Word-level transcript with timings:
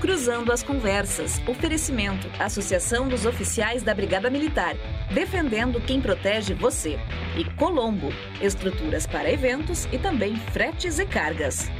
Cruzando 0.00 0.52
as 0.52 0.62
Conversas. 0.62 1.40
Oferecimento. 1.48 2.28
Associação 2.38 3.08
dos 3.08 3.24
Oficiais 3.24 3.82
da 3.82 3.94
Brigada 3.94 4.28
Militar. 4.28 4.76
Defendendo 5.12 5.80
quem 5.80 6.02
protege 6.02 6.52
você. 6.52 6.98
E 7.34 7.44
Colombo. 7.56 8.08
Estruturas 8.40 9.06
para 9.06 9.30
eventos 9.30 9.86
e 9.86 9.98
também 9.98 10.36
fretes 10.36 10.98
e 10.98 11.06
cargas. 11.06 11.70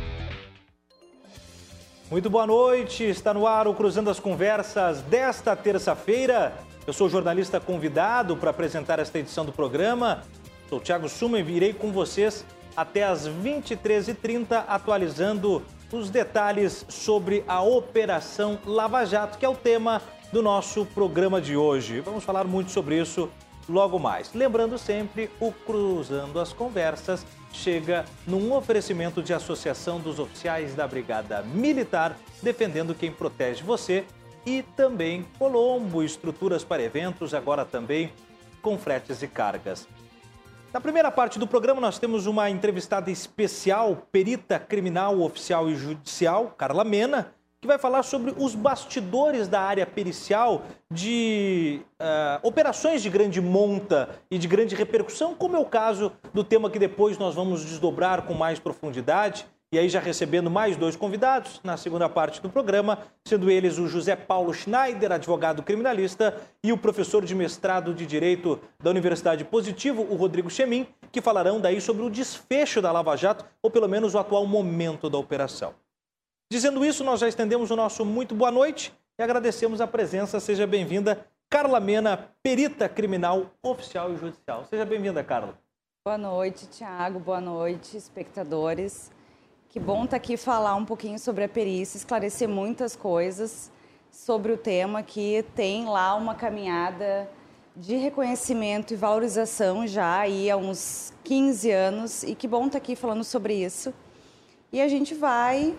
Muito 2.11 2.30
boa 2.30 2.46
noite. 2.46 3.05
Está 3.05 3.34
no 3.34 3.46
ar 3.46 3.68
o 3.68 3.75
Cruzando 3.75 4.09
as 4.09 4.19
Conversas 4.19 5.03
desta 5.03 5.55
terça-feira. 5.55 6.55
Eu 6.87 6.95
sou 6.95 7.11
jornalista 7.11 7.61
convidado 7.61 8.35
para 8.35 8.48
apresentar 8.48 8.98
esta 8.98 9.19
edição 9.19 9.45
do 9.45 9.53
programa. 9.53 10.23
Sou 10.71 10.80
Thiago 10.80 11.09
Suma 11.09 11.39
e 11.39 11.43
virei 11.43 11.75
com 11.75 11.93
vocês 11.93 12.46
até 12.75 13.05
às 13.05 13.29
23h30 13.29 14.64
atualizando 14.67 15.62
os 15.93 16.11
detalhes 16.11 16.85
sobre 16.89 17.45
a 17.46 17.63
Operação 17.63 18.58
Lava 18.64 19.04
Jato, 19.04 19.39
que 19.39 19.45
é 19.45 19.49
o 19.49 19.54
tema 19.54 20.03
do 20.32 20.43
nosso 20.43 20.85
programa 20.86 21.40
de 21.40 21.57
hoje. 21.57 22.00
Vamos 22.00 22.25
falar 22.25 22.45
muito 22.45 22.71
sobre 22.71 23.00
isso 23.00 23.31
logo 23.68 23.99
mais. 23.99 24.32
Lembrando 24.35 24.79
sempre, 24.79 25.31
o 25.40 25.53
Cruzando 25.53 26.40
as 26.40 26.53
Conversas 26.53 27.25
chega 27.53 28.04
num 28.26 28.53
oferecimento 28.53 29.22
de 29.22 29.32
Associação 29.32 30.00
dos 30.00 30.18
Oficiais 30.18 30.75
da 30.75 30.86
Brigada 30.86 31.43
Militar, 31.43 32.17
defendendo 32.42 32.95
quem 32.95 33.11
protege 33.11 33.62
você, 33.62 34.05
e 34.45 34.62
também 34.62 35.27
Colombo, 35.39 36.03
estruturas 36.03 36.62
para 36.62 36.83
eventos, 36.83 37.34
agora 37.34 37.64
também 37.64 38.12
com 38.62 38.78
fretes 38.78 39.23
e 39.23 39.27
cargas. 39.27 39.89
Na 40.77 40.80
primeira 40.80 41.11
parte 41.11 41.39
do 41.39 41.47
programa, 41.47 41.80
nós 41.80 41.98
temos 41.98 42.27
uma 42.27 42.50
entrevistada 42.50 43.11
especial, 43.11 44.06
perita 44.12 44.58
criminal, 44.58 45.22
oficial 45.22 45.70
e 45.70 45.75
judicial, 45.75 46.55
Carla 46.55 46.84
Mena, 46.84 47.33
que 47.62 47.67
vai 47.67 47.78
falar 47.78 48.03
sobre 48.03 48.34
os 48.37 48.55
bastidores 48.55 49.48
da 49.48 49.59
área 49.59 49.86
pericial 49.86 50.64
de 50.92 51.81
uh, 51.98 52.47
operações 52.47 53.01
de 53.01 53.09
grande 53.09 53.41
monta 53.41 54.11
e 54.31 54.36
de 54.36 54.47
grande 54.47 54.75
repercussão, 54.75 55.34
como 55.34 55.56
é 55.56 55.59
o 55.59 55.64
caso 55.64 56.12
do 56.34 56.45
tema 56.45 56.69
que 56.69 56.79
depois 56.79 57.17
nós 57.17 57.34
vamos 57.34 57.64
desdobrar 57.64 58.27
com 58.27 58.34
mais 58.34 58.58
profundidade 58.58 59.47
e 59.72 59.78
aí 59.78 59.89
já 59.89 59.98
recebendo 59.98 60.50
mais 60.50 60.77
dois 60.77 60.95
convidados 60.95 61.61
na 61.64 61.77
segunda 61.77 62.09
parte 62.09 62.41
do 62.41 62.48
programa, 62.48 62.98
sendo 63.27 63.50
eles 63.50 63.78
o 63.78 63.89
José 63.89 64.14
Paulo 64.14 64.55
Schneider, 64.55 65.11
advogado 65.11 65.62
criminalista, 65.62 66.41
e 66.62 66.73
o 66.73 66.78
professor 66.78 67.25
de 67.25 67.34
mestrado 67.34 67.92
de 67.92 68.06
Direito 68.06 68.61
da 68.78 68.91
Universidade 68.91 69.45
Positivo, 69.45 70.03
o 70.03 70.14
Rodrigo 70.14 70.48
Chemin, 70.48 70.86
que 71.11 71.20
falarão 71.20 71.61
daí 71.61 71.81
sobre 71.81 72.05
o 72.05 72.11
desfecho 72.11 72.81
da 72.81 72.92
Lava 72.92 73.17
Jato, 73.17 73.45
ou 73.61 73.70
pelo 73.70 73.89
menos 73.89 74.14
o 74.14 74.19
atual 74.19 74.47
momento 74.47 75.11
da 75.11 75.19
operação. 75.19 75.75
Dizendo 76.51 76.84
isso, 76.84 77.03
nós 77.03 77.19
já 77.19 77.28
estendemos 77.28 77.70
o 77.73 77.77
nosso 77.77 78.05
muito 78.05 78.34
boa 78.34 78.53
noite 78.53 78.95
e 79.19 79.23
agradecemos 79.23 79.80
a 79.80 79.86
presença. 79.86 80.39
Seja 80.39 80.64
bem-vinda, 80.64 81.27
Carla 81.51 81.80
Mena, 81.80 82.30
perita 82.41 82.89
criminal 82.89 83.51
oficial 83.61 84.12
e 84.12 84.17
judicial. 84.17 84.64
Seja 84.70 84.84
bem-vinda, 84.84 85.25
Carla. 85.25 85.58
Boa 86.05 86.17
noite, 86.17 86.69
Tiago. 86.69 87.19
Boa 87.19 87.41
noite, 87.41 87.97
espectadores. 87.97 89.11
Que 89.69 89.81
bom 89.81 90.05
estar 90.05 90.11
tá 90.11 90.17
aqui 90.17 90.36
falar 90.36 90.75
um 90.77 90.84
pouquinho 90.84 91.19
sobre 91.19 91.45
a 91.45 91.48
perícia, 91.48 91.98
esclarecer 91.98 92.48
muitas 92.48 92.95
coisas 92.95 93.70
sobre 94.11 94.53
o 94.53 94.56
tema 94.56 95.03
que 95.03 95.45
tem 95.55 95.84
lá 95.84 96.14
uma 96.14 96.34
caminhada 96.34 97.28
de 97.75 97.97
reconhecimento 97.97 98.95
e 98.95 98.97
valorização 98.97 99.86
já 99.86 100.20
aí 100.20 100.50
há 100.50 100.56
uns 100.56 101.12
15 101.25 101.70
anos 101.70 102.23
e 102.23 102.34
que 102.34 102.48
bom 102.48 102.67
estar 102.67 102.73
tá 102.73 102.78
aqui 102.78 102.97
falando 102.97 103.25
sobre 103.25 103.55
isso. 103.55 103.92
E 104.73 104.81
a 104.81 104.89
gente 104.89 105.14
vai 105.14 105.77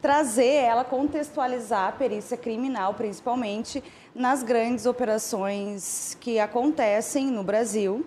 trazer 0.00 0.44
ela, 0.46 0.84
contextualizar 0.84 1.88
a 1.88 1.92
perícia 1.92 2.36
criminal, 2.36 2.94
principalmente 2.94 3.82
nas 4.14 4.42
grandes 4.42 4.86
operações 4.86 6.16
que 6.20 6.38
acontecem 6.38 7.26
no 7.26 7.42
Brasil 7.42 8.06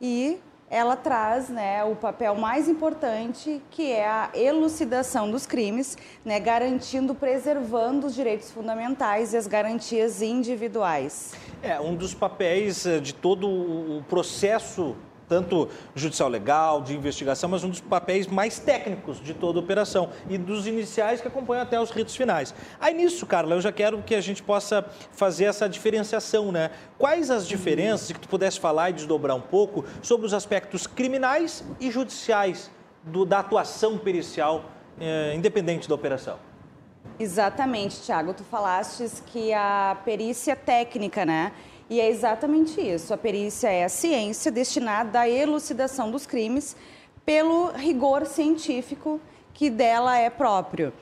e 0.00 0.38
ela 0.74 0.96
traz 0.96 1.48
né, 1.48 1.84
o 1.84 1.94
papel 1.94 2.34
mais 2.34 2.68
importante, 2.68 3.62
que 3.70 3.92
é 3.92 4.08
a 4.08 4.30
elucidação 4.34 5.30
dos 5.30 5.46
crimes, 5.46 5.96
né, 6.24 6.40
garantindo, 6.40 7.14
preservando 7.14 8.08
os 8.08 8.14
direitos 8.14 8.50
fundamentais 8.50 9.32
e 9.32 9.36
as 9.36 9.46
garantias 9.46 10.20
individuais. 10.20 11.32
É, 11.62 11.80
um 11.80 11.94
dos 11.94 12.12
papéis 12.12 12.86
eh, 12.86 12.98
de 12.98 13.14
todo 13.14 13.48
o 13.48 14.02
processo 14.08 14.96
tanto 15.28 15.68
judicial 15.94 16.28
legal, 16.28 16.80
de 16.80 16.94
investigação, 16.94 17.48
mas 17.48 17.64
um 17.64 17.70
dos 17.70 17.80
papéis 17.80 18.26
mais 18.26 18.58
técnicos 18.58 19.20
de 19.20 19.34
toda 19.34 19.58
a 19.58 19.62
operação 19.62 20.10
e 20.28 20.36
dos 20.36 20.66
iniciais 20.66 21.20
que 21.20 21.28
acompanham 21.28 21.62
até 21.62 21.80
os 21.80 21.90
ritos 21.90 22.16
finais. 22.16 22.54
Aí 22.80 22.94
nisso, 22.94 23.26
Carla, 23.26 23.54
eu 23.54 23.60
já 23.60 23.72
quero 23.72 24.02
que 24.02 24.14
a 24.14 24.20
gente 24.20 24.42
possa 24.42 24.84
fazer 25.12 25.44
essa 25.44 25.68
diferenciação, 25.68 26.52
né? 26.52 26.70
Quais 26.98 27.30
as 27.30 27.46
diferenças, 27.46 28.12
que 28.12 28.20
tu 28.20 28.28
pudesse 28.28 28.60
falar 28.60 28.90
e 28.90 28.92
desdobrar 28.92 29.36
um 29.36 29.40
pouco, 29.40 29.84
sobre 30.02 30.26
os 30.26 30.34
aspectos 30.34 30.86
criminais 30.86 31.64
e 31.80 31.90
judiciais 31.90 32.70
do, 33.02 33.24
da 33.24 33.40
atuação 33.40 33.98
pericial 33.98 34.64
eh, 35.00 35.34
independente 35.34 35.88
da 35.88 35.94
operação? 35.94 36.38
Exatamente, 37.18 38.00
Tiago. 38.02 38.34
Tu 38.34 38.42
falaste 38.44 39.08
que 39.26 39.52
a 39.52 39.96
perícia 40.04 40.56
técnica, 40.56 41.24
né? 41.24 41.52
E 41.94 42.00
é 42.00 42.10
exatamente 42.10 42.80
isso. 42.80 43.14
A 43.14 43.16
perícia 43.16 43.68
é 43.68 43.84
a 43.84 43.88
ciência 43.88 44.50
destinada 44.50 45.20
à 45.20 45.28
elucidação 45.28 46.10
dos 46.10 46.26
crimes 46.26 46.74
pelo 47.24 47.68
rigor 47.70 48.26
científico 48.26 49.20
que 49.52 49.70
dela 49.70 50.18
é 50.18 50.28
próprio. 50.28 50.92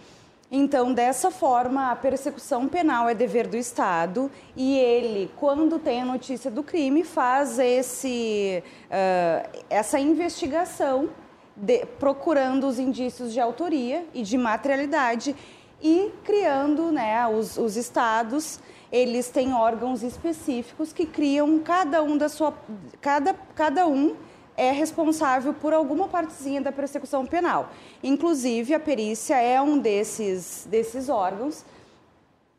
Então, 0.50 0.92
dessa 0.92 1.31
forma, 1.31 1.91
a 1.91 1.97
persecução 1.97 2.69
penal 2.69 3.08
é 3.08 3.14
dever 3.14 3.47
do 3.47 3.56
Estado 3.56 4.31
e 4.54 4.76
ele, 4.76 5.31
quando 5.38 5.78
tem 5.78 6.02
a 6.02 6.04
notícia 6.04 6.50
do 6.50 6.62
crime, 6.62 7.04
faz 7.04 7.58
esse, 7.58 8.62
uh, 8.88 9.64
essa 9.70 9.98
investigação 9.98 11.08
de, 11.56 11.86
procurando 11.98 12.66
os 12.66 12.78
indícios 12.78 13.32
de 13.32 13.41
autoria 13.41 14.04
e 14.12 14.22
de 14.22 14.36
materialidade 14.36 15.34
e 15.82 16.12
criando 16.22 16.92
né, 16.92 17.26
os, 17.28 17.56
os 17.56 17.78
estados 17.78 18.60
eles 18.92 19.30
têm 19.30 19.54
órgãos 19.54 20.03
específicos 20.03 20.92
que 20.92 21.06
criam 21.06 21.58
cada 21.60 22.03
um 22.03 22.19
da 22.19 22.28
sua 22.28 22.53
cada 23.00 23.32
cada 23.54 23.86
um 23.86 24.14
é 24.54 24.70
responsável 24.70 25.54
por 25.54 25.72
alguma 25.72 26.08
partezinha 26.08 26.60
da 26.60 26.70
persecução 26.70 27.25
penal. 27.25 27.70
Inclusive 28.04 28.75
a 28.75 28.81
perícia 28.81 29.41
é 29.41 29.58
um 29.62 29.78
desses 29.78 30.66
desses 30.70 31.08
órgãos. 31.08 31.64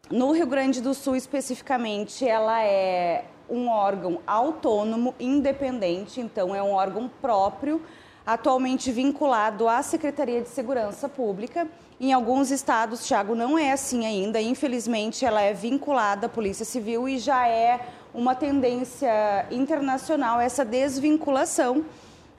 No 0.09 0.31
Rio 0.31 0.47
Grande 0.47 0.81
do 0.81 0.93
Sul 0.93 1.15
especificamente, 1.15 2.27
ela 2.27 2.63
é 2.63 3.25
um 3.49 3.69
órgão 3.69 4.19
autônomo, 4.25 5.13
independente, 5.19 6.19
então 6.19 6.53
é 6.55 6.61
um 6.61 6.71
órgão 6.71 7.09
próprio, 7.21 7.81
atualmente 8.25 8.91
vinculado 8.91 9.67
à 9.67 9.81
Secretaria 9.81 10.41
de 10.41 10.49
Segurança 10.49 11.07
Pública 11.07 11.67
em 12.03 12.11
alguns 12.11 12.51
estados, 12.51 13.07
Thiago, 13.07 13.33
não 13.33 13.57
é 13.57 13.71
assim 13.71 14.05
ainda. 14.05 14.41
Infelizmente, 14.41 15.23
ela 15.23 15.41
é 15.41 15.53
vinculada 15.53 16.25
à 16.25 16.29
Polícia 16.29 16.65
Civil 16.65 17.07
e 17.07 17.17
já 17.17 17.47
é 17.47 17.79
uma 18.13 18.35
tendência 18.35 19.45
internacional 19.49 20.41
essa 20.41 20.65
desvinculação, 20.65 21.85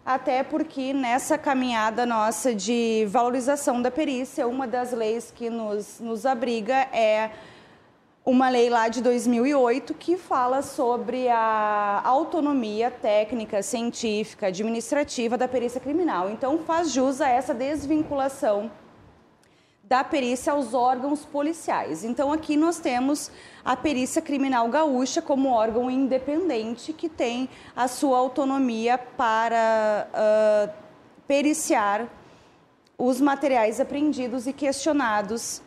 até 0.04 0.42
porque 0.42 0.92
nessa 0.92 1.38
caminhada 1.38 2.04
nossa 2.04 2.54
de 2.54 3.06
valorização 3.08 3.80
da 3.80 3.91
perícia, 3.91 4.47
uma 4.47 4.66
das 4.66 4.92
leis 4.92 5.32
que 5.34 5.48
nos, 5.48 5.98
nos 5.98 6.26
abriga 6.26 6.74
é 6.92 7.30
uma 8.22 8.50
lei 8.50 8.69
lá 8.69 8.88
de 8.88 9.00
2008 9.00 9.94
que 9.94 10.19
fala 10.19 10.60
sobre 10.60 11.26
a 11.30 12.03
autonomia 12.04 12.91
técnica, 12.91 13.62
científica, 13.62 14.48
administrativa 14.48 15.38
da 15.38 15.48
perícia 15.48 15.80
criminal. 15.80 16.28
Então, 16.28 16.58
faz 16.58 16.92
jus 16.92 17.22
a 17.22 17.30
essa 17.30 17.54
desvinculação 17.54 18.70
da 19.94 20.02
perícia 20.02 20.52
aos 20.52 20.74
órgãos 20.74 21.24
policiais. 21.24 22.02
Então, 22.02 22.32
aqui 22.32 22.56
nós 22.56 22.80
temos 22.80 23.30
a 23.64 23.76
perícia 23.76 24.20
criminal 24.20 24.68
gaúcha 24.68 25.22
como 25.22 25.48
órgão 25.50 25.88
independente 25.88 26.92
que 26.92 27.08
tem 27.08 27.48
a 27.76 27.86
sua 27.86 28.18
autonomia 28.18 28.98
para 28.98 30.08
uh, 30.10 30.72
periciar 31.28 32.08
os 32.98 33.20
materiais 33.20 33.78
apreendidos 33.78 34.48
e 34.48 34.52
questionados 34.52 35.62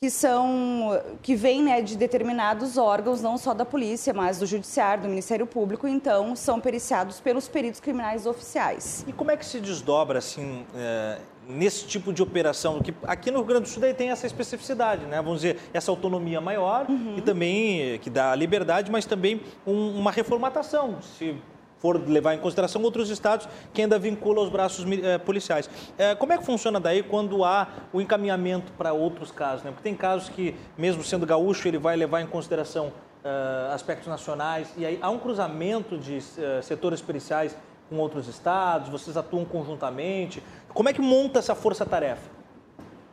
que 0.00 0.08
são 0.08 0.98
que 1.20 1.34
vêm 1.34 1.62
né, 1.62 1.82
de 1.82 1.94
determinados 1.94 2.78
órgãos, 2.78 3.20
não 3.20 3.36
só 3.36 3.52
da 3.52 3.66
polícia, 3.66 4.14
mas 4.14 4.38
do 4.38 4.46
judiciário, 4.46 5.02
do 5.02 5.08
Ministério 5.10 5.46
Público, 5.46 5.86
então 5.86 6.34
são 6.34 6.58
periciados 6.58 7.20
pelos 7.20 7.48
peritos 7.48 7.80
criminais 7.80 8.24
oficiais. 8.24 9.04
E 9.06 9.12
como 9.12 9.30
é 9.30 9.36
que 9.36 9.44
se 9.44 9.60
desdobra 9.60 10.20
assim 10.20 10.64
é, 10.74 11.18
nesse 11.48 11.86
tipo 11.86 12.12
de 12.12 12.22
operação? 12.22 12.80
Que 12.80 12.94
aqui 13.04 13.30
no 13.30 13.38
Rio 13.38 13.46
Grande 13.46 13.62
do 13.62 13.68
Sul 13.68 13.82
tem 13.94 14.10
essa 14.10 14.26
especificidade, 14.26 15.06
né? 15.06 15.16
Vamos 15.22 15.40
dizer 15.40 15.58
essa 15.72 15.90
autonomia 15.90 16.40
maior 16.40 16.86
uhum. 16.88 17.14
e 17.16 17.22
também 17.22 17.98
que 17.98 18.10
dá 18.10 18.34
liberdade, 18.34 18.90
mas 18.90 19.06
também 19.06 19.40
um, 19.66 19.98
uma 19.98 20.12
reformatação. 20.12 21.00
Se 21.00 21.34
for 21.78 22.08
levar 22.08 22.34
em 22.34 22.38
consideração 22.38 22.82
outros 22.82 23.10
estados 23.10 23.48
que 23.72 23.82
ainda 23.82 23.98
vinculam 23.98 24.44
os 24.44 24.50
braços 24.50 24.84
eh, 24.90 25.18
policiais. 25.18 25.70
Eh, 25.96 26.14
como 26.16 26.32
é 26.32 26.38
que 26.38 26.44
funciona 26.44 26.78
daí 26.78 27.02
quando 27.02 27.44
há 27.44 27.68
o 27.92 28.00
encaminhamento 28.00 28.72
para 28.72 28.92
outros 28.92 29.30
casos? 29.30 29.64
Né? 29.64 29.70
Porque 29.70 29.82
tem 29.82 29.94
casos 29.94 30.28
que, 30.28 30.54
mesmo 30.76 31.02
sendo 31.02 31.24
gaúcho, 31.24 31.68
ele 31.68 31.78
vai 31.78 31.96
levar 31.96 32.20
em 32.20 32.26
consideração 32.26 32.92
eh, 33.24 33.70
aspectos 33.72 34.08
nacionais 34.08 34.72
e 34.76 34.84
aí 34.84 34.98
há 35.00 35.10
um 35.10 35.18
cruzamento 35.18 35.96
de 35.96 36.20
setores 36.62 37.00
periciais 37.00 37.56
com 37.88 37.96
outros 37.96 38.28
estados, 38.28 38.90
vocês 38.90 39.16
atuam 39.16 39.44
conjuntamente. 39.44 40.42
Como 40.74 40.88
é 40.88 40.92
que 40.92 41.00
monta 41.00 41.38
essa 41.38 41.54
força-tarefa? 41.54 42.30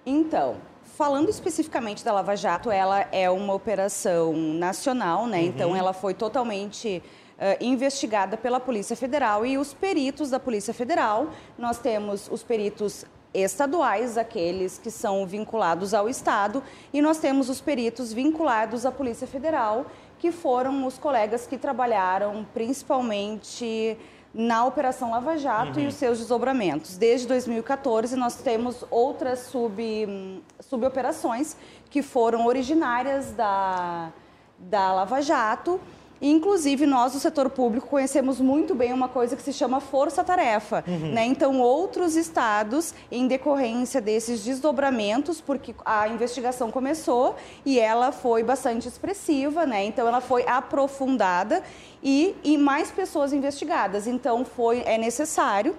Então, 0.06 0.57
falando 0.84 1.30
especificamente 1.30 2.04
da 2.04 2.13
Lava 2.13 2.36
Jato, 2.36 2.69
ela 2.69 3.07
é 3.12 3.30
uma 3.30 3.54
operação 3.54 4.34
nacional, 4.34 5.25
né? 5.28 5.40
Uhum. 5.40 5.46
Então, 5.46 5.75
ela 5.75 5.94
foi 5.94 6.13
totalmente 6.13 7.02
uh, 7.38 7.63
investigada 7.63 8.38
pela 8.38 8.60
Polícia 8.60 8.96
Federal 8.96 9.46
e 9.46 9.57
os 9.57 9.74
peritos 9.74 10.30
da 10.30 10.40
Polícia 10.40 10.74
Federal. 10.74 11.28
Nós 11.57 11.80
temos 11.80 12.30
os 12.31 12.44
peritos 12.44 13.06
estaduais, 13.34 14.18
aqueles 14.18 14.78
que 14.78 14.90
são 14.90 15.25
vinculados 15.28 15.94
ao 15.94 16.08
Estado, 16.08 16.63
e 16.94 17.01
nós 17.01 17.18
temos 17.18 17.50
os 17.50 17.60
peritos 17.60 18.13
vinculados 18.13 18.86
à 18.86 18.92
Polícia 18.92 19.28
Federal, 19.28 19.86
que 20.18 20.31
foram 20.31 20.86
os 20.86 20.98
colegas 20.98 21.46
que 21.46 21.58
trabalharam 21.58 22.46
principalmente 22.54 23.98
na 24.38 24.66
Operação 24.66 25.12
Lava 25.12 25.38
Jato 25.38 25.80
uhum. 25.80 25.86
e 25.86 25.88
os 25.88 25.94
seus 25.96 26.20
desdobramentos. 26.20 26.98
Desde 26.98 27.26
2014, 27.26 28.18
nós 28.18 28.36
temos 28.36 28.84
outras 28.92 29.40
sub, 29.40 30.44
suboperações 30.60 31.56
que 31.90 32.02
foram 32.02 32.46
originárias 32.46 33.32
da, 33.32 34.12
da 34.60 34.92
Lava 34.92 35.22
Jato 35.22 35.80
Inclusive, 36.22 36.86
nós 36.86 37.14
do 37.14 37.20
setor 37.20 37.50
público 37.50 37.88
conhecemos 37.88 38.40
muito 38.40 38.74
bem 38.74 38.94
uma 38.94 39.10
coisa 39.10 39.36
que 39.36 39.42
se 39.42 39.52
chama 39.52 39.80
força-tarefa. 39.80 40.84
Uhum. 40.88 41.12
Né? 41.12 41.26
Então, 41.26 41.60
outros 41.60 42.16
estados, 42.16 42.94
em 43.12 43.28
decorrência 43.28 44.00
desses 44.00 44.44
desdobramentos, 44.44 45.42
porque 45.42 45.76
a 45.84 46.08
investigação 46.08 46.72
começou 46.72 47.36
e 47.66 47.80
ela 47.80 48.12
foi 48.12 48.44
bastante 48.44 48.88
expressiva, 48.88 49.66
né? 49.66 49.84
então 49.84 50.08
ela 50.08 50.22
foi 50.22 50.48
aprofundada 50.48 51.62
e, 52.02 52.36
e 52.44 52.58
mais 52.58 52.92
pessoas 52.92 53.34
investigadas. 53.34 54.08
Então, 54.08 54.46
foi, 54.46 54.84
é 54.86 54.98
necessário 54.98 55.76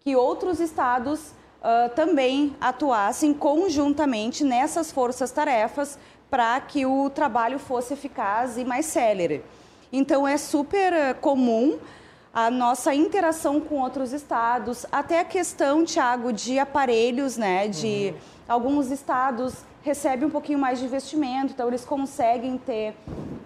que 0.00 0.14
outros 0.14 0.60
estados 0.60 1.32
uh, 1.64 1.88
também 1.94 2.54
atuassem 2.60 3.32
conjuntamente 3.32 4.44
nessas 4.44 4.92
forças-tarefas 4.92 5.98
para 6.30 6.60
que 6.60 6.84
o 6.84 7.10
trabalho 7.10 7.58
fosse 7.58 7.94
eficaz 7.94 8.58
e 8.58 8.64
mais 8.64 8.86
célere. 8.86 9.44
Então 9.92 10.26
é 10.26 10.36
super 10.36 10.92
eh, 10.92 11.14
comum 11.14 11.78
a 12.34 12.50
nossa 12.50 12.92
interação 12.92 13.60
com 13.60 13.76
outros 13.80 14.12
estados, 14.12 14.84
até 14.90 15.20
a 15.20 15.24
questão, 15.24 15.84
Tiago, 15.84 16.32
de 16.32 16.58
aparelhos, 16.58 17.36
né? 17.36 17.68
De 17.68 18.12
uhum. 18.12 18.18
alguns 18.48 18.90
estados 18.90 19.64
recebem 19.84 20.26
um 20.26 20.30
pouquinho 20.30 20.58
mais 20.58 20.80
de 20.80 20.86
investimento, 20.86 21.52
então 21.52 21.68
eles 21.68 21.84
conseguem 21.84 22.58
ter 22.58 22.96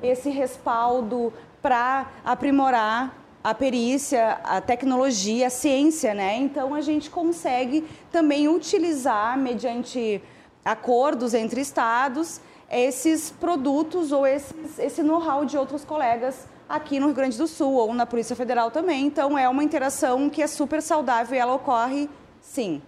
esse 0.03 0.31
respaldo 0.31 1.33
para 1.61 2.07
aprimorar 2.25 3.15
a 3.45 3.53
perícia, 3.53 4.39
a 4.43 4.61
tecnologia, 4.61 5.49
a 5.49 5.51
ciência, 5.51 6.15
né? 6.15 6.39
Então 6.39 6.75
a 6.75 6.81
gente 6.81 7.11
consegue 7.11 7.85
também 8.11 8.49
utilizar 8.49 9.37
mediante 9.37 10.23
acordos 10.65 11.35
entre 11.35 11.61
estados 11.61 12.41
esses 12.71 13.31
produtos 13.31 14.13
ou 14.13 14.27
esses, 14.27 14.79
esse 14.79 15.03
know-how 15.03 15.45
de 15.45 15.57
outros 15.57 15.85
colegas 15.85 16.47
aqui 16.69 17.01
no 17.01 17.07
Rio 17.07 17.15
Grande 17.15 17.39
do 17.39 17.47
Sul 17.47 17.73
ou 17.73 17.95
na 17.95 18.05
Polícia 18.05 18.37
Federal 18.37 18.71
também. 18.71 19.07
Então 19.07 19.39
é 19.39 19.49
uma 19.49 19.65
interação 19.65 20.29
que 20.29 20.43
é 20.43 20.47
super 20.47 20.83
saudável 20.83 21.35
e 21.35 21.39
ela 21.39 21.55
ocorre 21.55 22.09
sim. 22.41 22.83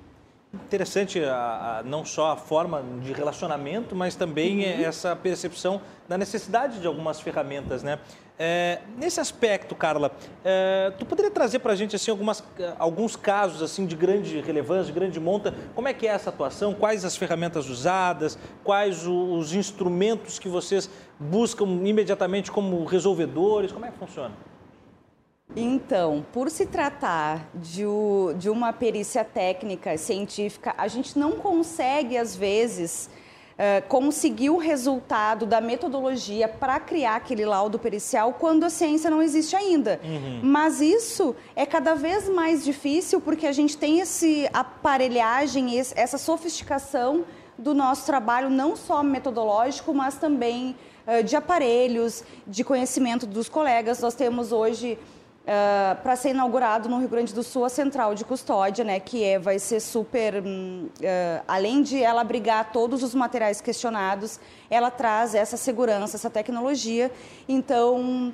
Interessante 0.53 1.23
a, 1.23 1.79
a, 1.79 1.83
não 1.85 2.05
só 2.05 2.33
a 2.33 2.37
forma 2.37 2.83
de 3.03 3.13
relacionamento, 3.13 3.95
mas 3.95 4.17
também 4.17 4.59
uhum. 4.59 4.85
essa 4.85 5.15
percepção 5.15 5.81
da 6.09 6.19
necessidade 6.19 6.81
de 6.81 6.87
algumas 6.89 7.21
ferramentas, 7.21 7.85
né? 7.85 8.01
É, 8.43 8.79
nesse 8.97 9.21
aspecto, 9.21 9.75
Carla, 9.75 10.11
é, 10.43 10.95
tu 10.99 11.05
poderia 11.05 11.31
trazer 11.31 11.59
para 11.59 11.75
a 11.75 11.77
gente 11.77 11.95
assim, 11.95 12.11
algumas, 12.11 12.43
alguns 12.79 13.15
casos 13.15 13.63
assim 13.63 13.85
de 13.85 13.95
grande 13.95 14.41
relevância, 14.41 14.91
de 14.91 14.99
grande 14.99 15.21
monta? 15.21 15.55
Como 15.75 15.87
é 15.87 15.93
que 15.93 16.07
é 16.07 16.11
essa 16.11 16.31
atuação? 16.31 16.73
Quais 16.73 17.05
as 17.05 17.19
ferramentas 17.19 17.69
usadas? 17.69 18.39
Quais 18.65 19.07
os 19.07 19.53
instrumentos 19.53 20.39
que 20.39 20.49
vocês 20.49 20.89
buscam 21.19 21.67
imediatamente 21.85 22.51
como 22.51 22.83
resolvedores? 22.87 23.73
Como 23.73 23.85
é 23.85 23.91
que 23.91 23.99
funciona? 23.99 24.35
Então, 25.55 26.25
por 26.33 26.49
se 26.49 26.65
tratar 26.65 27.47
de, 27.55 27.83
de 28.39 28.49
uma 28.49 28.73
perícia 28.73 29.23
técnica 29.23 29.99
científica, 29.99 30.75
a 30.79 30.89
gente 30.89 31.19
não 31.19 31.33
consegue, 31.33 32.17
às 32.17 32.35
vezes, 32.35 33.11
uh, 33.61 33.87
conseguir 33.89 34.49
o 34.49 34.57
resultado 34.57 35.45
da 35.45 35.61
metodologia 35.61 36.49
para 36.49 36.81
criar 36.81 37.17
aquele 37.17 37.45
laudo 37.45 37.79
pericial 37.79 38.35
quando 38.39 38.65
a 38.65 38.71
ciência 38.71 39.11
não 39.11 39.23
existe 39.23 39.55
ainda. 39.55 40.01
Uhum. 40.03 40.41
Mas 40.43 40.81
isso 40.81 41.37
é 41.55 41.67
cada 41.67 41.95
vez 41.95 42.29
mais 42.29 42.65
difícil 42.65 43.21
porque 43.21 43.47
a 43.47 43.53
gente 43.53 43.77
tem 43.77 44.01
esse 44.01 44.49
aparelhagem, 44.53 45.79
essa 45.79 46.17
sofisticação 46.17 47.25
do 47.59 47.75
nosso 47.75 48.07
trabalho, 48.07 48.49
não 48.49 48.75
só 48.75 49.03
metodológico, 49.03 49.93
mas 49.93 50.17
também 50.17 50.75
uh, 51.07 51.23
de 51.23 51.37
aparelhos, 51.37 52.25
de 52.47 52.65
conhecimento 52.65 53.27
dos 53.27 53.51
colegas. 53.51 54.01
Nós 54.01 54.15
temos 54.15 54.51
hoje 54.51 54.99
Uh, 55.51 56.01
para 56.01 56.15
ser 56.15 56.31
inaugurado 56.31 56.89
no 56.89 57.01
Rio 57.01 57.09
Grande 57.09 57.35
do 57.35 57.43
Sul 57.43 57.65
a 57.65 57.69
central 57.69 58.15
de 58.15 58.25
custódia, 58.25 58.85
né, 58.85 59.01
que 59.01 59.25
é, 59.25 59.37
vai 59.37 59.59
ser 59.59 59.81
super, 59.81 60.37
uh, 60.37 60.45
além 61.49 61.83
de 61.83 62.01
ela 62.01 62.21
abrigar 62.21 62.71
todos 62.71 63.03
os 63.03 63.17
materiais 63.17 63.61
questionados, 63.61 64.39
ela 64.71 64.93
traz 64.93 65.35
essa 65.35 65.57
segurança, 65.57 66.17
essa 66.17 66.31
tecnologia. 66.31 67.11
Então, 67.49 68.33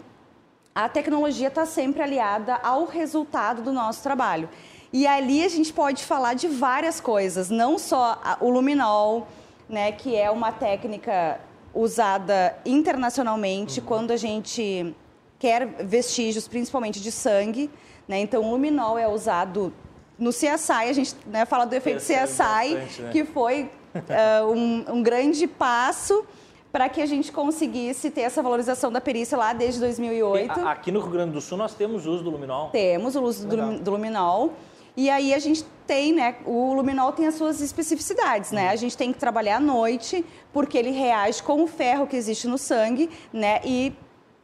a 0.74 0.90
tecnologia 0.90 1.48
está 1.48 1.64
sempre 1.64 2.02
aliada 2.02 2.56
ao 2.56 2.84
resultado 2.84 3.62
do 3.62 3.72
nosso 3.72 4.02
trabalho. 4.02 4.50
E 4.92 5.06
ali 5.06 5.42
a 5.42 5.48
gente 5.48 5.72
pode 5.72 6.04
falar 6.04 6.34
de 6.34 6.48
várias 6.48 7.00
coisas, 7.00 7.48
não 7.48 7.78
só 7.78 8.20
o 8.42 8.50
luminol, 8.50 9.26
né, 9.70 9.90
que 9.90 10.14
é 10.14 10.30
uma 10.30 10.52
técnica 10.52 11.40
usada 11.72 12.54
internacionalmente 12.66 13.80
uhum. 13.80 13.86
quando 13.86 14.10
a 14.10 14.18
gente 14.18 14.94
quer 15.38 15.66
vestígios, 15.84 16.48
principalmente 16.48 17.00
de 17.00 17.10
sangue. 17.10 17.70
Né? 18.06 18.20
Então, 18.20 18.42
o 18.42 18.50
luminol 18.50 18.98
é 18.98 19.08
usado 19.08 19.72
no 20.18 20.30
CSI, 20.30 20.88
a 20.88 20.92
gente 20.92 21.14
né, 21.26 21.44
fala 21.44 21.66
do 21.66 21.74
efeito 21.74 21.98
CSI, 21.98 22.14
bastante, 22.14 23.02
né? 23.02 23.10
que 23.12 23.24
foi 23.24 23.70
uh, 23.94 24.50
um, 24.50 24.84
um 24.96 25.02
grande 25.02 25.46
passo 25.46 26.24
para 26.72 26.88
que 26.88 27.00
a 27.00 27.06
gente 27.06 27.32
conseguisse 27.32 28.10
ter 28.10 28.22
essa 28.22 28.42
valorização 28.42 28.92
da 28.92 29.00
perícia 29.00 29.36
lá 29.36 29.52
desde 29.52 29.80
2008. 29.80 30.60
Aqui 30.60 30.92
no 30.92 31.00
Rio 31.00 31.10
Grande 31.10 31.32
do 31.32 31.40
Sul 31.40 31.56
nós 31.56 31.74
temos 31.74 32.06
o 32.06 32.10
uso 32.10 32.24
do 32.24 32.30
luminol? 32.30 32.68
Temos 32.68 33.16
o 33.16 33.22
uso 33.22 33.46
do, 33.46 33.78
do, 33.78 33.90
luminol. 33.90 34.52
E 34.96 35.08
aí 35.10 35.32
a 35.32 35.38
gente 35.38 35.64
tem, 35.86 36.12
né, 36.12 36.36
o 36.44 36.74
luminol 36.74 37.12
tem 37.12 37.26
as 37.26 37.34
suas 37.34 37.60
especificidades, 37.60 38.50
né? 38.50 38.70
A 38.70 38.76
gente 38.76 38.96
tem 38.96 39.12
que 39.12 39.18
trabalhar 39.18 39.56
à 39.56 39.60
noite, 39.60 40.24
porque 40.52 40.76
ele 40.76 40.90
reage 40.90 41.42
com 41.42 41.62
o 41.62 41.66
ferro 41.66 42.06
que 42.06 42.16
existe 42.16 42.46
no 42.46 42.58
sangue, 42.58 43.10
né? 43.32 43.60
E 43.64 43.92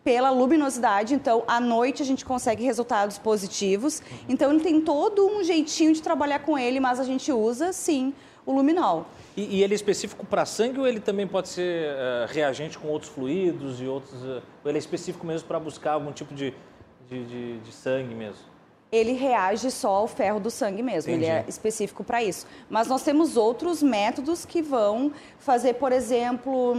pela 0.05 0.31
luminosidade, 0.31 1.15
então 1.15 1.45
à 1.47 1.61
noite 1.61 2.03
a 2.03 2.05
gente 2.05 2.25
consegue 2.25 2.65
resultados 2.65 3.19
positivos. 3.19 4.03
Então 4.29 4.51
ele 4.51 4.61
tem 4.61 4.81
todo 4.81 5.27
um 5.27 5.45
jeitinho 5.45 5.93
de 5.93 6.03
trabalhar 6.03 6.41
com 6.41 6.59
ele, 6.59 6.81
mas 6.81 6.99
a 6.99 7.05
gente 7.05 7.31
usa 7.33 7.73
sim 7.73 8.13
o 8.45 8.53
luminol. 8.53 9.07
E, 9.37 9.59
e 9.59 9.63
ele 9.63 9.73
é 9.73 9.77
específico 9.77 10.27
para 10.27 10.45
sangue 10.45 10.81
ou 10.81 10.87
ele 10.87 11.01
também 11.01 11.27
pode 11.27 11.49
ser 11.49 11.93
uh, 11.95 12.27
reagente 12.33 12.79
com 12.79 12.89
outros 12.89 13.11
fluidos 13.11 13.81
e 13.81 13.87
outros? 13.87 14.21
Uh, 14.23 14.43
ou 14.65 14.71
ele 14.71 14.79
é 14.79 14.81
específico 14.81 15.27
mesmo 15.27 15.47
para 15.47 15.59
buscar 15.61 15.93
algum 15.93 16.13
tipo 16.13 16.35
de, 16.35 16.53
de, 17.09 17.25
de, 17.25 17.59
de, 17.61 17.73
sangue 17.73 18.15
mesmo? 18.15 18.43
Ele 18.91 19.13
reage 19.13 19.71
só 19.71 19.89
ao 19.89 20.09
ferro 20.09 20.39
do 20.39 20.51
sangue 20.51 20.83
mesmo, 20.83 21.11
Entendi. 21.11 21.25
ele 21.25 21.33
é 21.33 21.45
específico 21.49 22.05
para 22.05 22.23
isso. 22.23 22.47
Mas 22.69 22.89
nós 22.89 23.03
temos 23.03 23.39
outros 23.39 23.83
métodos 23.83 24.45
que 24.45 24.61
vão 24.61 25.13
fazer, 25.39 25.75
por 25.75 25.93
exemplo. 25.93 26.75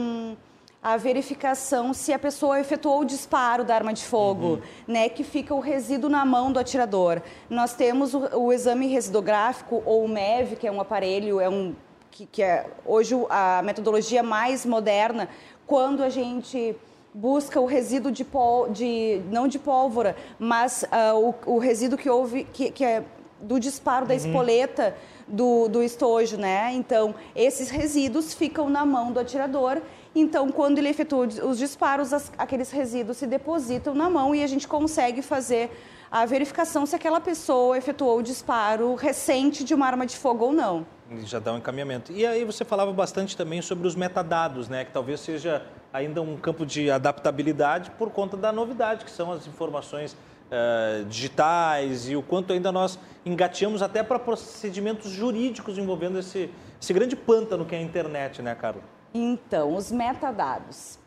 A 0.84 0.98
verificação 0.98 1.94
se 1.94 2.12
a 2.12 2.20
pessoa 2.20 2.60
efetuou 2.60 3.02
o 3.02 3.06
disparo 3.06 3.64
da 3.64 3.74
arma 3.74 3.94
de 3.94 4.04
fogo, 4.04 4.46
uhum. 4.48 4.62
né, 4.88 5.08
que 5.08 5.24
fica 5.24 5.56
o 5.56 5.60
resíduo 5.60 6.10
na 6.10 6.26
mão 6.26 6.52
do 6.52 6.60
atirador. 6.60 7.22
Nós 7.50 7.74
temos 7.74 8.14
o, 8.14 8.20
o 8.38 8.52
exame 8.52 8.88
residográfico 8.88 9.82
ou 9.86 10.04
o 10.04 10.08
MEV, 10.10 10.58
que 10.58 10.68
é 10.68 10.72
um 10.72 10.82
aparelho, 10.82 11.40
é 11.40 11.48
um 11.50 11.74
que, 12.12 12.26
que 12.28 12.44
é 12.44 12.68
hoje 12.86 13.16
a 13.30 13.62
metodologia 13.64 14.22
mais 14.22 14.66
moderna, 14.66 15.28
quando 15.66 16.04
a 16.04 16.10
gente 16.10 16.76
busca 17.14 17.60
o 17.60 17.66
resíduo 17.66 18.12
de, 18.12 18.24
pol, 18.24 18.70
de 18.70 19.22
não 19.32 19.48
de 19.48 19.60
pólvora, 19.60 20.16
mas 20.40 20.84
uh, 20.84 21.36
o, 21.46 21.56
o, 21.56 21.58
resíduo 21.60 21.98
que 21.98 22.10
houve 22.10 22.44
que, 22.46 22.72
que 22.72 22.84
é 22.84 23.04
do 23.40 23.60
disparo 23.60 24.06
da 24.06 24.14
uhum. 24.14 24.20
espoleta 24.20 24.96
do, 25.28 25.68
do 25.68 25.84
estojo, 25.84 26.38
né? 26.38 26.72
Então, 26.74 27.14
esses 27.36 27.70
resíduos 27.70 28.34
ficam 28.34 28.70
na 28.70 28.86
mão 28.86 29.12
do 29.12 29.20
atirador 29.20 29.82
Então, 30.16 30.50
quando 30.50 30.78
ele 30.78 30.90
efetua 30.90 31.26
os 31.26 31.58
disparos, 31.58 32.14
as, 32.14 32.32
aqueles 32.38 32.70
resíduos 32.70 33.18
se 33.18 33.26
depositam 33.26 33.96
na 33.96 34.10
mão 34.10 34.36
e 34.36 34.44
a 34.44 34.48
gente 34.48 34.68
consegue 34.68 35.22
fazer 35.22 35.72
a 36.12 36.26
verificação 36.26 36.86
se 36.86 36.96
aquela 36.96 37.20
pessoa 37.20 37.76
efetuou 37.76 38.20
o 38.20 38.24
disparo 38.24 38.94
recente 38.94 39.64
de 39.64 39.74
uma 39.74 39.88
arma 39.88 40.06
de 40.06 40.16
fogo 40.16 40.46
ou 40.46 40.54
não. 40.54 40.86
Já 41.26 41.40
dá 41.40 41.54
um 41.54 41.58
encaminhamento. 41.58 42.12
E 42.12 42.26
aí 42.26 42.46
você 42.46 42.64
falava 42.64 42.94
bastante 42.94 43.36
também 43.36 43.62
sobre 43.64 43.88
os 43.88 43.96
metadados, 43.96 44.70
né? 44.70 44.86
Que 44.86 44.92
talvez 44.92 45.20
seja 45.20 45.66
ainda 45.92 46.22
um 46.22 46.38
campo 46.38 46.66
de 46.66 46.92
adaptabilidade 46.92 47.90
por 47.92 48.12
conta 48.12 48.38
da 48.38 48.52
novidade, 48.52 49.06
que 49.06 49.12
são 49.12 49.32
as 49.32 49.48
informações 49.48 50.14
uh, 50.14 51.06
digitais 51.06 52.08
e 52.08 52.16
o 52.16 52.22
quanto 52.22 52.54
ainda 52.54 52.72
nós 52.72 53.00
engateamos 53.26 53.82
até 53.82 54.04
para 54.04 54.20
procedimentos 54.20 55.10
jurídicos 55.10 55.80
envolvendo 55.80 56.20
esse, 56.20 56.50
esse 56.80 56.94
grande 56.94 57.16
pântano 57.16 57.66
que 57.66 57.74
é 57.74 57.80
a 57.80 57.82
internet, 57.82 58.42
né, 58.42 58.54
Carla? 58.54 58.82
Então, 59.14 59.76
os 59.76 59.92
metadados. 59.92 60.98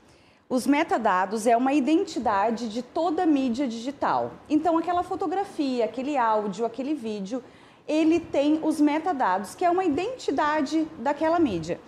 Os 0.48 0.64
metadados 0.64 1.46
é 1.46 1.56
uma 1.56 1.72
identidade 1.72 2.68
de 2.68 2.80
toda 2.80 3.26
mídia 3.26 3.66
digital. 3.66 4.30
Então, 4.48 4.78
aquela 4.78 5.02
fotografia, 5.02 5.84
aquele 5.84 6.16
áudio, 6.16 6.64
aquele 6.64 6.94
vídeo, 6.94 7.42
ele 7.88 8.20
tem 8.20 8.60
os 8.62 8.80
metadados, 8.80 9.56
que 9.56 9.64
é 9.64 9.70
uma 9.70 9.84
identidade 9.84 10.86
daquela 10.98 11.40
mídia. 11.40 11.80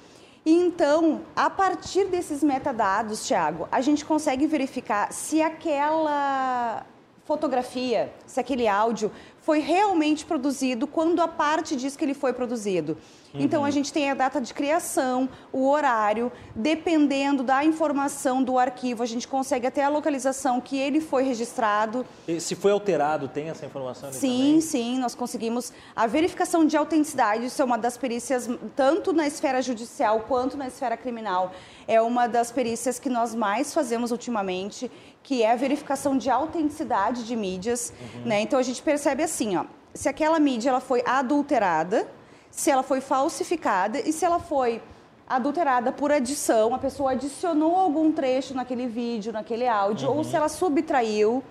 E 0.45 0.53
então, 0.53 1.21
a 1.37 1.49
partir 1.49 2.07
desses 2.07 2.43
metadados, 2.43 3.27
Thiago, 3.27 3.69
a 3.71 3.81
gente 3.81 4.05
consegue 4.05 4.47
verificar 4.47 5.13
se 5.13 5.41
aquela 5.41 6.85
fotografia, 7.25 8.11
se 8.27 8.41
aquele 8.41 8.67
áudio 8.67 9.13
foi 9.49 9.61
realmente 9.61 10.26
produzido 10.26 10.87
quando 10.87 11.23
a 11.23 11.26
parte 11.26 11.75
diz 11.75 11.97
que 11.97 12.05
ele 12.05 12.12
foi 12.12 12.35
produzido. 12.35 12.99
Uhum. 13.33 13.40
Então 13.40 13.64
a 13.64 13.71
gente 13.71 13.90
tem 13.90 14.11
a 14.11 14.14
data 14.14 14.43
de 14.43 14.52
criação, 14.52 15.26
o 15.50 15.71
horário, 15.71 16.31
dependendo 16.55 17.43
da 17.43 17.64
informação 17.64 18.43
do 18.43 18.59
arquivo, 18.59 19.02
a 19.02 19.07
gente 19.07 19.26
consegue 19.26 19.67
até 19.67 19.83
a 19.83 19.88
localização 19.88 20.61
que 20.61 20.76
ele 20.76 21.00
foi 21.00 21.23
registrado. 21.23 22.05
E 22.26 22.38
se 22.40 22.55
foi 22.55 22.73
alterado, 22.73 23.26
tem 23.26 23.49
essa 23.49 23.64
informação? 23.64 24.12
Sim, 24.12 24.19
também? 24.19 24.61
sim, 24.61 24.99
nós 24.99 25.14
conseguimos 25.14 25.73
a 25.97 26.07
verificação 26.07 26.67
de 26.67 26.76
autenticidade, 26.76 27.47
isso 27.47 27.62
é 27.62 27.64
uma 27.64 27.78
das 27.78 27.97
perícias 27.97 28.50
tanto 28.76 29.14
na 29.14 29.26
esfera 29.26 29.62
judicial 29.62 30.26
quanto 30.28 30.59
na 30.59 30.67
esfera 30.69 30.95
criminal. 30.95 31.52
É 31.87 32.02
uma 32.02 32.26
das 32.26 32.52
perícias 32.52 32.99
que 32.99 33.09
nós 33.09 33.35
mais 33.35 33.73
fazemos 33.73 34.11
ultimamente, 34.11 34.90
que 35.23 35.43
é 35.43 35.53
a 35.53 35.57
verificação 35.57 36.17
de 36.17 36.31
autenticidade 36.31 37.25
de 37.25 37.37
mídias, 37.37 37.93
uhum. 38.01 38.23
né? 38.27 38.41
Então 38.41 38.59
a 38.59 38.63
gente 38.63 38.83
percebe 38.83 39.23
assim, 39.23 39.57
ó, 39.57 39.65
se 39.93 40.09
aquela 40.09 40.39
mídia 40.39 40.71
ela 40.71 40.81
foi 40.81 41.03
adulterada, 41.05 42.09
se 42.51 42.71
ela 42.71 42.83
foi 42.83 43.01
falsificada 43.01 44.01
e 44.01 44.13
se 44.13 44.25
ela 44.25 44.39
foi 44.39 44.81
adulterada 45.29 45.93
por 45.93 46.11
adição, 46.11 46.75
a 46.75 46.79
pessoa 46.79 47.13
adicionou 47.13 47.77
algum 47.77 48.11
trecho 48.11 48.55
naquele 48.55 48.87
vídeo, 48.87 49.33
naquele 49.33 49.69
áudio, 49.69 50.09
uhum. 50.09 50.19
ou 50.19 50.25
se 50.25 50.35
ela 50.35 50.49
subtraiu. 50.49 51.43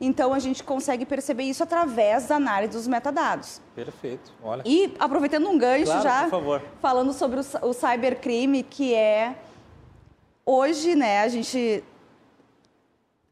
Então 0.00 0.34
a 0.34 0.38
gente 0.38 0.62
consegue 0.62 1.06
perceber 1.06 1.44
isso 1.44 1.62
através 1.62 2.26
da 2.26 2.36
análise 2.36 2.72
dos 2.72 2.86
metadados. 2.86 3.60
Perfeito. 3.74 4.30
Olha. 4.42 4.62
E 4.64 4.94
aproveitando 4.98 5.48
um 5.48 5.58
gancho 5.58 5.86
claro, 5.86 6.02
já, 6.02 6.22
por 6.24 6.30
favor. 6.30 6.62
falando 6.80 7.12
sobre 7.12 7.40
o, 7.40 7.44
o 7.62 7.72
cybercrime, 7.72 8.62
que 8.62 8.94
é 8.94 9.34
hoje, 10.44 10.94
né, 10.94 11.22
a 11.22 11.28
gente 11.28 11.82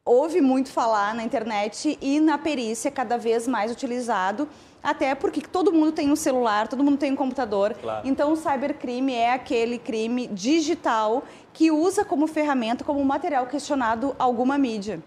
ouve 0.04 0.40
muito 0.40 0.70
falar 0.70 1.14
na 1.14 1.22
internet 1.22 1.98
e 2.00 2.20
na 2.20 2.36
perícia 2.36 2.90
cada 2.90 3.16
vez 3.16 3.48
mais 3.48 3.72
utilizado 3.72 4.48
até 4.82 5.14
porque 5.14 5.40
todo 5.40 5.72
mundo 5.72 5.92
tem 5.92 6.12
um 6.12 6.16
celular, 6.16 6.68
todo 6.68 6.84
mundo 6.84 6.98
tem 6.98 7.10
um 7.10 7.16
computador. 7.16 7.72
Claro. 7.72 8.06
Então, 8.06 8.32
o 8.32 8.36
cybercrime 8.36 9.14
é 9.14 9.32
aquele 9.32 9.78
crime 9.78 10.26
digital 10.26 11.24
que 11.54 11.70
usa 11.70 12.04
como 12.04 12.26
ferramenta, 12.26 12.84
como 12.84 13.02
material 13.02 13.46
questionado 13.46 14.14
alguma 14.18 14.58
mídia. 14.58 15.02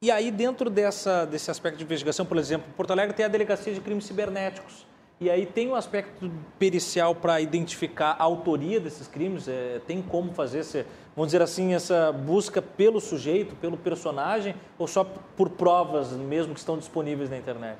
E 0.00 0.12
aí, 0.12 0.30
dentro 0.30 0.70
dessa, 0.70 1.26
desse 1.26 1.50
aspecto 1.50 1.78
de 1.78 1.84
investigação, 1.84 2.24
por 2.24 2.36
exemplo, 2.36 2.72
Porto 2.76 2.92
Alegre 2.92 3.16
tem 3.16 3.26
a 3.26 3.28
Delegacia 3.28 3.74
de 3.74 3.80
Crimes 3.80 4.04
Cibernéticos. 4.04 4.86
E 5.20 5.28
aí 5.28 5.44
tem 5.44 5.68
um 5.68 5.74
aspecto 5.74 6.32
pericial 6.58 7.14
para 7.14 7.42
identificar 7.42 8.16
a 8.18 8.22
autoria 8.22 8.80
desses 8.80 9.06
crimes? 9.06 9.48
É, 9.48 9.78
tem 9.86 10.00
como 10.00 10.32
fazer, 10.32 10.60
esse, 10.60 10.86
vamos 11.14 11.26
dizer 11.28 11.42
assim, 11.42 11.74
essa 11.74 12.10
busca 12.10 12.62
pelo 12.62 12.98
sujeito, 13.02 13.54
pelo 13.56 13.76
personagem, 13.76 14.54
ou 14.78 14.86
só 14.86 15.04
por 15.36 15.50
provas 15.50 16.12
mesmo 16.12 16.54
que 16.54 16.60
estão 16.60 16.78
disponíveis 16.78 17.28
na 17.28 17.36
internet? 17.36 17.78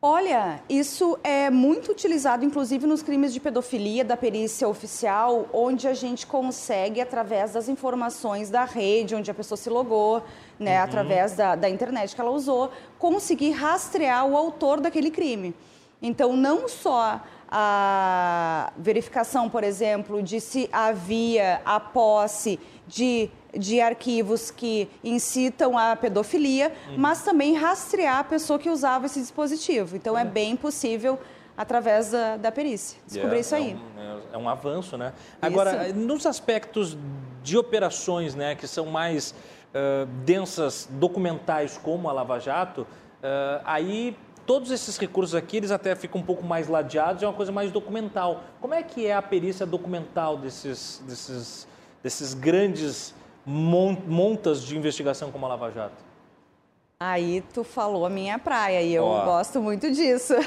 Olha, 0.00 0.62
isso 0.68 1.18
é 1.24 1.50
muito 1.50 1.90
utilizado, 1.90 2.44
inclusive, 2.44 2.86
nos 2.86 3.02
crimes 3.02 3.32
de 3.32 3.40
pedofilia 3.40 4.04
da 4.04 4.16
perícia 4.16 4.68
oficial, 4.68 5.48
onde 5.52 5.88
a 5.88 5.94
gente 5.94 6.24
consegue, 6.24 7.00
através 7.00 7.54
das 7.54 7.68
informações 7.68 8.48
da 8.48 8.64
rede, 8.64 9.16
onde 9.16 9.28
a 9.28 9.34
pessoa 9.34 9.56
se 9.56 9.68
logou, 9.68 10.22
né, 10.56 10.76
uhum. 10.76 10.84
através 10.84 11.32
da, 11.32 11.56
da 11.56 11.68
internet 11.68 12.14
que 12.14 12.20
ela 12.20 12.30
usou, 12.30 12.70
conseguir 12.96 13.50
rastrear 13.52 14.24
o 14.24 14.36
autor 14.36 14.78
daquele 14.78 15.10
crime. 15.10 15.52
Então, 16.04 16.36
não 16.36 16.68
só 16.68 17.20
a 17.50 18.72
verificação, 18.76 19.48
por 19.48 19.64
exemplo, 19.64 20.22
de 20.22 20.38
se 20.40 20.68
havia 20.70 21.62
a 21.64 21.80
posse 21.80 22.60
de 22.86 23.30
de 23.56 23.80
arquivos 23.80 24.50
que 24.50 24.90
incitam 25.04 25.78
a 25.78 25.94
pedofilia, 25.94 26.72
uhum. 26.88 26.96
mas 26.98 27.22
também 27.22 27.54
rastrear 27.54 28.18
a 28.18 28.24
pessoa 28.24 28.58
que 28.58 28.68
usava 28.68 29.06
esse 29.06 29.20
dispositivo. 29.20 29.94
Então, 29.96 30.18
é 30.18 30.22
é 30.22 30.24
bem 30.24 30.56
possível 30.56 31.20
através 31.56 32.10
da, 32.10 32.36
da 32.36 32.50
perícia. 32.50 32.98
Descobrir 33.06 33.36
é, 33.36 33.40
isso 33.40 33.54
aí. 33.54 33.76
É 33.96 34.00
um, 34.00 34.20
é 34.32 34.38
um 34.38 34.48
avanço, 34.48 34.96
né? 34.96 35.12
Agora, 35.40 35.86
isso. 35.86 35.96
nos 35.96 36.26
aspectos 36.26 36.98
de 37.44 37.56
operações, 37.56 38.34
né, 38.34 38.56
que 38.56 38.66
são 38.66 38.86
mais 38.86 39.30
uh, 39.30 40.06
densas, 40.24 40.88
documentais, 40.90 41.78
como 41.80 42.08
a 42.08 42.12
Lava 42.12 42.40
Jato, 42.40 42.80
uh, 42.80 42.86
aí 43.64 44.16
todos 44.46 44.70
esses 44.70 44.96
recursos 44.96 45.34
aqui, 45.34 45.58
eles 45.58 45.70
até 45.70 45.94
ficam 45.94 46.20
um 46.20 46.24
pouco 46.24 46.44
mais 46.44 46.68
ladeados, 46.68 47.22
é 47.22 47.26
uma 47.26 47.32
coisa 47.32 47.52
mais 47.52 47.70
documental. 47.72 48.42
Como 48.60 48.74
é 48.74 48.82
que 48.82 49.06
é 49.06 49.14
a 49.14 49.22
perícia 49.22 49.66
documental 49.66 50.36
desses, 50.36 51.02
desses, 51.06 51.66
desses 52.02 52.34
grandes 52.34 53.14
montas 53.46 54.62
de 54.62 54.76
investigação 54.76 55.30
como 55.30 55.44
a 55.46 55.48
Lava 55.50 55.70
Jato? 55.70 56.02
Aí 56.98 57.44
tu 57.52 57.64
falou 57.64 58.06
a 58.06 58.10
minha 58.10 58.38
praia 58.38 58.80
e 58.80 58.94
eu 58.94 59.04
oh. 59.04 59.24
gosto 59.24 59.60
muito 59.60 59.90
disso. 59.90 60.34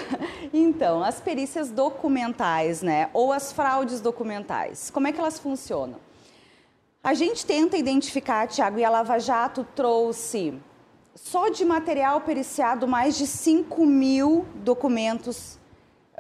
Então, 0.54 1.04
as 1.04 1.20
perícias 1.20 1.70
documentais, 1.70 2.82
né, 2.82 3.10
ou 3.13 3.34
as 3.34 3.51
fraudes 3.51 4.00
documentais, 4.00 4.89
como 4.89 5.06
é 5.06 5.12
que 5.12 5.20
elas 5.20 5.38
funcionam? 5.38 6.00
A 7.04 7.13
gente 7.13 7.46
tenta 7.46 7.75
identificar, 7.75 8.48
Tiago, 8.48 8.80
e 8.80 8.86
a 8.86 8.89
Lava 8.89 9.20
Jato 9.20 9.68
trouxe 9.75 10.58
só 11.18 11.50
de 11.50 11.66
material 11.66 12.22
periciado 12.22 12.88
mais 12.88 13.18
de 13.18 13.26
5 13.26 13.86
mil 13.86 14.46
documentos 14.64 15.58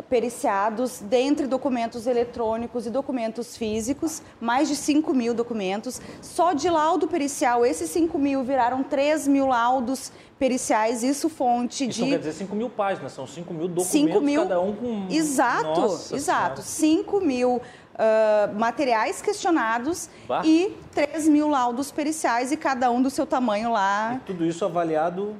periciados, 0.09 0.99
dentre 0.99 1.47
documentos 1.47 2.05
eletrônicos 2.05 2.85
e 2.85 2.89
documentos 2.91 3.57
físicos, 3.57 4.21
mais 4.39 4.67
de 4.67 4.75
5 4.75 5.11
mil 5.11 5.33
documentos. 5.33 5.99
Só 6.21 6.53
de 6.53 6.69
laudo 6.69 7.07
pericial, 7.07 7.65
esses 7.65 7.89
5 7.89 8.17
mil 8.19 8.43
viraram 8.43 8.83
3 8.83 9.27
mil 9.27 9.47
laudos 9.47 10.11
periciais, 10.37 11.01
isso 11.01 11.29
fonte 11.29 11.87
isso 11.87 11.99
de... 11.99 12.01
Isso 12.01 12.11
quer 12.11 12.19
dizer 12.19 12.33
5 12.33 12.55
mil 12.55 12.69
páginas, 12.69 13.11
são 13.11 13.25
5 13.25 13.51
mil 13.51 13.67
documentos, 13.67 13.91
5 13.91 14.21
mil... 14.21 14.41
cada 14.43 14.61
um 14.61 14.75
com... 14.75 15.07
Exato, 15.09 15.81
Nossa 15.81 16.15
exato. 16.15 16.61
5 16.61 17.19
mil 17.19 17.59
uh, 17.97 18.57
materiais 18.57 19.21
questionados 19.21 20.09
bah. 20.27 20.41
e 20.45 20.77
3 20.93 21.27
mil 21.27 21.49
laudos 21.49 21.91
periciais 21.91 22.51
e 22.51 22.57
cada 22.57 22.89
um 22.91 23.01
do 23.01 23.09
seu 23.09 23.25
tamanho 23.25 23.71
lá. 23.71 24.15
E 24.15 24.19
tudo 24.19 24.45
isso 24.45 24.63
avaliado 24.63 25.35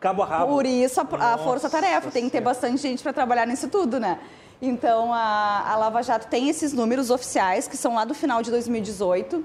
cabo 0.00 0.22
a 0.22 0.26
rabo. 0.26 0.52
Por 0.52 0.66
isso 0.66 1.00
a, 1.00 1.34
a 1.34 1.38
força-tarefa, 1.38 2.10
tem 2.10 2.24
que 2.24 2.30
ter 2.30 2.40
bastante 2.40 2.80
gente 2.80 3.02
para 3.02 3.12
trabalhar 3.12 3.46
nisso 3.46 3.68
tudo, 3.68 3.98
né? 3.98 4.18
Então 4.60 5.12
a, 5.12 5.72
a 5.72 5.76
Lava 5.76 6.02
Jato 6.02 6.28
tem 6.28 6.48
esses 6.48 6.72
números 6.72 7.10
oficiais, 7.10 7.66
que 7.66 7.76
são 7.76 7.94
lá 7.94 8.04
do 8.04 8.14
final 8.14 8.42
de 8.42 8.50
2018. 8.50 9.44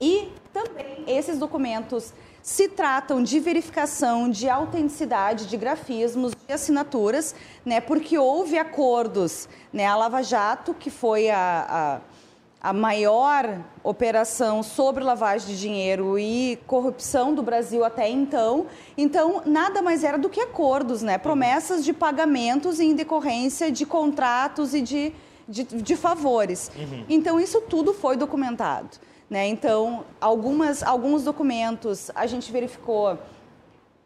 E 0.00 0.30
também 0.52 1.04
esses 1.06 1.38
documentos 1.38 2.12
se 2.46 2.68
tratam 2.68 3.24
de 3.24 3.40
verificação 3.40 4.30
de 4.30 4.48
autenticidade 4.48 5.46
de 5.46 5.56
grafismos, 5.56 6.32
de 6.46 6.52
assinaturas, 6.52 7.34
né? 7.64 7.80
Porque 7.80 8.16
houve 8.16 8.56
acordos, 8.56 9.48
né? 9.72 9.84
A 9.84 9.96
Lava 9.96 10.22
Jato, 10.22 10.72
que 10.72 10.88
foi 10.88 11.28
a, 11.28 11.66
a 11.68 12.00
a 12.58 12.72
maior 12.72 13.60
operação 13.84 14.60
sobre 14.60 15.04
lavagem 15.04 15.48
de 15.48 15.60
dinheiro 15.60 16.18
e 16.18 16.58
corrupção 16.66 17.32
do 17.32 17.42
Brasil 17.42 17.84
até 17.84 18.08
então. 18.08 18.66
Então, 18.96 19.42
nada 19.44 19.82
mais 19.82 20.02
era 20.02 20.18
do 20.18 20.28
que 20.28 20.40
acordos, 20.40 21.00
né? 21.02 21.16
Promessas 21.16 21.84
de 21.84 21.92
pagamentos 21.92 22.80
em 22.80 22.94
decorrência 22.94 23.70
de 23.70 23.86
contratos 23.86 24.74
e 24.74 24.80
de, 24.80 25.12
de, 25.48 25.62
de 25.62 25.94
favores. 25.94 26.70
Uhum. 26.76 27.04
Então, 27.08 27.38
isso 27.38 27.60
tudo 27.60 27.92
foi 27.92 28.16
documentado. 28.16 28.98
Né? 29.28 29.48
Então, 29.48 30.04
algumas, 30.20 30.82
alguns 30.82 31.24
documentos 31.24 32.10
a 32.14 32.26
gente 32.26 32.50
verificou 32.52 33.18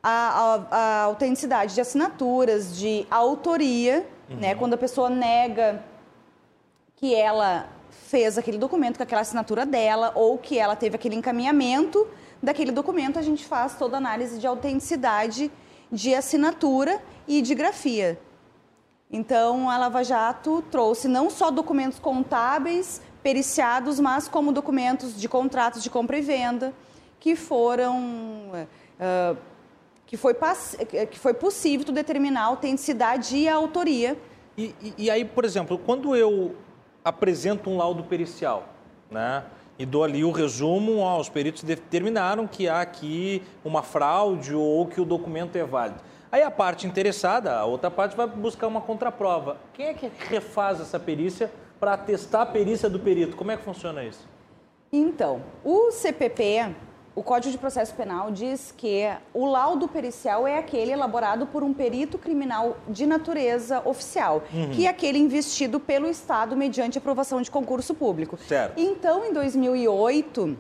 a, 0.03 0.11
a, 0.11 0.67
a 0.71 1.03
autenticidade 1.03 1.75
de 1.75 1.81
assinaturas, 1.81 2.77
de 2.77 3.07
autoria, 3.11 3.99
né? 4.00 4.07
uhum. 4.31 4.37
né? 4.37 4.55
quando 4.55 4.75
a 4.75 4.79
pessoa 4.79 5.11
nega 5.11 5.85
que 6.97 7.15
ela 7.15 7.69
fez 7.91 8.37
aquele 8.39 8.59
documento 8.59 8.97
com 8.97 9.03
aquela 9.03 9.21
assinatura 9.21 9.65
dela 9.67 10.12
ou 10.15 10.37
que 10.39 10.59
ela 10.59 10.75
teve 10.75 10.97
aquele 10.97 11.17
encaminhamento 11.17 12.07
daquele 12.43 12.73
documento, 12.73 13.19
a 13.19 13.23
gente 13.23 13.45
faz 13.45 13.77
toda 13.77 13.97
a 13.97 13.99
análise 13.99 14.39
de 14.39 14.47
autenticidade 14.47 15.50
de 15.93 16.15
assinatura 16.15 17.00
e 17.27 17.43
de 17.43 17.55
grafia. 17.55 18.19
Então, 19.11 19.69
a 19.69 19.77
Lava 19.77 20.05
Jato 20.05 20.62
trouxe 20.71 21.09
não 21.09 21.29
só 21.29 21.50
documentos 21.50 21.99
contábeis 21.99 23.03
periciados, 23.23 24.00
mas 24.00 24.29
como 24.29 24.53
documentos 24.53 25.19
de 25.21 25.29
contratos 25.29 25.83
de 25.83 25.91
compra 25.91 26.19
e 26.19 26.23
venda 26.23 26.73
que 27.19 27.37
foram 27.37 27.99
uh, 28.55 29.37
que, 30.07 30.17
foi 30.17 30.35
que 31.11 31.19
foi 31.19 31.35
possível 31.35 31.93
determinar 31.93 32.43
a 32.43 32.47
autenticidade 32.47 33.37
e 33.37 33.49
a 33.49 33.55
autoria. 33.55 34.19
E, 34.57 34.75
e, 34.83 34.95
e 34.99 35.11
aí, 35.11 35.25
por 35.25 35.45
exemplo, 35.45 35.79
quando 35.79 36.17
eu 36.17 36.57
apresento 37.05 37.71
um 37.71 37.77
laudo 37.77 38.05
pericial, 38.05 38.69
né? 39.11 39.45
e 39.81 39.87
dou 39.87 40.05
ali 40.05 40.23
o 40.23 40.31
resumo, 40.31 40.99
ó, 40.99 41.19
os 41.19 41.31
peritos 41.31 41.62
determinaram 41.62 42.47
que 42.47 42.69
há 42.69 42.83
aqui 42.83 43.43
uma 43.65 43.83
fraude 43.83 44.55
ou 44.55 44.87
que 44.87 45.00
o 45.00 45.07
documento 45.07 45.57
é 45.57 45.65
válido. 45.65 46.00
Aí 46.31 46.43
a 46.43 46.50
parte 46.50 46.87
interessada, 46.87 47.57
a 47.57 47.65
outra 47.65 47.91
parte 47.91 48.15
vai 48.15 48.27
buscar 48.27 48.67
uma 48.67 48.83
contraprova. 48.83 49.57
Quem 49.73 49.87
é 49.87 49.95
que 49.95 50.11
refaz 50.29 50.83
essa 50.83 51.00
perícia 51.00 51.50
para 51.81 51.95
atestar 51.95 52.43
a 52.43 52.47
perícia 52.47 52.89
do 52.89 53.01
perito? 53.01 53.37
Como 53.37 53.51
é 53.51 53.57
que 53.57 53.65
funciona 53.65 54.05
isso? 54.05 54.29
Então, 54.93 55.43
o 55.65 55.91
CPP 55.91 56.75
o 57.15 57.23
Código 57.23 57.51
de 57.51 57.59
Processo 57.59 57.93
Penal 57.95 58.31
diz 58.31 58.73
que 58.77 59.03
o 59.35 59.45
laudo 59.45 59.89
pericial 59.89 60.47
é 60.47 60.59
aquele 60.59 60.93
elaborado 60.93 61.47
por 61.47 61.63
um 61.63 61.75
perito 61.75 62.17
criminal 62.17 62.77
de 62.89 63.05
natureza 63.05 63.83
oficial, 63.85 64.43
uhum. 64.53 64.71
que 64.71 64.87
é 64.87 64.89
aquele 64.89 65.19
investido 65.19 65.81
pelo 65.81 66.07
Estado 66.07 66.57
mediante 66.57 66.99
aprovação 66.99 67.43
de 67.43 67.51
concurso 67.51 67.95
público. 67.95 68.39
Certo. 68.49 68.81
Então, 68.81 69.25
em 69.25 69.33
2008, 69.33 70.57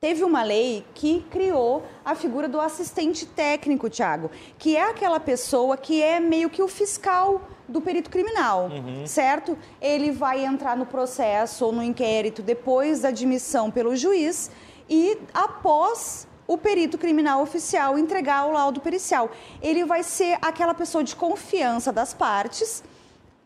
teve 0.00 0.24
uma 0.24 0.42
lei 0.42 0.84
que 0.94 1.24
criou 1.30 1.84
a 2.04 2.14
figura 2.14 2.48
do 2.48 2.60
assistente 2.60 3.24
técnico, 3.24 3.88
Tiago, 3.88 4.30
que 4.58 4.76
é 4.76 4.90
aquela 4.90 5.20
pessoa 5.20 5.76
que 5.76 6.02
é 6.02 6.18
meio 6.18 6.50
que 6.50 6.60
o 6.60 6.68
fiscal 6.68 7.40
do 7.68 7.80
perito 7.80 8.10
criminal, 8.10 8.70
uhum. 8.70 9.06
certo? 9.06 9.56
Ele 9.80 10.10
vai 10.10 10.44
entrar 10.44 10.76
no 10.76 10.86
processo 10.86 11.66
ou 11.66 11.72
no 11.72 11.82
inquérito 11.82 12.42
depois 12.42 13.00
da 13.00 13.08
admissão 13.08 13.70
pelo 13.70 13.96
juiz 13.96 14.50
e 14.88 15.18
após 15.34 16.26
o 16.46 16.56
perito 16.56 16.96
criminal 16.96 17.42
oficial 17.42 17.98
entregar 17.98 18.46
o 18.46 18.52
laudo 18.52 18.80
pericial. 18.80 19.30
Ele 19.60 19.84
vai 19.84 20.02
ser 20.02 20.38
aquela 20.40 20.74
pessoa 20.74 21.02
de 21.02 21.16
confiança 21.16 21.92
das 21.92 22.14
partes 22.14 22.84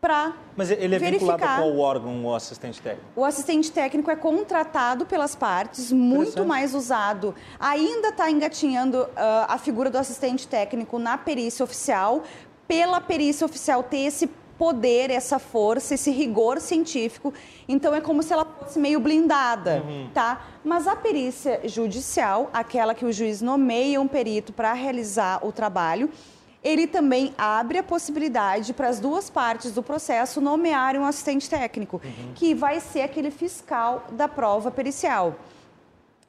para 0.01 0.33
Mas 0.57 0.71
ele 0.71 0.95
é 0.95 0.99
verificar. 0.99 1.37
vinculado 1.37 1.63
o 1.63 1.79
órgão, 1.79 2.25
o 2.25 2.33
assistente 2.33 2.81
técnico? 2.81 3.07
O 3.15 3.23
assistente 3.23 3.71
técnico 3.71 4.09
é 4.09 4.15
contratado 4.15 5.05
pelas 5.05 5.35
partes, 5.35 5.91
muito 5.91 6.43
mais 6.43 6.73
usado. 6.73 7.35
Ainda 7.59 8.09
está 8.09 8.29
engatinhando 8.29 9.03
uh, 9.03 9.09
a 9.47 9.59
figura 9.59 9.91
do 9.91 9.99
assistente 9.99 10.47
técnico 10.47 10.97
na 10.97 11.19
perícia 11.19 11.63
oficial, 11.63 12.23
pela 12.71 13.01
perícia 13.01 13.45
oficial 13.45 13.83
ter 13.83 13.97
esse 13.97 14.27
poder, 14.57 15.11
essa 15.11 15.37
força, 15.37 15.93
esse 15.93 16.09
rigor 16.09 16.61
científico. 16.61 17.33
Então 17.67 17.93
é 17.93 17.99
como 17.99 18.23
se 18.23 18.31
ela 18.31 18.45
fosse 18.45 18.79
meio 18.79 18.97
blindada, 18.97 19.83
uhum. 19.85 20.09
tá? 20.13 20.45
Mas 20.63 20.87
a 20.87 20.95
perícia 20.95 21.59
judicial, 21.65 22.49
aquela 22.53 22.95
que 22.95 23.03
o 23.03 23.11
juiz 23.11 23.41
nomeia 23.41 23.99
um 23.99 24.07
perito 24.07 24.53
para 24.53 24.71
realizar 24.71 25.45
o 25.45 25.51
trabalho, 25.51 26.09
ele 26.63 26.87
também 26.87 27.33
abre 27.37 27.77
a 27.77 27.83
possibilidade 27.83 28.71
para 28.71 28.87
as 28.87 29.01
duas 29.01 29.29
partes 29.29 29.73
do 29.73 29.83
processo 29.83 30.39
nomearem 30.39 31.01
um 31.01 31.05
assistente 31.05 31.49
técnico, 31.49 31.99
uhum. 32.01 32.31
que 32.35 32.53
vai 32.55 32.79
ser 32.79 33.01
aquele 33.01 33.31
fiscal 33.31 34.05
da 34.13 34.29
prova 34.29 34.71
pericial. 34.71 35.35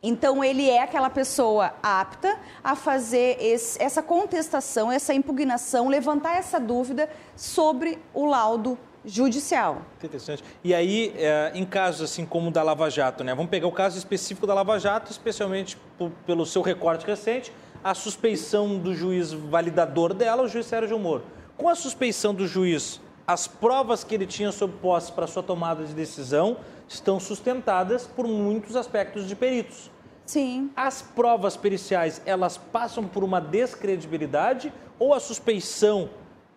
Então, 0.02 0.42
ele 0.42 0.68
é 0.68 0.82
aquela 0.82 1.09
pessoa 1.09 1.75
apta 1.80 2.37
a 2.64 2.75
fazer 2.75 3.37
esse, 3.40 3.80
essa 3.80 4.02
contestação, 4.02 4.90
essa 4.90 5.14
impugnação, 5.14 5.88
levantar 5.88 6.37
essa 6.37 6.59
dúvida 6.59 7.09
sobre 7.37 7.99
o 8.12 8.26
laudo 8.26 8.76
judicial. 9.04 9.82
Interessante. 9.99 10.42
E 10.64 10.75
aí, 10.75 11.14
é, 11.16 11.52
em 11.54 11.64
casos 11.64 12.11
assim 12.11 12.26
como 12.26 12.49
o 12.49 12.50
da 12.50 12.65
Lava 12.65 12.91
Jato, 12.91 13.23
né? 13.23 13.32
Vamos 13.34 13.50
pegar 13.50 13.69
o 13.69 13.73
caso 13.73 13.97
específico 13.97 14.47
da 14.47 14.54
Lava 14.54 14.78
Jato, 14.78 15.10
especialmente 15.10 15.78
pelo 16.26 16.45
seu 16.47 16.62
recorte 16.62 17.06
recente, 17.06 17.52
a 17.82 17.95
suspeição 17.95 18.78
do 18.78 18.95
juiz 18.95 19.32
validador 19.32 20.15
dela, 20.15 20.43
o 20.43 20.49
juiz 20.49 20.67
Sérgio 20.67 20.99
Moro. 20.99 21.25
Com 21.56 21.69
a 21.69 21.75
suspeição 21.75 22.34
do 22.34 22.47
juiz, 22.47 23.00
as 23.26 23.47
provas 23.47 24.04
que 24.04 24.15
ele 24.15 24.26
tinha 24.26 24.52
sob 24.52 24.75
posse 24.80 25.13
para 25.13 25.26
sua 25.26 25.43
tomada 25.43 25.85
de 25.85 25.95
decisão 25.95 26.56
estão 26.89 27.19
sustentadas 27.21 28.06
por 28.06 28.26
muitos 28.26 28.76
aspectos 28.76 29.26
de 29.26 29.35
peritos. 29.35 29.91
Sim. 30.26 30.71
As 30.76 31.02
provas 31.02 31.56
periciais, 31.56 32.23
elas 32.25 32.56
passam 32.56 33.06
por 33.06 33.25
uma 33.25 33.41
descredibilidade 33.41 34.73
ou 34.99 35.13
a 35.15 35.21
suspeição 35.21 36.08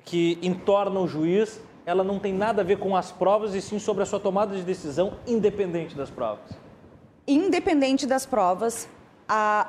que 0.03 0.37
entorna 0.41 0.99
o 0.99 1.07
juiz, 1.07 1.59
ela 1.85 2.03
não 2.03 2.19
tem 2.19 2.33
nada 2.33 2.61
a 2.61 2.65
ver 2.65 2.77
com 2.77 2.95
as 2.95 3.11
provas 3.11 3.53
e 3.53 3.61
sim 3.61 3.79
sobre 3.79 4.03
a 4.03 4.05
sua 4.05 4.19
tomada 4.19 4.55
de 4.55 4.63
decisão 4.63 5.13
independente 5.25 5.95
das 5.95 6.09
provas? 6.09 6.51
Independente 7.27 8.05
das 8.05 8.25
provas, 8.25 8.87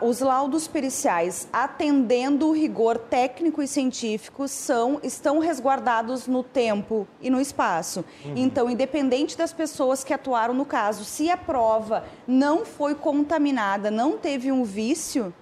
os 0.02 0.20
laudos 0.20 0.68
periciais, 0.68 1.48
atendendo 1.52 2.48
o 2.48 2.52
rigor 2.52 2.98
técnico 2.98 3.62
e 3.62 3.68
científico, 3.68 4.46
são, 4.46 5.00
estão 5.02 5.38
resguardados 5.38 6.26
no 6.26 6.42
tempo 6.42 7.08
e 7.22 7.30
no 7.30 7.40
espaço. 7.40 8.04
Uhum. 8.24 8.34
Então, 8.36 8.68
independente 8.68 9.36
das 9.36 9.52
pessoas 9.52 10.04
que 10.04 10.12
atuaram 10.12 10.52
no 10.52 10.66
caso, 10.66 11.04
se 11.04 11.30
a 11.30 11.36
prova 11.36 12.04
não 12.26 12.66
foi 12.66 12.94
contaminada, 12.94 13.90
não 13.90 14.18
teve 14.18 14.52
um 14.52 14.62
vício 14.62 15.32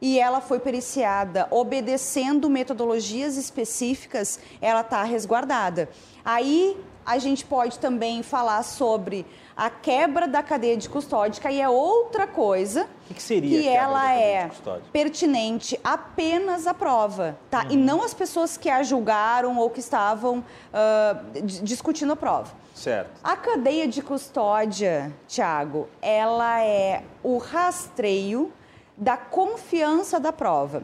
e 0.00 0.18
ela 0.18 0.40
foi 0.40 0.60
periciada 0.60 1.48
obedecendo 1.50 2.50
metodologias 2.50 3.36
específicas, 3.36 4.38
ela 4.60 4.82
está 4.82 5.02
resguardada. 5.02 5.88
Aí 6.24 6.76
a 7.04 7.18
gente 7.18 7.44
pode 7.44 7.78
também 7.78 8.22
falar 8.22 8.62
sobre 8.62 9.26
a 9.56 9.70
quebra 9.70 10.26
da 10.26 10.42
cadeia 10.42 10.76
de 10.76 10.88
custódia, 10.88 11.50
e 11.50 11.60
é 11.60 11.68
outra 11.68 12.26
coisa. 12.26 12.88
O 13.10 13.14
que, 13.14 13.22
seria? 13.22 13.60
Que 13.60 13.68
ela 13.68 14.12
é 14.12 14.50
pertinente 14.92 15.78
apenas 15.84 16.66
à 16.66 16.74
prova, 16.74 17.38
tá? 17.50 17.64
Uhum. 17.64 17.70
E 17.70 17.76
não 17.76 18.02
as 18.02 18.12
pessoas 18.12 18.56
que 18.56 18.68
a 18.68 18.82
julgaram 18.82 19.56
ou 19.58 19.70
que 19.70 19.80
estavam 19.80 20.38
uh, 20.38 21.42
discutindo 21.62 22.12
a 22.12 22.16
prova. 22.16 22.52
Certo. 22.74 23.20
A 23.22 23.36
cadeia 23.36 23.86
de 23.86 24.02
custódia, 24.02 25.12
Tiago, 25.28 25.88
ela 26.02 26.60
é 26.60 27.04
o 27.22 27.38
rastreio 27.38 28.52
da 28.96 29.16
confiança 29.16 30.18
da 30.18 30.32
prova. 30.32 30.82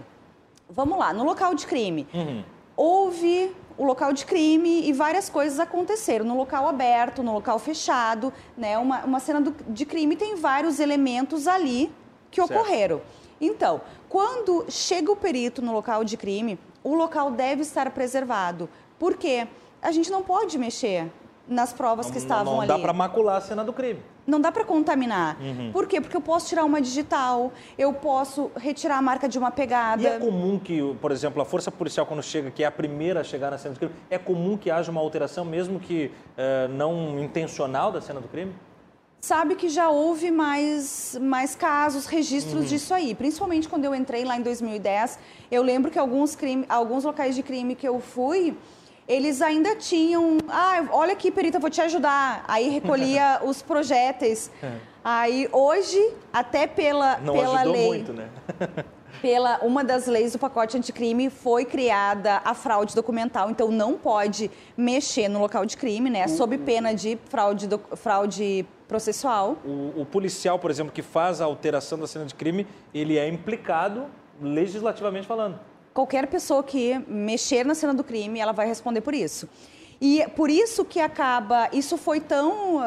Vamos 0.69 0.97
lá, 0.97 1.13
no 1.13 1.25
local 1.25 1.55
de 1.55 1.67
crime. 1.67 2.07
Uhum. 2.15 2.45
Houve 2.77 3.55
o 3.81 3.85
local 3.87 4.13
de 4.13 4.27
crime 4.27 4.87
e 4.87 4.93
várias 4.93 5.31
coisas 5.31 5.59
aconteceram 5.59 6.23
no 6.23 6.37
local 6.37 6.69
aberto, 6.69 7.23
no 7.23 7.33
local 7.33 7.59
fechado, 7.59 8.31
né? 8.55 8.77
Uma, 8.77 9.07
uma 9.07 9.21
cena 9.21 9.41
do, 9.41 9.57
de 9.73 9.87
crime 9.87 10.17
tem 10.17 10.37
vários 10.37 10.79
elementos 10.79 11.49
ali 11.49 11.91
que 12.31 12.43
certo. 12.43 12.61
ocorreram. 12.61 13.01
Então, 13.41 13.81
quando 14.07 14.67
chega 14.69 15.11
o 15.11 15.17
perito 15.17 15.63
no 15.63 15.73
local 15.73 16.05
de 16.05 16.19
crime, 16.19 16.59
o 16.85 16.95
local 16.95 17.31
deve 17.31 17.63
estar 17.63 17.91
preservado. 17.93 18.69
Por 18.99 19.17
quê? 19.17 19.49
A 19.81 19.91
gente 19.91 20.11
não 20.11 20.23
pode 20.23 20.59
mexer 20.59 21.11
nas 21.49 21.73
provas 21.73 22.05
não, 22.05 22.13
que 22.13 22.19
estavam 22.19 22.53
não 22.53 22.61
ali. 22.61 22.69
Não 22.69 22.77
dá 22.77 22.83
para 22.83 22.93
macular 22.93 23.39
a 23.39 23.41
cena 23.41 23.65
do 23.65 23.73
crime. 23.73 24.03
Não 24.31 24.41
dá 24.41 24.53
para 24.53 24.65
contaminar. 24.65 25.37
Uhum. 25.41 25.73
Por 25.73 25.89
quê? 25.89 26.01
Porque 26.01 26.17
eu 26.17 26.21
posso 26.21 26.47
tirar 26.47 26.65
uma 26.65 26.81
digital, 26.81 27.53
eu 27.77 27.93
posso 27.93 28.49
retirar 28.57 28.99
a 28.99 29.03
marca 29.03 29.29
de 29.29 29.37
uma 29.37 29.51
pegada. 29.51 30.01
E 30.01 30.07
é 30.07 30.19
comum 30.21 30.57
que, 30.57 30.97
por 31.01 31.11
exemplo, 31.11 31.43
a 31.43 31.45
força 31.45 31.69
policial, 31.71 32.07
quando 32.07 32.23
chega, 32.23 32.49
que 32.49 32.63
é 32.63 32.67
a 32.67 32.71
primeira 32.71 33.21
a 33.21 33.25
chegar 33.25 33.51
na 33.51 33.59
cena 33.59 33.75
do 33.75 33.79
crime, 33.81 33.95
é 34.09 34.17
comum 34.19 34.57
que 34.57 34.71
haja 34.71 34.89
uma 34.93 35.01
alteração, 35.01 35.45
mesmo 35.45 35.81
que 35.81 36.13
uh, 36.39 36.73
não 36.73 37.19
intencional 37.19 37.91
da 37.91 38.01
cena 38.01 38.21
do 38.21 38.29
crime? 38.29 38.55
Sabe 39.21 39.57
que 39.57 39.69
já 39.69 39.91
houve 39.91 40.31
mais, 40.31 41.19
mais 41.21 41.57
casos, 41.57 42.07
registros 42.07 42.63
uhum. 42.63 42.69
disso 42.69 42.95
aí. 42.95 43.15
Principalmente 43.17 43.69
quando 43.69 43.85
eu 43.85 43.95
entrei 43.95 44.25
lá 44.25 44.37
em 44.37 44.43
2010, 44.43 45.19
eu 45.51 45.63
lembro 45.63 45.91
que 45.91 45.99
alguns, 45.99 46.37
crime, 46.37 46.65
alguns 46.69 47.03
locais 47.03 47.35
de 47.35 47.43
crime 47.43 47.75
que 47.75 47.87
eu 47.87 48.01
fui 48.01 48.57
eles 49.11 49.43
ainda 49.43 49.75
tinham. 49.75 50.39
Ah, 50.49 50.87
olha 50.93 51.13
aqui, 51.13 51.33
perita, 51.33 51.59
vou 51.59 51.69
te 51.69 51.81
ajudar. 51.81 52.45
Aí 52.47 52.71
recolhia 52.71 53.41
os 53.45 53.61
projéteis. 53.61 54.51
É. 54.63 54.71
Aí 55.03 55.49
hoje, 55.51 56.15
até 56.33 56.69
pela, 56.69 57.19
Não 57.19 57.35
pela 57.35 57.63
lei. 57.65 57.89
Muito, 57.89 58.13
né? 58.13 58.29
pela 59.21 59.59
uma 59.59 59.83
das 59.83 60.07
leis 60.07 60.33
do 60.33 60.39
pacote 60.39 60.77
anticrime 60.77 61.29
foi 61.29 61.65
criada 61.65 62.41
a 62.45 62.55
fraude 62.55 62.95
documental, 62.95 63.51
então 63.51 63.71
não 63.71 63.95
pode 63.95 64.51
mexer 64.77 65.29
no 65.29 65.41
local 65.41 65.67
de 65.67 65.77
crime, 65.77 66.09
né? 66.09 66.29
Sob 66.29 66.57
pena 66.59 66.95
de 66.95 67.19
fraude, 67.29 67.67
do, 67.67 67.79
fraude 67.97 68.65
processual. 68.87 69.59
O, 69.65 70.01
o, 70.03 70.07
policial, 70.07 70.59
por 70.59 70.71
exemplo, 70.71 70.93
que 70.93 71.03
faz 71.03 71.41
a 71.41 71.45
alteração 71.45 71.99
da 71.99 72.07
cena 72.07 72.25
de 72.25 72.35
crime, 72.35 72.67
ele 72.95 73.19
é 73.19 73.29
implicado 73.29 74.07
legislativamente 74.41 75.27
falando 75.27 75.59
qualquer 75.93 76.27
pessoa 76.27 76.63
que 76.63 76.99
mexer 77.09 77.65
na 77.65 77.75
cena 77.75 77.95
do 77.95 78.05
crime, 78.05 78.39
ela 78.39 78.53
vai 78.53 78.67
responder 78.67 79.01
por 79.01 79.15
isso. 79.15 79.49
E 80.01 80.25
por 80.35 80.49
isso 80.49 80.85
que 80.85 80.99
acaba, 80.99 81.69
isso 81.73 81.99
foi 81.99 82.21
tão, 82.21 82.77
uh, 82.77 82.81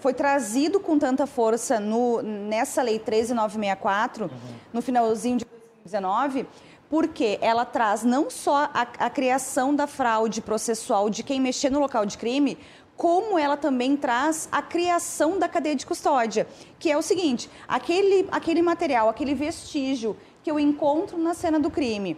foi 0.00 0.12
trazido 0.12 0.78
com 0.78 0.98
tanta 0.98 1.26
força 1.26 1.80
no, 1.80 2.20
nessa 2.20 2.82
lei 2.82 2.98
13964, 2.98 4.24
uhum. 4.24 4.30
no 4.70 4.82
finalzinho 4.82 5.38
de 5.38 5.46
2019, 5.46 6.46
porque 6.90 7.38
ela 7.40 7.64
traz 7.64 8.02
não 8.02 8.28
só 8.28 8.68
a, 8.74 8.82
a 8.82 9.08
criação 9.08 9.74
da 9.74 9.86
fraude 9.86 10.42
processual 10.42 11.08
de 11.08 11.22
quem 11.22 11.40
mexer 11.40 11.70
no 11.70 11.80
local 11.80 12.04
de 12.04 12.18
crime, 12.18 12.58
como 12.96 13.38
ela 13.38 13.56
também 13.56 13.96
traz 13.96 14.46
a 14.52 14.60
criação 14.60 15.38
da 15.38 15.48
cadeia 15.48 15.74
de 15.74 15.86
custódia, 15.86 16.46
que 16.78 16.90
é 16.90 16.96
o 16.98 17.02
seguinte: 17.02 17.48
aquele, 17.66 18.28
aquele 18.30 18.60
material, 18.60 19.08
aquele 19.08 19.34
vestígio 19.34 20.14
que 20.42 20.50
eu 20.50 20.58
encontro 20.58 21.18
na 21.18 21.34
cena 21.34 21.58
do 21.58 21.70
crime, 21.70 22.16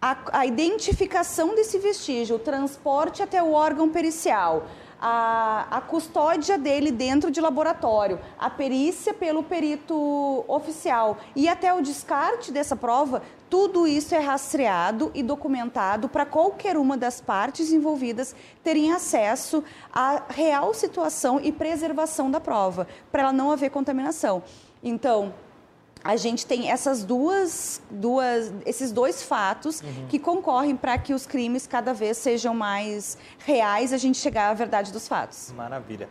a, 0.00 0.16
a 0.32 0.46
identificação 0.46 1.54
desse 1.54 1.78
vestígio, 1.78 2.36
o 2.36 2.38
transporte 2.38 3.22
até 3.22 3.42
o 3.42 3.52
órgão 3.52 3.88
pericial, 3.88 4.66
a, 5.00 5.66
a, 5.70 5.80
custódia 5.80 6.56
dele 6.56 6.90
dentro 6.90 7.30
de 7.30 7.40
laboratório, 7.40 8.18
a 8.38 8.48
perícia 8.48 9.12
pelo 9.12 9.42
perito 9.42 10.44
oficial 10.48 11.18
e 11.34 11.48
até 11.48 11.72
o 11.72 11.82
descarte 11.82 12.50
dessa 12.50 12.74
prova, 12.74 13.22
tudo 13.50 13.86
isso 13.86 14.14
é 14.14 14.18
rastreado 14.18 15.10
e 15.14 15.22
documentado 15.22 16.08
para 16.08 16.24
qualquer 16.24 16.76
uma 16.76 16.96
das 16.96 17.20
partes 17.20 17.72
envolvidas 17.72 18.34
terem 18.64 18.92
acesso 18.92 19.62
à 19.92 20.22
real 20.28 20.72
situação 20.72 21.40
e 21.42 21.52
preservação 21.52 22.30
da 22.30 22.40
prova, 22.40 22.86
para 23.12 23.22
ela 23.22 23.32
não 23.32 23.50
haver 23.50 23.70
contaminação. 23.70 24.42
Então, 24.82 25.34
a 26.06 26.16
gente 26.16 26.46
tem 26.46 26.70
essas 26.70 27.04
duas, 27.04 27.82
duas 27.90 28.52
esses 28.64 28.92
dois 28.92 29.22
fatos 29.22 29.80
uhum. 29.80 30.06
que 30.08 30.18
concorrem 30.18 30.76
para 30.76 30.96
que 30.96 31.12
os 31.12 31.26
crimes 31.26 31.66
cada 31.66 31.92
vez 31.92 32.16
sejam 32.16 32.54
mais 32.54 33.18
reais, 33.44 33.92
a 33.92 33.98
gente 33.98 34.16
chegar 34.18 34.50
à 34.50 34.54
verdade 34.54 34.92
dos 34.92 35.08
fatos. 35.08 35.52
Maravilha. 35.56 36.08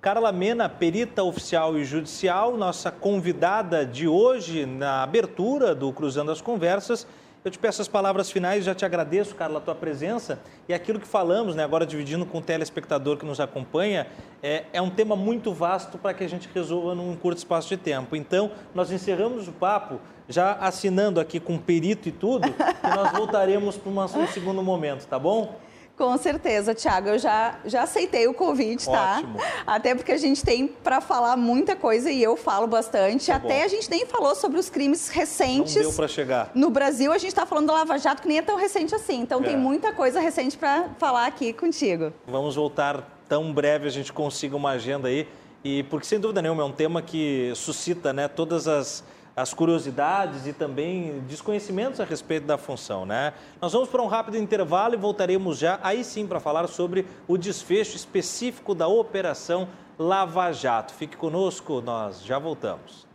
Carla 0.00 0.32
Mena, 0.32 0.68
perita 0.68 1.22
oficial 1.22 1.76
e 1.78 1.84
judicial, 1.84 2.56
nossa 2.56 2.90
convidada 2.90 3.86
de 3.86 4.08
hoje 4.08 4.66
na 4.66 5.02
abertura 5.02 5.74
do 5.74 5.92
Cruzando 5.92 6.32
as 6.32 6.40
Conversas. 6.40 7.06
Eu 7.44 7.52
te 7.52 7.58
peço 7.58 7.80
as 7.80 7.86
palavras 7.86 8.30
finais, 8.30 8.64
já 8.64 8.74
te 8.74 8.84
agradeço, 8.84 9.34
Carla, 9.34 9.58
a 9.58 9.60
tua 9.60 9.74
presença. 9.74 10.40
E 10.68 10.74
aquilo 10.74 10.98
que 10.98 11.06
falamos, 11.06 11.54
né, 11.54 11.62
agora 11.62 11.86
dividindo 11.86 12.26
com 12.26 12.38
o 12.38 12.42
telespectador 12.42 13.16
que 13.16 13.24
nos 13.24 13.38
acompanha, 13.38 14.08
é, 14.42 14.64
é 14.72 14.82
um 14.82 14.90
tema 14.90 15.14
muito 15.14 15.52
vasto 15.52 15.96
para 15.98 16.12
que 16.12 16.24
a 16.24 16.28
gente 16.28 16.48
resolva 16.52 16.96
num 16.96 17.14
curto 17.14 17.38
espaço 17.38 17.68
de 17.68 17.76
tempo. 17.76 18.16
Então, 18.16 18.50
nós 18.74 18.90
encerramos 18.90 19.46
o 19.46 19.52
papo 19.52 20.00
já 20.28 20.54
assinando 20.54 21.20
aqui 21.20 21.38
com 21.38 21.56
perito 21.56 22.08
e 22.08 22.12
tudo, 22.12 22.48
e 22.48 22.96
nós 22.96 23.12
voltaremos 23.12 23.76
para 23.76 23.90
um 23.90 24.26
segundo 24.26 24.62
momento, 24.62 25.06
tá 25.06 25.18
bom? 25.18 25.56
Com 25.98 26.16
certeza, 26.16 26.76
Thiago. 26.76 27.08
Eu 27.08 27.18
já, 27.18 27.58
já 27.64 27.82
aceitei 27.82 28.28
o 28.28 28.32
convite, 28.32 28.86
tá? 28.86 29.16
Ótimo. 29.18 29.36
Até 29.66 29.96
porque 29.96 30.12
a 30.12 30.16
gente 30.16 30.44
tem 30.44 30.68
para 30.68 31.00
falar 31.00 31.36
muita 31.36 31.74
coisa 31.74 32.08
e 32.08 32.22
eu 32.22 32.36
falo 32.36 32.68
bastante. 32.68 33.26
Tá 33.26 33.34
Até 33.34 33.58
bom. 33.58 33.64
a 33.64 33.68
gente 33.68 33.90
nem 33.90 34.06
falou 34.06 34.32
sobre 34.36 34.60
os 34.60 34.70
crimes 34.70 35.08
recentes. 35.08 35.74
Não 35.74 35.82
deu 35.82 35.92
para 35.92 36.06
chegar. 36.06 36.52
No 36.54 36.70
Brasil, 36.70 37.12
a 37.12 37.18
gente 37.18 37.30
está 37.30 37.44
falando 37.44 37.66
da 37.66 37.72
Lava 37.72 37.98
Jato, 37.98 38.22
que 38.22 38.28
nem 38.28 38.38
é 38.38 38.42
tão 38.42 38.56
recente 38.56 38.94
assim. 38.94 39.20
Então, 39.20 39.40
é. 39.40 39.42
tem 39.42 39.56
muita 39.56 39.92
coisa 39.92 40.20
recente 40.20 40.56
para 40.56 40.88
falar 40.98 41.26
aqui 41.26 41.52
contigo. 41.52 42.12
Vamos 42.28 42.54
voltar 42.54 43.18
tão 43.28 43.52
breve 43.52 43.88
a 43.88 43.90
gente 43.90 44.12
consiga 44.12 44.54
uma 44.54 44.70
agenda 44.70 45.08
aí. 45.08 45.26
E 45.64 45.82
porque, 45.82 46.06
sem 46.06 46.20
dúvida 46.20 46.40
nenhuma, 46.40 46.62
é 46.62 46.64
um 46.64 46.72
tema 46.72 47.02
que 47.02 47.52
suscita 47.56 48.12
né, 48.12 48.28
todas 48.28 48.68
as 48.68 49.02
as 49.38 49.54
curiosidades 49.54 50.48
e 50.48 50.52
também 50.52 51.20
desconhecimentos 51.28 52.00
a 52.00 52.04
respeito 52.04 52.44
da 52.44 52.58
função, 52.58 53.06
né? 53.06 53.32
Nós 53.60 53.72
vamos 53.72 53.88
para 53.88 54.02
um 54.02 54.08
rápido 54.08 54.36
intervalo 54.36 54.94
e 54.94 54.96
voltaremos 54.96 55.58
já 55.58 55.78
aí 55.80 56.02
sim 56.02 56.26
para 56.26 56.40
falar 56.40 56.66
sobre 56.66 57.06
o 57.28 57.38
desfecho 57.38 57.94
específico 57.94 58.74
da 58.74 58.88
operação 58.88 59.68
Lava 59.96 60.50
Jato. 60.52 60.92
Fique 60.92 61.16
conosco, 61.16 61.80
nós 61.80 62.24
já 62.24 62.36
voltamos. 62.36 63.06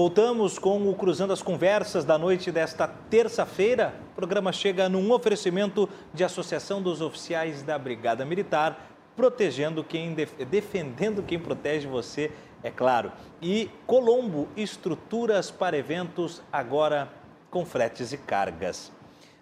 Voltamos 0.00 0.58
com 0.58 0.88
o 0.88 0.94
Cruzando 0.94 1.30
as 1.30 1.42
Conversas 1.42 2.06
da 2.06 2.16
noite 2.16 2.50
desta 2.50 2.88
terça-feira. 2.88 3.92
O 4.12 4.14
programa 4.14 4.50
chega 4.50 4.88
num 4.88 5.12
oferecimento 5.12 5.86
de 6.14 6.24
Associação 6.24 6.80
dos 6.80 7.02
Oficiais 7.02 7.62
da 7.62 7.78
Brigada 7.78 8.24
Militar, 8.24 8.90
protegendo 9.14 9.84
quem 9.84 10.14
defendendo 10.48 11.22
quem 11.22 11.38
protege 11.38 11.86
você, 11.86 12.32
é 12.62 12.70
claro. 12.70 13.12
E 13.42 13.68
Colombo 13.86 14.48
Estruturas 14.56 15.50
para 15.50 15.76
Eventos 15.76 16.40
agora 16.50 17.12
com 17.50 17.66
fretes 17.66 18.10
e 18.10 18.16
cargas. 18.16 18.90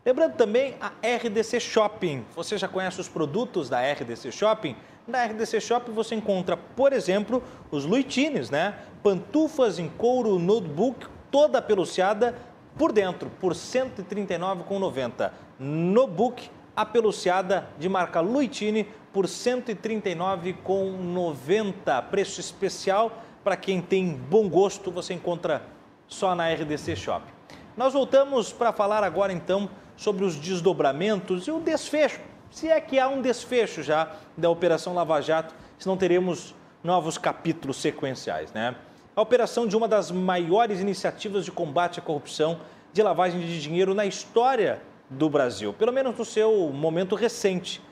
Lembrando 0.04 0.34
também 0.34 0.74
a 0.80 0.88
RDC 1.06 1.60
Shopping. 1.60 2.24
Você 2.34 2.58
já 2.58 2.66
conhece 2.66 3.00
os 3.00 3.08
produtos 3.08 3.68
da 3.68 3.80
RDC 3.80 4.32
Shopping? 4.32 4.74
Na 5.08 5.24
RDC 5.24 5.60
Shopping 5.62 5.92
você 5.92 6.14
encontra, 6.14 6.54
por 6.54 6.92
exemplo, 6.92 7.42
os 7.70 7.86
Luitines, 7.86 8.50
né? 8.50 8.74
Pantufas 9.02 9.78
em 9.78 9.88
couro 9.88 10.38
notebook, 10.38 11.06
toda 11.30 11.62
peluciada 11.62 12.34
por 12.76 12.92
dentro, 12.92 13.30
por 13.40 13.52
R$ 13.52 13.58
139,90. 13.58 15.30
Notebook 15.58 16.50
apeluciada 16.76 17.70
de 17.78 17.88
marca 17.88 18.20
Luitine 18.20 18.86
por 19.10 19.24
R$ 19.24 19.30
139,90. 19.30 22.02
Preço 22.10 22.38
especial 22.38 23.22
para 23.42 23.56
quem 23.56 23.80
tem 23.80 24.12
bom 24.12 24.46
gosto, 24.46 24.90
você 24.90 25.14
encontra 25.14 25.62
só 26.06 26.34
na 26.34 26.52
RDC 26.52 26.96
Shopping. 26.96 27.32
Nós 27.74 27.94
voltamos 27.94 28.52
para 28.52 28.74
falar 28.74 29.02
agora 29.02 29.32
então 29.32 29.70
sobre 29.96 30.26
os 30.26 30.36
desdobramentos 30.36 31.48
e 31.48 31.50
o 31.50 31.60
desfecho 31.60 32.20
se 32.50 32.68
é 32.68 32.80
que 32.80 32.98
há 32.98 33.08
um 33.08 33.20
desfecho 33.20 33.82
já 33.82 34.12
da 34.36 34.50
Operação 34.50 34.94
Lava 34.94 35.20
Jato, 35.20 35.54
se 35.78 35.86
não 35.86 35.96
teremos 35.96 36.54
novos 36.82 37.18
capítulos 37.18 37.76
sequenciais, 37.76 38.52
né? 38.52 38.74
A 39.14 39.20
operação 39.20 39.66
de 39.66 39.76
uma 39.76 39.88
das 39.88 40.10
maiores 40.10 40.80
iniciativas 40.80 41.44
de 41.44 41.50
combate 41.50 41.98
à 41.98 42.02
corrupção, 42.02 42.60
de 42.92 43.02
lavagem 43.02 43.40
de 43.40 43.60
dinheiro 43.60 43.94
na 43.94 44.06
história 44.06 44.80
do 45.10 45.28
Brasil, 45.28 45.72
pelo 45.72 45.92
menos 45.92 46.16
no 46.16 46.24
seu 46.24 46.70
momento 46.70 47.14
recente 47.14 47.82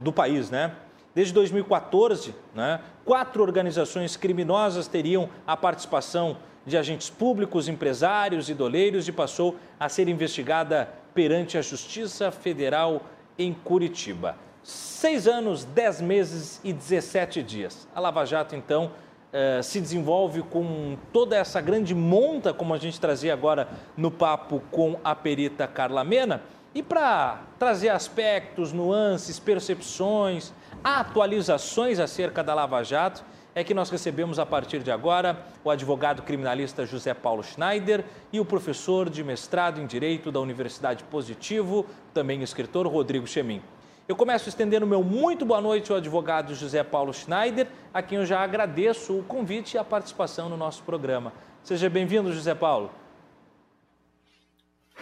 do 0.00 0.12
país, 0.12 0.50
né? 0.50 0.74
Desde 1.14 1.34
2014, 1.34 2.34
né, 2.54 2.80
quatro 3.04 3.42
organizações 3.42 4.16
criminosas 4.16 4.88
teriam 4.88 5.28
a 5.46 5.54
participação 5.56 6.38
de 6.64 6.78
agentes 6.78 7.10
públicos, 7.10 7.68
empresários 7.68 8.48
e 8.48 8.54
doleiros 8.54 9.08
e 9.08 9.12
passou 9.12 9.56
a 9.78 9.88
ser 9.88 10.08
investigada 10.08 10.88
perante 11.12 11.58
a 11.58 11.62
Justiça 11.62 12.30
Federal 12.30 13.02
em 13.38 13.52
Curitiba. 13.52 14.36
Seis 14.62 15.26
anos, 15.26 15.64
dez 15.64 16.00
meses 16.00 16.60
e 16.62 16.72
17 16.72 17.42
dias. 17.42 17.88
A 17.94 18.00
Lava 18.00 18.24
Jato, 18.24 18.54
então, 18.54 18.92
eh, 19.32 19.60
se 19.62 19.80
desenvolve 19.80 20.42
com 20.42 20.96
toda 21.12 21.36
essa 21.36 21.60
grande 21.60 21.94
monta, 21.94 22.52
como 22.52 22.74
a 22.74 22.78
gente 22.78 23.00
trazia 23.00 23.32
agora 23.32 23.68
no 23.96 24.10
papo 24.10 24.62
com 24.70 24.98
a 25.02 25.14
perita 25.14 25.66
Carla 25.66 26.04
Mena. 26.04 26.42
E 26.74 26.82
para 26.82 27.42
trazer 27.58 27.88
aspectos, 27.88 28.72
nuances, 28.72 29.38
percepções, 29.38 30.52
atualizações 30.84 31.98
acerca 31.98 32.42
da 32.42 32.54
Lava 32.54 32.82
Jato, 32.82 33.24
é 33.54 33.62
que 33.62 33.74
nós 33.74 33.90
recebemos 33.90 34.38
a 34.38 34.46
partir 34.46 34.82
de 34.82 34.90
agora 34.90 35.44
o 35.62 35.70
advogado 35.70 36.22
criminalista 36.22 36.86
José 36.86 37.12
Paulo 37.12 37.42
Schneider 37.42 38.04
e 38.32 38.40
o 38.40 38.44
professor 38.44 39.10
de 39.10 39.22
mestrado 39.22 39.80
em 39.80 39.86
Direito 39.86 40.32
da 40.32 40.40
Universidade 40.40 41.04
Positivo, 41.04 41.86
também 42.14 42.42
escritor 42.42 42.86
Rodrigo 42.86 43.26
Chemin. 43.26 43.62
Eu 44.08 44.16
começo 44.16 44.48
estendendo 44.48 44.86
meu 44.86 45.02
muito 45.02 45.44
boa 45.44 45.60
noite 45.60 45.92
ao 45.92 45.98
advogado 45.98 46.54
José 46.54 46.82
Paulo 46.82 47.12
Schneider, 47.12 47.68
a 47.94 48.02
quem 48.02 48.18
eu 48.18 48.26
já 48.26 48.40
agradeço 48.40 49.18
o 49.18 49.22
convite 49.22 49.74
e 49.74 49.78
a 49.78 49.84
participação 49.84 50.48
no 50.48 50.56
nosso 50.56 50.82
programa. 50.82 51.32
Seja 51.62 51.88
bem-vindo, 51.88 52.32
José 52.32 52.54
Paulo. 52.54 52.90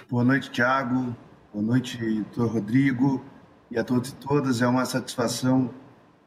Boa 0.09 0.25
noite, 0.25 0.51
Tiago. 0.51 1.17
Boa 1.53 1.65
noite, 1.65 1.97
doutor 1.99 2.53
Rodrigo. 2.53 3.25
E 3.71 3.79
a 3.79 3.85
todos 3.85 4.11
e 4.11 4.15
todas, 4.17 4.61
é 4.61 4.67
uma 4.67 4.85
satisfação 4.85 5.71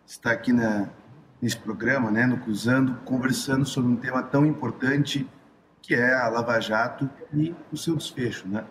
estar 0.05 0.31
aqui 0.31 0.51
na, 0.51 0.89
nesse 1.43 1.58
programa, 1.58 2.10
né, 2.10 2.25
no 2.25 2.38
Cruzando, 2.38 2.95
conversando 3.03 3.65
sobre 3.65 3.91
um 3.91 3.97
tema 3.97 4.23
tão 4.23 4.45
importante 4.45 5.27
que 5.82 5.93
é 5.93 6.15
a 6.15 6.29
Lava 6.29 6.58
Jato 6.62 7.10
e 7.34 7.53
o 7.69 7.75
seu 7.75 7.97
desfecho, 7.97 8.47
né? 8.47 8.63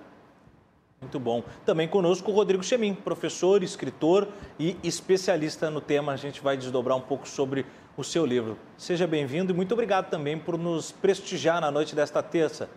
Muito 0.98 1.20
bom. 1.20 1.44
Também 1.66 1.86
conosco 1.86 2.30
o 2.30 2.34
Rodrigo 2.34 2.62
Chemin, 2.62 2.94
professor, 2.94 3.62
escritor 3.62 4.26
e 4.58 4.78
especialista 4.82 5.68
no 5.68 5.82
tema. 5.82 6.12
A 6.12 6.16
gente 6.16 6.40
vai 6.40 6.56
desdobrar 6.56 6.96
um 6.96 7.02
pouco 7.02 7.28
sobre 7.28 7.66
o 7.94 8.02
seu 8.02 8.24
livro. 8.24 8.56
Seja 8.78 9.06
bem-vindo 9.06 9.52
e 9.52 9.54
muito 9.54 9.72
obrigado 9.72 10.08
também 10.08 10.38
por 10.38 10.56
nos 10.56 10.90
prestigiar 10.92 11.60
na 11.60 11.70
noite 11.70 11.94
desta 11.94 12.22
terça, 12.22 12.70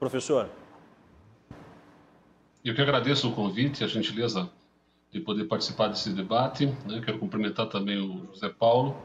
professor. 0.00 0.48
Eu 2.64 2.74
que 2.74 2.82
agradeço 2.82 3.28
o 3.28 3.32
convite 3.32 3.82
e 3.82 3.84
a 3.84 3.86
gentileza 3.86 4.50
de 5.12 5.20
poder 5.20 5.44
participar 5.44 5.86
desse 5.86 6.10
debate. 6.10 6.66
Né? 6.84 7.00
Quero 7.04 7.20
cumprimentar 7.20 7.66
também 7.66 7.98
o 8.00 8.26
José 8.32 8.48
Paulo 8.48 8.96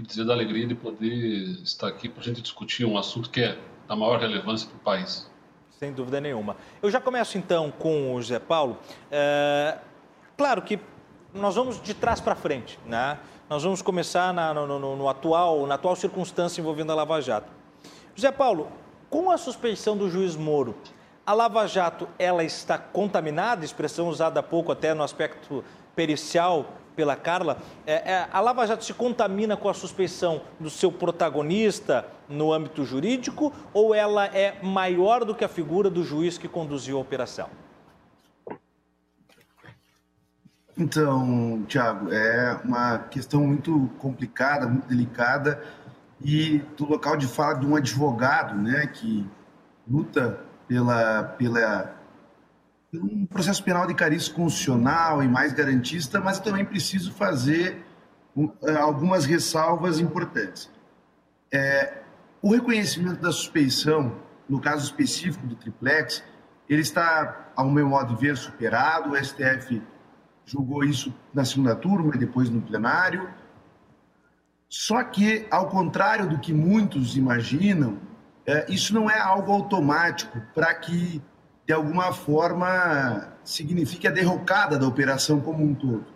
e 0.00 0.02
dizer 0.02 0.24
da 0.24 0.32
alegria 0.32 0.66
de 0.66 0.74
poder 0.74 1.60
estar 1.62 1.88
aqui 1.88 2.08
para 2.08 2.22
a 2.22 2.24
gente 2.24 2.40
discutir 2.40 2.86
um 2.86 2.96
assunto 2.96 3.28
que 3.28 3.42
é 3.42 3.58
da 3.86 3.94
maior 3.94 4.18
relevância 4.18 4.66
para 4.68 4.76
o 4.76 4.80
país. 4.80 5.30
Sem 5.78 5.92
dúvida 5.92 6.20
nenhuma. 6.20 6.56
Eu 6.82 6.90
já 6.90 7.00
começo 7.00 7.36
então 7.36 7.70
com 7.70 8.14
o 8.14 8.20
José 8.20 8.38
Paulo. 8.38 8.78
É... 9.10 9.78
Claro 10.36 10.62
que 10.62 10.78
nós 11.34 11.54
vamos 11.54 11.80
de 11.80 11.92
trás 11.92 12.20
para 12.20 12.34
frente, 12.34 12.78
né? 12.86 13.18
Nós 13.48 13.62
vamos 13.62 13.82
começar 13.82 14.32
na, 14.32 14.54
no, 14.54 14.66
no, 14.66 14.96
no, 14.96 15.08
atual, 15.08 15.66
na 15.66 15.74
atual 15.74 15.94
circunstância 15.96 16.60
envolvendo 16.60 16.92
a 16.92 16.94
Lava 16.94 17.20
Jato. 17.20 17.50
José 18.14 18.32
Paulo, 18.32 18.68
com 19.08 19.30
a 19.30 19.36
suspeição 19.36 19.96
do 19.96 20.08
juiz 20.08 20.36
Moro, 20.36 20.76
a 21.26 21.34
Lava 21.34 21.66
Jato 21.66 22.08
ela 22.18 22.42
está 22.44 22.78
contaminada, 22.78 23.64
expressão 23.64 24.08
usada 24.08 24.40
há 24.40 24.42
pouco 24.42 24.72
até 24.72 24.94
no 24.94 25.02
aspecto 25.02 25.64
pericial 25.94 26.79
pela 27.00 27.16
Carla. 27.16 27.56
É, 27.86 28.12
é, 28.12 28.28
a 28.30 28.40
Lava 28.40 28.66
Jato 28.66 28.84
se 28.84 28.92
contamina 28.92 29.56
com 29.56 29.70
a 29.70 29.72
suspeição 29.72 30.42
do 30.60 30.68
seu 30.68 30.92
protagonista 30.92 32.06
no 32.28 32.52
âmbito 32.52 32.84
jurídico 32.84 33.50
ou 33.72 33.94
ela 33.94 34.26
é 34.26 34.62
maior 34.62 35.24
do 35.24 35.34
que 35.34 35.42
a 35.42 35.48
figura 35.48 35.88
do 35.88 36.04
juiz 36.04 36.36
que 36.36 36.46
conduziu 36.46 36.98
a 36.98 37.00
operação? 37.00 37.48
Então, 40.76 41.64
Tiago, 41.66 42.12
é 42.12 42.60
uma 42.62 42.98
questão 42.98 43.46
muito 43.46 43.90
complicada, 43.98 44.66
muito 44.66 44.86
delicada 44.86 45.64
e 46.22 46.58
do 46.76 46.84
local 46.86 47.16
de 47.16 47.26
fala 47.26 47.54
de 47.54 47.64
um 47.64 47.76
advogado, 47.76 48.54
né, 48.54 48.86
que 48.88 49.26
luta 49.90 50.38
pela, 50.68 51.24
pela 51.38 51.94
um 52.92 53.24
processo 53.26 53.62
penal 53.62 53.86
de 53.86 53.94
cariz 53.94 54.28
constitucional 54.28 55.22
e 55.22 55.28
mais 55.28 55.52
garantista, 55.52 56.20
mas 56.20 56.38
eu 56.38 56.44
também 56.44 56.64
preciso 56.64 57.12
fazer 57.12 57.84
eh, 58.62 58.76
algumas 58.76 59.24
ressalvas 59.24 60.00
importantes. 60.00 60.70
É, 61.52 61.98
o 62.42 62.52
reconhecimento 62.52 63.20
da 63.20 63.30
suspeição, 63.30 64.16
no 64.48 64.60
caso 64.60 64.84
específico 64.84 65.46
do 65.46 65.54
triplex, 65.54 66.22
ele 66.68 66.82
está, 66.82 67.50
ao 67.56 67.68
meu 67.68 67.88
modo 67.88 68.14
de 68.14 68.20
ver, 68.20 68.36
superado. 68.36 69.10
O 69.10 69.16
STF 69.16 69.82
julgou 70.44 70.84
isso 70.84 71.14
na 71.34 71.44
segunda 71.44 71.74
turma 71.76 72.14
e 72.14 72.18
depois 72.18 72.48
no 72.48 72.60
plenário. 72.60 73.28
Só 74.68 75.02
que, 75.02 75.46
ao 75.50 75.68
contrário 75.68 76.28
do 76.28 76.38
que 76.38 76.52
muitos 76.52 77.16
imaginam, 77.16 77.98
é, 78.46 78.66
isso 78.68 78.94
não 78.94 79.10
é 79.10 79.18
algo 79.18 79.52
automático 79.52 80.40
para 80.54 80.72
que, 80.74 81.20
de 81.66 81.72
alguma 81.72 82.12
forma, 82.12 83.28
signifique 83.44 84.08
a 84.08 84.10
derrocada 84.10 84.78
da 84.78 84.86
operação 84.86 85.40
como 85.40 85.64
um 85.64 85.74
todo. 85.74 86.06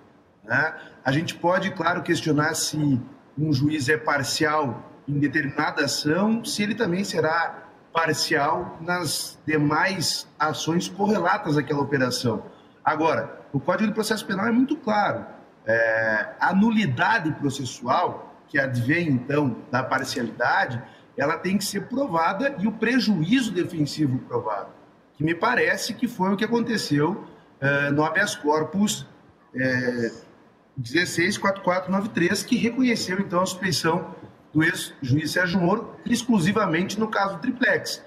Né? 0.43 0.75
A 1.05 1.13
gente 1.13 1.35
pode, 1.35 1.71
claro, 1.71 2.03
questionar 2.03 2.55
se 2.55 3.01
um 3.39 3.53
juiz 3.53 3.89
é 3.89 3.97
parcial 3.97 4.91
em 5.07 5.19
determinada 5.19 5.85
ação, 5.85 6.45
se 6.45 6.63
ele 6.63 6.75
também 6.75 7.05
será 7.05 7.65
parcial 7.93 8.77
nas 8.81 9.39
demais 9.47 10.27
ações 10.39 10.89
correlatas 10.89 11.57
àquela 11.57 11.81
operação. 11.81 12.45
Agora, 12.85 13.41
o 13.53 13.61
Código 13.61 13.89
de 13.89 13.95
Processo 13.95 14.27
Penal 14.27 14.47
é 14.47 14.53
muito 14.53 14.77
claro. 14.77 15.25
É, 15.65 16.35
a 16.41 16.53
nulidade 16.53 17.31
processual, 17.33 18.35
que 18.49 18.59
advém, 18.59 19.09
então, 19.09 19.57
da 19.71 19.83
parcialidade, 19.83 20.83
ela 21.17 21.39
tem 21.39 21.57
que 21.57 21.65
ser 21.65 21.87
provada 21.89 22.57
e 22.59 22.67
o 22.67 22.73
prejuízo 22.73 23.53
defensivo 23.53 24.19
provado, 24.19 24.69
que 25.17 25.25
me 25.25 25.35
parece 25.35 25.95
que 25.95 26.09
foi 26.09 26.33
o 26.33 26.37
que 26.37 26.45
aconteceu 26.45 27.25
no 27.95 28.05
habeas 28.05 28.35
corpus 28.35 29.07
é, 29.55 30.13
164493, 30.77 32.43
que 32.43 32.57
reconheceu 32.57 33.21
então 33.21 33.41
a 33.41 33.47
suspeição 33.47 34.15
do 34.53 34.63
ex-juiz 34.63 35.33
Sérgio 35.33 35.61
Moro 35.61 35.97
exclusivamente 36.05 36.99
no 36.99 37.09
caso 37.09 37.39
triplex. 37.39 38.03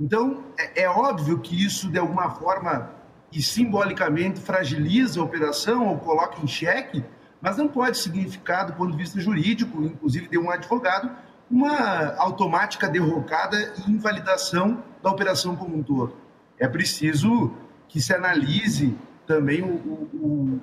Então, 0.00 0.44
é, 0.58 0.82
é 0.82 0.88
óbvio 0.88 1.38
que 1.40 1.64
isso, 1.64 1.90
de 1.90 1.98
alguma 1.98 2.30
forma 2.30 2.90
e 3.32 3.40
simbolicamente, 3.42 4.40
fragiliza 4.40 5.20
a 5.20 5.24
operação 5.24 5.88
ou 5.88 5.98
coloca 5.98 6.42
em 6.42 6.48
xeque, 6.48 7.04
mas 7.40 7.56
não 7.56 7.68
pode 7.68 7.98
significar, 7.98 8.66
do 8.66 8.72
ponto 8.72 8.90
de 8.90 8.96
vista 8.96 9.20
jurídico, 9.20 9.82
inclusive 9.82 10.28
de 10.28 10.38
um 10.38 10.50
advogado, 10.50 11.10
uma 11.50 12.14
automática 12.16 12.88
derrocada 12.88 13.72
e 13.78 13.90
invalidação 13.90 14.82
da 15.02 15.10
operação 15.10 15.54
como 15.56 15.76
um 15.76 15.82
todo. 15.82 16.16
É 16.60 16.68
preciso 16.68 17.52
que 17.88 18.00
se 18.00 18.14
analise 18.14 18.94
também 19.26 19.62
o, 19.62 19.74
o, 20.14 20.60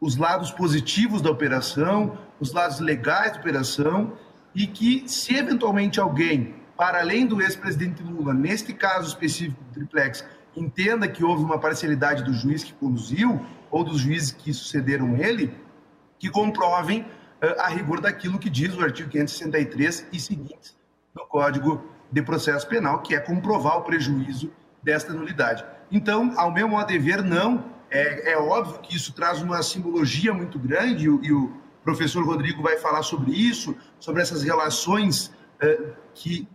os 0.00 0.16
lados 0.16 0.50
positivos 0.50 1.22
da 1.22 1.30
operação, 1.30 2.18
os 2.40 2.52
lados 2.52 2.80
legais 2.80 3.32
da 3.32 3.38
operação, 3.38 4.12
e 4.54 4.66
que, 4.66 5.08
se 5.08 5.36
eventualmente 5.36 6.00
alguém, 6.00 6.56
para 6.76 7.00
além 7.00 7.24
do 7.24 7.40
ex-presidente 7.40 8.02
Lula, 8.02 8.34
neste 8.34 8.74
caso 8.74 9.08
específico 9.08 9.62
do 9.64 9.72
Triplex, 9.72 10.24
entenda 10.56 11.06
que 11.06 11.22
houve 11.22 11.44
uma 11.44 11.58
parcialidade 11.58 12.24
do 12.24 12.32
juiz 12.32 12.64
que 12.64 12.72
conduziu, 12.72 13.40
ou 13.70 13.84
dos 13.84 14.00
juízes 14.00 14.32
que 14.32 14.52
sucederam 14.52 15.16
ele, 15.16 15.54
que 16.18 16.28
comprovem 16.28 17.02
uh, 17.02 17.60
a 17.60 17.68
rigor 17.68 18.00
daquilo 18.00 18.38
que 18.38 18.50
diz 18.50 18.74
o 18.76 18.82
artigo 18.82 19.08
563 19.08 20.08
e 20.12 20.18
seguintes 20.18 20.76
do 21.14 21.24
Código 21.26 21.84
de 22.10 22.22
Processo 22.22 22.66
Penal, 22.66 23.02
que 23.02 23.14
é 23.14 23.20
comprovar 23.20 23.78
o 23.78 23.82
prejuízo 23.82 24.50
desta 24.82 25.12
nulidade. 25.12 25.64
Então, 25.90 26.32
ao 26.36 26.52
meu 26.52 26.68
modo 26.68 26.88
de 26.88 26.98
ver, 26.98 27.22
não. 27.22 27.76
É, 27.90 28.32
é 28.32 28.38
óbvio 28.38 28.80
que 28.80 28.94
isso 28.94 29.14
traz 29.14 29.40
uma 29.40 29.62
simbologia 29.62 30.34
muito 30.34 30.58
grande 30.58 31.04
e 31.04 31.08
o, 31.08 31.24
e 31.24 31.32
o 31.32 31.56
professor 31.82 32.22
Rodrigo 32.22 32.62
vai 32.62 32.76
falar 32.76 33.02
sobre 33.02 33.32
isso, 33.32 33.74
sobre 33.98 34.20
essas 34.20 34.42
relações 34.42 35.28
uh, 35.62 35.94
que 36.12 36.46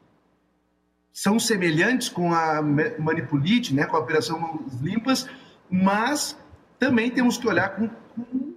são 1.12 1.40
semelhantes 1.40 2.08
com 2.08 2.32
a 2.34 2.62
Manipulite, 2.62 3.74
né, 3.74 3.86
com 3.86 3.98
a 3.98 4.00
Operação 4.00 4.40
Mãos 4.40 4.80
Limpas, 4.80 5.28
mas 5.70 6.38
também 6.78 7.10
temos 7.10 7.38
que 7.38 7.48
olhar 7.48 7.70
com, 7.70 7.88
com 7.88 8.54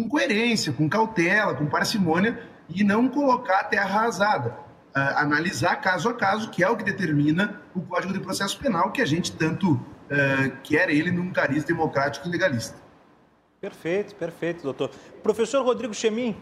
com 0.00 0.08
coerência, 0.08 0.72
com 0.72 0.88
cautela, 0.88 1.54
com 1.54 1.66
parcimônia 1.66 2.40
e 2.68 2.82
não 2.84 3.08
colocar 3.08 3.60
a 3.60 3.64
terra 3.64 4.00
arrasada. 4.00 4.56
Uh, 4.90 4.98
analisar 5.16 5.76
caso 5.76 6.08
a 6.08 6.14
caso, 6.14 6.50
que 6.50 6.64
é 6.64 6.68
o 6.68 6.76
que 6.76 6.82
determina 6.82 7.60
o 7.74 7.80
Código 7.80 8.12
de 8.12 8.18
Processo 8.18 8.58
Penal, 8.58 8.90
que 8.90 9.00
a 9.00 9.06
gente 9.06 9.30
tanto 9.30 9.72
uh, 9.74 9.80
quer 10.64 10.90
ele 10.90 11.12
num 11.12 11.32
cariz 11.32 11.62
democrático 11.62 12.26
e 12.26 12.30
legalista. 12.30 12.76
Perfeito, 13.60 14.14
perfeito, 14.16 14.62
doutor. 14.62 14.90
Professor 15.22 15.64
Rodrigo 15.64 15.94
Chemin, 15.94 16.36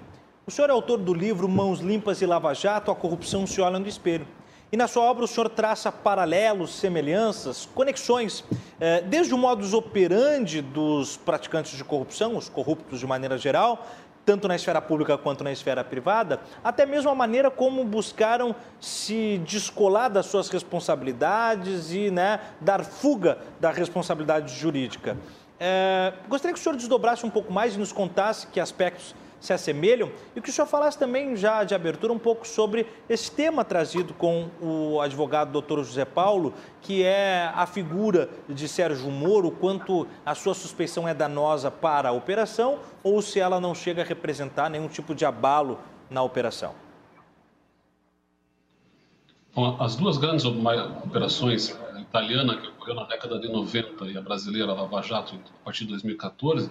o 0.46 0.50
senhor 0.50 0.70
é 0.70 0.72
autor 0.72 0.96
do 0.96 1.12
livro 1.12 1.46
Mãos 1.46 1.80
Limpas 1.80 2.22
e 2.22 2.26
Lava 2.26 2.54
Jato, 2.54 2.90
a 2.90 2.94
corrupção 2.94 3.46
se 3.46 3.60
olha 3.60 3.78
no 3.78 3.86
espelho. 3.86 4.26
E 4.70 4.76
na 4.76 4.86
sua 4.86 5.02
obra 5.02 5.24
o 5.24 5.28
senhor 5.28 5.48
traça 5.48 5.90
paralelos, 5.90 6.74
semelhanças, 6.74 7.66
conexões, 7.74 8.44
eh, 8.78 9.00
desde 9.00 9.32
o 9.34 9.38
modus 9.38 9.72
operandi 9.72 10.60
dos 10.60 11.16
praticantes 11.16 11.76
de 11.76 11.82
corrupção, 11.82 12.36
os 12.36 12.50
corruptos 12.50 13.00
de 13.00 13.06
maneira 13.06 13.38
geral, 13.38 13.86
tanto 14.28 14.46
na 14.46 14.54
esfera 14.54 14.78
pública 14.82 15.16
quanto 15.16 15.42
na 15.42 15.50
esfera 15.50 15.82
privada, 15.82 16.38
até 16.62 16.84
mesmo 16.84 17.10
a 17.10 17.14
maneira 17.14 17.50
como 17.50 17.82
buscaram 17.82 18.54
se 18.78 19.38
descolar 19.38 20.10
das 20.10 20.26
suas 20.26 20.50
responsabilidades 20.50 21.94
e 21.94 22.10
né, 22.10 22.38
dar 22.60 22.84
fuga 22.84 23.38
da 23.58 23.70
responsabilidade 23.70 24.54
jurídica. 24.54 25.16
É, 25.58 26.12
gostaria 26.28 26.52
que 26.52 26.60
o 26.60 26.62
senhor 26.62 26.76
desdobrasse 26.76 27.24
um 27.24 27.30
pouco 27.30 27.50
mais 27.50 27.74
e 27.74 27.78
nos 27.78 27.90
contasse 27.90 28.48
que 28.48 28.60
aspectos 28.60 29.14
se 29.40 29.52
assemelham 29.52 30.10
e 30.34 30.40
que 30.40 30.50
o 30.50 30.52
senhor 30.52 30.66
falasse 30.66 30.98
também 30.98 31.36
já 31.36 31.64
de 31.64 31.74
abertura 31.74 32.12
um 32.12 32.18
pouco 32.18 32.46
sobre 32.46 32.86
esse 33.08 33.30
tema 33.30 33.64
trazido 33.64 34.12
com 34.14 34.48
o 34.60 35.00
advogado 35.00 35.52
doutor 35.52 35.82
José 35.84 36.04
Paulo, 36.04 36.54
que 36.80 37.02
é 37.02 37.50
a 37.54 37.66
figura 37.66 38.28
de 38.48 38.68
Sérgio 38.68 39.10
Moro, 39.10 39.50
quanto 39.50 40.06
a 40.24 40.34
sua 40.34 40.54
suspeição 40.54 41.08
é 41.08 41.14
danosa 41.14 41.70
para 41.70 42.08
a 42.08 42.12
operação 42.12 42.78
ou 43.02 43.22
se 43.22 43.38
ela 43.38 43.60
não 43.60 43.74
chega 43.74 44.02
a 44.02 44.04
representar 44.04 44.68
nenhum 44.68 44.88
tipo 44.88 45.14
de 45.14 45.24
abalo 45.24 45.78
na 46.10 46.22
operação. 46.22 46.74
As 49.80 49.96
duas 49.96 50.18
grandes 50.18 50.44
operações, 50.44 51.76
a 51.92 52.00
italiana, 52.00 52.56
que 52.56 52.68
ocorreu 52.68 52.94
na 52.94 53.04
década 53.04 53.40
de 53.40 53.48
90, 53.48 54.04
e 54.06 54.16
a 54.16 54.20
brasileira, 54.20 54.70
a 54.70 54.74
Lava 54.74 55.02
Jato, 55.02 55.34
a 55.34 55.64
partir 55.64 55.84
de 55.84 55.90
2014, 55.90 56.70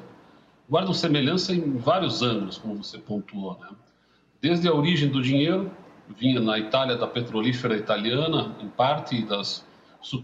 guardam 0.70 0.94
semelhança 0.94 1.54
em 1.54 1.78
vários 1.78 2.22
ângulos, 2.22 2.58
como 2.58 2.84
você 2.84 2.98
pontuou. 2.98 3.58
Né? 3.60 3.70
Desde 4.42 4.68
a 4.68 4.74
origem 4.74 5.10
do 5.10 5.22
dinheiro, 5.22 5.72
vinha 6.18 6.40
na 6.40 6.60
Itália 6.60 6.96
da 6.96 7.08
petrolífera 7.08 7.76
italiana, 7.76 8.56
em 8.62 8.68
parte 8.68 9.24
das, 9.24 9.66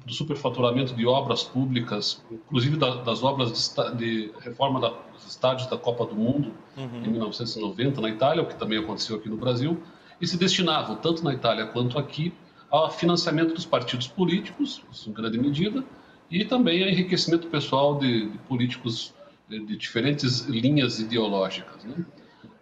do 0.06 0.13
superfaturamento 0.13 0.93
de 0.93 1.06
obras 1.06 1.43
públicas, 1.43 2.23
inclusive 2.32 2.77
das 2.77 3.23
obras 3.23 3.75
de, 3.75 3.95
de 3.97 4.32
reforma 4.39 4.79
da, 4.79 4.89
dos 4.89 5.25
estádios 5.25 5.67
da 5.67 5.77
Copa 5.77 6.06
do 6.06 6.15
Mundo, 6.15 6.53
uhum. 6.77 7.03
em 7.03 7.10
1990, 7.10 8.01
na 8.01 8.10
Itália, 8.10 8.43
o 8.43 8.45
que 8.45 8.56
também 8.56 8.79
aconteceu 8.79 9.15
aqui 9.15 9.29
no 9.29 9.38
Brasil, 9.38 9.82
e 10.21 10.27
se 10.27 10.38
destinavam, 10.38 10.95
tanto 10.97 11.23
na 11.23 11.34
Itália 11.34 11.65
quanto 11.65 11.97
aqui, 11.97 12.34
ao 12.69 12.89
financiamento 12.89 13.53
dos 13.53 13.65
partidos 13.65 14.08
políticos, 14.08 14.84
em 15.08 15.12
grande 15.12 15.38
medida, 15.38 15.84
e 16.32 16.43
também 16.45 16.82
ao 16.82 16.89
enriquecimento 16.89 17.47
pessoal 17.47 17.99
de, 17.99 18.29
de 18.29 18.38
políticos 18.39 19.13
de 19.59 19.77
diferentes 19.77 20.41
linhas 20.41 20.99
ideológicas. 20.99 21.83
Né? 21.83 22.05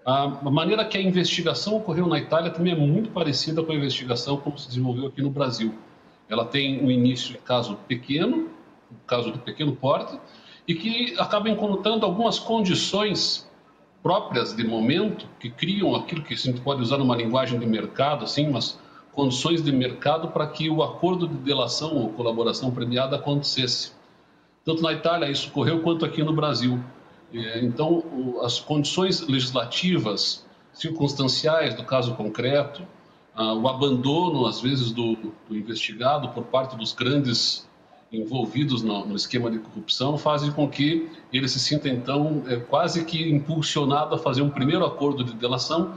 A 0.06 0.49
maneira 0.49 0.84
que 0.84 0.97
a 0.97 1.01
investigação 1.01 1.77
ocorreu 1.77 2.08
na 2.08 2.17
Itália 2.17 2.49
também 2.49 2.73
é 2.73 2.75
muito 2.75 3.12
parecida 3.12 3.63
com 3.63 3.71
a 3.71 3.75
investigação 3.75 4.38
como 4.38 4.58
se 4.58 4.67
desenvolveu 4.67 5.08
aqui 5.08 5.21
no 5.21 5.30
Brasil. 5.30 5.73
Ela 6.27 6.45
tem 6.45 6.84
um 6.84 6.89
início 6.89 7.36
em 7.36 7.41
caso 7.41 7.75
pequeno, 7.88 8.49
um 8.91 9.06
caso 9.06 9.32
de 9.32 9.38
pequeno 9.38 9.75
porte, 9.75 10.19
e 10.67 10.73
que 10.73 11.13
acaba 11.19 11.49
encontrando 11.49 12.06
algumas 12.06 12.39
condições 12.39 13.49
próprias 14.01 14.56
de 14.56 14.63
momento 14.63 15.27
que 15.39 15.49
criam 15.49 15.95
aquilo 15.95 16.23
que 16.23 16.34
a 16.34 16.38
gente 16.38 16.62
pode 16.62 16.82
usar 16.82 16.97
numa 16.97 17.15
linguagem 17.15 17.60
de 17.60 17.65
mercado, 17.65 18.23
assim, 18.23 18.47
umas 18.47 18.80
condições 19.12 19.62
de 19.62 19.71
mercado 19.71 20.30
para 20.30 20.47
que 20.47 20.69
o 20.69 20.82
acordo 20.82 21.27
de 21.27 21.36
delação 21.36 21.95
ou 21.95 22.10
colaboração 22.10 22.71
premiada 22.71 23.17
acontecesse. 23.17 23.91
Tanto 24.63 24.82
na 24.82 24.93
Itália 24.93 25.30
isso 25.30 25.50
ocorreu 25.50 25.82
quanto 25.82 26.06
aqui 26.06 26.24
no 26.24 26.34
Brasil. 26.34 26.80
Então, 27.34 28.39
as 28.43 28.60
condições 28.60 29.21
legislativas, 29.21 30.45
circunstanciais 30.74 31.74
do 31.74 31.84
caso 31.84 32.13
concreto, 32.15 32.86
o 33.36 33.67
abandono, 33.67 34.45
às 34.45 34.60
vezes, 34.60 34.91
do, 34.91 35.15
do 35.47 35.56
investigado 35.56 36.30
por 36.30 36.43
parte 36.43 36.76
dos 36.76 36.93
grandes 36.93 37.67
envolvidos 38.12 38.84
no, 38.84 39.06
no, 39.06 39.15
esquema 39.15 39.50
de 39.50 39.60
corrupção 39.60 40.17
fazem 40.17 40.52
com 40.52 40.67
que 40.67 41.10
ele 41.32 41.47
se 41.47 41.60
sinta, 41.60 41.88
então, 41.88 42.43
é, 42.45 42.58
quase 42.58 43.06
que 43.06 43.32
impulsionado 43.32 44.13
a 44.13 44.17
fazer 44.17 44.41
um 44.41 44.50
primeiro 44.50 44.86
acordo 44.86 45.24
de 45.24 45.34
delação 45.34 45.93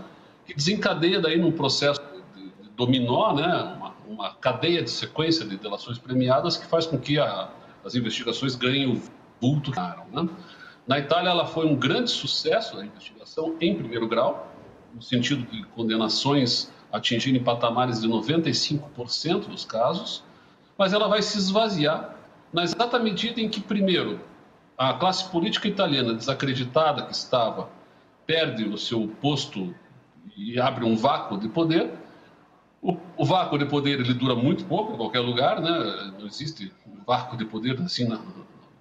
que 0.47 0.55
desencadeia 0.55 1.21
daí 1.21 1.37
num 1.37 1.51
processo 1.51 2.01
de 2.37 2.69
dominó, 2.77 3.35
né, 3.35 3.77
uma, 3.77 3.95
uma, 4.09 4.35
cadeia 4.35 4.81
de 4.83 4.91
sequência 4.91 5.45
de 5.45 5.57
delações 5.57 5.99
premiadas 5.99 6.57
que 6.57 6.67
faz 6.67 6.87
com 6.87 6.99
que 6.99 7.19
a, 7.19 7.51
as 7.85 7.95
investigações 7.95 8.55
ganhem 8.55 8.91
o 8.91 9.01
vulto 9.41 9.71
né? 9.71 10.29
Na 10.87 10.99
Itália, 10.99 11.31
ela 11.31 11.47
foi 11.47 11.67
um 11.67 11.75
grande 11.75 12.11
sucesso, 12.11 12.79
a 12.79 12.85
investigação 12.85 13.57
em 13.61 13.75
primeiro 13.75 14.07
grau, 14.07 14.53
no 14.95 15.01
sentido 15.01 15.43
de 15.51 15.65
condenações 15.69 16.71
atingirem 16.93 17.43
patamares 17.43 18.01
de 18.01 18.09
95% 18.09 19.49
dos 19.49 19.65
casos, 19.65 20.23
mas 20.79 20.93
ela 20.93 21.09
vai 21.09 21.23
se 21.23 21.39
esvaziar 21.39 22.15
na 22.53 22.63
exata 22.63 22.99
medida 22.99 23.41
em 23.41 23.49
que, 23.49 23.61
primeiro, 23.61 24.21
a 24.77 24.93
classe 24.95 25.29
política 25.31 25.67
italiana 25.67 26.15
desacreditada 26.15 27.07
que 27.07 27.13
estava 27.13 27.69
perde 28.27 28.65
o 28.65 28.77
seu 28.77 29.09
posto 29.21 29.75
e 30.37 30.61
abre 30.61 30.85
um 30.85 30.97
vácuo 30.97 31.39
de 31.39 31.49
poder. 31.49 31.91
O, 32.85 32.99
o 33.17 33.25
vácuo 33.25 33.57
de 33.57 33.65
poder 33.65 33.99
ele 33.99 34.13
dura 34.13 34.35
muito 34.35 34.67
pouco 34.67 34.93
em 34.93 34.97
qualquer 34.99 35.21
lugar, 35.21 35.59
né? 35.59 36.13
Não 36.19 36.27
existe 36.27 36.71
vácuo 37.07 37.35
de 37.35 37.47
poder 37.47 37.81
assim 37.81 38.07
na, 38.07 38.21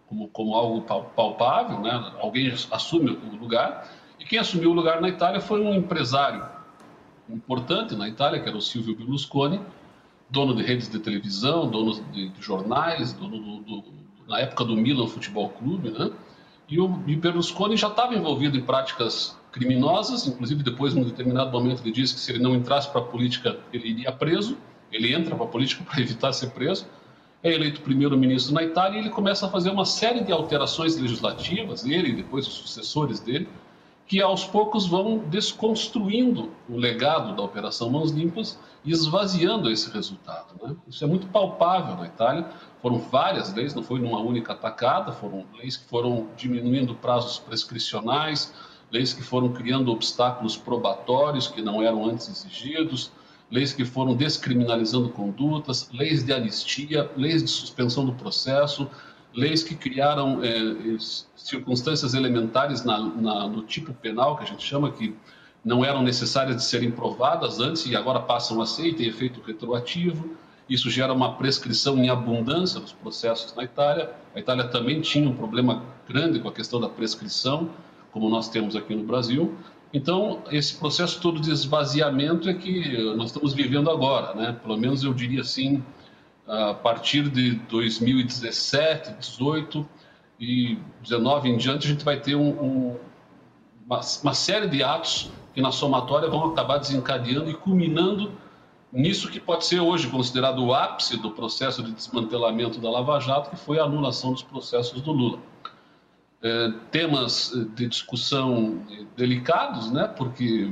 como, 0.08 0.28
como 0.28 0.56
algo 0.56 0.82
palpável, 0.82 1.80
né? 1.80 2.12
Alguém 2.20 2.54
assume 2.70 3.12
o 3.12 3.36
lugar. 3.38 3.90
E 4.20 4.26
quem 4.26 4.40
assumiu 4.40 4.72
o 4.72 4.74
lugar 4.74 5.00
na 5.00 5.08
Itália 5.08 5.40
foi 5.40 5.62
um 5.62 5.74
empresário 5.74 6.46
importante 7.30 7.96
na 7.96 8.10
Itália, 8.10 8.42
que 8.42 8.50
era 8.50 8.58
o 8.58 8.62
Silvio 8.62 8.94
Berlusconi, 8.94 9.62
dono 10.30 10.54
de 10.54 10.64
redes 10.64 10.90
de 10.90 11.00
televisão, 11.00 11.70
dono 11.70 12.04
de, 12.12 12.28
de 12.28 12.42
jornais, 12.42 13.14
dono 13.14 13.40
do, 13.40 13.60
do, 13.62 13.84
na 14.28 14.40
época 14.40 14.66
do 14.66 14.76
Milan 14.76 15.08
Futebol 15.08 15.48
Clube, 15.48 15.92
né? 15.92 16.12
E 16.68 16.78
o 16.78 17.02
e 17.08 17.16
Berlusconi 17.16 17.78
já 17.78 17.88
estava 17.88 18.14
envolvido 18.14 18.58
em 18.58 18.62
práticas 18.62 19.38
criminosas, 19.54 20.28
inclusive 20.28 20.64
depois, 20.64 20.94
num 20.96 21.04
determinado 21.04 21.52
momento, 21.52 21.82
ele 21.84 21.92
disse 21.92 22.16
que 22.16 22.20
se 22.20 22.32
ele 22.32 22.40
não 22.40 22.56
entrasse 22.56 22.90
para 22.90 23.00
a 23.00 23.04
política, 23.04 23.58
ele 23.72 23.88
iria 23.88 24.12
preso. 24.12 24.58
Ele 24.92 25.14
entra 25.14 25.36
para 25.36 25.46
a 25.46 25.48
política 25.48 25.84
para 25.90 26.02
evitar 26.02 26.34
ser 26.34 26.50
preso. 26.50 26.86
É 27.42 27.54
eleito 27.54 27.82
primeiro-ministro 27.82 28.54
na 28.54 28.64
Itália 28.64 28.98
e 28.98 29.02
ele 29.02 29.10
começa 29.10 29.46
a 29.46 29.50
fazer 29.50 29.70
uma 29.70 29.86
série 29.86 30.24
de 30.24 30.32
alterações 30.32 30.98
legislativas, 30.98 31.86
ele 31.86 32.10
e 32.10 32.14
depois 32.14 32.48
os 32.48 32.54
sucessores 32.54 33.20
dele, 33.20 33.48
que 34.08 34.22
aos 34.22 34.46
poucos 34.46 34.88
vão 34.88 35.20
desconstruindo 35.20 36.52
o 36.70 36.78
legado 36.78 37.36
da 37.36 37.44
Operação 37.44 37.90
Mãos 37.90 38.12
Limpas 38.12 38.58
e 38.84 38.92
esvaziando 38.92 39.70
esse 39.70 39.90
resultado. 39.92 40.56
Né? 40.62 40.76
Isso 40.88 41.04
é 41.04 41.08
muito 41.08 41.28
palpável 41.28 41.96
na 41.96 42.08
Itália. 42.08 42.50
Foram 42.82 42.98
várias 42.98 43.54
leis, 43.54 43.74
não 43.74 43.84
foi 43.84 44.00
numa 44.00 44.20
única 44.20 44.54
atacada, 44.54 45.12
foram 45.12 45.46
leis 45.58 45.78
que 45.78 45.88
foram 45.88 46.28
diminuindo 46.36 46.96
prazos 46.96 47.40
prescricionais, 47.40 48.54
leis 48.94 49.12
que 49.12 49.24
foram 49.24 49.52
criando 49.52 49.92
obstáculos 49.92 50.56
probatórios 50.56 51.48
que 51.48 51.64
não 51.64 51.82
eram 51.82 52.06
antes 52.06 52.30
exigidos, 52.30 53.12
leis 53.50 53.74
que 53.74 53.84
foram 53.84 54.16
descriminalizando 54.16 55.10
condutas, 55.10 55.90
leis 55.92 56.24
de 56.24 56.32
anistia, 56.32 57.10
leis 57.18 57.44
de 57.44 57.50
suspensão 57.50 58.06
do 58.06 58.14
processo, 58.14 58.88
leis 59.34 59.64
que 59.64 59.74
criaram 59.74 60.44
é, 60.44 60.98
circunstâncias 61.36 62.14
elementares 62.14 62.86
na, 62.86 63.00
na, 63.00 63.48
no 63.48 63.64
tipo 63.64 63.92
penal, 63.96 64.38
que 64.38 64.44
a 64.44 64.48
gente 64.48 64.64
chama, 64.64 64.92
que 64.92 65.16
não 65.66 65.84
eram 65.84 66.04
necessárias 66.04 66.58
de 66.58 66.64
serem 66.64 66.92
provadas 66.92 67.60
antes 67.60 67.88
e 67.88 67.96
agora 67.96 68.20
passam 68.20 68.62
a 68.62 68.66
ser 68.68 68.90
e 68.90 68.94
têm 68.94 69.08
efeito 69.08 69.42
retroativo. 69.42 70.38
Isso 70.70 70.90
gera 70.90 71.12
uma 71.12 71.34
prescrição 71.34 71.98
em 71.98 72.10
abundância 72.10 72.80
dos 72.80 72.92
processos 72.92 73.56
na 73.56 73.64
Itália. 73.64 74.12
A 74.36 74.40
Itália 74.40 74.68
também 74.68 75.02
tinha 75.02 75.28
um 75.28 75.36
problema 75.36 75.84
grande 76.08 76.40
com 76.40 76.48
a 76.48 76.52
questão 76.52 76.80
da 76.80 76.90
prescrição, 76.90 77.70
como 78.14 78.30
nós 78.30 78.48
temos 78.48 78.76
aqui 78.76 78.96
no 78.96 79.04
Brasil. 79.04 79.56
Então, 79.92 80.42
esse 80.52 80.76
processo 80.76 81.20
todo 81.20 81.42
de 81.42 81.52
esvaziamento 81.52 82.48
é 82.48 82.54
que 82.54 82.98
nós 83.16 83.28
estamos 83.28 83.54
vivendo 83.54 83.90
agora, 83.90 84.34
né? 84.34 84.58
Pelo 84.62 84.78
menos 84.78 85.04
eu 85.04 85.14
diria 85.14 85.42
assim, 85.42 85.84
a 86.48 86.74
partir 86.74 87.30
de 87.30 87.56
2017, 87.70 89.14
18 89.20 89.88
e 90.40 90.78
19 91.02 91.50
em 91.50 91.58
diante, 91.58 91.88
a 91.88 91.90
gente 91.92 92.06
vai 92.06 92.20
ter 92.20 92.36
um, 92.36 92.50
um, 92.50 92.98
uma, 93.86 94.02
uma, 94.24 94.34
série 94.34 94.68
de 94.68 94.84
atos 94.84 95.32
que 95.54 95.62
na 95.62 95.72
somatória 95.72 96.30
vão 96.30 96.52
acabar 96.52 96.80
desencadeando 96.80 97.50
e 97.50 97.54
culminando 97.54 98.32
nisso 98.92 99.30
que 99.30 99.40
pode 99.40 99.66
ser 99.66 99.80
hoje 99.80 100.08
considerado 100.08 100.64
o 100.64 100.74
ápice 100.74 101.18
do 101.18 101.32
processo 101.32 101.82
de 101.82 101.92
desmantelamento 101.92 102.80
da 102.80 102.90
Lava 102.90 103.20
Jato, 103.20 103.50
que 103.50 103.56
foi 103.56 103.80
a 103.80 103.84
anulação 103.84 104.34
dos 104.34 104.44
processos 104.44 105.02
do 105.02 105.12
Lula. 105.12 105.40
É, 106.44 106.74
temas 106.92 107.54
de 107.74 107.88
discussão 107.88 108.86
delicados, 109.16 109.90
né, 109.90 110.10
porque 110.10 110.70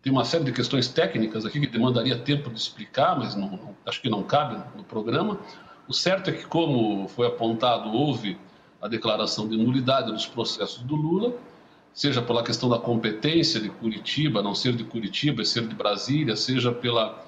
tem 0.00 0.10
uma 0.10 0.24
série 0.24 0.44
de 0.44 0.52
questões 0.52 0.88
técnicas 0.88 1.44
aqui 1.44 1.60
que 1.60 1.66
demandaria 1.66 2.18
tempo 2.18 2.48
de 2.48 2.58
explicar, 2.58 3.18
mas 3.18 3.34
não, 3.34 3.76
acho 3.84 4.00
que 4.00 4.08
não 4.08 4.22
cabe 4.22 4.56
no 4.74 4.82
programa. 4.82 5.38
O 5.86 5.92
certo 5.92 6.30
é 6.30 6.32
que, 6.32 6.46
como 6.46 7.06
foi 7.08 7.26
apontado, 7.26 7.92
houve 7.92 8.38
a 8.80 8.88
declaração 8.88 9.46
de 9.46 9.58
nulidade 9.58 10.10
dos 10.10 10.26
processos 10.26 10.82
do 10.82 10.96
Lula, 10.96 11.34
seja 11.92 12.22
pela 12.22 12.42
questão 12.42 12.68
da 12.68 12.78
competência 12.78 13.60
de 13.60 13.68
Curitiba, 13.68 14.42
não 14.42 14.54
ser 14.54 14.74
de 14.74 14.84
Curitiba, 14.84 15.44
ser 15.44 15.66
de 15.66 15.74
Brasília, 15.74 16.34
seja 16.34 16.72
pela 16.72 17.22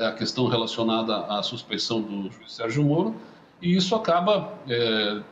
a 0.00 0.12
questão 0.12 0.46
relacionada 0.46 1.16
à 1.26 1.42
suspeição 1.42 2.02
do 2.02 2.30
juiz 2.30 2.52
Sérgio 2.52 2.84
Moro, 2.84 3.16
e 3.60 3.74
isso 3.74 3.94
acaba 3.94 4.52
é, 4.68 5.22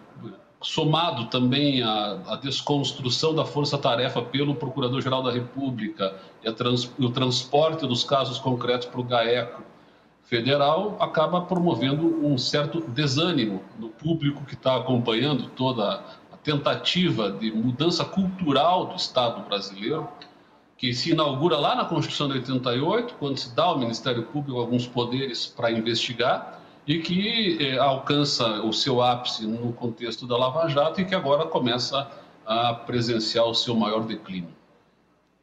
somado 0.62 1.26
também 1.26 1.82
à, 1.82 2.38
desconstrução 2.42 3.34
da 3.34 3.44
força-tarefa 3.44 4.20
pelo 4.20 4.54
Procurador-Geral 4.54 5.22
da 5.22 5.32
República 5.32 6.14
e 6.44 6.52
trans, 6.52 6.90
o 6.98 7.10
transporte 7.10 7.86
dos 7.86 8.04
casos 8.04 8.38
concretos 8.38 8.86
para 8.86 9.00
o 9.00 9.04
GAECO 9.04 9.62
federal, 10.30 10.96
acaba 11.00 11.40
promovendo 11.40 12.24
um 12.24 12.38
certo 12.38 12.80
desânimo 12.82 13.64
no 13.78 13.88
público 13.88 14.44
que 14.44 14.54
está 14.54 14.76
acompanhando 14.76 15.48
toda 15.48 16.04
a 16.32 16.36
tentativa 16.36 17.32
de 17.32 17.50
mudança 17.50 18.04
cultural 18.04 18.86
do 18.86 18.94
Estado 18.94 19.44
brasileiro, 19.48 20.06
que 20.78 20.94
se 20.94 21.10
inaugura 21.10 21.58
lá 21.58 21.74
na 21.74 21.84
Constituição 21.84 22.28
de 22.28 22.34
88, 22.34 23.16
quando 23.18 23.38
se 23.38 23.54
dá 23.56 23.64
ao 23.64 23.78
Ministério 23.78 24.22
Público 24.22 24.60
alguns 24.60 24.86
poderes 24.86 25.46
para 25.46 25.72
investigar, 25.72 26.59
e 26.90 26.98
que 26.98 27.56
eh, 27.60 27.78
alcança 27.78 28.44
o 28.62 28.72
seu 28.72 29.00
ápice 29.00 29.46
no 29.46 29.72
contexto 29.72 30.26
da 30.26 30.36
Lava 30.36 30.66
Jato 30.66 31.00
e 31.00 31.04
que 31.04 31.14
agora 31.14 31.46
começa 31.46 32.10
a 32.44 32.74
presenciar 32.74 33.44
o 33.44 33.54
seu 33.54 33.76
maior 33.76 34.00
declínio. 34.00 34.50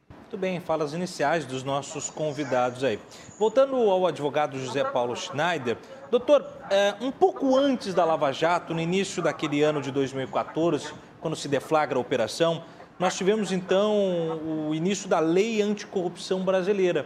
Muito 0.09 0.37
bem, 0.37 0.59
falas 0.59 0.91
iniciais 0.91 1.45
dos 1.45 1.63
nossos 1.63 2.09
convidados 2.09 2.83
aí. 2.83 2.99
Voltando 3.39 3.77
ao 3.77 4.05
advogado 4.05 4.59
José 4.59 4.83
Paulo 4.83 5.15
Schneider, 5.15 5.77
doutor, 6.11 6.45
é, 6.69 6.95
um 6.99 7.13
pouco 7.13 7.55
antes 7.55 7.93
da 7.93 8.03
Lava 8.03 8.29
Jato, 8.33 8.73
no 8.73 8.81
início 8.81 9.23
daquele 9.23 9.63
ano 9.63 9.81
de 9.81 9.89
2014, 9.89 10.93
quando 11.21 11.37
se 11.37 11.47
deflagra 11.47 11.97
a 11.97 12.01
operação, 12.01 12.61
nós 12.99 13.15
tivemos 13.15 13.53
então 13.53 13.95
o 14.67 14.75
início 14.75 15.07
da 15.07 15.21
lei 15.21 15.61
anticorrupção 15.61 16.43
brasileira. 16.43 17.05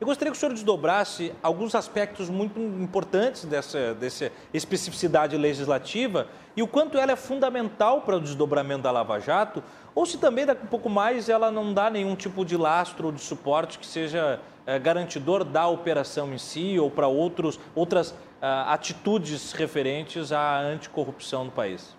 Eu 0.00 0.06
gostaria 0.06 0.32
que 0.32 0.36
o 0.36 0.40
senhor 0.40 0.52
desdobrasse 0.52 1.32
alguns 1.42 1.74
aspectos 1.74 2.30
muito 2.30 2.58
importantes 2.58 3.44
dessa, 3.44 3.94
dessa 3.94 4.32
especificidade 4.52 5.36
legislativa 5.36 6.26
e 6.56 6.62
o 6.62 6.66
quanto 6.66 6.96
ela 6.96 7.12
é 7.12 7.16
fundamental 7.16 8.00
para 8.00 8.16
o 8.16 8.20
desdobramento 8.20 8.82
da 8.82 8.90
Lava 8.90 9.20
Jato, 9.20 9.62
ou 9.94 10.06
se 10.06 10.16
também 10.16 10.46
daqui 10.46 10.64
um 10.64 10.68
pouco 10.68 10.88
mais 10.88 11.28
ela 11.28 11.50
não 11.50 11.74
dá 11.74 11.90
nenhum 11.90 12.16
tipo 12.16 12.44
de 12.44 12.56
lastro 12.56 13.06
ou 13.06 13.12
de 13.12 13.20
suporte 13.20 13.78
que 13.78 13.86
seja 13.86 14.40
é, 14.66 14.78
garantidor 14.78 15.44
da 15.44 15.66
operação 15.66 16.32
em 16.32 16.38
si 16.38 16.78
ou 16.78 16.90
para 16.90 17.08
outros, 17.08 17.58
outras 17.74 18.10
uh, 18.10 18.68
atitudes 18.68 19.52
referentes 19.52 20.32
à 20.32 20.60
anticorrupção 20.60 21.44
no 21.44 21.50
país. 21.50 21.96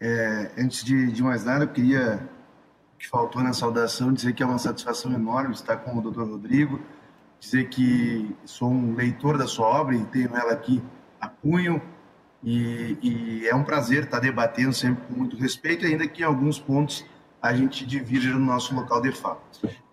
É, 0.00 0.52
antes 0.58 0.84
de, 0.84 1.10
de, 1.10 1.22
mais 1.22 1.44
nada, 1.44 1.64
eu 1.64 1.68
queria, 1.68 2.28
que 2.98 3.08
faltou 3.08 3.42
na 3.42 3.52
saudação, 3.52 4.12
dizer 4.12 4.32
que 4.32 4.42
é 4.42 4.46
uma 4.46 4.58
satisfação 4.58 5.12
enorme 5.12 5.54
estar 5.54 5.76
com 5.76 5.98
o 5.98 6.10
Dr. 6.10 6.22
Rodrigo, 6.22 6.80
dizer 7.38 7.68
que 7.68 8.34
sou 8.44 8.70
um 8.70 8.94
leitor 8.94 9.36
da 9.36 9.46
sua 9.46 9.66
obra 9.66 9.94
e 9.94 10.04
tenho 10.06 10.34
ela 10.34 10.52
aqui 10.52 10.82
a 11.20 11.28
punho, 11.28 11.80
e, 12.42 12.96
e, 13.02 13.48
é 13.48 13.54
um 13.54 13.64
prazer 13.64 14.04
estar 14.04 14.20
debatendo 14.20 14.72
sempre 14.72 15.04
com 15.06 15.14
muito 15.14 15.36
respeito, 15.36 15.84
ainda 15.84 16.06
que 16.06 16.22
em 16.22 16.24
alguns 16.24 16.58
pontos 16.58 17.04
a 17.42 17.52
gente 17.54 17.84
divirja 17.84 18.30
no 18.30 18.38
nosso 18.38 18.74
local 18.74 19.00
de 19.00 19.12
fala. 19.12 19.40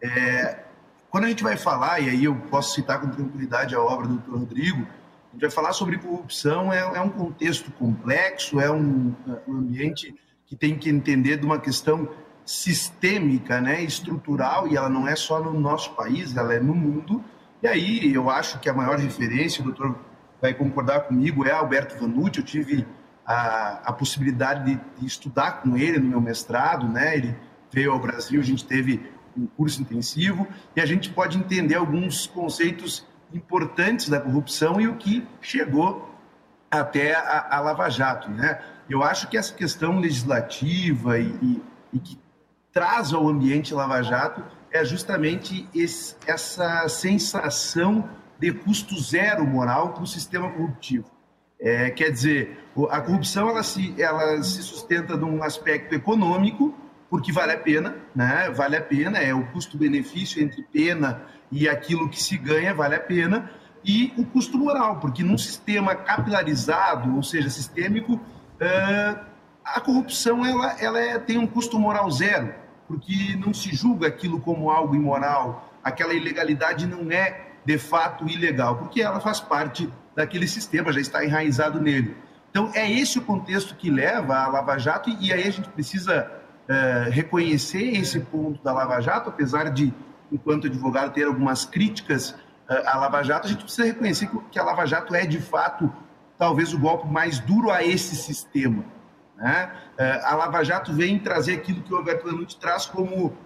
É, 0.02 0.64
quando 1.10 1.26
a 1.26 1.28
gente 1.30 1.44
vai 1.44 1.58
falar, 1.58 2.00
e 2.00 2.10
aí 2.10 2.26
eu 2.26 2.36
posso 2.36 2.76
citar 2.76 3.00
com 3.00 3.10
tranquilidade 3.10 3.76
a 3.76 3.82
obra 3.82 4.08
do 4.08 4.18
Dr. 4.18 4.38
Rodrigo, 4.38 4.82
a 4.82 5.34
gente 5.34 5.42
vai 5.42 5.50
falar 5.50 5.74
sobre 5.74 5.98
corrupção, 5.98 6.72
é, 6.72 6.80
é 6.80 7.02
um 7.02 7.10
contexto 7.10 7.72
complexo, 7.72 8.60
é 8.60 8.70
um, 8.72 9.16
um, 9.48 9.58
ambiente 9.58 10.16
que 10.46 10.56
tem 10.56 10.78
que 10.78 10.90
entender 10.90 11.38
de 11.38 11.46
uma 11.46 11.60
questão 11.60 12.08
sistêmica, 12.46 13.62
né, 13.62 13.84
estrutural, 13.84 14.68
e 14.68 14.76
ela 14.76 14.90
não 14.90 15.08
é 15.08 15.16
só 15.16 15.42
no 15.42 15.58
nosso 15.60 15.94
país, 15.94 16.36
ela 16.36 16.54
é 16.54 16.60
no 16.60 16.76
mundo. 16.76 17.24
E 17.62 17.68
aí 17.68 18.14
eu 18.14 18.30
acho 18.30 18.60
que 18.60 18.70
a 18.70 18.74
maior 18.74 18.98
referência, 19.00 19.62
o 19.62 19.66
doutor 19.66 19.98
vai 20.42 20.54
concordar 20.54 21.02
comigo, 21.02 21.46
é 21.46 21.52
Alberto 21.52 21.98
Vanucci. 21.98 22.40
Eu 22.40 22.46
tive 22.46 22.86
a, 23.26 23.80
a 23.86 23.94
possibilidade 23.94 24.66
de, 24.66 24.82
de, 25.00 25.06
estudar 25.06 25.62
com 25.62 25.78
ele 25.78 25.98
no 26.00 26.08
meu 26.08 26.22
mestrado, 26.22 26.88
né? 26.88 27.16
Ele 27.16 27.36
veio 27.72 27.92
ao 27.92 28.00
Brasil, 28.00 28.42
a 28.42 28.44
gente 28.44 28.66
teve 28.66 29.10
um 29.38 29.48
curso 29.48 29.82
intensivo 29.82 30.48
e 30.76 30.82
a 30.82 30.86
gente 30.86 31.10
pode 31.10 31.38
entender 31.38 31.76
alguns 31.76 32.28
conceitos 32.28 33.08
importantes 33.34 34.10
da 34.10 34.20
corrupção 34.20 34.80
e 34.80 34.88
o 34.88 34.96
que 34.96 35.26
chegou 35.42 36.14
até 36.70 37.16
a, 37.16 37.58
a 37.58 37.60
Lava 37.62 37.90
Jato, 37.90 38.30
né? 38.30 38.60
Eu 38.90 39.02
acho 39.02 39.30
que 39.30 39.38
essa 39.38 39.54
questão 39.54 40.00
legislativa 40.00 41.18
e, 41.18 41.28
e, 41.42 41.62
e 41.94 42.00
que 42.00 42.20
traz 42.74 43.14
ao 43.14 43.30
ambiente 43.30 43.74
Lava 43.74 44.02
Jato 44.02 44.44
é 44.72 44.84
justamente 44.84 45.70
esse, 45.74 46.16
essa 46.26 46.90
sensação 46.90 48.10
de 48.40 48.52
custo 48.52 49.00
zero 49.00 49.46
moral 49.46 49.94
para 49.94 50.04
o 50.04 50.08
sistema 50.08 50.50
corruptivo. 50.50 51.06
É, 51.62 51.92
quer 51.92 52.10
dizer, 52.10 52.66
a 52.90 53.00
corrupção 53.00 53.48
ela 53.48 53.64
se, 53.64 53.94
ela 54.02 54.42
se 54.42 54.64
sustenta 54.64 55.16
de 55.16 55.24
um 55.24 55.44
aspecto 55.44 55.94
econômico, 55.94 56.74
porque 57.10 57.32
vale 57.32 57.54
a 57.54 57.58
pena, 57.58 57.96
né? 58.14 58.50
Vale 58.50 58.76
a 58.76 58.82
pena, 58.82 59.20
é 59.20 59.34
o 59.34 59.46
custo-benefício 59.52 60.44
entre 60.44 60.64
pena 60.64 61.22
e 61.52 61.70
aquilo 61.70 62.10
que 62.10 62.22
se 62.22 62.36
ganha, 62.38 62.74
vale 62.74 62.96
a 62.96 63.00
pena, 63.00 63.52
e 63.86 64.12
o 64.18 64.26
custo 64.26 64.58
moral, 64.58 65.00
porque 65.00 65.24
num 65.24 65.38
sistema 65.38 65.96
capilarizado, 65.96 67.16
ou 67.16 67.22
seja, 67.22 67.50
sistêmico, 67.50 68.20
a 69.64 69.80
corrupção 69.80 70.46
ela, 70.46 70.76
ela 70.82 71.00
é, 71.00 71.20
tem 71.20 71.38
um 71.38 71.48
custo 71.48 71.80
moral 71.80 72.10
zero, 72.10 72.54
porque 72.88 73.36
não 73.36 73.54
se 73.54 73.74
julga 73.76 74.08
aquilo 74.08 74.40
como 74.40 74.70
algo 74.70 74.96
imoral, 74.96 75.74
aquela 75.84 76.14
ilegalidade 76.14 76.86
não 76.86 77.12
é 77.12 77.54
de 77.66 77.78
fato 77.78 78.28
ilegal, 78.28 78.78
porque 78.78 79.02
ela 79.02 79.20
faz 79.20 79.40
parte 79.40 79.90
daquele 80.16 80.48
sistema, 80.48 80.92
já 80.92 81.00
está 81.00 81.24
enraizado 81.24 81.80
nele. 81.80 82.16
Então, 82.50 82.70
é 82.76 82.90
esse 82.92 83.18
o 83.18 83.22
contexto 83.22 83.76
que 83.76 83.90
leva 83.90 84.36
a 84.36 84.48
Lava 84.48 84.78
Jato, 84.78 85.10
e 85.10 85.34
aí 85.34 85.48
a 85.48 85.52
gente 85.52 85.70
precisa 85.70 86.30
é, 86.68 87.10
reconhecer 87.10 87.98
esse 87.98 88.20
ponto 88.20 88.64
da 88.64 88.72
Lava 88.72 89.02
Jato, 89.02 89.30
apesar 89.30 89.72
de, 89.72 89.92
enquanto 90.32 90.68
advogado, 90.68 91.14
ter 91.14 91.26
algumas 91.26 91.66
críticas 91.66 92.36
é, 92.70 92.88
à 92.88 92.98
Lava 92.98 93.24
Jato, 93.24 93.48
a 93.48 93.50
gente 93.50 93.64
precisa 93.64 93.88
reconhecer 93.88 94.30
que 94.52 94.60
a 94.60 94.64
Lava 94.64 94.86
Jato 94.86 95.16
é, 95.16 95.26
de 95.26 95.40
fato, 95.40 95.92
talvez 96.38 96.74
o 96.74 96.80
golpe 96.80 97.08
mais 97.08 97.40
duro 97.40 97.72
a 97.72 97.84
esse 97.84 98.16
sistema. 98.16 98.84
Né? 99.44 99.72
É, 99.98 100.22
a 100.24 100.36
Lava 100.36 100.64
Jato 100.64 100.94
vem 100.94 101.20
trazer 101.20 101.56
aquilo 101.56 101.82
que 101.82 101.94
o 101.94 101.98
Alberto 101.98 102.26
Lanucci 102.26 102.58
traz 102.58 102.86
como 102.86 103.38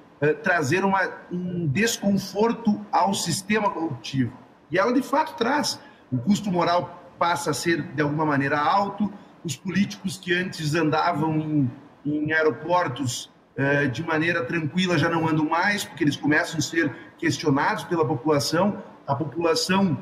trazer 0.42 0.84
uma, 0.84 1.12
um 1.32 1.68
desconforto 1.68 2.84
ao 2.92 3.14
sistema 3.14 3.70
corruptivo. 3.70 4.36
E 4.72 4.80
ela, 4.80 4.92
de 4.92 5.04
fato, 5.04 5.36
traz. 5.36 5.80
O 6.12 6.18
custo 6.18 6.52
moral 6.52 7.04
passa 7.20 7.52
a 7.52 7.54
ser, 7.54 7.84
de 7.94 8.02
alguma 8.02 8.26
maneira, 8.26 8.58
alto, 8.58 9.14
os 9.44 9.56
políticos 9.56 10.18
que 10.18 10.34
antes 10.34 10.74
andavam 10.74 11.36
em 11.36 11.72
em 12.08 12.32
aeroportos 12.32 13.30
eh, 13.56 13.88
de 13.88 14.04
maneira 14.04 14.46
tranquila 14.46 14.98
já 14.98 15.10
não 15.10 15.28
andam 15.28 15.46
mais, 15.46 15.84
porque 15.84 16.04
eles 16.04 16.16
começam 16.16 16.58
a 16.58 16.62
ser 16.62 16.96
questionados 17.18 17.84
pela 17.84 18.06
população. 18.06 18.82
A 19.06 19.16
população 19.16 19.98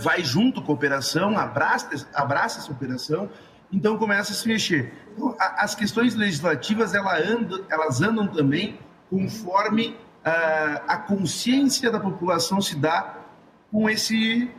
vai 0.00 0.24
junto 0.24 0.60
com 0.60 0.72
a 0.72 0.74
operação, 0.74 1.38
abraça, 1.38 2.08
abraça 2.12 2.58
essa 2.58 2.72
operação, 2.72 3.30
então 3.72 3.98
começa 3.98 4.32
a 4.32 4.34
se 4.34 4.46
mexer. 4.48 4.92
Então, 5.14 5.34
as 5.38 5.74
questões 5.74 6.14
legislativas 6.14 6.94
elas 6.94 7.28
andam, 7.28 7.64
elas 7.68 8.00
andam 8.00 8.26
também 8.26 8.78
conforme 9.10 9.88
uh, 9.88 10.82
a 10.86 10.96
consciência 10.96 11.90
da 11.90 12.00
população 12.00 12.60
se 12.60 12.76
dá 12.76 13.16
com 13.70 13.88
esse 13.88 14.50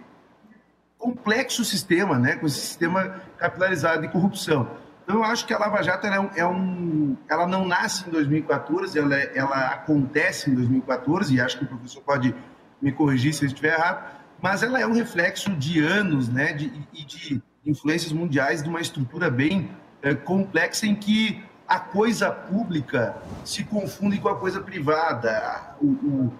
complexo 0.97 1.63
sistema, 1.63 2.19
né, 2.19 2.35
com 2.35 2.45
esse 2.45 2.59
sistema 2.59 3.21
capilarizado 3.37 4.01
de 4.01 4.09
corrupção. 4.09 4.69
Então, 5.03 5.17
eu 5.17 5.23
acho 5.23 5.47
que 5.47 5.53
a 5.53 5.57
Lava 5.57 5.81
Jato 5.81 6.05
é 6.05 6.19
um, 6.19 6.29
é 6.35 6.45
um, 6.45 7.17
ela 7.27 7.47
não 7.47 7.65
nasce 7.65 8.07
em 8.07 8.11
2014, 8.11 8.99
ela, 8.99 9.15
ela 9.15 9.67
acontece 9.69 10.51
em 10.51 10.53
2014, 10.53 11.33
e 11.33 11.41
acho 11.41 11.57
que 11.57 11.63
o 11.63 11.67
professor 11.67 12.03
pode 12.03 12.35
me 12.79 12.91
corrigir 12.91 13.33
se 13.33 13.43
eu 13.43 13.47
estiver 13.47 13.73
errado, 13.73 14.19
mas 14.41 14.61
ela 14.61 14.79
é 14.79 14.85
um 14.85 14.93
reflexo 14.93 15.49
de 15.55 15.79
anos 15.79 16.29
né, 16.29 16.53
de, 16.53 16.71
e 16.93 17.03
de 17.03 17.41
influências 17.65 18.11
mundiais 18.11 18.63
de 18.63 18.69
uma 18.69 18.81
estrutura 18.81 19.29
bem 19.29 19.69
é, 20.01 20.15
complexa 20.15 20.85
em 20.85 20.95
que 20.95 21.43
a 21.67 21.79
coisa 21.79 22.31
pública 22.31 23.15
se 23.45 23.63
confunde 23.63 24.17
com 24.17 24.27
a 24.27 24.35
coisa 24.35 24.59
privada. 24.59 25.75
O, 25.79 25.85
o, 25.85 26.33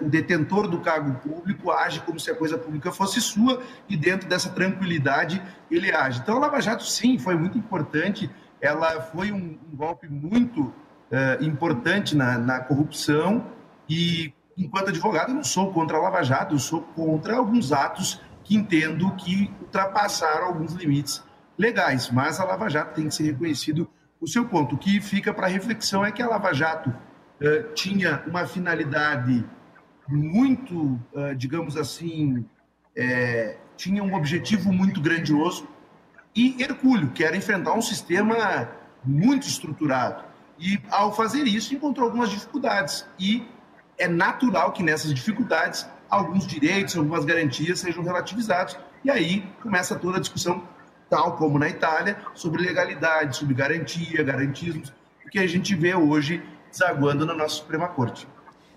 o, 0.00 0.08
detentor 0.08 0.66
do 0.66 0.80
cargo 0.80 1.14
público 1.20 1.70
age 1.70 2.00
como 2.00 2.18
se 2.18 2.30
a 2.30 2.34
coisa 2.34 2.56
pública 2.56 2.90
fosse 2.90 3.20
sua 3.20 3.62
e 3.88 3.96
dentro 3.96 4.26
dessa 4.26 4.48
tranquilidade 4.48 5.42
ele 5.70 5.94
age. 5.94 6.20
Então 6.20 6.36
a 6.36 6.40
Lava 6.40 6.60
Jato 6.62 6.84
sim 6.84 7.18
foi 7.18 7.36
muito 7.36 7.58
importante, 7.58 8.30
ela 8.60 9.02
foi 9.02 9.30
um, 9.30 9.58
um 9.70 9.76
golpe 9.76 10.08
muito 10.08 10.62
uh, 10.62 11.44
importante 11.44 12.16
na, 12.16 12.38
na 12.38 12.60
corrupção 12.60 13.46
e 13.88 14.32
enquanto 14.56 14.88
advogado 14.88 15.28
eu 15.28 15.34
não 15.34 15.44
sou 15.44 15.72
contra 15.72 15.98
a 15.98 16.00
Lava 16.00 16.22
Jato, 16.22 16.54
eu 16.54 16.58
sou 16.58 16.80
contra 16.80 17.36
alguns 17.36 17.70
atos 17.70 18.20
entendo 18.54 19.14
que 19.16 19.50
ultrapassaram 19.60 20.46
alguns 20.46 20.72
limites 20.72 21.22
legais, 21.58 22.10
mas 22.10 22.40
a 22.40 22.44
Lava 22.44 22.68
Jato 22.68 22.94
tem 22.94 23.08
que 23.08 23.14
ser 23.14 23.24
reconhecido 23.24 23.88
o 24.20 24.26
seu 24.26 24.44
ponto. 24.46 24.74
O 24.74 24.78
que 24.78 25.00
fica 25.00 25.32
para 25.32 25.46
reflexão 25.46 26.04
é 26.04 26.12
que 26.12 26.22
a 26.22 26.28
Lava 26.28 26.52
Jato 26.52 26.92
eh, 27.40 27.62
tinha 27.74 28.22
uma 28.26 28.46
finalidade 28.46 29.44
muito, 30.08 31.00
uh, 31.12 31.34
digamos 31.36 31.76
assim, 31.76 32.44
é, 32.94 33.56
tinha 33.76 34.02
um 34.02 34.14
objetivo 34.14 34.72
muito 34.72 35.00
grandioso 35.00 35.66
e 36.34 36.62
hercúleo, 36.62 37.10
que 37.10 37.24
era 37.24 37.36
enfrentar 37.36 37.72
um 37.74 37.82
sistema 37.82 38.68
muito 39.04 39.46
estruturado. 39.46 40.24
E, 40.58 40.80
ao 40.90 41.14
fazer 41.14 41.44
isso, 41.44 41.74
encontrou 41.74 42.06
algumas 42.06 42.30
dificuldades. 42.30 43.06
E 43.18 43.46
é 43.98 44.06
natural 44.06 44.72
que 44.72 44.82
nessas 44.82 45.12
dificuldades 45.12 45.86
alguns 46.12 46.46
direitos, 46.46 46.94
algumas 46.94 47.24
garantias 47.24 47.80
sejam 47.80 48.04
relativizados. 48.04 48.76
E 49.02 49.10
aí 49.10 49.48
começa 49.62 49.94
toda 49.94 50.18
a 50.18 50.20
discussão, 50.20 50.62
tal 51.08 51.36
como 51.36 51.58
na 51.58 51.70
Itália, 51.70 52.18
sobre 52.34 52.62
legalidade, 52.62 53.38
sobre 53.38 53.54
garantia, 53.54 54.22
garantismos, 54.22 54.92
que 55.30 55.38
a 55.38 55.46
gente 55.46 55.74
vê 55.74 55.94
hoje 55.94 56.42
desaguando 56.70 57.24
na 57.24 57.32
nossa 57.32 57.56
Suprema 57.56 57.88
Corte. 57.88 58.28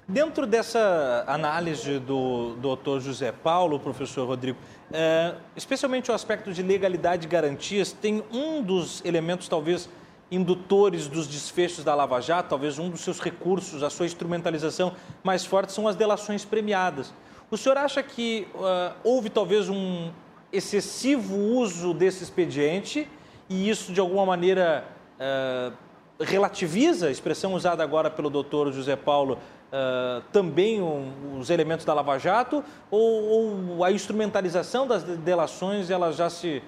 Dentro 0.07 0.45
dessa 0.45 1.25
análise 1.27 1.99
do 1.99 2.55
doutor 2.61 3.01
José 3.01 3.33
Paulo, 3.33 3.79
professor 3.79 4.25
Rodrigo, 4.25 4.57
é, 4.93 5.33
especialmente 5.55 6.11
o 6.11 6.13
aspecto 6.13 6.53
de 6.53 6.63
legalidade 6.63 7.25
e 7.25 7.29
garantias, 7.29 7.91
tem 7.91 8.23
um 8.31 8.61
dos 8.61 9.03
elementos 9.03 9.49
talvez 9.49 9.89
indutores 10.31 11.07
dos 11.07 11.27
desfechos 11.27 11.83
da 11.83 11.93
Lava 11.93 12.19
Jato, 12.19 12.49
talvez 12.49 12.79
um 12.79 12.89
dos 12.89 13.01
seus 13.01 13.19
recursos, 13.19 13.83
a 13.83 13.89
sua 13.89 14.05
instrumentalização 14.05 14.93
mais 15.23 15.45
forte 15.45 15.71
são 15.71 15.87
as 15.87 15.95
delações 15.95 16.43
premiadas. 16.43 17.13
O 17.49 17.57
senhor 17.57 17.77
acha 17.77 18.01
que 18.01 18.47
uh, 18.55 18.95
houve 19.03 19.29
talvez 19.29 19.69
um 19.69 20.11
excessivo 20.51 21.35
uso 21.37 21.93
desse 21.93 22.23
expediente 22.23 23.07
e 23.47 23.69
isso 23.69 23.93
de 23.93 23.99
alguma 23.99 24.25
maneira 24.25 24.83
uh, 25.19 25.73
relativiza 26.19 27.07
a 27.07 27.11
expressão 27.11 27.53
usada 27.53 27.83
agora 27.83 28.09
pelo 28.09 28.31
doutor 28.31 28.71
José 28.71 28.95
Paulo 28.95 29.37
uh, 29.71 30.23
também 30.31 30.81
um, 30.81 31.37
os 31.39 31.51
elementos 31.51 31.85
da 31.85 31.93
Lava 31.93 32.17
Jato 32.17 32.63
ou, 32.89 33.77
ou, 33.77 33.83
a 33.83 33.91
instrumentalização 33.91 34.87
das 34.87 35.03
delações 35.03 35.89
elas 35.89 36.15
já 36.15 36.29
se 36.29 36.63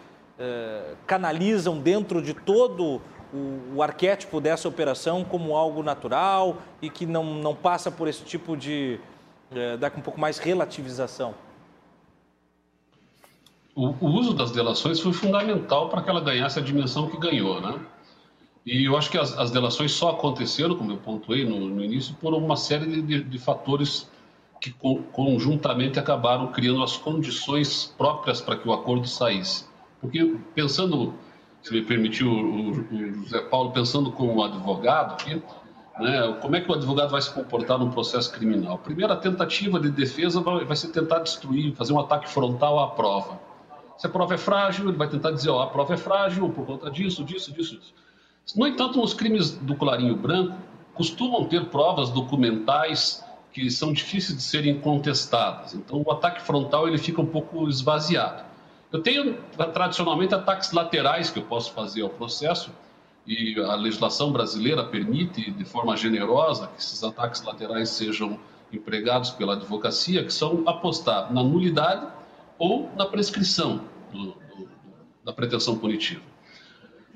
canalizam 1.08 1.80
dentro 1.80 2.22
de 2.22 2.32
todo 2.32 3.02
o, 3.34 3.76
o, 3.76 3.84
arquétipo 3.84 4.40
dessa 4.40 4.68
operação 4.68 5.24
como 5.24 5.56
algo 5.56 5.84
natural 5.84 6.58
e 6.82 6.90
que 6.90 7.06
não, 7.06 7.24
não 7.24 7.56
passa 7.56 7.92
por 7.92 8.08
esse 8.08 8.24
tipo 8.24 8.56
de 8.56 9.00
uh, 9.52 9.98
um 9.98 10.02
pouco 10.02 10.20
mais 10.20 10.38
relativização? 10.38 11.34
o, 13.78 13.94
o 14.02 14.08
uso 14.08 14.34
das 14.34 14.50
delações 14.50 15.00
foi 15.00 15.14
fundamental 15.14 15.88
para 15.88 16.02
que 16.02 16.10
ela 16.10 16.20
ganhasse 16.20 16.58
a 16.58 16.62
dimensão 16.64 17.08
que 17.08 17.16
ganhou, 17.16 17.62
né? 17.62 17.80
E 18.66 18.84
eu 18.86 18.98
acho 18.98 19.12
que 19.12 19.20
as, 19.20 19.38
as 19.38 19.52
delações 19.52 19.92
só 19.92 20.10
aconteceram, 20.10 20.76
como 20.76 20.92
eu 20.92 20.98
pontuei 20.98 21.46
no, 21.46 21.60
no 21.60 21.84
início, 21.84 22.16
por 22.20 22.34
uma 22.34 22.58
série 22.58 23.02
de, 23.04 23.24
de 23.24 23.40
fatores 23.40 24.10
que 24.60 24.72
co 24.72 25.04
conjuntamente 25.14 26.00
acabaram 26.00 26.48
criando 26.48 26.82
as 26.82 26.98
condições 26.98 27.94
próprias 27.96 28.42
para 28.42 28.58
que 28.58 28.68
o 28.68 28.74
acordo 28.74 29.08
saísse. 29.08 29.66
Porque 30.02 30.36
pensando, 30.56 31.14
se 31.68 31.74
me 31.74 31.82
permitiu 31.82 32.32
o, 32.32 32.74
José 33.24 33.42
Paulo, 33.42 33.72
pensando 33.72 34.10
como 34.10 34.42
advogado 34.42 35.16
aqui, 35.16 35.42
né, 36.00 36.38
como 36.42 36.56
é 36.56 36.62
que 36.62 36.72
o 36.72 36.74
advogado 36.74 37.10
vai 37.10 37.22
se 37.22 37.30
comportar 37.30 37.78
num 37.78 37.92
processo 37.92 38.32
criminal? 38.32 38.82
A 39.10 39.16
tentativa 39.18 39.78
de 39.78 39.92
defesa 39.92 40.40
vai, 40.40 40.64
vai 40.64 40.78
ser 40.78 40.90
tentar 40.90 41.20
destruir, 41.20 41.76
fazer 41.76 41.92
um 41.92 42.00
ataque 42.00 42.30
frontal 42.30 42.80
à 42.80 42.92
prova. 42.92 43.38
Se 43.98 44.08
a 44.08 44.10
prova 44.10 44.36
é 44.36 44.38
frágil, 44.38 44.88
ele 44.88 44.98
vai 44.98 45.10
tentar 45.10 45.32
dizer, 45.32 45.50
ó, 45.50 45.62
a 45.62 45.68
prova 45.68 45.94
é 45.94 45.98
frágil 45.98 46.50
por 46.52 46.66
conta 46.66 46.90
disso, 46.90 47.22
disso, 47.26 47.52
disso, 47.52 47.76
disso. 47.76 47.94
No 48.56 48.66
entanto, 48.66 48.98
nos 48.98 49.14
crimes 49.14 49.52
do 49.52 49.76
colarinho 49.76 50.16
branco, 50.16 50.56
costumam 50.94 51.44
ter 51.46 51.66
provas 51.66 52.10
documentais 52.12 53.26
que 53.52 53.70
são 53.70 53.92
difíceis 53.92 54.38
de 54.38 54.44
serem 54.44 54.80
contestadas. 54.80 55.74
Então, 55.74 56.02
o 56.06 56.12
ataque 56.14 56.42
frontal 56.44 56.88
ele 56.88 56.98
fica 56.98 57.20
um 57.22 57.26
pouco 57.26 57.68
esvaziado. 57.68 58.47
Eu 58.92 59.02
tenho, 59.02 59.38
tradicionalmente, 59.74 60.34
ataques 60.34 60.72
laterais 60.72 61.30
que 61.30 61.40
eu 61.40 61.44
posso 61.44 61.74
fazer 61.74 62.02
ao 62.04 62.10
processo, 62.10 62.72
e 63.26 63.60
a 63.60 63.76
legislação 63.76 64.32
brasileira 64.32 64.86
permite, 64.86 65.52
de 65.52 65.66
forma 65.66 65.98
generosa, 65.98 66.68
que 66.68 66.80
esses 66.80 67.04
ataques 67.04 67.42
laterais 67.44 67.90
sejam 67.90 68.40
empregados 68.72 69.32
pela 69.32 69.54
advocacia, 69.54 70.24
que 70.24 70.32
são 70.32 70.64
apostar 70.66 71.34
na 71.34 71.44
nulidade 71.44 72.08
ou 72.58 72.90
na 72.96 73.06
prescrição 73.06 73.82
do, 74.14 74.28
do, 74.28 74.70
da 75.26 75.34
pretensão 75.34 75.78
punitiva. 75.78 76.22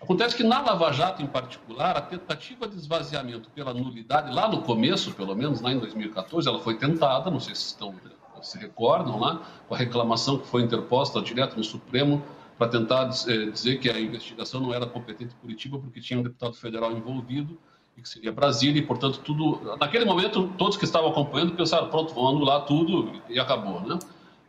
Acontece 0.02 0.36
que 0.36 0.44
na 0.44 0.60
Lava 0.62 0.92
Jato, 0.92 1.22
em 1.22 1.28
particular, 1.28 1.96
a 1.96 2.02
tentativa 2.02 2.68
de 2.68 2.76
esvaziamento 2.76 3.50
pela 3.52 3.74
nulidade, 3.74 4.34
lá 4.34 4.50
no 4.50 4.64
começo, 4.64 5.14
pelo 5.14 5.36
menos, 5.36 5.62
lá 5.62 5.72
em 5.72 5.80
2014, 5.80 6.50
ela 6.50 6.60
foi 6.60 6.76
tentada, 6.76 7.32
não 7.32 7.40
sei 7.40 7.56
se 7.56 7.68
estão, 7.68 7.96
se 8.42 8.58
recordam 8.58 9.20
lá, 9.20 9.42
com 9.68 9.76
a 9.76 9.78
reclamação 9.78 10.38
que 10.38 10.48
foi 10.48 10.62
interposta 10.62 11.22
direto 11.22 11.58
no 11.58 11.64
Supremo 11.64 12.24
para 12.58 12.68
tentar 12.68 13.10
eh, 13.28 13.46
dizer 13.46 13.80
que 13.80 13.90
a 13.90 14.00
investigação 14.00 14.62
não 14.62 14.74
era 14.74 14.86
competente 14.86 15.34
em 15.34 15.42
Curitiba 15.42 15.80
porque 15.80 16.00
tinha 16.00 16.20
um 16.20 16.24
deputado 16.24 16.54
federal 16.54 16.92
envolvido 16.92 17.58
e 17.98 18.02
que 18.02 18.08
seria 18.08 18.32
Brasília 18.32 18.80
e, 18.80 18.86
portanto, 18.86 19.20
tudo... 19.20 19.60
Naquele 19.80 20.06
momento, 20.06 20.48
todos 20.58 20.78
que 20.78 20.86
estavam 20.86 21.10
acompanhando 21.10 21.56
pensaram, 21.56 21.90
pronto, 21.90 22.14
vão 22.14 22.30
anular 22.30 22.66
tudo 22.66 23.22
e 23.30 23.40
acabou, 23.40 23.82
né? 23.82 23.98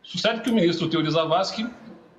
Sucede 0.01 0.41
que 0.41 0.51
o 0.51 0.53
ministro 0.53 0.89
Teori 0.89 1.09
Zavascki, 1.09 1.67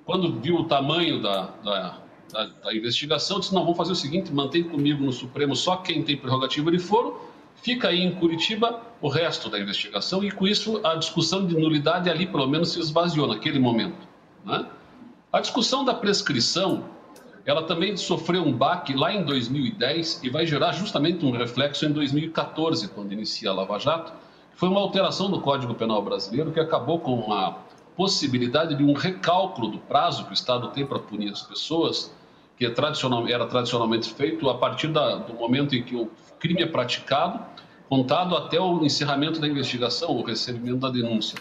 quando 0.05 0.39
viu 0.39 0.57
o 0.57 0.65
tamanho 0.65 1.21
da, 1.21 1.47
da 1.63 2.05
da, 2.31 2.45
da, 2.45 2.75
investigação, 2.75 3.39
disse: 3.39 3.53
não, 3.53 3.61
vamos 3.61 3.77
fazer 3.77 3.91
o 3.91 3.95
seguinte, 3.95 4.33
mantém 4.33 4.63
comigo 4.63 5.03
no 5.03 5.13
Supremo 5.13 5.55
só 5.55 5.77
quem 5.77 6.03
tem 6.03 6.17
prerrogativa 6.17 6.71
de 6.71 6.79
foro, 6.79 7.21
fica 7.55 7.89
aí 7.89 8.01
em 8.01 8.15
Curitiba 8.15 8.81
o 9.01 9.07
resto 9.07 9.49
da 9.49 9.59
investigação, 9.59 10.23
e 10.23 10.31
com 10.31 10.47
isso 10.47 10.79
a 10.85 10.95
discussão 10.95 11.45
de 11.45 11.55
nulidade 11.55 12.09
ali 12.09 12.25
pelo 12.25 12.47
menos 12.47 12.71
se 12.71 12.79
esvaziou 12.79 13.27
naquele 13.27 13.59
momento. 13.59 14.07
Né? 14.43 14.65
A 15.31 15.39
discussão 15.39 15.83
da 15.83 15.93
prescrição, 15.93 16.85
ela 17.45 17.63
também 17.63 17.95
sofreu 17.97 18.43
um 18.43 18.53
baque 18.53 18.93
lá 18.93 19.13
em 19.13 19.23
2010 19.23 20.21
e 20.23 20.29
vai 20.29 20.45
gerar 20.45 20.71
justamente 20.71 21.25
um 21.25 21.31
reflexo 21.31 21.85
em 21.85 21.91
2014, 21.91 22.87
quando 22.89 23.11
inicia 23.11 23.49
a 23.49 23.53
Lava 23.53 23.77
Jato, 23.79 24.13
foi 24.55 24.69
uma 24.69 24.79
alteração 24.79 25.29
do 25.29 25.41
Código 25.41 25.75
Penal 25.75 26.01
brasileiro 26.01 26.51
que 26.51 26.59
acabou 26.59 26.99
com 26.99 27.33
a 27.33 27.57
possibilidade 27.95 28.75
de 28.75 28.83
um 28.83 28.93
recálculo 28.93 29.69
do 29.69 29.79
prazo 29.79 30.25
que 30.25 30.31
o 30.31 30.33
Estado 30.33 30.69
tem 30.69 30.85
para 30.85 30.99
punir 30.99 31.31
as 31.31 31.41
pessoas, 31.41 32.13
que 32.57 32.65
é 32.65 32.69
tradicional, 32.69 33.27
era 33.27 33.45
tradicionalmente 33.45 34.13
feito 34.13 34.49
a 34.49 34.57
partir 34.57 34.87
da, 34.87 35.15
do 35.17 35.33
momento 35.33 35.75
em 35.75 35.83
que 35.83 35.95
o 35.95 36.09
crime 36.39 36.63
é 36.63 36.65
praticado, 36.65 37.39
contado 37.89 38.35
até 38.35 38.59
o 38.59 38.83
encerramento 38.83 39.39
da 39.39 39.47
investigação, 39.47 40.11
o 40.11 40.23
recebimento 40.23 40.77
da 40.77 40.89
denúncia. 40.89 41.37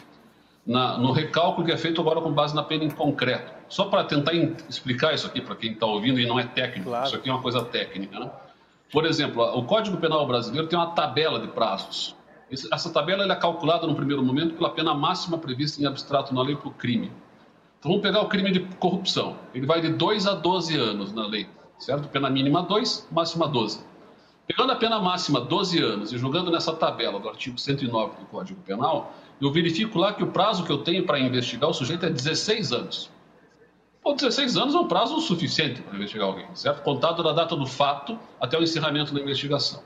Na, 0.67 0.97
no 0.97 1.13
recálculo 1.13 1.67
que 1.67 1.73
é 1.73 1.77
feito 1.77 2.01
agora 2.01 2.21
com 2.21 2.33
base 2.33 2.55
na 2.55 2.63
pena 2.63 2.85
em 2.85 2.91
concreto. 2.91 3.53
Só 3.69 3.85
para 3.87 4.05
tentar 4.05 4.33
explicar 4.69 5.15
isso 5.15 5.27
aqui 5.27 5.41
para 5.41 5.55
quem 5.57 5.73
está 5.73 5.85
ouvindo 5.87 6.19
e 6.19 6.27
não 6.27 6.39
é 6.39 6.45
técnico, 6.45 6.89
claro. 6.89 7.07
isso 7.07 7.17
aqui 7.17 7.29
é 7.29 7.33
uma 7.33 7.43
coisa 7.43 7.63
técnica. 7.63 8.19
Né? 8.19 8.31
Por 8.91 9.05
exemplo, 9.05 9.43
o 9.43 9.65
Código 9.65 9.97
Penal 9.99 10.27
brasileiro 10.27 10.67
tem 10.69 10.79
uma 10.79 10.93
tabela 10.93 11.39
de 11.39 11.49
prazos. 11.49 12.17
Essa 12.51 12.91
tabela 12.91 13.31
é 13.31 13.37
calculada 13.37 13.87
no 13.87 13.95
primeiro 13.95 14.23
momento 14.23 14.55
pela 14.55 14.71
pena 14.71 14.95
máxima 14.95 15.39
prevista 15.39 15.83
em 15.83 15.87
abstrato 15.87 16.35
na 16.35 16.43
lei 16.43 16.55
para 16.55 16.69
o 16.69 16.71
crime. 16.71 17.11
Então 17.79 17.91
vamos 17.91 18.03
pegar 18.03 18.23
o 18.23 18.29
crime 18.29 18.53
de 18.53 18.61
corrupção. 18.79 19.37
Ele 19.53 19.67
vai 19.67 19.81
de 19.81 19.91
2 19.91 20.27
a 20.27 20.35
12 20.35 20.77
anos 20.79 21.13
na 21.13 21.27
lei, 21.27 21.49
certo? 21.79 22.09
Pena 22.09 22.31
mínima 22.31 22.63
2, 22.63 23.09
máxima 23.11 23.49
12. 23.49 23.85
Pegando 24.47 24.73
a 24.73 24.77
pena 24.77 25.01
máxima 25.01 25.41
12 25.41 25.79
anos 25.83 26.13
e 26.13 26.19
jogando 26.19 26.51
nessa 26.51 26.73
tabela 26.75 27.19
do 27.19 27.29
artigo 27.29 27.59
109 27.59 28.17
do 28.21 28.27
Código 28.27 28.61
Penal, 28.61 29.15
eu 29.41 29.51
verifico 29.51 29.99
lá 29.99 30.13
que 30.13 30.23
o 30.23 30.29
prazo 30.29 30.65
que 30.65 30.71
eu 30.71 30.79
tenho 30.79 31.07
para 31.07 31.19
investigar 31.19 31.71
o 31.71 31.73
sujeito 31.73 32.05
é 32.05 32.11
16 32.11 32.73
anos. 32.73 33.11
Pô, 34.03 34.13
16 34.13 34.59
anos 34.59 34.75
é 34.75 34.79
um 34.79 34.87
prazo 34.87 35.19
suficiente 35.21 35.81
para 35.81 35.97
investigar 35.97 36.27
alguém, 36.27 36.47
certo? 36.55 36.83
Contado 36.83 37.23
da 37.23 37.33
data 37.33 37.57
do 37.57 37.67
fato 37.67 38.19
até 38.39 38.59
o 38.59 38.63
encerramento 38.63 39.15
da 39.15 39.21
investigação. 39.21 39.83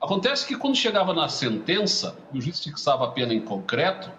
Acontece 0.00 0.44
que 0.44 0.56
quando 0.56 0.74
chegava 0.74 1.14
na 1.14 1.28
sentença, 1.28 2.18
o 2.34 2.40
juiz 2.40 2.58
fixava 2.58 3.04
a 3.04 3.08
pena 3.08 3.32
em 3.32 3.40
concreto, 3.40 4.10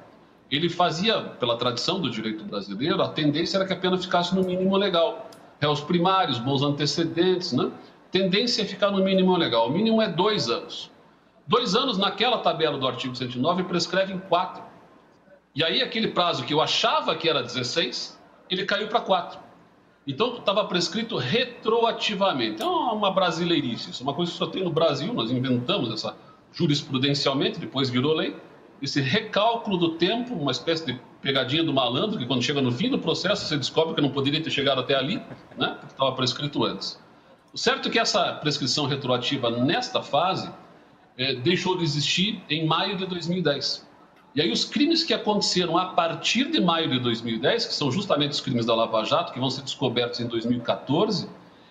ele 0.50 0.70
fazia, 0.70 1.20
pela 1.20 1.58
tradição 1.58 2.00
do 2.00 2.10
direito 2.10 2.46
brasileiro, 2.46 3.02
a 3.02 3.10
tendência 3.10 3.58
era 3.58 3.66
que 3.66 3.74
a 3.74 3.76
pena 3.76 3.98
ficasse 3.98 4.34
no 4.34 4.44
mínimo 4.44 4.78
legal. 4.78 5.30
Réus 5.60 5.82
primários, 5.82 6.40
bons 6.40 6.62
antecedentes, 6.62 7.52
né? 7.52 7.70
Tendência 8.14 8.62
é 8.62 8.66
ficar 8.66 8.92
no 8.92 9.04
mínimo 9.04 9.36
legal. 9.36 9.68
O 9.68 9.72
mínimo 9.72 10.00
é 10.00 10.08
dois 10.08 10.48
anos. 10.48 10.92
Dois 11.48 11.74
anos 11.74 11.98
naquela 11.98 12.38
tabela 12.38 12.78
do 12.78 12.88
artigo 12.88 13.16
109 13.16 13.64
prescreve 13.64 14.14
em 14.14 14.20
quatro. 14.20 14.62
E 15.56 15.64
aí 15.64 15.82
aquele 15.82 16.10
prazo 16.10 16.46
que 16.46 16.54
eu 16.54 16.62
achava 16.62 17.16
que 17.16 17.28
era 17.28 17.42
16, 17.42 18.22
ele 18.52 18.66
caiu 18.66 18.88
para 18.88 19.02
quatro. 19.02 19.40
Então, 20.06 20.38
estava 20.38 20.64
prescrito 20.66 21.18
retroativamente. 21.18 22.62
É 22.62 22.66
uma 22.66 23.10
brasileirice. 23.10 23.90
Isso 23.90 24.04
é 24.04 24.06
uma 24.06 24.14
coisa 24.14 24.32
que 24.32 24.38
só 24.38 24.46
tem 24.46 24.64
no 24.64 24.72
Brasil. 24.72 25.12
Nós 25.12 25.32
inventamos 25.32 25.92
essa 25.92 26.16
jurisprudencialmente, 26.52 27.60
depois 27.60 27.90
virou 27.90 28.14
lei. 28.14 28.36
Esse 28.80 29.02
recálculo 29.02 29.76
do 29.76 29.96
tempo, 29.96 30.36
uma 30.36 30.52
espécie 30.52 30.86
de 30.86 31.02
pegadinha 31.20 31.64
do 31.64 31.74
malandro, 31.74 32.20
que 32.20 32.28
quando 32.28 32.44
chega 32.44 32.62
no 32.62 32.72
fim 32.72 32.92
do 32.92 33.00
processo, 33.00 33.48
você 33.48 33.58
descobre 33.58 33.96
que 33.96 34.02
não 34.02 34.12
poderia 34.12 34.44
ter 34.44 34.52
chegado 34.52 34.82
até 34.82 34.94
ali, 34.94 35.16
né? 35.58 35.78
porque 35.80 35.94
estava 35.94 36.12
prescrito 36.12 36.64
antes. 36.64 37.02
Certo 37.56 37.90
que 37.90 38.00
essa 38.00 38.34
prescrição 38.34 38.86
retroativa, 38.86 39.50
nesta 39.52 40.02
fase, 40.02 40.52
é, 41.18 41.36
deixou 41.36 41.78
de 41.78 41.84
existir 41.84 42.42
em 42.50 42.66
maio 42.66 42.98
de 42.98 43.06
2010. 43.06 43.88
E 44.36 44.42
aí 44.42 44.52
os 44.52 44.66
crimes 44.66 45.04
que 45.04 45.14
aconteceram 45.14 45.78
a 45.78 45.88
partir 45.88 46.50
de 46.50 46.60
maio 46.60 46.90
de 46.90 47.00
2010, 47.00 47.68
que 47.68 47.74
são 47.74 47.92
justamente 47.92 48.32
os 48.32 48.42
crimes 48.42 48.66
da 48.66 48.74
Lava 48.74 49.04
Jato, 49.04 49.32
que 49.32 49.40
vão 49.40 49.50
ser 49.50 49.62
descobertos 49.62 50.20
em 50.20 50.28
2014, 50.28 51.30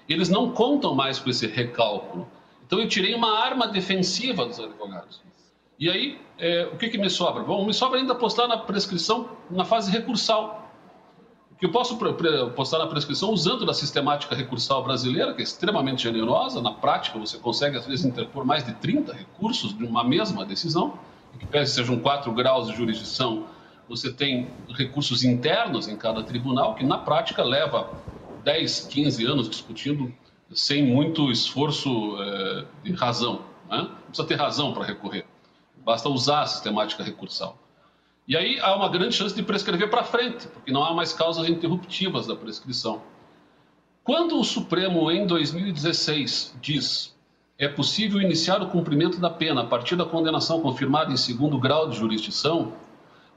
eles 0.09 0.28
não 0.28 0.53
contam 0.53 0.95
mais 0.95 1.18
com 1.18 1.28
esse 1.28 1.47
recálculo. 1.49 2.28
Então 2.64 2.78
eu 2.78 2.89
tirei 2.89 3.14
uma 3.14 3.41
arma 3.41 3.66
defensiva 3.66 4.47
dos 4.47 4.61
advogados. 4.61 5.20
E 5.78 5.91
aí, 5.91 6.20
é, 6.39 6.66
o 6.72 6.76
que, 6.76 6.89
que 6.89 6.99
me 6.99 7.11
sobra? 7.11 7.43
Bom, 7.43 7.66
me 7.66 7.74
sobra 7.74 7.99
ainda 7.99 8.14
postar 8.14 8.47
na 8.47 8.59
prescrição 8.59 9.30
na 9.51 9.64
fase 9.64 9.91
recursal. 9.91 10.62
Que 11.63 11.67
eu 11.67 11.71
posso 11.71 11.97
postar 12.57 12.79
na 12.79 12.89
prescrição 12.89 13.31
usando 13.31 13.65
da 13.65 13.73
sistemática 13.73 14.35
recursal 14.35 14.83
brasileira, 14.83 15.33
que 15.33 15.43
é 15.43 15.45
extremamente 15.45 16.03
generosa. 16.03 16.61
Na 16.61 16.73
prática, 16.73 17.17
você 17.21 17.39
consegue, 17.39 17.77
às 17.77 17.87
vezes, 17.87 18.05
interpor 18.05 18.45
mais 18.45 18.67
de 18.67 18.75
30 18.75 19.13
recursos 19.13 19.73
de 19.73 19.85
uma 19.85 20.03
mesma 20.03 20.45
decisão 20.45 20.99
que 21.39 21.47
pese 21.47 21.75
sejam 21.75 22.01
quatro 22.01 22.33
graus 22.33 22.67
de 22.67 22.77
jurisdição, 22.77 23.47
você 23.89 24.13
tem 24.13 24.49
recursos 24.71 25.23
internos 25.23 25.87
em 25.87 25.97
cada 25.97 26.25
tribunal, 26.25 26.75
que 26.75 26.85
na 26.85 26.99
prática 26.99 27.45
leva 27.45 27.93
10, 28.43 28.81
15 28.89 29.25
anos 29.25 29.49
discutindo 29.49 30.13
sem 30.53 30.85
muito 30.85 31.31
esforço 31.31 32.21
é, 32.21 32.65
de 32.83 32.93
razão. 32.93 33.43
Né? 33.71 33.79
Não 33.79 33.97
precisa 34.09 34.27
ter 34.27 34.35
razão 34.35 34.73
para 34.73 34.85
recorrer, 34.85 35.27
basta 35.85 36.09
usar 36.09 36.43
a 36.43 36.47
sistemática 36.47 37.05
recursal. 37.05 37.62
E 38.27 38.37
aí 38.37 38.59
há 38.61 38.75
uma 38.77 38.89
grande 38.89 39.14
chance 39.14 39.35
de 39.35 39.43
prescrever 39.43 39.91
para 39.91 40.05
frente, 40.05 40.47
porque 40.49 40.70
não 40.70 40.85
há 40.85 40.95
mais 40.95 41.12
causas 41.12 41.49
interruptivas 41.49 42.27
da 42.27 42.37
prescrição. 42.37 43.03
Quando 44.05 44.39
o 44.39 44.45
Supremo, 44.45 45.11
em 45.11 45.27
2016, 45.27 46.57
diz 46.61 47.12
é 47.59 47.68
possível 47.68 48.20
iniciar 48.20 48.61
o 48.61 48.66
cumprimento 48.66 49.20
da 49.20 49.31
pena 49.31 49.61
a 49.61 49.64
partir 49.64 49.95
da 49.95 50.05
condenação 50.05 50.61
confirmada 50.61 51.12
em 51.12 51.16
segundo 51.16 51.59
grau 51.59 51.89
de 51.89 51.97
jurisdição, 51.97 52.73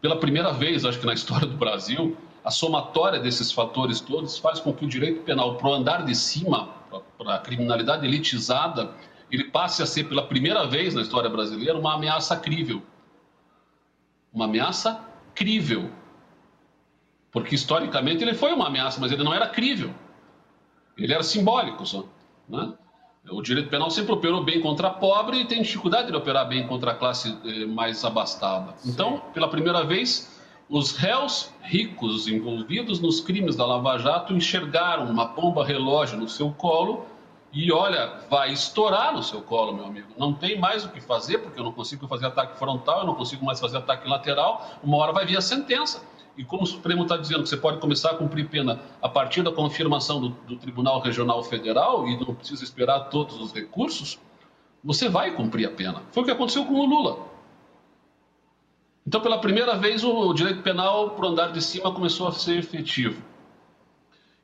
pela 0.01 0.17
primeira 0.17 0.51
vez, 0.51 0.83
acho 0.83 0.99
que 0.99 1.05
na 1.05 1.13
história 1.13 1.45
do 1.45 1.55
Brasil, 1.55 2.17
a 2.43 2.49
somatória 2.49 3.19
desses 3.19 3.51
fatores 3.51 3.99
todos 3.99 4.37
faz 4.37 4.59
com 4.59 4.73
que 4.73 4.85
o 4.85 4.87
direito 4.87 5.21
penal, 5.21 5.57
para 5.57 5.69
o 5.69 5.73
andar 5.73 6.05
de 6.05 6.15
cima, 6.15 6.69
para 7.17 7.35
a 7.35 7.39
criminalidade 7.39 8.05
elitizada, 8.05 8.91
ele 9.31 9.45
passe 9.45 9.83
a 9.83 9.85
ser, 9.85 10.05
pela 10.05 10.25
primeira 10.25 10.65
vez 10.65 10.93
na 10.93 11.01
história 11.01 11.29
brasileira, 11.29 11.77
uma 11.77 11.93
ameaça 11.93 12.35
crível. 12.35 12.81
Uma 14.35 14.45
ameaça 14.45 14.99
crível. 15.33 15.89
Porque 17.31 17.55
historicamente 17.55 18.21
ele 18.21 18.33
foi 18.33 18.51
uma 18.51 18.67
ameaça, 18.67 18.99
mas 18.99 19.11
ele 19.11 19.23
não 19.23 19.33
era 19.33 19.47
crível. 19.47 19.91
Ele 20.97 21.13
era 21.13 21.23
simbólico 21.23 21.85
só. 21.85 22.05
Né? 22.47 22.73
O 23.29 23.41
direito 23.41 23.69
penal 23.69 23.89
sempre 23.89 24.11
operou 24.11 24.43
bem 24.43 24.61
contra 24.61 24.89
a 24.89 24.91
pobre 24.91 25.39
e 25.39 25.45
tem 25.45 25.61
dificuldade 25.61 26.11
de 26.11 26.17
operar 26.17 26.47
bem 26.47 26.67
contra 26.67 26.91
a 26.91 26.95
classe 26.95 27.37
eh, 27.45 27.65
mais 27.65 28.03
abastada. 28.03 28.73
Sim. 28.77 28.91
Então, 28.91 29.21
pela 29.33 29.47
primeira 29.47 29.83
vez, 29.83 30.37
os 30.69 30.95
réus 30.95 31.51
ricos 31.61 32.27
envolvidos 32.27 32.99
nos 32.99 33.21
crimes 33.21 33.55
da 33.55 33.65
Lava 33.65 33.97
Jato 33.97 34.33
enxergaram 34.33 35.05
uma 35.05 35.25
bomba 35.25 35.65
relógio 35.65 36.17
no 36.17 36.27
seu 36.27 36.51
colo 36.51 37.05
e 37.55 37.71
olha, 37.71 38.19
vai 38.29 38.51
estourar 38.51 39.13
no 39.13 39.23
seu 39.23 39.41
colo, 39.41 39.73
meu 39.73 39.85
amigo. 39.85 40.09
Não 40.17 40.33
tem 40.33 40.59
mais 40.59 40.83
o 40.83 40.89
que 40.89 40.99
fazer, 40.99 41.37
porque 41.37 41.57
eu 41.57 41.63
não 41.63 41.71
consigo 41.71 42.05
fazer 42.05 42.25
ataque 42.25 42.59
frontal, 42.59 42.99
eu 42.99 43.05
não 43.05 43.15
consigo 43.15 43.45
mais 43.45 43.61
fazer 43.61 43.77
ataque 43.77 44.05
lateral. 44.09 44.77
Uma 44.83 44.97
hora 44.97 45.13
vai 45.13 45.25
vir 45.25 45.37
a 45.37 45.41
sentença. 45.41 46.03
E 46.37 46.43
como 46.43 46.63
o 46.63 46.65
Supremo 46.65 47.03
está 47.03 47.15
dizendo 47.15 47.43
que 47.43 47.47
você 47.47 47.55
pode 47.55 47.79
começar 47.79 48.11
a 48.11 48.15
cumprir 48.15 48.49
pena 48.49 48.81
a 49.01 49.07
partir 49.07 49.41
da 49.41 49.53
confirmação 49.53 50.19
do, 50.19 50.29
do 50.29 50.57
Tribunal 50.57 50.99
Regional 50.99 51.41
Federal 51.43 52.05
e 52.09 52.19
não 52.19 52.35
precisa 52.35 52.61
esperar 52.61 53.05
todos 53.05 53.39
os 53.39 53.53
recursos, 53.53 54.19
você 54.83 55.07
vai 55.07 55.31
cumprir 55.31 55.65
a 55.65 55.71
pena. 55.71 56.03
Foi 56.11 56.23
o 56.23 56.25
que 56.25 56.33
aconteceu 56.33 56.65
com 56.65 56.73
o 56.73 56.85
Lula. 56.85 57.19
Então, 59.07 59.21
pela 59.21 59.37
primeira 59.37 59.77
vez, 59.77 60.03
o 60.03 60.33
direito 60.33 60.61
penal 60.61 61.11
para 61.11 61.25
o 61.25 61.29
andar 61.29 61.53
de 61.53 61.61
cima 61.61 61.89
começou 61.93 62.27
a 62.27 62.33
ser 62.33 62.57
efetivo. 62.57 63.23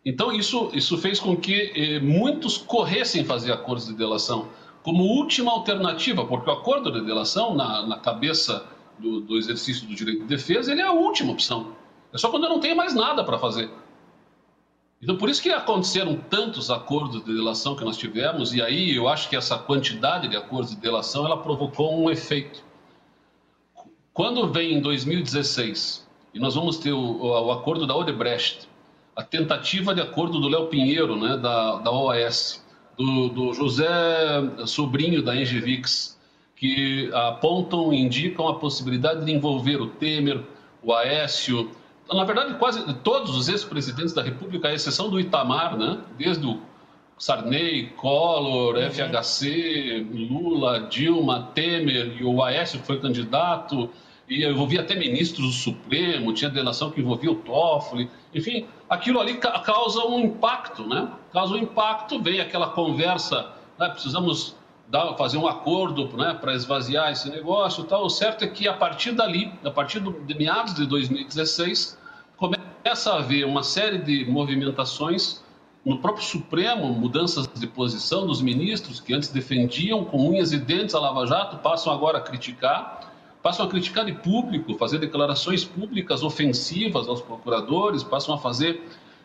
Então, 0.03 0.31
isso, 0.31 0.71
isso 0.73 0.97
fez 0.97 1.19
com 1.19 1.35
que 1.37 1.71
eh, 1.75 1.99
muitos 1.99 2.57
corressem 2.57 3.23
fazer 3.23 3.51
acordos 3.51 3.85
de 3.85 3.93
delação 3.93 4.49
como 4.81 5.03
última 5.03 5.51
alternativa, 5.51 6.25
porque 6.25 6.49
o 6.49 6.53
acordo 6.53 6.91
de 6.91 7.01
delação, 7.05 7.53
na, 7.53 7.85
na 7.85 7.97
cabeça 7.97 8.65
do, 8.97 9.21
do 9.21 9.37
exercício 9.37 9.87
do 9.87 9.93
direito 9.93 10.21
de 10.21 10.27
defesa, 10.27 10.71
ele 10.71 10.81
é 10.81 10.85
a 10.85 10.91
última 10.91 11.31
opção. 11.31 11.75
É 12.11 12.17
só 12.17 12.29
quando 12.29 12.45
eu 12.45 12.49
não 12.49 12.59
tenho 12.59 12.75
mais 12.75 12.95
nada 12.95 13.23
para 13.23 13.37
fazer. 13.37 13.69
Então, 15.01 15.17
por 15.17 15.29
isso 15.29 15.41
que 15.41 15.49
aconteceram 15.49 16.15
tantos 16.15 16.69
acordos 16.69 17.23
de 17.23 17.33
delação 17.33 17.75
que 17.75 17.83
nós 17.83 17.97
tivemos, 17.97 18.53
e 18.53 18.61
aí 18.61 18.95
eu 18.95 19.07
acho 19.07 19.29
que 19.29 19.35
essa 19.35 19.57
quantidade 19.57 20.27
de 20.27 20.35
acordos 20.35 20.71
de 20.71 20.77
delação, 20.77 21.25
ela 21.25 21.37
provocou 21.37 21.95
um 21.99 22.09
efeito. 22.09 22.63
Quando 24.13 24.51
vem 24.51 24.73
em 24.73 24.81
2016, 24.81 26.07
e 26.33 26.39
nós 26.39 26.53
vamos 26.53 26.77
ter 26.77 26.91
o, 26.91 27.21
o 27.21 27.51
acordo 27.51 27.87
da 27.87 27.95
Odebrecht, 27.95 28.69
a 29.15 29.23
tentativa 29.23 29.93
de 29.93 30.01
acordo 30.01 30.39
do 30.39 30.47
Léo 30.47 30.67
Pinheiro, 30.67 31.15
né, 31.15 31.37
da, 31.37 31.77
da 31.77 31.91
OAS, 31.91 32.65
do, 32.97 33.29
do 33.29 33.53
José 33.53 33.87
Sobrinho, 34.65 35.21
da 35.21 35.35
Engevix, 35.35 36.17
que 36.55 37.09
apontam 37.13 37.91
e 37.91 37.99
indicam 37.99 38.47
a 38.47 38.55
possibilidade 38.59 39.25
de 39.25 39.31
envolver 39.31 39.81
o 39.81 39.87
Temer, 39.87 40.41
o 40.83 40.93
Aécio, 40.93 41.71
na 42.11 42.23
verdade, 42.23 42.55
quase 42.55 42.93
todos 42.95 43.35
os 43.35 43.47
ex-presidentes 43.47 44.13
da 44.13 44.21
República, 44.21 44.67
à 44.67 44.73
exceção 44.73 45.09
do 45.09 45.19
Itamar, 45.19 45.77
né? 45.77 45.99
desde 46.17 46.45
o 46.45 46.59
Sarney, 47.17 47.87
Collor, 47.95 48.75
uhum. 48.75 48.89
FHC, 48.89 50.05
Lula, 50.11 50.87
Dilma, 50.89 51.49
Temer 51.53 52.17
e 52.19 52.23
o 52.23 52.43
Aécio 52.43 52.79
que 52.79 52.87
foi 52.87 52.99
candidato, 52.99 53.89
e 54.27 54.45
envolvia 54.45 54.81
até 54.81 54.95
ministros 54.95 55.47
do 55.47 55.53
Supremo, 55.53 56.33
tinha 56.33 56.49
delação 56.49 56.89
que 56.89 57.01
envolvia 57.01 57.31
o 57.31 57.35
Toffoli, 57.35 58.09
enfim, 58.33 58.65
aquilo 58.89 59.19
ali 59.19 59.35
causa 59.35 60.05
um 60.05 60.19
impacto, 60.19 60.87
né? 60.87 61.09
Causa 61.33 61.53
um 61.53 61.57
impacto, 61.57 62.21
vem 62.21 62.39
aquela 62.39 62.69
conversa, 62.69 63.49
né? 63.77 63.89
precisamos 63.89 64.55
dar, 64.87 65.15
fazer 65.15 65.37
um 65.37 65.47
acordo 65.47 66.05
né, 66.17 66.33
para 66.33 66.53
esvaziar 66.53 67.11
esse 67.11 67.29
negócio 67.29 67.83
tal. 67.85 68.05
O 68.05 68.09
certo 68.09 68.43
é 68.43 68.47
que 68.47 68.67
a 68.67 68.73
partir 68.73 69.11
dali, 69.13 69.51
a 69.63 69.71
partir 69.71 69.99
do, 69.99 70.11
de 70.11 70.33
meados 70.35 70.73
de 70.73 70.85
2016, 70.85 71.97
começa 72.37 73.13
a 73.13 73.17
haver 73.17 73.45
uma 73.45 73.63
série 73.63 73.97
de 73.97 74.25
movimentações 74.25 75.41
no 75.85 75.97
próprio 75.97 76.23
Supremo, 76.23 76.93
mudanças 76.93 77.47
de 77.47 77.67
posição 77.67 78.27
dos 78.27 78.41
ministros 78.41 78.99
que 78.99 79.13
antes 79.13 79.29
defendiam 79.29 80.05
com 80.05 80.29
unhas 80.29 80.51
e 80.51 80.57
dentes 80.57 80.93
a 80.93 80.99
Lava 80.99 81.25
Jato, 81.25 81.57
passam 81.57 81.91
agora 81.91 82.19
a 82.19 82.21
criticar, 82.21 83.10
passam 83.41 83.65
a 83.65 83.69
criticar 83.69 84.05
de 84.05 84.13
público, 84.13 84.75
fazer 84.75 84.99
declarações 84.99 85.63
públicas 85.63 86.23
ofensivas 86.23 87.07
aos 87.07 87.21
procuradores, 87.21 88.03
passam 88.03 88.35
a 88.35 88.37
fazer, 88.37 88.83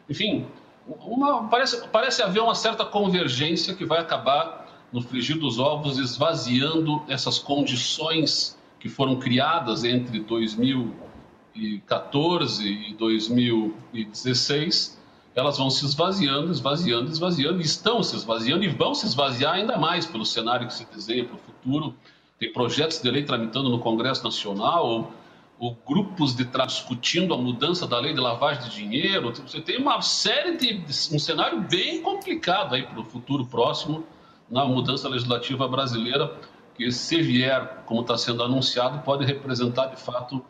enfim, 0.09 0.47
uma, 0.87 1.49
parece, 1.49 1.87
parece 1.89 2.23
haver 2.23 2.43
uma 2.43 2.55
certa 2.55 2.85
convergência 2.85 3.75
que 3.75 3.85
vai 3.85 3.99
acabar 3.99 4.87
no 4.93 5.03
frigir 5.03 5.37
dos 5.39 5.59
ovos, 5.59 5.99
esvaziando 5.99 7.03
essas 7.09 7.39
condições 7.39 8.57
que 8.79 8.89
foram 8.89 9.17
criadas 9.17 9.83
entre 9.85 10.21
2014 10.21 12.67
e 12.67 12.95
2016, 12.95 14.97
elas 15.35 15.59
vão 15.59 15.69
se 15.69 15.85
esvaziando, 15.85 16.51
esvaziando, 16.51 17.11
esvaziando, 17.11 17.61
estão 17.61 18.03
se 18.03 18.17
esvaziando 18.17 18.65
e 18.65 18.69
vão 18.69 18.95
se 18.95 19.05
esvaziar 19.05 19.53
ainda 19.55 19.77
mais 19.77 20.07
pelo 20.07 20.25
cenário 20.25 20.67
que 20.67 20.73
se 20.73 20.87
desenha 20.87 21.25
para 21.25 21.35
o 21.35 21.39
futuro. 21.39 21.95
Tem 22.39 22.53
projetos 22.53 23.01
de 23.01 23.11
lei 23.11 23.25
tramitando 23.25 23.71
no 23.71 23.79
Congresso 23.79 24.23
Nacional, 24.23 25.11
ou, 25.59 25.75
grupos 25.87 26.35
de 26.37 26.45
discutindo 26.45 27.33
a 27.33 27.39
mudança 27.39 27.87
da 27.87 27.99
lei 27.99 28.13
de 28.13 28.21
lavagem 28.21 28.69
de 28.69 28.77
dinheiro. 28.77 29.33
Você 29.33 29.61
tem 29.61 29.79
uma 29.79 30.03
série 30.03 30.57
de. 30.57 30.85
um 31.15 31.19
cenário 31.19 31.63
bem 31.63 32.03
complicado 32.03 32.75
aí 32.75 32.83
para 32.83 33.01
o 33.01 33.05
futuro 33.05 33.47
próximo 33.47 34.05
na 34.51 34.65
mudança 34.67 35.09
legislativa 35.09 35.67
brasileira, 35.67 36.37
que 36.75 36.93
se 36.93 37.23
vier, 37.23 37.85
como 37.87 38.03
está 38.03 38.19
sendo 38.19 38.43
anunciado, 38.43 38.99
pode 38.99 39.25
representar 39.25 39.87
de 39.87 39.97
fato 39.97 40.45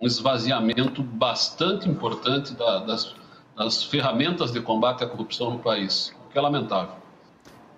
um 0.00 0.06
esvaziamento 0.06 1.02
bastante 1.02 1.88
importante 1.88 2.54
da, 2.54 2.78
das, 2.78 3.14
das 3.56 3.82
ferramentas 3.82 4.52
de 4.52 4.60
combate 4.60 5.02
à 5.02 5.06
corrupção 5.08 5.50
no 5.50 5.58
país, 5.58 6.14
o 6.24 6.30
que 6.30 6.38
é 6.38 6.40
lamentável. 6.40 7.01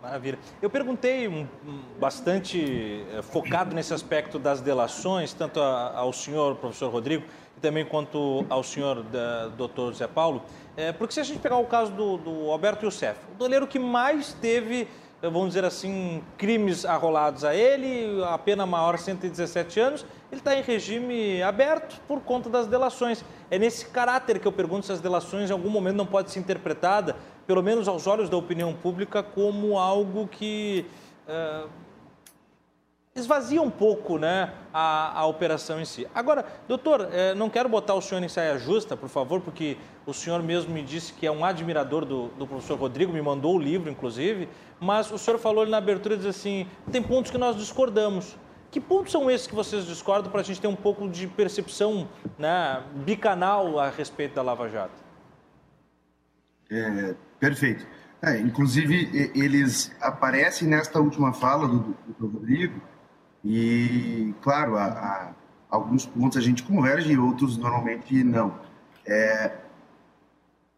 Maravilha. 0.04 0.38
Eu 0.60 0.68
perguntei 0.68 1.26
um, 1.26 1.46
bastante 1.98 3.06
eh, 3.10 3.22
focado 3.22 3.74
nesse 3.74 3.94
aspecto 3.94 4.38
das 4.38 4.60
delações, 4.60 5.32
tanto 5.32 5.58
a, 5.58 5.96
ao 5.96 6.12
senhor, 6.12 6.56
professor 6.56 6.92
Rodrigo, 6.92 7.24
e 7.56 7.60
também 7.60 7.86
quanto 7.86 8.44
ao 8.50 8.62
senhor, 8.62 9.02
da, 9.04 9.48
doutor 9.48 9.92
José 9.92 10.06
Paulo, 10.06 10.42
é, 10.76 10.92
porque 10.92 11.14
se 11.14 11.20
a 11.20 11.24
gente 11.24 11.38
pegar 11.38 11.56
o 11.56 11.64
caso 11.64 11.90
do, 11.90 12.18
do 12.18 12.50
Alberto 12.50 12.84
Youssef, 12.84 13.18
o 13.32 13.38
doleiro 13.38 13.66
que 13.66 13.78
mais 13.78 14.34
teve 14.34 14.86
vamos 15.22 15.48
dizer 15.48 15.64
assim, 15.64 16.22
crimes 16.36 16.84
arrolados 16.84 17.44
a 17.44 17.54
ele, 17.54 18.22
a 18.24 18.36
pena 18.36 18.66
maior 18.66 18.98
117 18.98 19.80
anos, 19.80 20.06
ele 20.30 20.40
está 20.40 20.54
em 20.54 20.62
regime 20.62 21.42
aberto 21.42 22.00
por 22.06 22.20
conta 22.20 22.50
das 22.50 22.66
delações. 22.66 23.24
É 23.50 23.58
nesse 23.58 23.86
caráter 23.86 24.38
que 24.38 24.46
eu 24.46 24.52
pergunto 24.52 24.86
se 24.86 24.92
as 24.92 25.00
delações 25.00 25.50
em 25.50 25.52
algum 25.52 25.70
momento 25.70 25.96
não 25.96 26.06
pode 26.06 26.30
ser 26.30 26.40
interpretada, 26.40 27.16
pelo 27.46 27.62
menos 27.62 27.88
aos 27.88 28.06
olhos 28.06 28.28
da 28.28 28.36
opinião 28.36 28.72
pública, 28.72 29.22
como 29.22 29.78
algo 29.78 30.26
que 30.28 30.86
uh, 31.28 31.68
esvazia 33.14 33.62
um 33.62 33.70
pouco 33.70 34.18
né, 34.18 34.52
a, 34.72 35.20
a 35.20 35.26
operação 35.26 35.80
em 35.80 35.84
si. 35.84 36.06
Agora, 36.14 36.44
doutor, 36.66 37.08
eh, 37.12 37.32
não 37.34 37.48
quero 37.48 37.68
botar 37.68 37.94
o 37.94 38.00
senhor 38.00 38.22
em 38.22 38.28
saia 38.28 38.58
justa, 38.58 38.96
por 38.96 39.08
favor, 39.08 39.40
porque 39.40 39.76
o 40.04 40.12
senhor 40.12 40.42
mesmo 40.42 40.74
me 40.74 40.82
disse 40.82 41.12
que 41.12 41.24
é 41.24 41.30
um 41.30 41.44
admirador 41.44 42.04
do, 42.04 42.28
do 42.30 42.46
professor 42.46 42.76
Rodrigo, 42.76 43.12
me 43.12 43.22
mandou 43.22 43.54
o 43.54 43.58
livro, 43.58 43.88
inclusive, 43.88 44.48
mas 44.80 45.12
o 45.12 45.18
senhor 45.18 45.38
falou 45.38 45.62
ali 45.62 45.70
na 45.70 45.78
abertura, 45.78 46.16
diz 46.16 46.26
assim, 46.26 46.66
tem 46.90 47.00
pontos 47.00 47.30
que 47.30 47.38
nós 47.38 47.56
discordamos. 47.56 48.36
Que 48.72 48.80
pontos 48.80 49.12
são 49.12 49.30
esses 49.30 49.46
que 49.46 49.54
vocês 49.54 49.86
discordam 49.86 50.32
para 50.32 50.40
a 50.40 50.44
gente 50.44 50.60
ter 50.60 50.66
um 50.66 50.74
pouco 50.74 51.08
de 51.08 51.28
percepção 51.28 52.08
né, 52.36 52.82
bicanal 52.96 53.78
a 53.78 53.88
respeito 53.88 54.34
da 54.34 54.42
Lava 54.42 54.68
Jato? 54.68 55.03
É, 56.70 57.14
perfeito. 57.38 57.86
É, 58.22 58.38
inclusive, 58.40 59.30
eles 59.34 59.94
aparecem 60.00 60.66
nesta 60.66 60.98
última 60.98 61.32
fala 61.32 61.68
do, 61.68 61.96
do 62.18 62.26
Rodrigo, 62.26 62.80
e, 63.44 64.34
claro, 64.40 64.78
a, 64.78 64.84
a, 64.84 65.32
alguns 65.68 66.06
pontos 66.06 66.38
a 66.38 66.40
gente 66.40 66.62
converge 66.62 67.12
e 67.12 67.18
outros 67.18 67.58
normalmente 67.58 68.24
não. 68.24 68.58
É, 69.06 69.52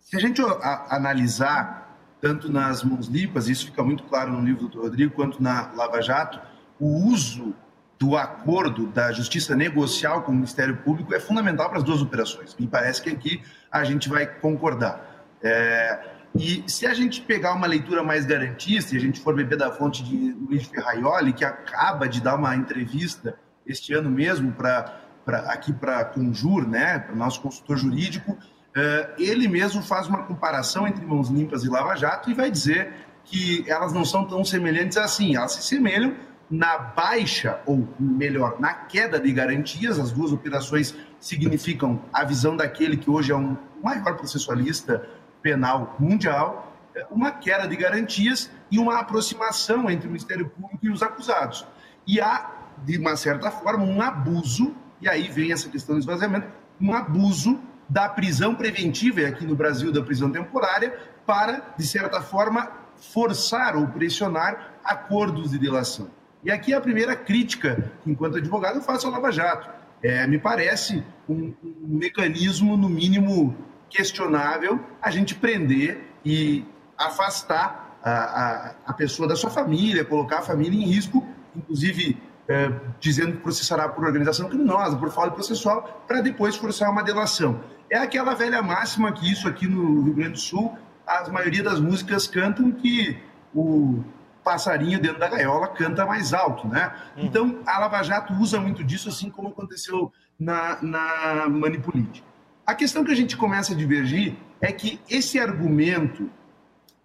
se 0.01 0.17
a 0.17 0.21
gente 0.21 0.43
a, 0.43 0.97
analisar 0.97 1.97
tanto 2.21 2.51
nas 2.51 2.83
mãos 2.83 3.07
limpas, 3.07 3.49
isso 3.49 3.67
fica 3.67 3.85
muito 3.85 4.03
claro 4.05 4.33
no 4.33 4.41
livro 4.41 4.67
do 4.67 4.83
Rodrigo, 4.83 5.15
quanto 5.15 5.41
na 5.41 5.71
Lava 5.75 6.03
Jato, 6.03 6.41
o 6.81 7.07
uso 7.07 7.55
do 7.99 8.17
acordo 8.17 8.89
da 8.89 9.13
justiça 9.13 9.55
negocial 9.55 10.23
com 10.23 10.33
o 10.33 10.35
Ministério 10.35 10.77
Público 10.79 11.15
é 11.15 11.21
fundamental 11.21 11.69
para 11.69 11.79
as 11.79 11.85
duas 11.85 12.03
operações. 12.03 12.55
Me 12.59 12.67
parece 12.67 13.01
que 13.01 13.11
aqui 13.11 13.43
a 13.71 13.85
gente 13.85 14.09
vai 14.09 14.27
concordar. 14.27 15.06
É, 15.43 16.17
e 16.39 16.65
se 16.67 16.87
a 16.87 16.93
gente 16.93 17.23
pegar 17.23 17.55
uma 17.55 17.67
leitura 17.67 18.03
mais 18.03 18.27
garantista, 18.27 18.95
e 18.95 18.99
a 18.99 19.01
gente 19.01 19.21
for 19.21 19.35
beber 19.35 19.57
da 19.57 19.71
fonte 19.71 20.03
de 20.05 20.33
Luiz 20.33 20.67
Ferraioli, 20.67 21.33
que 21.33 21.45
acaba 21.45 22.09
de 22.09 22.21
dar 22.21 22.35
uma 22.35 22.55
entrevista 22.55 23.39
este 23.67 23.95
ano 23.95 24.11
mesmo 24.11 24.53
para 24.53 25.03
aqui 25.49 25.73
para 25.73 26.05
Conjur, 26.05 26.69
né, 26.69 26.99
para 26.99 27.15
o 27.15 27.17
nosso 27.17 27.41
consultor 27.41 27.77
jurídico, 27.77 28.33
uh, 28.33 29.13
ele 29.19 29.49
mesmo 29.49 29.83
faz 29.83 30.07
uma 30.07 30.23
comparação 30.23 30.87
entre 30.87 31.05
mãos 31.05 31.29
limpas 31.29 31.65
e 31.65 31.69
Lava 31.69 31.97
Jato 31.97 32.31
e 32.31 32.35
vai 32.35 32.51
dizer 32.51 32.93
que 33.25 33.65
elas 33.67 33.93
não 33.93 34.05
são 34.05 34.25
tão 34.25 34.45
semelhantes 34.45 34.97
assim, 34.97 35.35
elas 35.35 35.53
se 35.53 35.63
semelham 35.63 36.15
na 36.49 36.79
baixa, 36.79 37.61
ou 37.67 37.89
melhor, 37.99 38.61
na 38.61 38.73
queda 38.73 39.19
de 39.19 39.33
garantias, 39.33 39.99
as 39.99 40.13
duas 40.13 40.33
operações 40.33 40.95
significam 41.19 42.01
a 42.13 42.23
visão 42.23 42.57
daquele 42.57 42.97
que 42.97 43.11
hoje 43.11 43.33
é 43.33 43.37
um 43.37 43.57
maior 43.83 44.17
processualista 44.17 45.05
penal 45.47 45.95
mundial, 46.01 46.77
uma 47.09 47.31
queda 47.31 47.69
de 47.69 47.77
garantias 47.77 48.51
e 48.69 48.81
uma 48.81 48.99
aproximação 48.99 49.89
entre 49.89 50.09
o 50.09 50.11
Ministério 50.11 50.49
Público 50.49 50.85
e 50.85 50.91
os 50.91 51.05
acusados. 51.05 51.65
E 52.05 52.21
há, 52.21 52.51
de 52.85 52.99
uma 52.99 53.17
certa 53.17 53.49
forma, 53.49 53.85
um 53.85 54.03
abuso, 54.03 54.75
e 55.01 55.09
aí 55.09 55.29
vem 55.29 55.53
essa 55.53 55.69
questão 55.69 55.95
do 55.95 56.01
esvaziamento, 56.01 56.49
um 56.81 56.93
abuso 56.93 57.61
da 57.89 58.09
prisão 58.09 58.57
preventiva, 58.57 59.21
e 59.21 59.27
aqui 59.27 59.47
no 59.47 59.55
Brasil 59.55 59.93
da 59.93 60.03
prisão 60.03 60.33
temporária, 60.33 60.99
para, 61.25 61.63
de 61.79 61.87
certa 61.87 62.21
forma, 62.21 62.69
forçar 62.97 63.77
ou 63.77 63.87
pressionar 63.87 64.73
acordos 64.83 65.53
de 65.53 65.61
delação. 65.61 66.11
E 66.43 66.51
aqui 66.51 66.75
a 66.75 66.81
primeira 66.81 67.15
crítica, 67.15 67.93
enquanto 68.05 68.39
advogado, 68.39 68.79
eu 68.79 68.83
faço 68.83 69.07
ao 69.07 69.13
Lava 69.13 69.31
Jato. 69.31 69.71
É, 70.03 70.27
me 70.27 70.41
parece 70.41 71.05
um, 71.29 71.55
um 71.63 71.97
mecanismo, 71.99 72.77
no 72.77 72.89
mínimo, 72.89 73.57
questionável 73.89 74.81
a 75.01 75.11
gente 75.11 75.35
prender 75.35 76.05
e 76.25 76.65
afastar 76.99 77.99
a, 78.03 78.11
a, 78.11 78.75
a, 78.87 78.93
pessoa 78.93 79.29
da 79.29 79.37
sua 79.37 79.51
família, 79.51 80.05
colocar 80.05 80.39
a 80.39 80.43
família 80.43 80.79
em 80.79 80.87
risco, 80.87 81.27
inclusive 81.55 82.21
é, 82.49 82.71
dizendo 83.01 83.33
que 83.33 83.39
processará 83.39 83.89
por 83.89 84.05
organização 84.05 84.49
criminosa, 84.49 84.97
por 84.97 85.11
falta 85.11 85.33
processual, 85.33 86.05
para 86.07 86.21
depois 86.21 86.57
forçar 86.57 86.91
uma 86.91 87.03
delação. 87.03 87.61
É 87.91 87.99
aquela 87.99 88.35
velha 88.35 88.63
máxima 88.63 89.13
que 89.13 89.31
isso 89.31 89.49
aqui 89.49 89.67
no 89.67 90.03
Rio 90.03 90.15
Grande 90.15 90.33
do 90.33 90.39
Sul, 90.39 90.77
a 91.07 91.29
maioria 91.31 91.63
das 91.63 91.81
músicas 91.81 92.27
cantam 92.27 92.73
que 92.73 93.21
o 93.55 94.03
passarinho 94.45 95.01
dentro 95.01 95.19
da 95.19 95.29
gaiola 95.29 95.69
canta 95.69 96.07
mais 96.07 96.33
alto, 96.33 96.69
né? 96.69 96.93
Uhum. 97.17 97.25
Então, 97.25 97.59
a 97.67 97.79
Lava 97.81 98.03
Jato 98.03 98.33
usa 98.35 98.61
muito 98.61 98.85
disso, 98.85 99.09
assim 99.09 99.29
como 99.29 99.49
aconteceu 99.49 100.13
na, 100.39 100.81
na 100.83 101.49
Manipulite. 101.49 102.23
A 102.67 102.75
questão 102.75 103.05
que 103.05 103.13
a 103.13 103.17
gente 103.17 103.37
começa 103.37 103.73
a 103.73 103.77
divergir 103.77 104.35
é 104.61 104.73
que 104.73 105.01
esse 105.09 105.39
argumento 105.39 106.29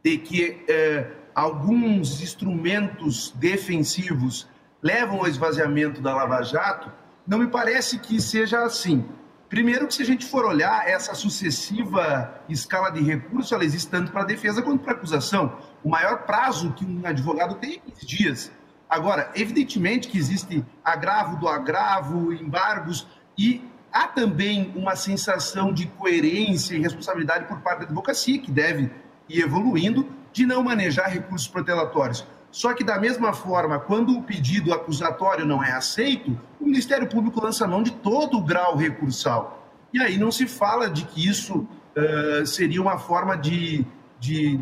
de 0.03 0.17
que 0.17 0.65
é, 0.67 1.11
alguns 1.35 2.19
instrumentos 2.19 3.31
defensivos 3.37 4.49
levam 4.81 5.19
ao 5.19 5.27
esvaziamento 5.27 6.01
da 6.01 6.15
Lava 6.15 6.41
Jato 6.41 6.91
não 7.27 7.37
me 7.37 7.45
parece 7.45 7.99
que 7.99 8.19
seja 8.19 8.63
assim. 8.63 9.05
Primeiro 9.47 9.85
que 9.85 9.93
se 9.93 10.01
a 10.01 10.05
gente 10.05 10.25
for 10.25 10.45
olhar 10.45 10.87
essa 10.87 11.13
sucessiva 11.13 12.41
escala 12.49 12.89
de 12.89 13.03
recurso, 13.03 13.53
ela 13.53 13.63
existe 13.63 13.91
tanto 13.91 14.11
para 14.11 14.21
a 14.21 14.25
defesa 14.25 14.63
quanto 14.63 14.83
para 14.83 14.93
a 14.93 14.95
acusação. 14.95 15.59
O 15.83 15.89
maior 15.89 16.23
prazo 16.23 16.73
que 16.73 16.83
um 16.83 17.05
advogado 17.05 17.55
tem 17.55 17.75
é 17.75 17.91
15 17.91 18.05
dias. 18.07 18.51
Agora, 18.89 19.29
evidentemente 19.35 20.07
que 20.07 20.17
existe 20.17 20.65
agravo 20.83 21.37
do 21.37 21.47
agravo, 21.47 22.33
embargos, 22.33 23.05
e 23.37 23.70
há 23.91 24.07
também 24.07 24.71
uma 24.75 24.95
sensação 24.95 25.73
de 25.73 25.87
coerência 25.87 26.75
e 26.75 26.81
responsabilidade 26.81 27.45
por 27.45 27.59
parte 27.59 27.79
da 27.79 27.85
advocacia, 27.85 28.39
que 28.39 28.51
deve 28.51 28.91
ir 29.27 29.41
evoluindo, 29.41 30.07
de 30.31 30.45
não 30.45 30.63
manejar 30.63 31.09
recursos 31.09 31.47
protelatórios. 31.47 32.25
Só 32.51 32.73
que, 32.73 32.83
da 32.83 32.99
mesma 32.99 33.33
forma, 33.33 33.79
quando 33.79 34.17
o 34.17 34.23
pedido 34.23 34.73
acusatório 34.73 35.45
não 35.45 35.63
é 35.63 35.71
aceito, 35.71 36.37
o 36.59 36.65
Ministério 36.65 37.07
Público 37.07 37.41
lança 37.41 37.67
mão 37.67 37.81
de 37.81 37.91
todo 37.91 38.37
o 38.37 38.43
grau 38.43 38.75
recursal. 38.75 39.69
E 39.93 40.01
aí 40.01 40.17
não 40.17 40.31
se 40.31 40.47
fala 40.47 40.89
de 40.89 41.05
que 41.05 41.27
isso 41.27 41.59
uh, 41.59 42.45
seria 42.45 42.81
uma 42.81 42.97
forma 42.97 43.37
de, 43.37 43.85
de 44.19 44.59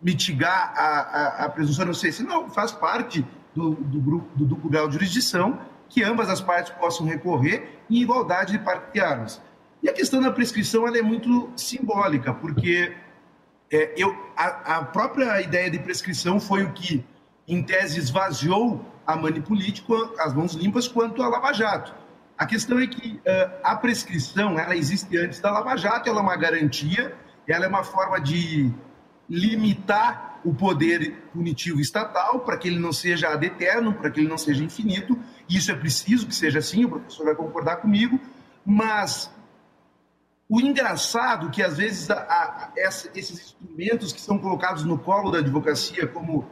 mitigar 0.00 0.74
a, 0.76 0.82
a, 0.82 1.44
a 1.44 1.48
presunção 1.48 1.84
de 1.84 1.90
inocência. 1.90 2.24
Não, 2.24 2.48
faz 2.50 2.70
parte 2.70 3.24
do, 3.54 3.74
do, 3.74 4.00
grupo, 4.00 4.28
do 4.36 4.44
duplo 4.44 4.70
grau 4.70 4.86
de 4.86 4.94
jurisdição 4.94 5.58
que 5.94 6.02
ambas 6.02 6.28
as 6.28 6.40
partes 6.40 6.72
possam 6.72 7.06
recorrer 7.06 7.78
em 7.88 8.02
igualdade 8.02 8.50
de 8.50 8.58
parte 8.58 8.92
de 8.92 9.00
armas. 9.00 9.40
E 9.80 9.88
a 9.88 9.92
questão 9.92 10.20
da 10.20 10.32
prescrição 10.32 10.88
é 10.88 11.00
muito 11.00 11.52
simbólica, 11.56 12.34
porque 12.34 12.92
é, 13.70 13.94
eu, 13.96 14.12
a, 14.36 14.78
a 14.78 14.84
própria 14.84 15.40
ideia 15.40 15.70
de 15.70 15.78
prescrição 15.78 16.40
foi 16.40 16.64
o 16.64 16.72
que 16.72 17.04
em 17.46 17.62
tese, 17.62 18.00
esvaziou 18.00 18.84
a 19.06 19.14
Manipulítico, 19.14 19.94
as 20.18 20.34
mãos 20.34 20.54
limpas, 20.54 20.88
quanto 20.88 21.22
a 21.22 21.28
Lava 21.28 21.52
Jato. 21.52 21.94
A 22.36 22.44
questão 22.44 22.80
é 22.80 22.88
que 22.88 23.12
uh, 23.12 23.52
a 23.62 23.76
prescrição, 23.76 24.58
ela 24.58 24.74
existe 24.74 25.16
antes 25.16 25.38
da 25.38 25.52
Lava 25.52 25.76
Jato, 25.76 26.08
ela 26.08 26.18
é 26.18 26.22
uma 26.22 26.36
garantia, 26.36 27.14
ela 27.46 27.66
é 27.66 27.68
uma 27.68 27.84
forma 27.84 28.20
de 28.20 28.72
limitar 29.30 30.40
o 30.44 30.52
poder 30.52 31.22
punitivo 31.32 31.80
estatal 31.80 32.40
para 32.40 32.56
que 32.56 32.66
ele 32.66 32.80
não 32.80 32.92
seja 32.92 33.28
ad 33.28 33.46
eterno, 33.46 33.92
para 33.94 34.10
que 34.10 34.20
ele 34.20 34.28
não 34.28 34.38
seja 34.38 34.64
infinito. 34.64 35.16
Isso 35.48 35.70
é 35.70 35.74
preciso 35.74 36.26
que 36.26 36.34
seja 36.34 36.58
assim, 36.58 36.84
o 36.84 36.90
professor 36.90 37.24
vai 37.26 37.34
concordar 37.34 37.76
comigo, 37.76 38.18
mas 38.64 39.30
o 40.48 40.60
engraçado 40.60 41.48
é 41.48 41.50
que 41.50 41.62
às 41.62 41.76
vezes 41.76 42.10
a, 42.10 42.16
a, 42.16 42.72
essa, 42.76 43.10
esses 43.14 43.40
instrumentos 43.40 44.12
que 44.12 44.20
são 44.20 44.38
colocados 44.38 44.84
no 44.84 44.98
colo 44.98 45.30
da 45.30 45.38
advocacia 45.38 46.06
como 46.06 46.46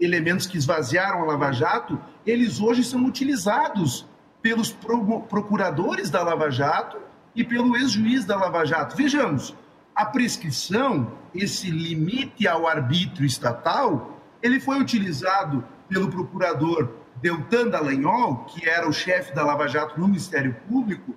elementos 0.00 0.46
que 0.46 0.58
esvaziaram 0.58 1.22
a 1.22 1.24
Lava 1.24 1.52
Jato, 1.52 1.98
eles 2.24 2.60
hoje 2.60 2.84
são 2.84 3.04
utilizados 3.04 4.06
pelos 4.42 4.70
procuradores 4.70 6.10
da 6.10 6.22
Lava 6.22 6.50
Jato 6.50 6.98
e 7.34 7.42
pelo 7.42 7.76
ex-juiz 7.76 8.24
da 8.24 8.36
Lava 8.36 8.64
Jato. 8.64 8.96
Vejamos, 8.96 9.54
a 9.94 10.04
prescrição, 10.04 11.12
esse 11.34 11.70
limite 11.70 12.46
ao 12.46 12.66
arbítrio 12.66 13.26
estatal, 13.26 14.20
ele 14.42 14.60
foi 14.60 14.78
utilizado 14.78 15.64
pelo 15.88 16.10
procurador 16.10 16.90
Deltan 17.20 17.68
Dallagnol, 17.68 18.44
que 18.44 18.68
era 18.68 18.88
o 18.88 18.92
chefe 18.92 19.34
da 19.34 19.44
Lava 19.44 19.66
Jato 19.68 19.98
no 19.98 20.06
Ministério 20.06 20.54
Público, 20.68 21.14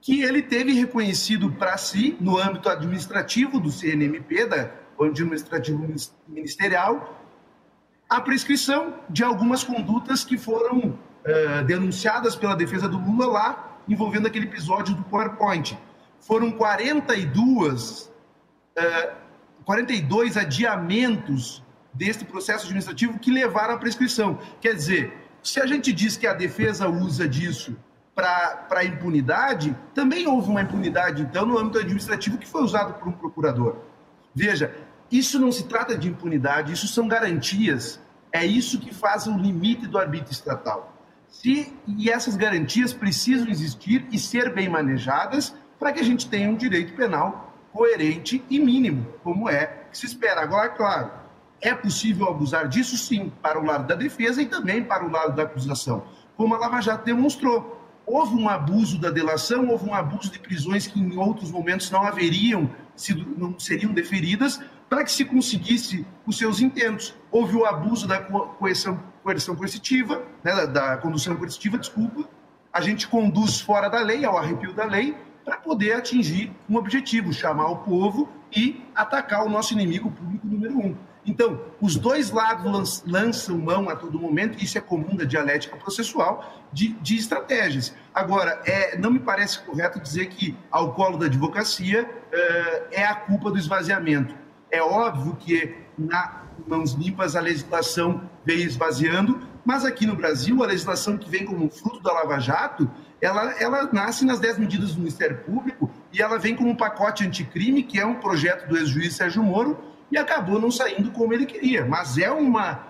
que 0.00 0.22
ele 0.22 0.42
teve 0.42 0.72
reconhecido 0.72 1.50
para 1.52 1.76
si, 1.76 2.16
no 2.20 2.38
âmbito 2.38 2.68
administrativo 2.68 3.58
do 3.58 3.70
CNMP, 3.70 4.46
da 4.46 4.70
administrativo 5.00 5.86
ministerial, 6.28 7.20
a 8.08 8.20
prescrição 8.20 8.94
de 9.10 9.24
algumas 9.24 9.64
condutas 9.64 10.24
que 10.24 10.38
foram 10.38 10.78
uh, 10.78 11.64
denunciadas 11.66 12.36
pela 12.36 12.54
defesa 12.54 12.88
do 12.88 12.98
Lula 12.98 13.26
lá, 13.26 13.78
envolvendo 13.88 14.26
aquele 14.26 14.46
episódio 14.46 14.94
do 14.94 15.02
PowerPoint. 15.04 15.76
Foram 16.20 16.52
42, 16.52 18.12
uh, 18.78 19.16
42 19.64 20.36
adiamentos 20.36 21.62
deste 21.92 22.24
processo 22.24 22.64
administrativo 22.64 23.18
que 23.18 23.30
levaram 23.30 23.74
à 23.74 23.78
prescrição. 23.78 24.38
Quer 24.60 24.74
dizer, 24.74 25.25
se 25.46 25.60
a 25.60 25.66
gente 25.66 25.92
diz 25.92 26.16
que 26.16 26.26
a 26.26 26.34
defesa 26.34 26.88
usa 26.88 27.28
disso 27.28 27.76
para 28.12 28.84
impunidade, 28.84 29.76
também 29.94 30.26
houve 30.26 30.50
uma 30.50 30.62
impunidade, 30.62 31.22
então, 31.22 31.46
no 31.46 31.56
âmbito 31.56 31.78
administrativo 31.78 32.36
que 32.36 32.48
foi 32.48 32.64
usado 32.64 32.94
por 32.94 33.06
um 33.06 33.12
procurador. 33.12 33.76
Veja, 34.34 34.74
isso 35.08 35.38
não 35.38 35.52
se 35.52 35.64
trata 35.68 35.96
de 35.96 36.08
impunidade, 36.08 36.72
isso 36.72 36.88
são 36.88 37.06
garantias. 37.06 38.00
É 38.32 38.44
isso 38.44 38.80
que 38.80 38.92
faz 38.92 39.28
o 39.28 39.36
limite 39.36 39.86
do 39.86 39.98
arbítrio 39.98 40.32
estatal. 40.32 40.92
Se, 41.28 41.72
e 41.86 42.10
essas 42.10 42.34
garantias 42.34 42.92
precisam 42.92 43.48
existir 43.48 44.04
e 44.10 44.18
ser 44.18 44.52
bem 44.52 44.68
manejadas 44.68 45.54
para 45.78 45.92
que 45.92 46.00
a 46.00 46.04
gente 46.04 46.28
tenha 46.28 46.50
um 46.50 46.56
direito 46.56 46.94
penal 46.94 47.54
coerente 47.72 48.42
e 48.50 48.58
mínimo, 48.58 49.06
como 49.22 49.48
é 49.48 49.66
que 49.92 49.98
se 49.98 50.06
espera. 50.06 50.40
Agora, 50.40 50.70
claro, 50.70 51.12
é 51.60 51.74
possível 51.74 52.28
abusar 52.28 52.68
disso, 52.68 52.96
sim, 52.96 53.32
para 53.42 53.58
o 53.58 53.64
lado 53.64 53.86
da 53.86 53.94
defesa 53.94 54.42
e 54.42 54.46
também 54.46 54.82
para 54.82 55.04
o 55.04 55.10
lado 55.10 55.34
da 55.34 55.44
acusação, 55.44 56.04
como 56.36 56.54
a 56.54 56.58
Lava 56.58 56.80
Jato 56.80 57.04
demonstrou. 57.04 57.74
Houve 58.06 58.36
um 58.36 58.48
abuso 58.48 59.00
da 59.00 59.10
delação, 59.10 59.68
houve 59.68 59.88
um 59.88 59.94
abuso 59.94 60.30
de 60.30 60.38
prisões 60.38 60.86
que 60.86 61.00
em 61.00 61.16
outros 61.16 61.50
momentos 61.50 61.90
não 61.90 62.02
haveriam 62.02 62.70
sido, 62.94 63.26
não 63.36 63.58
seriam 63.58 63.92
deferidas, 63.92 64.60
para 64.88 65.02
que 65.02 65.10
se 65.10 65.24
conseguisse 65.24 66.06
os 66.24 66.38
seus 66.38 66.60
intentos. 66.60 67.14
Houve 67.32 67.56
o 67.56 67.64
abuso 67.64 68.06
da 68.06 68.20
coerção, 68.20 69.02
coerção 69.24 69.56
coercitiva, 69.56 70.22
né, 70.44 70.54
da, 70.54 70.66
da 70.66 70.96
condução 70.98 71.34
coercitiva, 71.34 71.78
desculpa. 71.78 72.28
A 72.72 72.80
gente 72.80 73.08
conduz 73.08 73.60
fora 73.60 73.88
da 73.88 74.00
lei, 74.00 74.24
ao 74.24 74.38
arrepio 74.38 74.72
da 74.72 74.84
lei, 74.84 75.16
para 75.44 75.56
poder 75.56 75.94
atingir 75.94 76.52
um 76.68 76.76
objetivo, 76.76 77.32
chamar 77.32 77.68
o 77.70 77.78
povo 77.78 78.28
e 78.54 78.84
atacar 78.94 79.44
o 79.44 79.48
nosso 79.48 79.72
inimigo 79.72 80.10
público 80.10 80.46
número 80.46 80.78
um. 80.78 80.96
Então, 81.26 81.60
os 81.80 81.96
dois 81.96 82.30
lados 82.30 83.02
lançam 83.04 83.58
mão 83.58 83.88
a 83.88 83.96
todo 83.96 84.18
momento, 84.18 84.62
isso 84.62 84.78
é 84.78 84.80
comum 84.80 85.16
da 85.16 85.24
dialética 85.24 85.76
processual, 85.76 86.64
de, 86.72 86.90
de 87.00 87.16
estratégias. 87.16 87.94
Agora, 88.14 88.62
é, 88.64 88.96
não 88.96 89.10
me 89.10 89.18
parece 89.18 89.58
correto 89.60 90.00
dizer 90.00 90.26
que, 90.26 90.56
ao 90.70 90.94
colo 90.94 91.18
da 91.18 91.26
advocacia, 91.26 92.08
é, 92.32 92.86
é 92.92 93.04
a 93.04 93.14
culpa 93.14 93.50
do 93.50 93.58
esvaziamento. 93.58 94.34
É 94.70 94.80
óbvio 94.80 95.36
que 95.36 95.76
na 95.98 96.46
mãos 96.66 96.92
limpas 96.92 97.36
a 97.36 97.40
legislação 97.40 98.22
veio 98.44 98.66
esvaziando, 98.66 99.40
mas 99.64 99.84
aqui 99.84 100.06
no 100.06 100.14
Brasil 100.14 100.62
a 100.62 100.66
legislação 100.66 101.18
que 101.18 101.28
vem 101.28 101.44
como 101.44 101.68
fruto 101.68 102.00
da 102.00 102.12
Lava 102.12 102.38
Jato, 102.38 102.90
ela, 103.20 103.52
ela 103.60 103.88
nasce 103.92 104.24
nas 104.24 104.38
10 104.38 104.58
medidas 104.58 104.92
do 104.92 104.98
Ministério 104.98 105.38
Público 105.38 105.90
e 106.12 106.22
ela 106.22 106.38
vem 106.38 106.54
como 106.54 106.70
um 106.70 106.76
pacote 106.76 107.26
anticrime, 107.26 107.82
que 107.82 107.98
é 107.98 108.06
um 108.06 108.14
projeto 108.14 108.68
do 108.68 108.76
ex-juiz 108.76 109.16
Sérgio 109.16 109.42
Moro, 109.42 109.78
e 110.10 110.18
acabou 110.18 110.60
não 110.60 110.70
saindo 110.70 111.10
como 111.10 111.32
ele 111.32 111.46
queria. 111.46 111.84
Mas 111.84 112.18
é 112.18 112.30
uma 112.30 112.80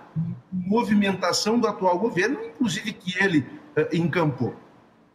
movimentação 0.51 1.59
do 1.59 1.67
atual 1.67 1.97
governo, 1.99 2.39
inclusive 2.43 2.93
que 2.93 3.17
ele 3.23 3.39
uh, 3.77 3.95
encampou. 3.95 4.55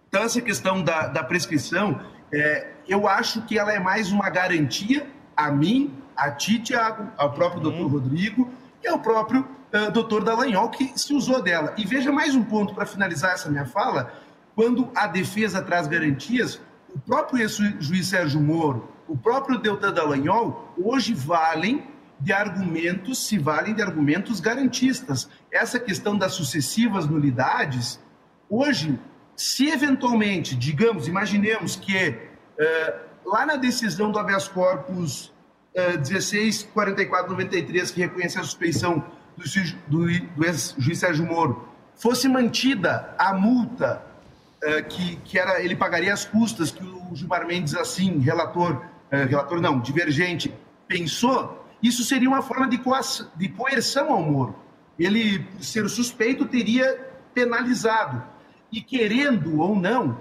Então, 0.08 0.22
essa 0.22 0.40
questão 0.40 0.82
da, 0.82 1.06
da 1.06 1.22
prescrição 1.22 2.00
É, 2.34 2.66
eu 2.88 3.06
acho 3.06 3.42
que 3.42 3.58
ela 3.58 3.74
é 3.74 3.78
mais 3.78 4.10
uma 4.10 4.30
garantia 4.30 5.06
a 5.36 5.50
mim, 5.52 5.92
a 6.16 6.30
ti, 6.30 6.58
Tiago, 6.58 7.06
ao 7.18 7.30
próprio 7.34 7.58
uhum. 7.62 7.76
doutor 7.76 7.92
Rodrigo 7.92 8.50
e 8.82 8.88
ao 8.88 8.98
próprio 9.00 9.40
uh, 9.42 9.90
doutor 9.92 10.24
Dallagnol, 10.24 10.70
que 10.70 10.98
se 10.98 11.12
usou 11.12 11.42
dela. 11.42 11.74
E 11.76 11.84
veja 11.84 12.10
mais 12.10 12.34
um 12.34 12.42
ponto 12.42 12.74
para 12.74 12.86
finalizar 12.86 13.32
essa 13.34 13.50
minha 13.50 13.66
fala: 13.66 14.14
quando 14.54 14.90
a 14.94 15.06
defesa 15.06 15.60
traz 15.60 15.86
garantias, 15.86 16.58
o 16.94 16.98
próprio 16.98 17.42
ex-juiz 17.42 18.08
Sérgio 18.08 18.40
Moro, 18.40 18.88
o 19.06 19.14
próprio 19.14 19.58
Deltan 19.58 19.92
Dallagnol, 19.92 20.72
hoje 20.78 21.12
valem 21.12 21.84
de 22.22 22.32
argumentos, 22.32 23.26
se 23.26 23.36
valem 23.36 23.74
de 23.74 23.82
argumentos 23.82 24.38
garantistas. 24.38 25.28
Essa 25.50 25.78
questão 25.80 26.16
das 26.16 26.32
sucessivas 26.34 27.06
nulidades, 27.06 28.00
hoje, 28.48 28.96
se 29.36 29.68
eventualmente, 29.68 30.54
digamos, 30.54 31.08
imaginemos 31.08 31.74
que 31.74 32.10
uh, 32.10 33.28
lá 33.28 33.44
na 33.44 33.56
decisão 33.56 34.12
do 34.12 34.20
habeas 34.20 34.46
corpus 34.46 35.32
uh, 35.74 35.98
164493, 35.98 37.90
que 37.90 38.00
reconhece 38.02 38.38
a 38.38 38.42
suspeição 38.44 39.04
do, 39.36 39.44
do, 39.88 40.06
do 40.36 40.44
ex-juiz 40.44 41.00
Sérgio 41.00 41.26
Moro, 41.26 41.68
fosse 41.96 42.28
mantida 42.28 43.12
a 43.18 43.34
multa 43.34 44.00
uh, 44.62 44.84
que, 44.88 45.16
que 45.24 45.40
era, 45.40 45.60
ele 45.60 45.74
pagaria 45.74 46.12
as 46.12 46.24
custas 46.24 46.70
que 46.70 46.84
o 46.84 47.16
Gilmar 47.16 47.44
Mendes, 47.48 47.74
assim, 47.74 48.20
relator, 48.20 48.74
uh, 48.74 49.28
relator 49.28 49.60
não, 49.60 49.80
divergente, 49.80 50.54
pensou, 50.86 51.61
isso 51.82 52.04
seria 52.04 52.28
uma 52.28 52.42
forma 52.42 52.68
de, 52.68 52.78
coação, 52.78 53.28
de 53.36 53.48
coerção 53.48 54.12
ao 54.12 54.22
Moro. 54.22 54.56
Ele, 54.98 55.46
ser 55.60 55.88
suspeito, 55.88 56.46
teria 56.46 57.10
penalizado. 57.34 58.22
E 58.70 58.80
querendo 58.80 59.58
ou 59.60 59.74
não, 59.74 60.18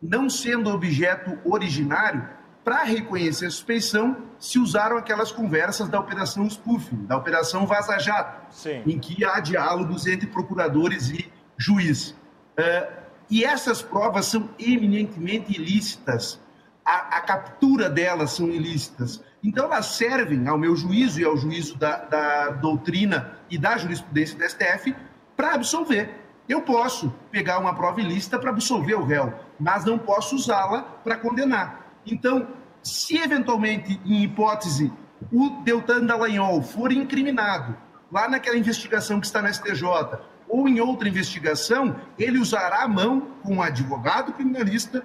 não 0.00 0.30
sendo 0.30 0.70
objeto 0.70 1.38
originário, 1.44 2.28
para 2.66 2.82
reconhecer 2.82 3.46
a 3.46 3.50
suspeição, 3.50 4.16
se 4.40 4.58
usaram 4.58 4.96
aquelas 4.96 5.30
conversas 5.30 5.88
da 5.88 6.00
Operação 6.00 6.44
Spoofing, 6.50 7.06
da 7.06 7.16
Operação 7.16 7.64
Vaza 7.64 7.96
Jato, 7.96 8.52
Sim. 8.52 8.82
em 8.84 8.98
que 8.98 9.24
há 9.24 9.38
diálogos 9.38 10.06
entre 10.06 10.26
procuradores 10.26 11.10
e 11.10 11.30
juiz. 11.56 12.10
Uh, 12.58 13.06
e 13.30 13.44
essas 13.44 13.82
provas 13.82 14.26
são 14.26 14.50
eminentemente 14.58 15.52
ilícitas. 15.52 16.40
A, 16.86 17.18
a, 17.18 17.20
captura 17.20 17.90
delas 17.90 18.30
são 18.30 18.48
ilícitas. 18.48 19.20
Então, 19.42 19.64
elas 19.64 19.86
servem, 19.86 20.46
ao 20.46 20.56
meu 20.56 20.76
juízo 20.76 21.20
e 21.20 21.24
ao 21.24 21.36
juízo 21.36 21.76
da, 21.76 21.96
da 21.96 22.50
doutrina 22.50 23.32
e 23.50 23.58
da 23.58 23.76
jurisprudência 23.76 24.38
do 24.38 24.48
STF, 24.48 24.94
para 25.36 25.54
absolver. 25.54 26.20
Eu 26.48 26.62
posso 26.62 27.12
pegar 27.30 27.58
uma 27.58 27.74
prova 27.74 28.00
ilícita 28.00 28.38
para 28.38 28.50
absolver 28.50 28.94
o 28.94 29.04
réu, 29.04 29.34
mas 29.58 29.84
não 29.84 29.98
posso 29.98 30.36
usá-la 30.36 30.82
para 30.82 31.16
condenar. 31.16 31.90
Então, 32.06 32.46
se 32.82 33.18
eventualmente, 33.18 34.00
em 34.04 34.22
hipótese, 34.22 34.92
o 35.32 35.62
Deltan 35.64 36.06
Dallagnol 36.06 36.62
for 36.62 36.92
incriminado 36.92 37.76
lá 38.12 38.28
naquela 38.28 38.56
investigação 38.56 39.18
que 39.18 39.26
está 39.26 39.42
na 39.42 39.52
STJ 39.52 39.82
ou 40.48 40.68
em 40.68 40.80
outra 40.80 41.08
investigação, 41.08 41.96
ele 42.16 42.38
usará 42.38 42.84
a 42.84 42.88
mão 42.88 43.32
com 43.42 43.56
um 43.56 43.62
advogado 43.62 44.32
criminalista 44.32 45.04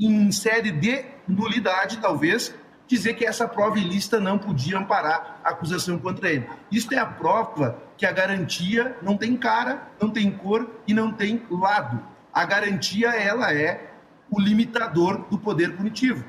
em 0.00 0.32
série 0.32 0.72
de 0.72 1.04
nulidade, 1.28 1.98
talvez, 1.98 2.54
dizer 2.86 3.14
que 3.14 3.24
essa 3.24 3.46
prova 3.46 3.78
ilícita 3.78 4.18
não 4.18 4.38
podia 4.38 4.78
amparar 4.78 5.40
a 5.44 5.50
acusação 5.50 5.98
contra 5.98 6.30
ele. 6.30 6.48
Isso 6.72 6.92
é 6.92 6.98
a 6.98 7.06
prova 7.06 7.78
que 7.96 8.04
a 8.04 8.10
garantia 8.10 8.96
não 9.02 9.16
tem 9.16 9.36
cara, 9.36 9.88
não 10.00 10.10
tem 10.10 10.30
cor 10.30 10.68
e 10.88 10.94
não 10.94 11.12
tem 11.12 11.42
lado. 11.48 12.02
A 12.32 12.44
garantia, 12.44 13.10
ela 13.10 13.54
é 13.54 13.92
o 14.30 14.40
limitador 14.40 15.24
do 15.30 15.38
poder 15.38 15.76
punitivo. 15.76 16.24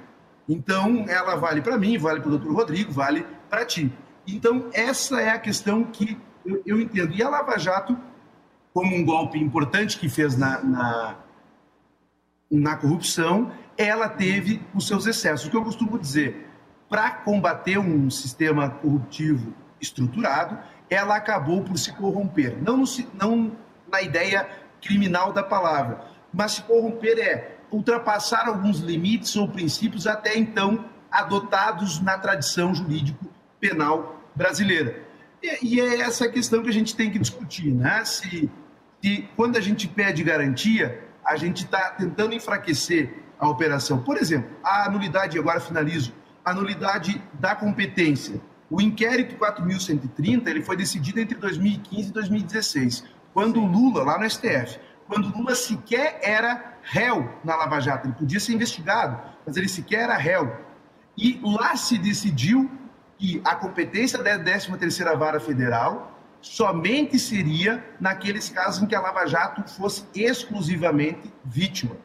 Então, 0.47 1.05
ela 1.07 1.35
vale 1.35 1.61
para 1.61 1.77
mim, 1.77 1.97
vale 1.97 2.19
para 2.19 2.27
o 2.27 2.37
doutor 2.37 2.53
Rodrigo, 2.53 2.91
vale 2.91 3.25
para 3.49 3.65
ti. 3.65 3.91
Então, 4.27 4.69
essa 4.73 5.21
é 5.21 5.29
a 5.29 5.39
questão 5.39 5.83
que 5.83 6.17
eu, 6.45 6.61
eu, 6.65 6.81
entendo. 6.81 7.13
E 7.13 7.23
a 7.23 7.29
Lava 7.29 7.57
Jato, 7.57 7.97
como 8.73 8.95
um 8.95 9.05
golpe 9.05 9.39
importante 9.39 9.97
que 9.97 10.09
fez 10.09 10.35
na, 10.37 10.63
na, 10.63 11.15
na 12.51 12.75
corrupção, 12.75 13.51
ela 13.83 14.07
teve 14.07 14.61
os 14.73 14.87
seus 14.87 15.05
excessos. 15.05 15.47
O 15.47 15.49
que 15.49 15.57
eu 15.57 15.63
costumo 15.63 15.97
dizer, 15.97 16.47
para 16.89 17.09
combater 17.11 17.77
um 17.77 18.09
sistema 18.09 18.69
corruptivo 18.69 19.53
estruturado, 19.79 20.57
ela 20.89 21.15
acabou 21.15 21.63
por 21.63 21.77
se 21.77 21.91
corromper. 21.93 22.57
Não, 22.61 22.77
no, 22.77 22.85
não 23.13 23.51
na 23.89 24.01
ideia 24.01 24.47
criminal 24.81 25.31
da 25.31 25.43
palavra, 25.43 26.05
mas 26.33 26.53
se 26.53 26.63
corromper 26.63 27.17
é 27.19 27.57
ultrapassar 27.71 28.47
alguns 28.47 28.79
limites 28.79 29.35
ou 29.35 29.47
princípios 29.47 30.05
até 30.05 30.37
então 30.37 30.85
adotados 31.09 31.99
na 32.01 32.17
tradição 32.17 32.73
jurídico-penal 32.75 34.21
brasileira. 34.35 35.03
E, 35.41 35.75
e, 35.75 35.81
é 35.81 36.01
essa 36.01 36.27
questão 36.29 36.61
que 36.61 36.69
a 36.69 36.73
gente 36.73 36.95
tem 36.95 37.09
que 37.09 37.19
discutir, 37.19 37.73
né? 37.73 38.03
Se, 38.05 38.49
se 39.01 39.29
quando 39.35 39.57
a 39.57 39.61
gente 39.61 39.87
pede 39.87 40.23
garantia, 40.23 41.03
a 41.25 41.35
gente 41.35 41.63
está 41.63 41.91
tentando 41.91 42.33
enfraquecer 42.33 43.23
a 43.41 43.49
operação. 43.49 43.97
Por 44.03 44.17
exemplo, 44.17 44.51
a 44.63 44.85
anulidade, 44.85 45.37
agora 45.39 45.59
finalizo, 45.59 46.13
a 46.45 46.51
anulidade 46.51 47.21
da 47.33 47.55
competência. 47.55 48.39
O 48.69 48.79
inquérito 48.79 49.35
4.130 49.35 50.47
ele 50.47 50.61
foi 50.61 50.77
decidido 50.77 51.19
entre 51.19 51.35
2015 51.35 52.09
e 52.09 52.13
2016, 52.13 53.03
quando 53.33 53.59
o 53.59 53.65
Lula, 53.65 54.03
lá 54.03 54.19
no 54.19 54.29
STF, 54.29 54.79
quando 55.07 55.35
Lula 55.35 55.55
sequer 55.55 56.19
era 56.21 56.75
réu 56.83 57.29
na 57.43 57.55
Lava 57.55 57.79
Jato. 57.79 58.07
Ele 58.07 58.13
podia 58.13 58.39
ser 58.39 58.53
investigado, 58.53 59.19
mas 59.45 59.57
ele 59.57 59.67
sequer 59.67 60.03
era 60.03 60.15
réu. 60.15 60.55
E 61.17 61.41
lá 61.43 61.75
se 61.75 61.97
decidiu 61.97 62.69
que 63.17 63.41
a 63.43 63.55
competência 63.55 64.21
da 64.21 64.39
13ª 64.39 65.17
Vara 65.17 65.39
Federal 65.39 66.17
somente 66.39 67.19
seria 67.19 67.83
naqueles 67.99 68.49
casos 68.49 68.81
em 68.81 68.85
que 68.85 68.95
a 68.95 69.01
Lava 69.01 69.25
Jato 69.25 69.67
fosse 69.69 70.05
exclusivamente 70.15 71.31
vítima. 71.43 71.97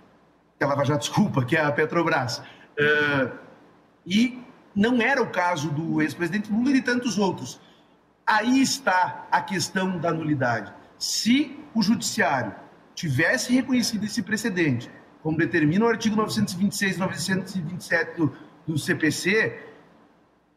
Que 0.59 0.65
a 0.65 0.67
Lava 0.67 0.85
Jato, 0.85 1.01
desculpa, 1.01 1.45
que 1.45 1.57
é 1.57 1.61
a 1.61 1.71
Petrobras. 1.71 2.39
Uh, 2.39 3.37
e 4.07 4.43
não 4.75 5.01
era 5.01 5.23
o 5.23 5.31
caso 5.31 5.71
do 5.71 6.03
ex-presidente 6.03 6.51
Lula 6.51 6.71
e 6.71 6.75
de 6.75 6.83
tantos 6.83 7.19
outros. 7.19 7.61
Aí 8.27 8.61
está 8.61 9.27
a 9.31 9.41
questão 9.41 9.99
da 9.99 10.13
nulidade. 10.13 10.73
Se 10.99 11.59
o 11.75 11.83
judiciário 11.83 12.55
tivesse 12.95 13.53
reconhecido 13.53 14.05
esse 14.05 14.23
precedente, 14.23 14.91
como 15.23 15.37
determina 15.37 15.85
o 15.85 15.89
artigo 15.89 16.17
926 16.17 16.97
e 16.97 16.99
927 16.99 18.17
do, 18.17 18.33
do 18.67 18.79
CPC, 18.79 19.67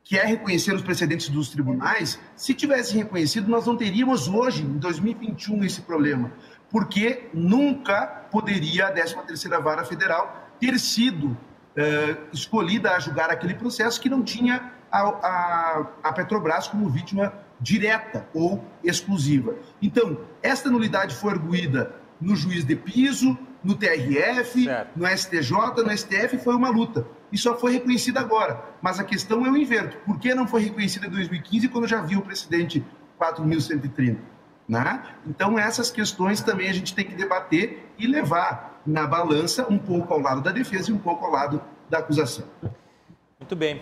que 0.03 0.17
é 0.17 0.25
reconhecer 0.25 0.73
os 0.73 0.81
precedentes 0.81 1.29
dos 1.29 1.49
tribunais, 1.49 2.19
se 2.35 2.53
tivesse 2.53 2.95
reconhecido, 2.97 3.47
nós 3.47 3.67
não 3.67 3.77
teríamos 3.77 4.27
hoje, 4.27 4.63
em 4.63 4.77
2021, 4.77 5.63
esse 5.63 5.81
problema, 5.81 6.31
porque 6.69 7.29
nunca 7.33 8.05
poderia 8.31 8.87
a 8.87 8.93
13ª 8.93 9.61
Vara 9.61 9.83
Federal 9.83 10.49
ter 10.59 10.79
sido 10.79 11.37
eh, 11.75 12.17
escolhida 12.31 12.91
a 12.91 12.99
julgar 12.99 13.29
aquele 13.29 13.53
processo 13.53 13.99
que 13.99 14.09
não 14.09 14.23
tinha 14.23 14.71
a, 14.91 15.01
a, 15.01 15.87
a 16.03 16.13
Petrobras 16.13 16.67
como 16.67 16.89
vítima 16.89 17.33
direta 17.59 18.27
ou 18.33 18.63
exclusiva. 18.83 19.55
Então, 19.81 20.19
esta 20.41 20.69
nulidade 20.69 21.15
foi 21.15 21.31
arguída 21.31 21.95
no 22.19 22.35
juiz 22.35 22.65
de 22.65 22.75
piso, 22.75 23.37
no 23.63 23.75
TRF, 23.75 24.63
certo. 24.63 24.91
no 24.95 25.05
STJ, 25.07 25.83
no 25.83 25.97
STF, 25.97 26.37
foi 26.37 26.55
uma 26.55 26.69
luta. 26.69 27.05
E 27.31 27.37
só 27.37 27.57
foi 27.57 27.73
reconhecida 27.73 28.19
agora. 28.19 28.63
Mas 28.81 28.99
a 28.99 29.03
questão 29.03 29.45
é 29.45 29.51
o 29.51 29.57
invento. 29.57 29.97
Por 30.05 30.17
que 30.17 30.33
não 30.33 30.47
foi 30.47 30.63
reconhecida 30.63 31.07
em 31.07 31.09
2015 31.09 31.67
quando 31.67 31.87
já 31.87 32.01
viu 32.01 32.19
o 32.19 32.21
precedente 32.21 32.83
4.130? 33.19 34.17
Né? 34.69 35.03
Então, 35.25 35.57
essas 35.57 35.89
questões 35.89 36.41
também 36.41 36.69
a 36.69 36.73
gente 36.73 36.93
tem 36.93 37.03
que 37.03 37.15
debater 37.15 37.91
e 37.97 38.05
levar 38.05 38.79
na 38.85 39.07
balança 39.07 39.65
um 39.67 39.79
pouco 39.79 40.13
ao 40.13 40.19
lado 40.19 40.41
da 40.41 40.51
defesa 40.51 40.91
e 40.91 40.93
um 40.93 40.99
pouco 40.99 41.25
ao 41.25 41.31
lado 41.31 41.59
da 41.89 41.97
acusação. 41.97 42.45
Muito 43.39 43.55
bem 43.55 43.81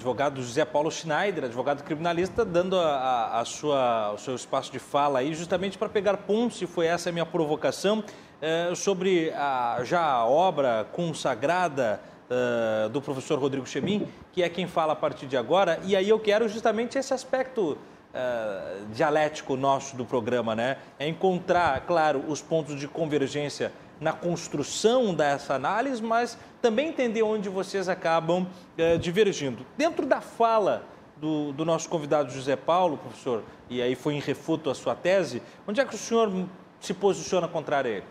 advogado 0.00 0.42
José 0.42 0.64
Paulo 0.64 0.90
Schneider, 0.90 1.44
advogado 1.44 1.84
criminalista, 1.84 2.42
dando 2.42 2.78
a, 2.78 3.40
a, 3.40 3.44
sua, 3.44 4.12
o 4.12 4.18
seu 4.18 4.34
espaço 4.34 4.72
de 4.72 4.78
fala 4.78 5.18
aí, 5.18 5.34
justamente 5.34 5.76
para 5.76 5.90
pegar 5.90 6.16
pontos, 6.16 6.56
se 6.56 6.66
foi 6.66 6.86
essa 6.86 7.10
a 7.10 7.12
minha 7.12 7.26
provocação, 7.26 8.02
eh, 8.40 8.72
sobre 8.74 9.30
a, 9.36 9.80
já 9.84 10.00
a 10.00 10.24
obra 10.24 10.86
consagrada 10.92 12.00
eh, 12.30 12.88
do 12.88 13.02
professor 13.02 13.38
Rodrigo 13.38 13.66
Chemin, 13.66 14.08
que 14.32 14.42
é 14.42 14.48
quem 14.48 14.66
fala 14.66 14.94
a 14.94 14.96
partir 14.96 15.26
de 15.26 15.36
agora, 15.36 15.78
e 15.84 15.94
aí 15.94 16.08
eu 16.08 16.18
quero 16.18 16.48
justamente 16.48 16.96
esse 16.96 17.12
aspecto 17.12 17.76
Uh, 18.12 18.86
dialético 18.92 19.56
nosso 19.56 19.96
do 19.96 20.04
programa, 20.04 20.56
né? 20.56 20.78
É 20.98 21.06
encontrar, 21.06 21.80
claro, 21.82 22.24
os 22.26 22.42
pontos 22.42 22.78
de 22.78 22.88
convergência 22.88 23.72
na 24.00 24.12
construção 24.12 25.14
dessa 25.14 25.54
análise, 25.54 26.02
mas 26.02 26.36
também 26.60 26.88
entender 26.88 27.22
onde 27.22 27.48
vocês 27.48 27.88
acabam 27.88 28.48
é, 28.76 28.96
divergindo. 28.96 29.64
Dentro 29.76 30.06
da 30.06 30.20
fala 30.20 30.82
do, 31.18 31.52
do, 31.52 31.64
nosso 31.64 31.88
convidado 31.88 32.32
José 32.32 32.56
Paulo, 32.56 32.98
professor, 32.98 33.44
e 33.68 33.80
aí 33.80 33.94
foi 33.94 34.14
em 34.14 34.20
refuto 34.20 34.70
a 34.70 34.74
sua 34.74 34.96
tese, 34.96 35.40
onde 35.68 35.80
é 35.80 35.84
que 35.84 35.94
o 35.94 35.98
senhor 35.98 36.32
se 36.80 36.92
posiciona 36.92 37.46
contra 37.46 37.88
ele? 37.88 38.04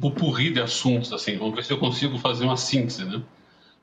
pupurri 0.00 0.52
de 0.52 0.60
assuntos, 0.60 1.12
assim. 1.12 1.36
Vamos 1.38 1.54
ver 1.54 1.64
se 1.64 1.72
eu 1.72 1.78
consigo 1.78 2.18
fazer 2.18 2.44
uma 2.44 2.56
síntese, 2.56 3.04
né? 3.04 3.22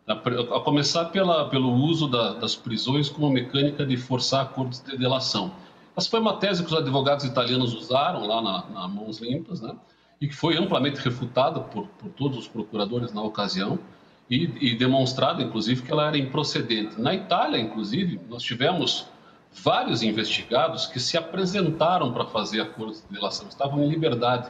A, 0.06 0.60
começar 0.60 1.06
pela, 1.06 1.50
pelo 1.50 1.72
uso 1.72 2.10
da, 2.10 2.34
das 2.34 2.56
prisões 2.56 3.10
como 3.10 3.30
mecânica 3.30 3.86
de 3.86 3.96
forçar 3.96 4.42
acordos 4.42 4.82
de 4.82 4.98
delação. 4.98 5.54
Essa 5.96 6.10
foi 6.10 6.20
uma 6.20 6.36
tese 6.38 6.62
que 6.64 6.74
os 6.74 6.78
advogados 6.78 7.24
italianos 7.24 7.74
usaram 7.74 8.28
lá 8.28 8.42
na, 8.42 8.66
na 8.70 8.88
Mãos 8.88 9.20
Limpas, 9.20 9.62
né? 9.62 9.76
E 10.20 10.28
que 10.28 10.36
foi 10.36 10.58
amplamente 10.58 11.00
refutada 11.00 11.62
por, 11.62 11.88
por 11.88 12.10
todos 12.10 12.38
os 12.38 12.48
procuradores 12.48 13.14
na 13.14 13.22
ocasião 13.22 13.80
e, 14.30 14.50
e 14.60 14.76
demonstrado, 14.76 15.42
inclusive, 15.42 15.82
que 15.82 15.92
ela 15.92 16.08
era 16.08 16.18
improcedente. 16.18 17.00
Na 17.00 17.14
Itália, 17.14 17.60
inclusive, 17.60 18.20
nós 18.30 18.44
tivemos 18.44 19.06
vários 19.54 20.02
investigados 20.02 20.86
que 20.86 21.00
se 21.00 21.18
apresentaram 21.18 22.12
para 22.12 22.26
fazer 22.26 22.62
acordos 22.62 23.02
de 23.02 23.14
delação, 23.14 23.48
estavam 23.48 23.84
em 23.84 23.88
liberdade. 23.88 24.50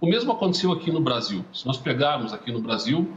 O 0.00 0.06
mesmo 0.06 0.32
aconteceu 0.32 0.72
aqui 0.72 0.90
no 0.90 1.00
Brasil. 1.00 1.44
Se 1.52 1.66
nós 1.66 1.78
pegarmos 1.78 2.32
aqui 2.32 2.50
no 2.50 2.60
Brasil, 2.60 3.12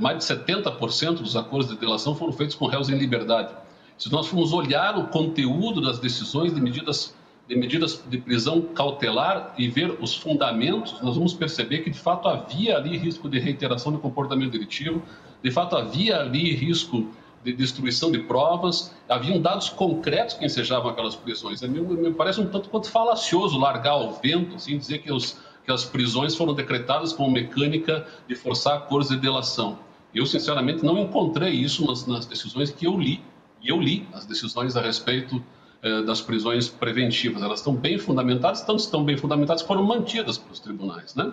mais 0.00 0.18
de 0.18 0.24
70% 0.24 1.14
dos 1.18 1.36
acordos 1.36 1.68
de 1.68 1.76
delação 1.76 2.14
foram 2.14 2.32
feitos 2.32 2.54
com 2.54 2.66
réus 2.66 2.88
em 2.88 2.96
liberdade. 2.96 3.54
Se 3.96 4.10
nós 4.10 4.26
formos 4.26 4.52
olhar 4.52 4.98
o 4.98 5.08
conteúdo 5.08 5.80
das 5.80 5.98
decisões 5.98 6.54
de 6.54 6.60
medidas 6.60 7.14
de 7.48 7.56
medidas 7.56 8.02
de 8.08 8.18
prisão 8.18 8.62
cautelar 8.62 9.52
e 9.58 9.68
ver 9.68 9.98
os 10.00 10.16
fundamentos, 10.16 10.94
nós 11.02 11.16
vamos 11.16 11.34
perceber 11.34 11.78
que 11.80 11.90
de 11.90 11.98
fato 11.98 12.28
havia 12.28 12.76
ali 12.76 12.96
risco 12.96 13.28
de 13.28 13.38
reiteração 13.38 13.92
de 13.92 13.98
comportamento 13.98 14.52
delitivo, 14.52 15.02
de 15.42 15.50
fato 15.50 15.76
havia 15.76 16.20
ali 16.20 16.54
risco 16.54 17.08
de 17.44 17.52
destruição 17.52 18.12
de 18.12 18.20
provas, 18.20 18.94
haviam 19.08 19.40
dados 19.40 19.68
concretos 19.68 20.34
que 20.36 20.44
ensejavam 20.44 20.90
aquelas 20.90 21.16
prisões. 21.16 21.60
Me, 21.62 21.80
me 21.80 22.12
parece 22.12 22.40
um 22.40 22.46
tanto 22.46 22.68
quanto 22.68 22.88
falacioso 22.88 23.58
largar 23.58 23.92
ao 23.92 24.12
vento, 24.12 24.54
assim, 24.54 24.78
dizer 24.78 24.98
que, 24.98 25.12
os, 25.12 25.36
que 25.64 25.70
as 25.70 25.84
prisões 25.84 26.34
foram 26.34 26.54
decretadas 26.54 27.12
como 27.12 27.30
mecânica 27.30 28.06
de 28.28 28.34
forçar 28.34 28.76
acordos 28.76 29.08
de 29.08 29.16
delação. 29.16 29.78
Eu, 30.14 30.26
sinceramente, 30.26 30.84
não 30.84 30.98
encontrei 30.98 31.52
isso 31.52 31.86
nas, 31.86 32.06
nas 32.06 32.26
decisões 32.26 32.70
que 32.70 32.86
eu 32.86 32.98
li, 32.98 33.20
e 33.62 33.68
eu 33.68 33.80
li 33.80 34.06
as 34.12 34.26
decisões 34.26 34.76
a 34.76 34.80
respeito 34.80 35.42
eh, 35.82 36.02
das 36.02 36.20
prisões 36.20 36.68
preventivas. 36.68 37.42
Elas 37.42 37.60
estão 37.60 37.74
bem 37.74 37.98
fundamentadas, 37.98 38.62
tanto 38.62 38.80
estão 38.80 39.04
bem 39.04 39.16
fundamentadas 39.16 39.62
foram 39.62 39.84
mantidas 39.84 40.36
pelos 40.36 40.60
tribunais. 40.60 41.14
Né? 41.14 41.32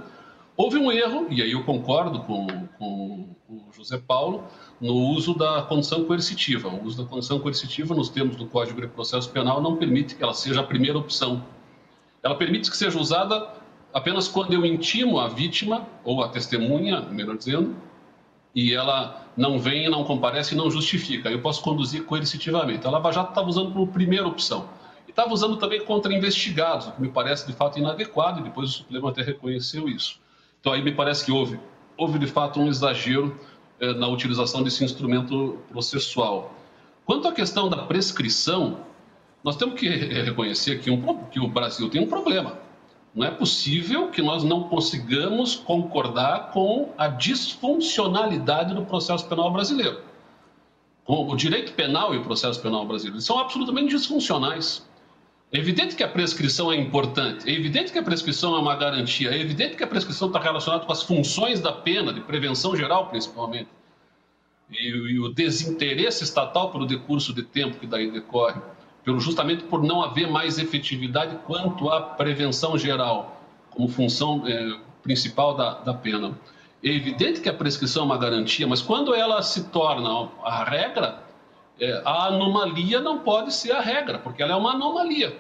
Houve 0.56 0.78
um 0.78 0.92
erro, 0.92 1.28
e 1.30 1.42
aí 1.42 1.52
eu 1.52 1.64
concordo 1.64 2.20
com, 2.22 2.48
com 2.78 3.30
o 3.50 3.72
José 3.72 3.98
Paulo, 3.98 4.44
no 4.80 4.94
uso 4.94 5.34
da 5.34 5.62
condição 5.62 6.04
coercitiva. 6.06 6.68
O 6.68 6.86
uso 6.86 7.04
da 7.04 7.10
condição 7.10 7.40
coercitiva, 7.40 7.96
nos 7.96 8.10
termos 8.10 8.36
do 8.36 8.46
Código 8.46 8.80
de 8.82 8.88
Processo 8.88 9.30
Penal, 9.30 9.62
não 9.62 9.76
permite 9.76 10.16
que 10.16 10.24
ela 10.24 10.34
seja 10.34 10.62
a 10.62 10.64
primeira 10.64 10.98
opção. 10.98 11.44
Ela 12.22 12.36
permite 12.36 12.70
que 12.70 12.78
seja 12.78 13.00
usada 13.00 13.59
apenas 13.94 14.28
quando 14.28 14.54
eu 14.54 14.66
intimo 14.66 15.20
a 15.20 15.28
vítima, 15.28 15.88
ou 16.04 16.24
a 16.24 16.30
testemunha, 16.30 17.02
melhor 17.02 17.38
dizendo, 17.38 17.76
e 18.54 18.74
ela 18.74 19.26
não 19.38 19.60
vem, 19.60 19.90
não 19.90 20.04
comparece 20.04 20.54
e 20.54 20.58
não 20.58 20.70
justifica. 20.70 21.30
Eu 21.30 21.42
posso 21.42 21.62
conduzir 21.62 22.04
coercitivamente. 22.06 22.86
A 22.86 22.90
Lava 22.90 23.12
Jato 23.12 23.30
estava 23.30 23.48
usando 23.48 23.72
como 23.72 23.88
primeira 23.88 24.28
opção. 24.28 24.70
E 25.08 25.12
estava 25.12 25.34
usando 25.34 25.58
também 25.58 25.84
contra 25.86 26.14
investigados, 26.14 26.88
o 26.88 26.92
que 26.92 27.02
me 27.02 27.10
parece 27.10 27.48
de 27.48 27.54
fato 27.54 27.80
inadequado, 27.80 28.40
e 28.40 28.44
depois 28.44 28.70
o 28.70 28.74
Supremo 28.74 29.08
até 29.08 29.22
reconheceu 29.22 29.88
isso. 29.88 30.20
Então 30.60 30.74
aí 30.74 30.84
me 30.84 30.92
parece 30.92 31.26
que 31.26 31.32
houve, 31.32 31.60
houve 31.98 32.20
de 32.20 32.28
fato 32.28 32.60
um 32.60 32.68
exagero 32.68 33.40
eh, 33.80 33.94
na 33.94 34.08
utilização 34.08 34.62
desse 34.62 34.84
instrumento 34.84 35.58
processual. 35.70 36.54
Quanto 37.06 37.28
à 37.28 37.32
questão 37.32 37.70
da 37.70 37.78
prescrição, 37.78 38.82
nós 39.44 39.56
temos 39.56 39.80
que 39.80 39.88
reconhecer 39.88 40.80
que, 40.80 40.92
um, 40.92 41.24
que 41.26 41.40
o 41.40 41.48
Brasil 41.48 41.90
tem 41.90 42.02
um 42.02 42.08
problema 42.08 42.69
não 43.14 43.26
é 43.26 43.32
possível 43.32 44.10
que 44.10 44.22
nós 44.22 44.44
não 44.44 44.64
consigamos 44.64 45.56
concordar 45.56 46.52
com 46.52 46.94
a 46.98 47.08
disfuncionalidade 47.08 48.74
do 48.74 48.86
processo 48.86 49.28
penal 49.28 49.52
brasileiro. 49.52 50.02
O 51.06 51.36
direito 51.36 51.74
penal 51.74 52.14
e 52.14 52.18
o 52.18 52.24
processo 52.24 52.62
penal 52.62 52.86
brasileiro 52.86 53.20
são 53.20 53.40
absolutamente 53.40 53.96
disfuncionais. 53.96 54.88
É 55.52 55.58
evidente 55.58 55.96
que 55.96 56.04
a 56.04 56.08
prescrição 56.08 56.72
é 56.72 56.76
importante, 56.76 57.50
é 57.50 57.54
evidente 57.54 57.92
que 57.92 57.98
a 57.98 58.04
prescrição 58.04 58.56
é 58.56 58.60
uma 58.60 58.76
garantia, 58.76 59.32
é 59.32 59.40
evidente 59.40 59.76
que 59.76 59.84
a 59.84 59.88
prescrição 59.88 60.28
está 60.28 60.40
relacionada 60.40 60.86
com 60.86 60.92
as 60.92 61.02
funções 61.02 61.60
da 61.60 61.74
pena, 61.74 62.14
de 62.14 62.22
prevenção 62.22 62.76
geral 62.76 63.08
principalmente, 63.08 63.70
e, 64.70 64.90
e 64.90 65.20
o 65.20 65.30
desinteresse 65.30 66.24
estatal 66.24 66.72
pelo 66.72 66.86
decurso 66.86 67.34
de 67.34 67.42
tempo 67.42 67.80
que 67.80 67.88
daí 67.88 68.12
decorre 68.12 68.62
pelo, 69.04 69.20
justamente 69.20 69.64
por 69.64 69.84
não 69.84 70.02
haver 70.02 70.30
mais 70.30 70.60
efetividade 70.60 71.38
quanto 71.46 71.90
à 71.90 72.02
prevenção 72.02 72.78
geral, 72.78 73.42
como 73.72 73.88
função 73.88 74.44
é, 74.46 74.78
principal 75.02 75.56
da, 75.56 75.76
da 75.76 75.94
pena. 75.94 76.38
É 76.84 76.90
evidente 76.90 77.42
que 77.42 77.50
a 77.50 77.54
prescrição 77.54 78.04
é 78.04 78.06
uma 78.06 78.18
garantia, 78.18 78.68
mas 78.68 78.82
quando 78.82 79.14
ela 79.14 79.42
se 79.42 79.66
torna 79.66 80.30
a 80.44 80.64
regra, 80.64 81.24
é, 81.80 82.02
a 82.06 82.28
anomalia 82.28 83.00
não 83.00 83.20
pode 83.20 83.54
ser 83.54 83.72
a 83.72 83.82
regra, 83.82 84.20
porque 84.20 84.42
ela 84.42 84.54
é 84.54 84.56
uma 84.56 84.74
anomalia. 84.74 85.38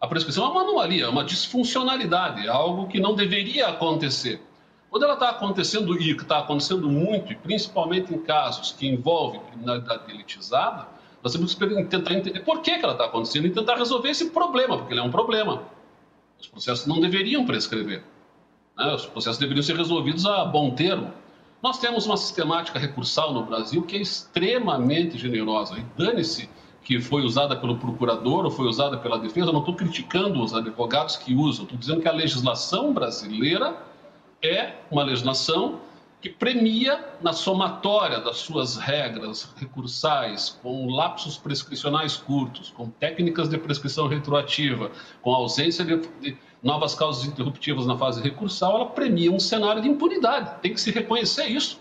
A 0.00 0.06
prescrição 0.06 0.46
é 0.46 0.48
uma 0.48 0.62
anomalia, 0.62 1.04
é 1.04 1.08
uma 1.08 1.24
disfuncionalidade, 1.24 2.46
é 2.46 2.50
algo 2.50 2.86
que 2.86 3.00
não 3.00 3.14
deveria 3.14 3.68
acontecer. 3.68 4.40
Quando 4.90 5.02
ela 5.02 5.14
está 5.14 5.30
acontecendo 5.30 6.00
e 6.00 6.12
está 6.12 6.38
acontecendo 6.38 6.88
muito, 6.88 7.32
e 7.32 7.36
principalmente 7.36 8.14
em 8.14 8.18
casos 8.18 8.72
que 8.72 8.86
envolvem 8.86 9.40
criminalidade 9.40 10.10
elitizada, 10.10 10.86
nós 11.22 11.32
temos 11.32 11.54
que 11.54 11.84
tentar 11.84 12.14
entender 12.14 12.40
por 12.40 12.60
que, 12.60 12.78
que 12.78 12.84
ela 12.84 12.92
está 12.92 13.06
acontecendo 13.06 13.46
e 13.46 13.50
tentar 13.50 13.76
resolver 13.76 14.10
esse 14.10 14.30
problema, 14.30 14.78
porque 14.78 14.92
ele 14.92 15.00
é 15.00 15.02
um 15.02 15.10
problema. 15.10 15.62
Os 16.40 16.46
processos 16.46 16.86
não 16.86 17.00
deveriam 17.00 17.44
prescrever. 17.44 18.04
Né? 18.76 18.94
Os 18.94 19.06
processos 19.06 19.38
deveriam 19.38 19.62
ser 19.62 19.76
resolvidos 19.76 20.24
a 20.24 20.44
bom 20.44 20.70
termo. 20.70 21.12
Nós 21.60 21.78
temos 21.80 22.06
uma 22.06 22.16
sistemática 22.16 22.78
recursal 22.78 23.34
no 23.34 23.44
Brasil 23.44 23.82
que 23.82 23.96
é 23.96 24.00
extremamente 24.00 25.18
generosa. 25.18 25.76
E 25.76 25.84
dane-se 25.96 26.48
que 26.84 27.00
foi 27.00 27.22
usada 27.22 27.56
pelo 27.56 27.76
procurador 27.76 28.44
ou 28.44 28.50
foi 28.50 28.66
usada 28.66 28.96
pela 28.96 29.18
defesa. 29.18 29.48
Eu 29.48 29.52
não 29.52 29.60
estou 29.60 29.74
criticando 29.74 30.40
os 30.40 30.54
advogados 30.54 31.16
que 31.16 31.34
usam. 31.34 31.64
Estou 31.64 31.78
dizendo 31.78 32.00
que 32.00 32.08
a 32.08 32.12
legislação 32.12 32.94
brasileira 32.94 33.76
é 34.40 34.74
uma 34.88 35.02
legislação 35.02 35.80
que 36.20 36.28
premia 36.28 37.04
na 37.22 37.32
somatória 37.32 38.20
das 38.20 38.38
suas 38.38 38.76
regras 38.76 39.54
recursais, 39.56 40.58
com 40.62 40.90
lapsos 40.90 41.36
prescricionais 41.36 42.16
curtos, 42.16 42.70
com 42.70 42.90
técnicas 42.90 43.48
de 43.48 43.56
prescrição 43.56 44.08
retroativa, 44.08 44.90
com 45.22 45.32
ausência 45.32 45.84
de, 45.84 46.36
novas 46.60 46.94
causas 46.94 47.24
interruptivas 47.24 47.86
na 47.86 47.96
fase 47.96 48.20
recursal, 48.20 48.74
ela 48.74 48.86
premia 48.86 49.30
um 49.30 49.38
cenário 49.38 49.80
de 49.80 49.88
impunidade. 49.88 50.60
Tem 50.60 50.74
que 50.74 50.80
se 50.80 50.90
reconhecer 50.90 51.46
isso. 51.46 51.80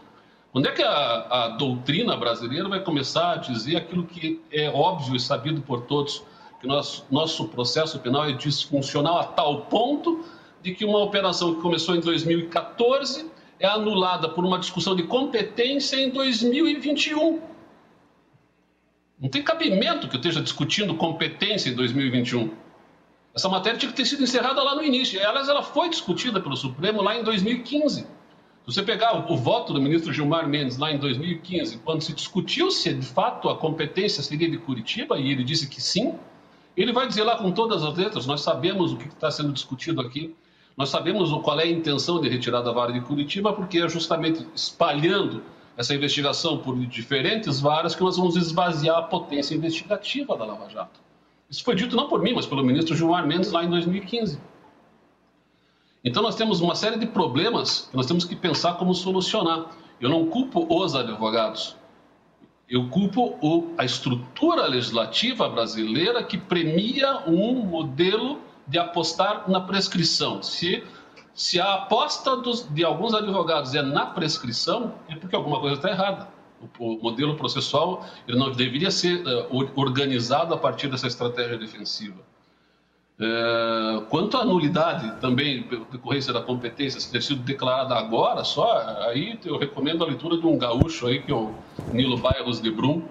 Quando 0.52 0.68
é 0.68 0.72
que 0.72 0.84
a, 0.84 1.28
a 1.30 1.48
doutrina 1.50 2.16
brasileira 2.16 2.70
vai 2.70 2.80
começar 2.80 3.34
a 3.34 3.36
dizer 3.38 3.76
aquilo 3.76 4.06
que 4.06 4.40
é 4.52 4.70
óbvio 4.70 5.16
e 5.16 5.20
sabido 5.20 5.62
por 5.62 5.82
todos, 5.82 6.24
que 6.62 6.68
nosso, 6.68 7.06
nosso 7.10 7.48
processo 7.48 8.00
penal 8.00 8.26
é 8.26 8.34
disfuncional 8.34 9.20
a 9.20 9.24
tal 9.24 9.62
ponto 9.62 10.24
de 10.62 10.76
que 10.76 10.86
uma 10.86 11.00
operação 11.00 11.56
que 11.56 11.62
começou 11.62 11.96
em 11.96 12.00
2014 12.00 13.37
é 13.60 13.68
anulada 13.68 14.30
por 14.30 14.46
uma 14.46 14.60
discussão 14.60 14.96
de 14.96 15.04
competência 15.04 15.96
em 15.98 16.10
2021. 16.10 17.42
Não 19.20 19.30
tem 19.30 19.42
cabimento 19.42 20.08
que 20.08 20.16
eu 20.16 20.20
esteja 20.20 20.42
discutindo 20.42 20.94
competência 20.96 21.70
em 21.70 21.74
2021. 21.74 22.52
Essa 23.36 23.50
matéria 23.50 23.78
tinha 23.80 23.92
que 23.92 23.98
ter 23.98 24.06
sido 24.06 24.24
encerrada 24.24 24.62
lá 24.64 24.76
no 24.76 24.84
início. 24.84 25.20
Aliás, 25.28 25.50
ela 25.50 25.64
foi 25.64 25.90
discutida 25.90 26.40
pelo 26.40 26.56
Supremo 26.56 27.02
lá 27.02 27.16
em 27.16 27.24
2015. 27.24 28.02
Se 28.02 28.08
você 28.66 28.84
pegar 28.84 29.32
o, 29.32 29.38
voto 29.38 29.74
do 29.74 29.82
ministro 29.82 30.12
Gilmar 30.12 30.48
Mendes 30.48 30.78
lá 30.78 30.92
em 30.92 30.98
2015, 30.98 31.78
quando 31.86 32.02
se 32.02 32.14
discutiu 32.14 32.70
se 32.70 32.94
de 32.94 33.06
fato 33.06 33.48
a 33.48 33.56
competência 33.56 34.22
seria 34.22 34.50
de 34.50 34.58
Curitiba, 34.58 35.18
e 35.18 35.32
ele 35.32 35.44
disse 35.44 35.68
que 35.68 35.82
sim, 35.82 36.16
ele 36.76 36.92
vai 36.92 37.08
dizer 37.08 37.24
lá 37.24 37.38
com 37.38 37.52
todas 37.52 37.84
as 37.84 37.96
letras: 37.96 38.26
nós 38.26 38.42
sabemos 38.42 38.92
o 38.92 38.98
que 38.98 39.08
está 39.08 39.32
sendo 39.32 39.54
discutido 39.54 40.02
aqui, 40.02 40.36
nós 40.78 40.90
sabemos 40.90 41.32
qual 41.42 41.60
é 41.60 41.64
a 41.64 41.68
intenção 41.68 42.22
de 42.22 42.30
retirar 42.30 42.62
da 42.62 42.72
vara 42.72 42.94
de 42.94 43.02
Curitiba, 43.02 43.52
porque 43.52 43.80
é 43.80 43.90
justamente 43.90 44.46
espalhando 44.54 45.44
essa 45.76 45.94
investigação 45.96 46.60
por 46.60 46.78
diferentes 46.86 47.60
varas 47.60 47.96
que 47.96 48.04
nós 48.04 48.16
vamos 48.16 48.36
esvaziar 48.36 48.98
a 48.98 49.02
potência 49.02 49.56
investigativa 49.56 50.38
da 50.38 50.46
Lava 50.46 50.70
Jato. 50.70 51.00
Isso 51.50 51.64
foi 51.64 51.74
dito 51.74 51.96
não 51.96 52.08
por 52.08 52.22
mim, 52.22 52.34
mas 52.34 52.46
pelo 52.46 52.64
ministro 52.64 52.96
Gilmar 52.96 53.26
Mendes 53.26 53.52
lá 53.52 53.64
em 53.64 53.70
2015. 53.70 54.40
Então 56.04 56.22
nós 56.22 56.36
temos 56.36 56.62
uma 56.62 56.76
série 56.76 57.00
de 57.00 57.08
problemas 57.08 57.88
que 57.90 57.98
nós 57.98 58.06
temos 58.06 58.24
que 58.24 58.36
pensar 58.36 58.76
como 58.76 58.94
solucionar. 58.94 59.72
Eu 60.00 60.10
não 60.10 60.28
culpo 60.28 60.68
os 60.70 60.96
advogados. 60.96 61.76
Eu 62.70 62.88
culpo 62.90 63.36
o, 63.42 63.74
a 63.78 63.86
estrutura 63.86 64.68
legislativa 64.68 65.50
brasileira 65.50 66.24
que 66.24 66.38
premia 66.38 67.24
um 67.28 67.66
modelo 67.66 68.42
de 68.68 68.78
apostar 68.78 69.50
na 69.50 69.62
prescrição. 69.62 70.44
Se, 70.44 70.84
se 71.34 71.60
a 71.60 71.76
aposta 71.76 72.36
dos, 72.36 72.68
de 72.74 72.84
alguns 72.84 73.14
advogados 73.14 73.74
é 73.74 73.82
na 73.82 74.06
prescrição, 74.06 74.96
é 75.08 75.16
porque 75.16 75.36
alguma 75.36 75.60
coisa 75.60 75.76
está 75.76 75.90
errada. 75.90 76.28
O, 76.80 76.96
o, 76.96 77.04
modelo 77.04 77.36
processual 77.36 78.04
ele 78.28 78.38
não 78.38 78.52
deveria 78.52 78.90
ser 78.90 79.24
uh, 79.26 79.72
organizado 79.76 80.54
a 80.54 80.58
partir 80.58 80.88
dessa 80.88 81.08
estratégia 81.08 81.58
defensiva. 81.58 82.18
É, 83.20 84.02
quanto 84.10 84.38
à 84.38 84.46
nulidade, 84.46 85.20
também, 85.20 85.64
pela 85.64 85.86
decorrência 85.86 86.32
da 86.32 86.42
competência, 86.42 87.00
se 87.00 87.12
ter 87.12 87.24
sido 87.24 87.42
declarada 87.42 87.96
agora, 87.96 88.44
só 88.44 88.78
aí 89.10 89.40
eu 89.44 89.58
recomendo 89.58 90.04
a 90.04 90.08
leitura 90.08 90.38
de 90.38 90.46
um 90.46 90.56
gaúcho 90.56 91.08
aí, 91.08 91.20
que 91.22 91.32
é 91.32 91.36
o 91.36 91.52
Nilo 91.92 92.18
Bairros 92.18 92.62
de 92.62 92.70
Brum, 92.70 93.02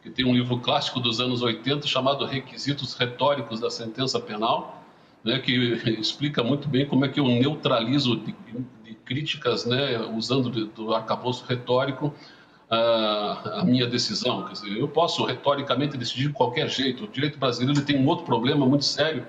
que 0.00 0.10
tem 0.10 0.24
um 0.24 0.32
livro 0.32 0.58
clássico 0.60 1.00
dos 1.00 1.20
anos 1.20 1.42
80 1.42 1.88
chamado 1.88 2.24
Requisitos 2.24 2.94
Retóricos 2.94 3.58
da 3.58 3.68
Sentença 3.68 4.20
Penal, 4.20 4.77
né, 5.24 5.38
que 5.38 5.52
explica 5.98 6.42
muito 6.42 6.68
bem 6.68 6.86
como 6.86 7.04
é 7.04 7.08
que 7.08 7.20
eu 7.20 7.26
neutralizo 7.26 8.16
de, 8.16 8.34
de 8.84 8.94
críticas, 9.04 9.64
né, 9.64 9.98
usando 10.16 10.48
do, 10.50 10.66
do 10.66 10.94
arcabouço 10.94 11.44
retórico, 11.46 12.14
a, 12.70 13.60
a, 13.60 13.64
minha 13.64 13.86
decisão. 13.86 14.44
Quer 14.44 14.52
dizer, 14.52 14.78
eu 14.78 14.88
posso 14.88 15.24
retoricamente 15.24 15.96
decidir 15.96 16.28
de 16.28 16.34
qualquer 16.34 16.68
jeito. 16.68 17.04
O 17.04 17.08
direito 17.08 17.38
brasileiro 17.38 17.80
tem 17.82 17.98
um 17.98 18.06
outro 18.06 18.24
problema 18.24 18.66
muito 18.66 18.84
sério, 18.84 19.26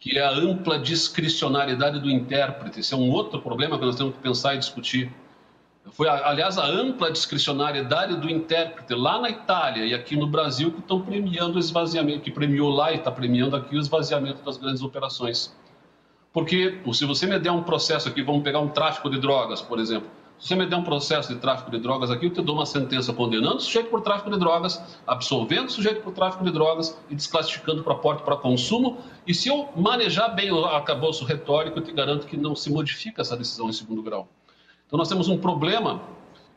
que 0.00 0.18
é 0.18 0.22
a 0.22 0.30
ampla 0.30 0.78
discricionariedade 0.78 2.00
do 2.00 2.10
intérprete. 2.10 2.80
Esse 2.80 2.94
é 2.94 2.96
um 2.96 3.10
outro 3.10 3.40
problema 3.40 3.78
que 3.78 3.84
nós 3.84 3.96
temos 3.96 4.14
que 4.14 4.20
pensar 4.20 4.54
e 4.54 4.58
discutir. 4.58 5.12
Foi, 5.92 6.08
aliás, 6.08 6.58
a 6.58 6.66
ampla 6.66 7.10
discricionariedade 7.10 8.16
do 8.16 8.28
intérprete 8.28 8.94
lá 8.94 9.20
na 9.20 9.30
Itália 9.30 9.84
e 9.84 9.94
aqui 9.94 10.16
no 10.16 10.26
Brasil 10.26 10.72
que 10.72 10.80
estão 10.80 11.00
premiando 11.00 11.56
o 11.56 11.58
esvaziamento, 11.58 12.20
que 12.20 12.30
premiou 12.30 12.70
lá 12.70 12.92
e 12.92 12.96
está 12.96 13.10
premiando 13.10 13.56
aqui 13.56 13.76
o 13.76 13.80
esvaziamento 13.80 14.42
das 14.42 14.56
grandes 14.56 14.82
operações. 14.82 15.54
Porque 16.32 16.80
se 16.92 17.04
você 17.04 17.26
me 17.26 17.38
der 17.38 17.52
um 17.52 17.62
processo 17.62 18.08
aqui, 18.08 18.22
vamos 18.22 18.42
pegar 18.42 18.60
um 18.60 18.68
tráfico 18.68 19.08
de 19.08 19.18
drogas, 19.18 19.62
por 19.62 19.78
exemplo, 19.78 20.10
se 20.38 20.48
você 20.48 20.54
me 20.54 20.66
der 20.66 20.76
um 20.76 20.82
processo 20.82 21.32
de 21.32 21.40
tráfico 21.40 21.70
de 21.70 21.78
drogas 21.78 22.10
aqui, 22.10 22.26
eu 22.26 22.30
te 22.30 22.42
dou 22.42 22.56
uma 22.56 22.66
sentença 22.66 23.10
condenando 23.10 23.56
o 23.56 23.60
sujeito 23.60 23.88
por 23.88 24.02
tráfico 24.02 24.30
de 24.30 24.38
drogas, 24.38 24.82
absolvendo 25.06 25.66
o 25.66 25.70
sujeito 25.70 26.02
por 26.02 26.12
tráfico 26.12 26.44
de 26.44 26.50
drogas 26.50 26.98
e 27.08 27.14
desclassificando 27.14 27.82
para 27.82 27.94
porte 27.94 28.22
para 28.22 28.36
consumo. 28.36 28.98
E 29.26 29.32
se 29.32 29.48
eu 29.48 29.70
manejar 29.74 30.34
bem 30.34 30.52
o 30.52 30.62
arcabouço 30.66 31.24
retórico, 31.24 31.78
eu 31.78 31.82
te 31.82 31.90
garanto 31.90 32.26
que 32.26 32.36
não 32.36 32.54
se 32.54 32.70
modifica 32.70 33.22
essa 33.22 33.34
decisão 33.34 33.70
em 33.70 33.72
segundo 33.72 34.02
grau. 34.02 34.28
Então 34.86 34.98
nós 34.98 35.08
temos 35.08 35.28
um 35.28 35.38
problema 35.38 36.00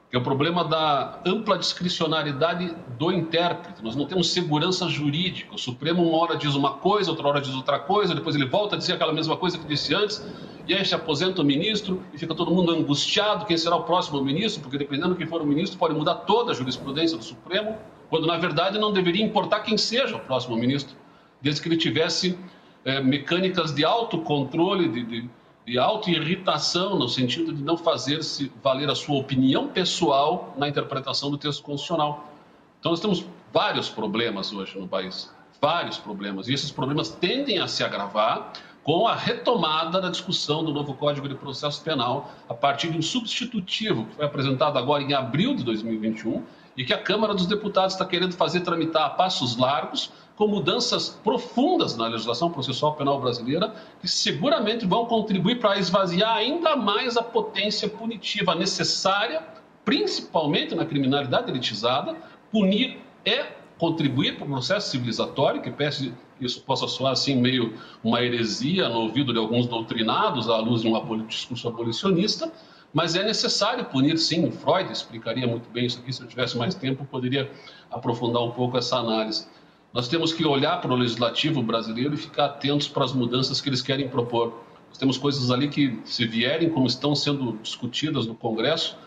que 0.10 0.16
é 0.16 0.20
o 0.20 0.24
problema 0.24 0.64
da 0.64 1.22
ampla 1.24 1.56
discricionariedade 1.56 2.76
do 2.98 3.12
intérprete. 3.12 3.84
Nós 3.84 3.96
não 3.96 4.06
temos 4.06 4.32
segurança 4.32 4.90
jurídica. 4.90 5.54
O 5.54 5.58
Supremo 5.58 6.02
uma 6.02 6.18
hora 6.18 6.36
diz 6.36 6.56
uma 6.56 6.74
coisa, 6.74 7.12
outra 7.12 7.28
hora 7.28 7.40
diz 7.40 7.54
outra 7.54 7.78
coisa, 7.78 8.16
depois 8.16 8.36
ele 8.36 8.48
volta 8.48 8.76
a 8.76 8.80
dizer 8.80 8.94
aquela 8.94 9.14
mesma 9.14 9.38
coisa 9.38 9.60
que 9.60 9.68
disse 9.68 9.94
antes, 9.94 10.26
e 10.68 10.74
aí 10.74 10.84
se 10.84 10.96
aposenta 10.96 11.44
o 11.44 11.46
ministro 11.46 12.04
e 12.12 12.18
fica 12.18 12.34
todo 12.34 12.50
mundo 12.50 12.72
angustiado 12.72 13.46
quem 13.46 13.56
será 13.56 13.76
o 13.76 13.84
próximo 13.84 14.24
ministro, 14.24 14.64
porque 14.64 14.80
dependendo 14.80 15.14
de 15.14 15.18
quem 15.20 15.28
for 15.28 15.44
o 15.44 15.46
ministro 15.46 15.78
pode 15.78 15.94
mudar 15.94 16.16
toda 16.16 16.54
a 16.54 16.56
jurisprudência 16.56 17.16
do 17.16 17.24
Supremo, 17.24 17.78
quando 18.10 18.26
na 18.26 18.38
verdade 18.38 18.80
não 18.80 18.92
deveria 18.92 19.24
importar 19.24 19.60
quem 19.60 19.78
seja 19.78 20.16
o 20.16 20.20
próximo 20.20 20.58
ministro, 20.58 20.96
desde 21.40 21.62
que 21.62 21.68
ele 21.68 21.78
tivesse 21.78 22.36
é, 22.84 23.00
mecânicas 23.00 23.72
de 23.72 23.86
autocontrole, 23.86 24.88
de, 24.90 25.04
de 25.04 25.30
de 25.70 25.78
auto-irritação, 25.78 26.98
no 26.98 27.08
sentido 27.08 27.54
de 27.54 27.62
não 27.62 27.78
fazer-se 27.78 28.52
valer 28.64 28.90
a 28.90 28.96
sua 28.96 29.18
opinião 29.18 29.68
pessoal 29.68 30.56
na 30.58 30.68
interpretação 30.68 31.30
do 31.30 31.38
texto 31.38 31.62
constitucional. 31.62 32.34
Então, 32.80 32.92
nós 32.92 33.00
temos 33.00 33.24
vários 33.54 33.88
problemas 33.88 34.52
hoje 34.52 34.80
no 34.80 34.88
país, 34.88 35.32
vários 35.62 36.00
problemas, 36.00 36.48
e 36.48 36.56
esses 36.56 36.72
problemas 36.72 37.10
tendem 37.10 37.60
a 37.60 37.68
se 37.68 37.84
agravar 37.84 38.52
com 38.84 39.08
a 39.08 39.14
retomada 39.14 40.02
da 40.02 40.10
discussão 40.10 40.64
do 40.64 40.74
novo 40.74 40.96
Código 40.96 41.30
de 41.30 41.36
Processo 41.36 41.84
Penal 41.84 42.32
a 42.50 42.56
partir 42.56 42.90
de 42.90 42.98
um 42.98 43.02
substitutivo 43.04 44.06
que 44.06 44.16
foi 44.16 44.26
apresentado 44.26 44.76
agora 44.80 45.04
em 45.04 45.14
abril 45.14 45.54
de 45.54 45.64
2021 45.64 46.44
e 46.76 46.84
que 46.84 46.94
a 46.94 46.98
Câmara 46.98 47.36
dos 47.36 47.46
Deputados 47.46 47.94
está 47.94 48.06
querendo 48.06 48.34
fazer 48.34 48.62
tramitar 48.62 49.06
a 49.06 49.10
passos 49.12 49.56
largos 49.56 50.12
com 50.40 50.48
mudanças 50.48 51.10
profundas 51.22 51.98
na 51.98 52.08
legislação 52.08 52.50
processual 52.50 52.96
penal 52.96 53.20
brasileira, 53.20 53.76
que 54.00 54.08
seguramente 54.08 54.86
vão 54.86 55.06
contribuir 55.06 55.60
para 55.60 55.78
esvaziar 55.78 56.34
ainda 56.34 56.78
mais 56.78 57.18
a 57.18 57.22
potência 57.22 57.90
punitiva 57.90 58.56
necessária, 58.56 59.44
principalmente 59.84 60.74
na 60.74 60.86
criminalidade 60.86 61.52
elitizada. 61.52 62.16
Punir 62.54 63.02
é 63.26 63.48
contribuir 63.78 64.38
para 64.38 64.46
o 64.46 64.50
processo 64.50 64.92
civilizatório, 64.92 65.62
que 65.62 65.72
peço 65.72 66.14
isso 66.40 66.62
possa 66.62 66.88
soar 66.88 67.12
assim 67.12 67.36
meio 67.36 67.78
uma 68.02 68.24
heresia 68.24 68.88
no 68.88 69.02
ouvido 69.02 69.34
de 69.34 69.40
alguns 69.40 69.68
doutrinados 69.68 70.50
à 70.50 70.58
luz 70.60 70.84
de 70.84 70.88
um 70.88 71.28
discurso 71.28 71.68
abolicionista, 71.68 72.50
mas 72.94 73.14
é 73.14 73.24
necessário 73.26 73.84
punir 73.84 74.18
sim. 74.18 74.50
Freud 74.52 74.90
explicaria 74.90 75.46
muito 75.46 75.70
bem 75.70 75.86
isso 75.86 76.00
aqui, 76.00 76.14
se 76.14 76.22
eu 76.22 76.28
tivesse 76.28 76.58
mais 76.58 76.74
tempo, 76.76 77.04
poderia 77.04 77.52
aprofundar 77.92 78.42
um 78.42 78.52
pouco 78.52 78.78
essa 78.78 78.96
análise. 78.96 79.46
Nós 79.94 80.08
temos 80.08 80.32
que 80.32 80.46
olhar 80.46 80.80
para 80.82 80.92
o 80.92 80.96
legislativo 80.96 81.64
brasileiro 81.64 82.14
e 82.14 82.18
ficar 82.18 82.46
atentos 82.46 82.88
para 82.88 83.04
as 83.04 83.14
mudanças 83.14 83.60
que 83.60 83.70
eles 83.70 83.82
querem 83.82 84.08
propor. 84.08 84.54
Nós 84.88 84.98
temos 84.98 85.18
coisas 85.18 85.50
ali 85.50 85.68
que, 85.68 86.00
se 86.06 86.26
vierem 86.26 86.70
como 86.70 86.86
estão 86.86 87.16
sendo 87.16 87.58
discutidas 87.62 88.26
no 88.26 88.36
Congresso, 88.36 88.98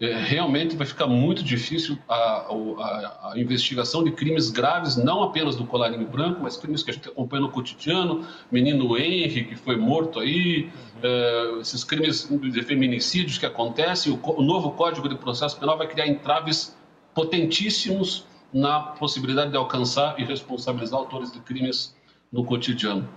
é, 0.00 0.14
realmente 0.14 0.74
vai 0.74 0.86
ficar 0.86 1.06
muito 1.06 1.44
difícil 1.44 1.96
a, 2.08 2.14
a, 2.14 3.30
a, 3.30 3.34
investigação 3.36 4.02
de 4.02 4.10
crimes 4.10 4.50
graves, 4.50 4.96
não 4.96 5.22
apenas 5.22 5.54
do 5.54 5.64
colarinho 5.64 6.06
branco, 6.08 6.40
mas 6.42 6.56
crimes 6.56 6.82
que 6.82 6.90
a 6.90 6.94
gente 6.94 7.08
acompanha 7.08 7.42
no 7.42 7.50
cotidiano, 7.50 8.26
menino 8.50 8.98
Henry, 8.98 9.44
que 9.44 9.54
foi 9.54 9.76
morto 9.76 10.18
aí, 10.18 10.70
uhum. 11.04 11.60
esses 11.60 11.84
crimes 11.84 12.28
de 12.28 12.62
feminicídios 12.62 13.38
que 13.38 13.46
acontecem, 13.46 14.12
o, 14.12 14.20
o 14.38 14.42
novo 14.42 14.72
Código 14.72 15.08
de 15.08 15.14
Processo 15.14 15.58
Penal 15.60 15.78
vai 15.78 15.86
criar 15.86 16.08
entraves 16.08 16.76
potentíssimos 17.14 18.26
na 18.52 18.80
possibilidade 18.80 19.50
de 19.50 19.56
alcançar 19.56 20.18
e 20.20 20.24
responsabilizar 20.24 20.98
autores 20.98 21.32
de 21.32 21.40
crimes 21.40 21.96
no 22.30 22.44
cotidiano. 22.44 23.08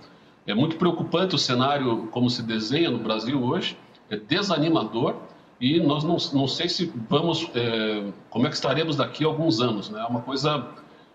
É 0.46 0.54
muito 0.54 0.76
preocupante 0.76 1.34
o 1.34 1.38
cenário 1.38 2.06
como 2.08 2.30
se 2.30 2.42
desenha 2.42 2.90
no 2.90 2.98
Brasil 2.98 3.42
hoje, 3.42 3.76
é 4.08 4.16
desanimador 4.16 5.16
e 5.60 5.80
nós 5.80 6.04
não, 6.04 6.16
não 6.32 6.46
sei 6.46 6.68
se 6.68 6.92
vamos, 7.08 7.50
é, 7.54 8.12
como 8.30 8.46
é 8.46 8.50
que 8.50 8.54
estaremos 8.54 8.96
daqui 8.96 9.24
a 9.24 9.26
alguns 9.26 9.60
anos, 9.60 9.90
né? 9.90 10.00
É 10.00 10.04
uma 10.04 10.20
coisa 10.20 10.68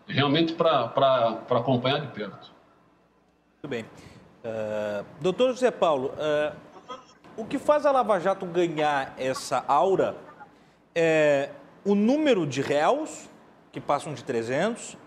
realmente 0.08 0.54
para 0.54 1.40
acompanhar 1.50 2.02
de 2.02 2.08
perto. 2.08 2.52
Muito 3.64 3.70
bem. 3.70 3.86
Uh, 4.44 5.06
doutor 5.22 5.52
José 5.52 5.70
Paulo, 5.70 6.12
uh, 6.16 6.56
o 7.38 7.46
que 7.46 7.60
faz 7.60 7.86
a 7.86 7.92
Lava 7.92 8.20
Jato 8.20 8.46
ganhar 8.46 9.14
essa 9.18 9.64
aura 9.68 10.18
é 10.94 11.52
o 11.86 11.96
número 11.96 12.46
de 12.46 12.62
réus 12.62 13.30
que 13.72 13.80
passam 13.80 14.14
de 14.14 14.24
300, 14.24 14.98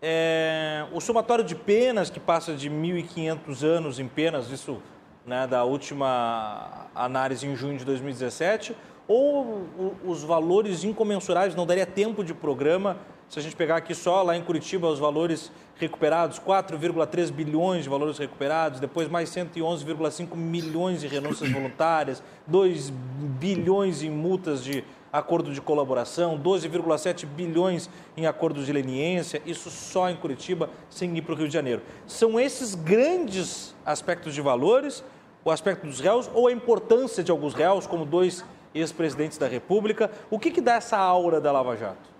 é, 0.00 0.86
o 0.92 1.00
somatório 1.00 1.44
de 1.44 1.54
penas, 1.54 2.10
que 2.10 2.20
passa 2.20 2.54
de 2.54 2.70
1.500 2.70 3.64
anos 3.64 3.98
em 3.98 4.06
penas, 4.06 4.50
isso 4.50 4.82
né, 5.24 5.46
da 5.46 5.64
última 5.64 6.86
análise 6.94 7.46
em 7.46 7.56
junho 7.56 7.78
de 7.78 7.84
2017, 7.84 8.76
ou 9.08 9.66
os 10.04 10.22
valores 10.22 10.84
incomensuráveis, 10.84 11.54
não 11.54 11.66
daria 11.66 11.86
tempo 11.86 12.24
de 12.24 12.34
programa, 12.34 12.96
se 13.28 13.40
a 13.40 13.42
gente 13.42 13.56
pegar 13.56 13.76
aqui 13.76 13.94
só 13.94 14.22
lá 14.22 14.36
em 14.36 14.42
Curitiba 14.42 14.88
os 14.88 15.00
valores 15.00 15.50
recuperados, 15.76 16.38
4,3 16.38 17.32
bilhões 17.32 17.82
de 17.82 17.90
valores 17.90 18.18
recuperados, 18.18 18.78
depois 18.78 19.08
mais 19.08 19.28
111,5 19.30 20.36
milhões 20.36 21.00
de 21.00 21.08
renúncias 21.08 21.50
voluntárias, 21.50 22.22
2 22.46 22.90
bilhões 22.90 24.02
em 24.02 24.10
multas 24.10 24.62
de 24.62 24.84
acordo 25.12 25.52
de 25.52 25.60
colaboração, 25.60 26.38
12,7 26.38 27.26
bilhões 27.26 27.88
em 28.16 28.26
acordos 28.26 28.66
de 28.66 28.72
leniência, 28.72 29.40
isso 29.46 29.70
só 29.70 30.10
em 30.10 30.16
Curitiba, 30.16 30.68
sem 30.90 31.16
ir 31.16 31.22
para 31.22 31.34
o 31.34 31.36
Rio 31.36 31.48
de 31.48 31.54
Janeiro. 31.54 31.82
São 32.06 32.38
esses 32.38 32.74
grandes 32.74 33.74
aspectos 33.84 34.34
de 34.34 34.40
valores, 34.40 35.04
o 35.44 35.50
aspecto 35.50 35.86
dos 35.86 36.00
réus 36.00 36.28
ou 36.34 36.48
a 36.48 36.52
importância 36.52 37.22
de 37.22 37.30
alguns 37.30 37.54
réus, 37.54 37.86
como 37.86 38.04
dois 38.04 38.44
ex-presidentes 38.74 39.38
da 39.38 39.46
República? 39.46 40.10
O 40.30 40.38
que, 40.38 40.50
que 40.50 40.60
dá 40.60 40.74
essa 40.74 40.96
aura 40.96 41.40
da 41.40 41.50
Lava 41.50 41.76
Jato? 41.76 42.16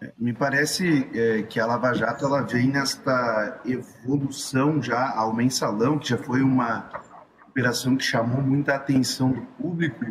É, 0.00 0.12
me 0.18 0.32
parece 0.32 1.08
é, 1.14 1.42
que 1.42 1.60
a 1.60 1.66
Lava 1.66 1.92
Jato 1.92 2.24
ela 2.24 2.42
vem 2.42 2.68
nesta 2.68 3.60
evolução 3.64 4.82
já 4.82 5.12
ao 5.14 5.34
mensalão, 5.34 5.98
que 5.98 6.08
já 6.08 6.18
foi 6.18 6.42
uma 6.42 6.88
operação 7.48 7.96
que 7.96 8.04
chamou 8.04 8.40
muita 8.40 8.74
atenção 8.74 9.30
do 9.30 9.42
público 9.42 10.06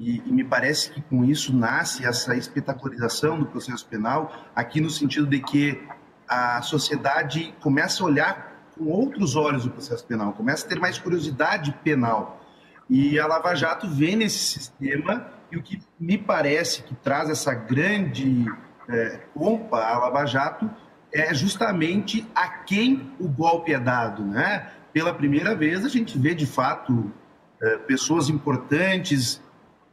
e, 0.00 0.22
e, 0.24 0.32
me 0.32 0.42
parece 0.42 0.90
que 0.90 1.02
com 1.02 1.22
isso 1.22 1.54
nasce 1.54 2.06
essa 2.06 2.34
espetacularização 2.34 3.38
do 3.38 3.44
processo 3.44 3.86
penal, 3.86 4.32
aqui 4.56 4.80
no 4.80 4.88
sentido 4.88 5.26
de 5.26 5.40
que 5.40 5.78
a 6.26 6.62
sociedade 6.62 7.54
começa 7.60 8.02
a 8.02 8.06
olhar 8.06 8.64
com 8.74 8.86
outros 8.86 9.36
olhos 9.36 9.66
o 9.66 9.70
processo 9.70 10.06
penal, 10.06 10.32
começa 10.32 10.64
a 10.64 10.68
ter 10.70 10.80
mais 10.80 10.96
curiosidade 10.96 11.72
penal. 11.84 12.40
E 12.88 13.20
a 13.20 13.26
Lava 13.26 13.54
Jato 13.54 13.86
vem 13.86 14.16
nesse 14.16 14.38
sistema, 14.38 15.26
e 15.52 15.58
o 15.58 15.62
que 15.62 15.78
me 15.98 16.16
parece 16.16 16.82
que 16.82 16.94
traz 16.94 17.28
essa 17.28 17.52
grande 17.52 18.46
é, 18.88 19.20
pompa 19.34 19.76
à 19.76 19.98
Lava 19.98 20.24
Jato 20.24 20.70
é 21.12 21.34
justamente 21.34 22.26
a 22.34 22.48
quem 22.48 23.12
o 23.20 23.28
golpe 23.28 23.74
é 23.74 23.78
dado. 23.78 24.24
Né? 24.24 24.66
Pela 24.94 25.12
primeira 25.12 25.54
vez, 25.54 25.84
a 25.84 25.88
gente 25.88 26.18
vê 26.18 26.34
de 26.34 26.46
fato 26.46 27.12
é, 27.60 27.76
pessoas 27.78 28.30
importantes 28.30 29.42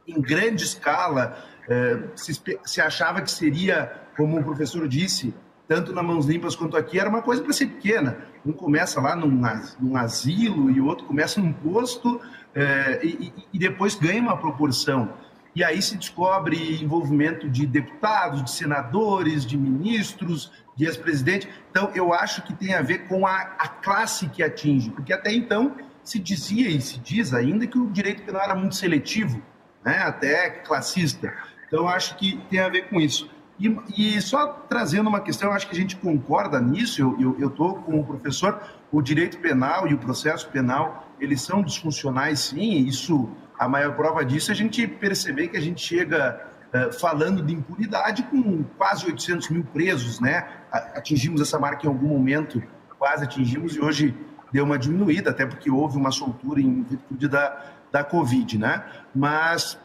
em 0.08 0.20
grande 0.20 0.64
escala. 0.64 1.36
É, 1.68 1.98
se, 2.16 2.40
se, 2.64 2.80
achava 2.80 3.20
que 3.20 3.30
seria, 3.30 3.92
como 4.16 4.40
o 4.40 4.42
professor 4.42 4.88
disse, 4.88 5.34
tanto 5.68 5.92
na 5.92 6.02
Mãos 6.02 6.24
Limpas 6.24 6.56
quanto 6.56 6.76
aqui, 6.76 6.98
era 6.98 7.10
uma 7.10 7.20
coisa 7.20 7.42
para 7.42 7.52
ser 7.52 7.66
pequena. 7.66 8.16
Um 8.44 8.52
começa 8.52 9.00
lá 9.00 9.14
num, 9.14 9.42
num 9.78 9.96
asilo 9.96 10.70
e 10.70 10.80
o 10.80 10.86
outro 10.86 11.04
começa 11.04 11.38
num 11.40 11.52
posto 11.52 12.20
é, 12.54 13.00
e, 13.04 13.32
e, 13.52 13.58
depois 13.58 13.94
ganha 13.94 14.22
uma 14.22 14.36
proporção. 14.38 15.12
E 15.54 15.62
aí 15.62 15.82
se 15.82 15.96
descobre 15.96 16.82
envolvimento 16.82 17.48
de 17.50 17.66
deputados, 17.66 18.42
de 18.44 18.50
senadores, 18.50 19.44
de 19.44 19.58
ministros, 19.58 20.50
de 20.74 20.86
ex-presidente. 20.86 21.48
Então, 21.70 21.90
eu 21.94 22.14
acho 22.14 22.42
que 22.42 22.54
tem 22.54 22.74
a 22.74 22.80
ver 22.80 23.08
com 23.08 23.26
a, 23.26 23.36
a 23.58 23.68
classe 23.68 24.28
que 24.28 24.42
atinge, 24.42 24.90
porque 24.90 25.12
até 25.12 25.32
então 25.32 25.76
se 26.02 26.18
dizia 26.18 26.70
e 26.70 26.80
se 26.80 26.98
diz 26.98 27.34
ainda 27.34 27.66
que 27.66 27.78
o 27.78 27.90
direito 27.90 28.22
penal 28.22 28.42
era 28.42 28.54
muito 28.54 28.76
seletivo, 28.76 29.42
né? 29.84 29.98
até 30.02 30.50
classista. 30.50 31.32
Então, 31.66 31.88
acho 31.88 32.16
que 32.16 32.38
tem 32.48 32.60
a 32.60 32.68
ver 32.68 32.88
com 32.88 33.00
isso. 33.00 33.30
E, 33.58 33.76
e, 33.96 34.22
só 34.22 34.46
trazendo 34.68 35.08
uma 35.08 35.20
questão, 35.20 35.52
acho 35.52 35.68
que 35.68 35.74
a 35.74 35.78
gente 35.78 35.96
concorda 35.96 36.60
nisso, 36.60 37.16
eu 37.18 37.48
estou 37.48 37.74
com 37.82 37.98
o 37.98 38.04
professor, 38.04 38.62
o 38.92 39.02
direito 39.02 39.38
penal 39.38 39.88
e 39.88 39.94
o 39.94 39.98
processo 39.98 40.48
penal, 40.48 41.08
eles 41.20 41.42
são 41.42 41.62
disfuncionais 41.62 42.38
sim, 42.40 42.86
isso, 42.86 43.28
a 43.58 43.68
maior 43.68 43.96
prova 43.96 44.24
disso 44.24 44.52
é 44.52 44.54
a 44.54 44.56
gente 44.56 44.86
perceber 44.86 45.48
que 45.48 45.56
a 45.56 45.60
gente 45.60 45.80
chega 45.80 46.40
uh, 46.72 46.92
falando 46.92 47.42
de 47.42 47.52
impunidade 47.52 48.22
com 48.22 48.62
quase 48.76 49.04
800 49.06 49.48
mil 49.50 49.64
presos, 49.64 50.20
né? 50.20 50.46
Atingimos 50.70 51.40
essa 51.40 51.58
marca 51.58 51.84
em 51.84 51.88
algum 51.88 52.08
momento, 52.08 52.62
quase 52.96 53.24
atingimos, 53.24 53.74
e 53.74 53.80
hoje 53.80 54.14
deu 54.52 54.64
uma 54.64 54.78
diminuída, 54.78 55.30
até 55.30 55.44
porque 55.44 55.70
houve 55.70 55.96
uma 55.96 56.12
soltura 56.12 56.60
em 56.60 56.82
virtude 56.82 57.26
da, 57.26 57.64
da 57.92 58.04
Covid, 58.04 58.58
né? 58.58 58.84
Mas 59.14 59.78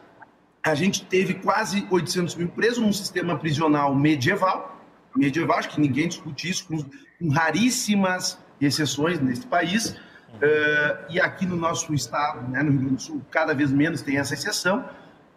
a 0.64 0.74
gente 0.74 1.04
teve 1.04 1.34
quase 1.34 1.86
800 1.90 2.34
mil 2.36 2.48
presos 2.48 2.78
num 2.78 2.92
sistema 2.92 3.36
prisional 3.38 3.94
medieval, 3.94 4.80
medieval, 5.14 5.58
acho 5.58 5.68
que 5.68 5.80
ninguém 5.80 6.08
discute 6.08 6.48
isso, 6.48 6.66
com, 6.66 6.82
com 7.18 7.28
raríssimas 7.28 8.38
exceções 8.60 9.20
nesse 9.20 9.46
país, 9.46 9.90
uh, 9.90 11.04
e 11.10 11.20
aqui 11.20 11.44
no 11.44 11.56
nosso 11.56 11.92
estado, 11.92 12.48
né, 12.50 12.62
no 12.62 12.70
Rio 12.70 12.80
Grande 12.80 12.94
do 12.94 13.02
Sul, 13.02 13.22
cada 13.30 13.54
vez 13.54 13.70
menos 13.70 14.00
tem 14.00 14.16
essa 14.16 14.32
exceção, 14.32 14.88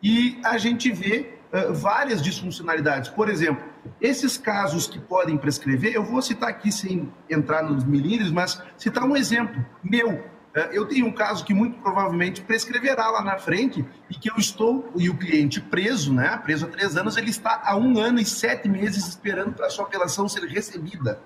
e 0.02 0.40
a 0.46 0.58
gente 0.58 0.92
vê 0.92 1.34
uh, 1.52 1.74
várias 1.74 2.22
disfuncionalidades. 2.22 3.10
Por 3.10 3.30
exemplo, 3.30 3.66
esses 4.00 4.38
casos 4.38 4.88
que 4.88 5.00
podem 5.00 5.38
prescrever, 5.38 5.94
eu 5.94 6.06
vou 6.06 6.22
citar 6.22 6.50
aqui 6.50 6.72
sem 6.72 7.12
entrar 7.30 7.64
nos 7.64 7.84
milímetros, 7.84 8.32
mas 8.32 8.62
citar 8.78 9.04
um 9.04 9.16
exemplo 9.16 9.64
meu, 9.84 10.24
eu 10.72 10.86
tenho 10.86 11.06
um 11.06 11.12
caso 11.12 11.46
que 11.46 11.54
muito 11.54 11.78
provavelmente 11.80 12.42
prescreverá 12.42 13.10
lá 13.10 13.24
na 13.24 13.38
frente 13.38 13.86
e 14.10 14.16
que 14.16 14.30
eu 14.30 14.36
estou, 14.38 14.92
e 14.96 15.10
o 15.10 15.18
cliente 15.18 15.62
preso, 15.62 16.14
né, 16.14 16.38
preso 16.44 16.66
há 16.66 16.70
três 16.70 16.98
anos, 16.98 17.18
ele 17.18 17.30
está 17.30 17.62
há 17.64 17.76
um 17.76 18.00
ano 18.00 18.20
e 18.20 18.26
sete 18.26 18.68
meses 18.68 19.08
esperando 19.08 19.54
para 19.54 19.68
a 19.68 19.70
sua 19.70 19.86
apelação 19.86 20.28
ser 20.28 20.44
recebida. 20.46 21.20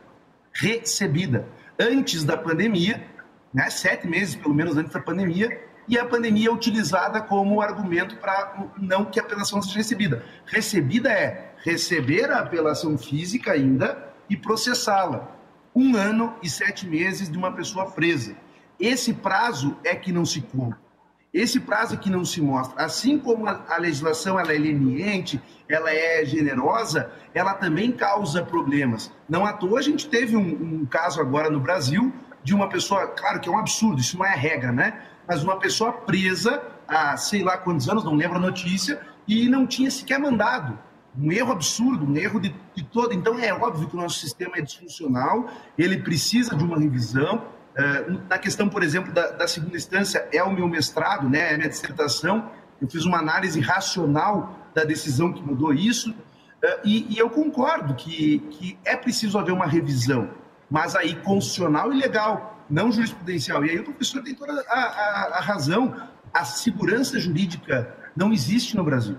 Recebida. 0.51 1.47
Antes 1.79 2.23
da 2.23 2.35
pandemia, 2.35 3.05
né, 3.53 3.69
sete 3.69 4.07
meses 4.07 4.35
pelo 4.35 4.53
menos 4.53 4.75
antes 4.75 4.91
da 4.91 4.99
pandemia, 4.99 5.61
e 5.87 5.97
a 5.97 6.05
pandemia 6.05 6.49
é 6.49 6.51
utilizada 6.51 7.21
como 7.21 7.61
argumento 7.61 8.15
para 8.17 8.69
não 8.77 9.05
que 9.05 9.19
a 9.19 9.23
apelação 9.23 9.61
seja 9.61 9.77
recebida. 9.77 10.23
Recebida 10.45 11.09
é 11.11 11.53
receber 11.63 12.29
a 12.31 12.39
apelação 12.39 12.97
física 12.97 13.51
ainda 13.51 14.13
e 14.29 14.37
processá-la. 14.37 15.35
Um 15.75 15.95
ano 15.95 16.33
e 16.43 16.49
sete 16.49 16.87
meses 16.87 17.29
de 17.29 17.37
uma 17.37 17.51
pessoa 17.53 17.91
presa. 17.91 18.35
Esse 18.81 19.13
prazo 19.13 19.77
é 19.83 19.95
que 19.95 20.11
não 20.11 20.25
se 20.25 20.41
cumpre. 20.41 20.79
Esse 21.31 21.61
prazo 21.61 21.93
é 21.93 21.97
que 21.97 22.09
não 22.09 22.25
se 22.25 22.41
mostra. 22.41 22.83
Assim 22.83 23.17
como 23.17 23.47
a, 23.47 23.77
legislação 23.77 24.37
ela 24.37 24.53
é 24.53 24.57
leniente, 24.57 25.41
ela 25.69 25.89
é 25.89 26.25
generosa, 26.25 27.09
ela 27.33 27.53
também 27.53 27.91
causa 27.91 28.43
problemas. 28.43 29.13
Não 29.29 29.45
à 29.45 29.53
toa 29.53 29.79
a 29.79 29.81
gente 29.81 30.09
teve 30.09 30.35
um, 30.35 30.81
um 30.81 30.85
caso 30.85 31.21
agora 31.21 31.49
no 31.49 31.59
Brasil 31.59 32.11
de 32.43 32.53
uma 32.53 32.67
pessoa, 32.67 33.07
claro 33.07 33.39
que 33.39 33.47
é 33.47 33.51
um 33.51 33.57
absurdo, 33.57 34.01
isso 34.01 34.17
não 34.17 34.25
é 34.25 34.35
regra, 34.35 34.71
né? 34.71 35.03
Mas 35.27 35.43
uma 35.43 35.57
pessoa 35.57 35.93
presa 35.93 36.61
há 36.87 37.15
sei 37.15 37.43
lá 37.43 37.57
quantos 37.57 37.87
anos, 37.87 38.03
não 38.03 38.15
lembro 38.15 38.37
a 38.37 38.41
notícia, 38.41 38.99
e 39.27 39.47
não 39.47 39.65
tinha 39.65 39.89
sequer 39.89 40.19
mandado. 40.19 40.77
Um 41.17 41.31
erro 41.31 41.51
absurdo, 41.51 42.05
um 42.05 42.17
erro 42.17 42.39
de, 42.39 42.53
de 42.73 42.83
todo. 42.83 43.13
Então 43.13 43.39
é 43.39 43.53
óbvio 43.53 43.87
que 43.87 43.95
o 43.95 43.99
nosso 43.99 44.19
sistema 44.19 44.57
é 44.57 44.61
disfuncional, 44.61 45.47
ele 45.77 45.97
precisa 46.01 46.55
de 46.55 46.63
uma 46.63 46.77
revisão, 46.77 47.45
na 48.30 48.38
questão, 48.38 48.68
por 48.68 48.84
exemplo, 48.84 49.14
da, 49.14 49.31
da, 49.31 49.48
segunda 49.48 49.77
instância, 49.77 50.27
é 50.31 50.43
o 50.43 50.52
meu 50.52 50.68
mestrado, 50.68 51.30
né, 51.30 51.52
é 51.52 51.53
a 51.53 51.57
minha 51.57 51.69
dissertação. 51.69 52.52
Eu 52.81 52.89
fiz 52.89 53.06
uma 53.06 53.19
análise 53.19 53.60
racional 53.60 54.56
da 54.73 54.84
decisão 54.84 55.31
que 55.31 55.41
mudou 55.41 55.73
isso. 55.73 56.11
Uh, 56.11 56.80
e, 56.84 57.15
e, 57.15 57.18
eu 57.18 57.30
concordo 57.30 57.95
que, 57.95 58.39
que 58.52 58.77
é 58.85 58.95
preciso 58.95 59.38
haver 59.39 59.52
uma 59.52 59.65
revisão, 59.65 60.30
mas 60.69 60.95
aí 60.95 61.15
constitucional 61.15 61.91
e 61.91 61.98
legal, 61.98 62.64
não 62.69 62.91
jurisprudencial. 62.91 63.65
E 63.65 63.72
aí 63.72 63.80
o 63.80 63.84
professor 63.84 64.22
tem 64.22 64.35
toda 64.35 64.64
a, 64.68 64.80
a, 64.80 65.38
a 65.38 65.41
razão. 65.41 65.95
A 66.34 66.45
segurança 66.45 67.19
jurídica 67.19 67.93
não 68.15 68.31
existe 68.31 68.76
no 68.76 68.84
Brasil. 68.84 69.18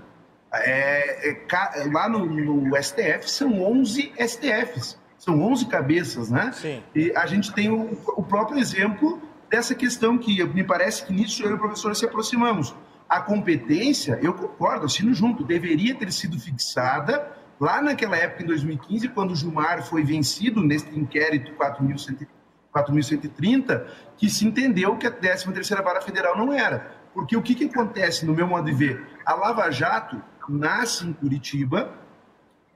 É, 0.52 1.30
é, 1.30 1.46
lá 1.90 2.08
no, 2.08 2.26
no 2.26 2.82
STF 2.82 3.28
são 3.28 3.62
11 3.62 4.12
STFs 4.18 5.01
são 5.22 5.40
11 5.40 5.66
cabeças, 5.66 6.30
né? 6.30 6.50
Sim. 6.52 6.82
E 6.92 7.12
a 7.14 7.24
gente 7.26 7.52
tem 7.52 7.70
o, 7.70 7.96
o 8.16 8.24
próprio 8.24 8.58
exemplo 8.58 9.22
dessa 9.48 9.72
questão 9.72 10.18
que 10.18 10.44
me 10.46 10.64
parece 10.64 11.06
que 11.06 11.12
nisso 11.12 11.44
eu 11.44 11.52
e 11.52 11.54
o 11.54 11.58
professor 11.58 11.94
se 11.94 12.04
aproximamos. 12.04 12.74
A 13.08 13.20
competência, 13.20 14.18
eu 14.20 14.34
concordo, 14.34 14.86
assino 14.86 15.14
junto, 15.14 15.44
deveria 15.44 15.94
ter 15.94 16.10
sido 16.10 16.40
fixada 16.40 17.36
lá 17.60 17.80
naquela 17.80 18.16
época, 18.16 18.42
em 18.42 18.46
2015, 18.46 19.10
quando 19.10 19.30
o 19.30 19.36
Gilmar 19.36 19.84
foi 19.84 20.02
vencido 20.02 20.60
nesse 20.60 20.88
inquérito 20.98 21.52
4.130, 21.52 23.86
que 24.16 24.28
se 24.28 24.44
entendeu 24.44 24.96
que 24.96 25.06
a 25.06 25.12
13ª 25.12 25.84
Vara 25.84 26.00
Federal 26.00 26.36
não 26.36 26.52
era. 26.52 26.96
Porque 27.14 27.36
o 27.36 27.42
que, 27.42 27.54
que 27.54 27.66
acontece, 27.66 28.26
no 28.26 28.34
meu 28.34 28.48
modo 28.48 28.64
de 28.64 28.72
ver? 28.72 29.06
A 29.24 29.34
Lava 29.34 29.70
Jato 29.70 30.20
nasce 30.48 31.06
em 31.06 31.12
Curitiba, 31.12 31.92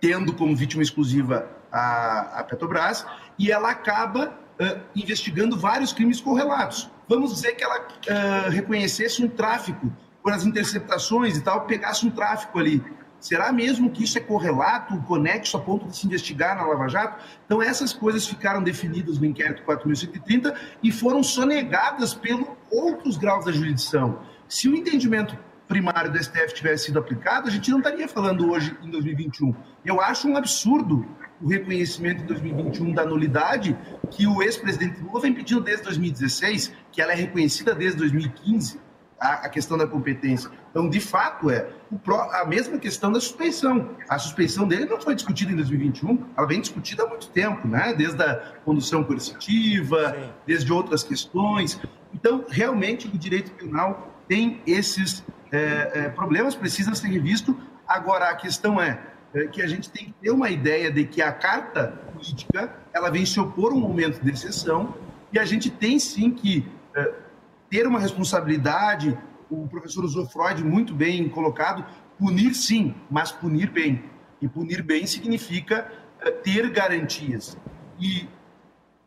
tendo 0.00 0.32
como 0.32 0.54
vítima 0.54 0.84
exclusiva 0.84 1.55
a, 1.70 2.40
a 2.40 2.44
Petrobras, 2.44 3.06
e 3.38 3.50
ela 3.50 3.70
acaba 3.70 4.34
uh, 4.60 4.80
investigando 4.94 5.58
vários 5.58 5.92
crimes 5.92 6.20
correlatos. 6.20 6.90
Vamos 7.08 7.34
dizer 7.34 7.52
que 7.52 7.64
ela 7.64 7.80
uh, 7.80 8.50
reconhecesse 8.50 9.22
um 9.22 9.28
tráfico 9.28 9.92
por 10.22 10.32
as 10.32 10.44
interceptações 10.44 11.36
e 11.36 11.40
tal, 11.42 11.66
pegasse 11.66 12.04
um 12.04 12.10
tráfico 12.10 12.58
ali. 12.58 12.82
Será 13.20 13.50
mesmo 13.52 13.90
que 13.90 14.04
isso 14.04 14.18
é 14.18 14.20
correlato, 14.20 15.00
conexo 15.02 15.56
a 15.56 15.60
ponto 15.60 15.86
de 15.86 15.96
se 15.96 16.06
investigar 16.06 16.56
na 16.56 16.64
Lava 16.64 16.88
Jato? 16.88 17.24
Então, 17.44 17.62
essas 17.62 17.92
coisas 17.92 18.26
ficaram 18.26 18.62
definidas 18.62 19.18
no 19.18 19.24
inquérito 19.24 19.62
4.130 19.62 20.54
e 20.82 20.92
foram 20.92 21.22
sonegadas 21.22 22.12
pelos 22.12 22.48
outros 22.70 23.16
graus 23.16 23.44
da 23.44 23.52
jurisdição. 23.52 24.20
Se 24.48 24.68
o 24.68 24.76
entendimento 24.76 25.36
primário 25.66 26.12
do 26.12 26.22
STF 26.22 26.54
tivesse 26.54 26.86
sido 26.86 26.98
aplicado, 26.98 27.48
a 27.48 27.50
gente 27.50 27.70
não 27.70 27.78
estaria 27.78 28.06
falando 28.06 28.50
hoje 28.50 28.76
em 28.82 28.90
2021. 28.90 29.54
Eu 29.84 30.00
acho 30.00 30.28
um 30.28 30.36
absurdo 30.36 31.06
o 31.40 31.48
reconhecimento 31.48 32.22
em 32.22 32.26
2021 32.26 32.92
da 32.92 33.04
nulidade 33.04 33.76
que 34.10 34.26
o 34.26 34.42
ex-presidente 34.42 35.00
Lula 35.00 35.20
vem 35.20 35.34
pedindo 35.34 35.60
desde 35.60 35.84
2016, 35.84 36.72
que 36.90 37.00
ela 37.00 37.12
é 37.12 37.16
reconhecida 37.16 37.74
desde 37.74 37.98
2015, 37.98 38.80
a, 39.18 39.46
a 39.46 39.48
questão 39.48 39.76
da 39.76 39.86
competência. 39.86 40.50
Então, 40.70 40.88
de 40.88 41.00
fato, 41.00 41.50
é 41.50 41.68
a 42.32 42.44
mesma 42.44 42.78
questão 42.78 43.10
da 43.10 43.20
suspeição. 43.20 43.96
A 44.08 44.18
suspeição 44.18 44.68
dele 44.68 44.84
não 44.84 45.00
foi 45.00 45.14
discutida 45.14 45.52
em 45.52 45.56
2021, 45.56 46.26
ela 46.36 46.46
vem 46.46 46.60
discutida 46.60 47.04
há 47.04 47.08
muito 47.08 47.28
tempo, 47.30 47.66
né? 47.66 47.94
desde 47.94 48.22
a 48.22 48.54
condução 48.64 49.02
coercitiva, 49.02 50.10
Sim. 50.10 50.32
desde 50.46 50.72
outras 50.72 51.02
questões. 51.02 51.80
Então, 52.12 52.44
realmente, 52.48 53.06
o 53.08 53.18
direito 53.18 53.52
penal 53.52 54.14
tem 54.28 54.60
esses 54.66 55.24
é, 55.50 55.90
é, 55.94 56.08
problemas, 56.10 56.54
precisa 56.54 56.94
ser 56.94 57.08
revisto. 57.08 57.56
Agora, 57.86 58.30
a 58.30 58.34
questão 58.34 58.80
é, 58.80 59.00
é, 59.34 59.46
que 59.46 59.62
a 59.62 59.66
gente 59.66 59.90
tem 59.90 60.06
que 60.06 60.12
ter 60.12 60.30
uma 60.30 60.50
ideia 60.50 60.90
de 60.90 61.04
que 61.04 61.20
a 61.20 61.32
carta 61.32 61.88
política 62.12 62.74
ela 62.92 63.10
vem 63.10 63.26
se 63.26 63.38
opor 63.38 63.72
um 63.72 63.80
momento 63.80 64.22
de 64.22 64.30
exceção 64.30 64.94
e 65.32 65.38
a 65.38 65.44
gente 65.44 65.70
tem 65.70 65.98
sim 65.98 66.30
que 66.30 66.66
é, 66.94 67.14
ter 67.68 67.86
uma 67.86 67.98
responsabilidade. 67.98 69.16
O 69.50 69.66
professor 69.68 70.04
usou 70.04 70.26
Freud 70.26 70.64
muito 70.64 70.94
bem 70.94 71.28
colocado, 71.28 71.84
punir 72.18 72.54
sim, 72.54 72.94
mas 73.10 73.30
punir 73.32 73.70
bem. 73.70 74.04
E 74.40 74.48
punir 74.48 74.82
bem 74.82 75.06
significa 75.06 75.90
é, 76.20 76.30
ter 76.30 76.70
garantias. 76.70 77.56
E 78.00 78.28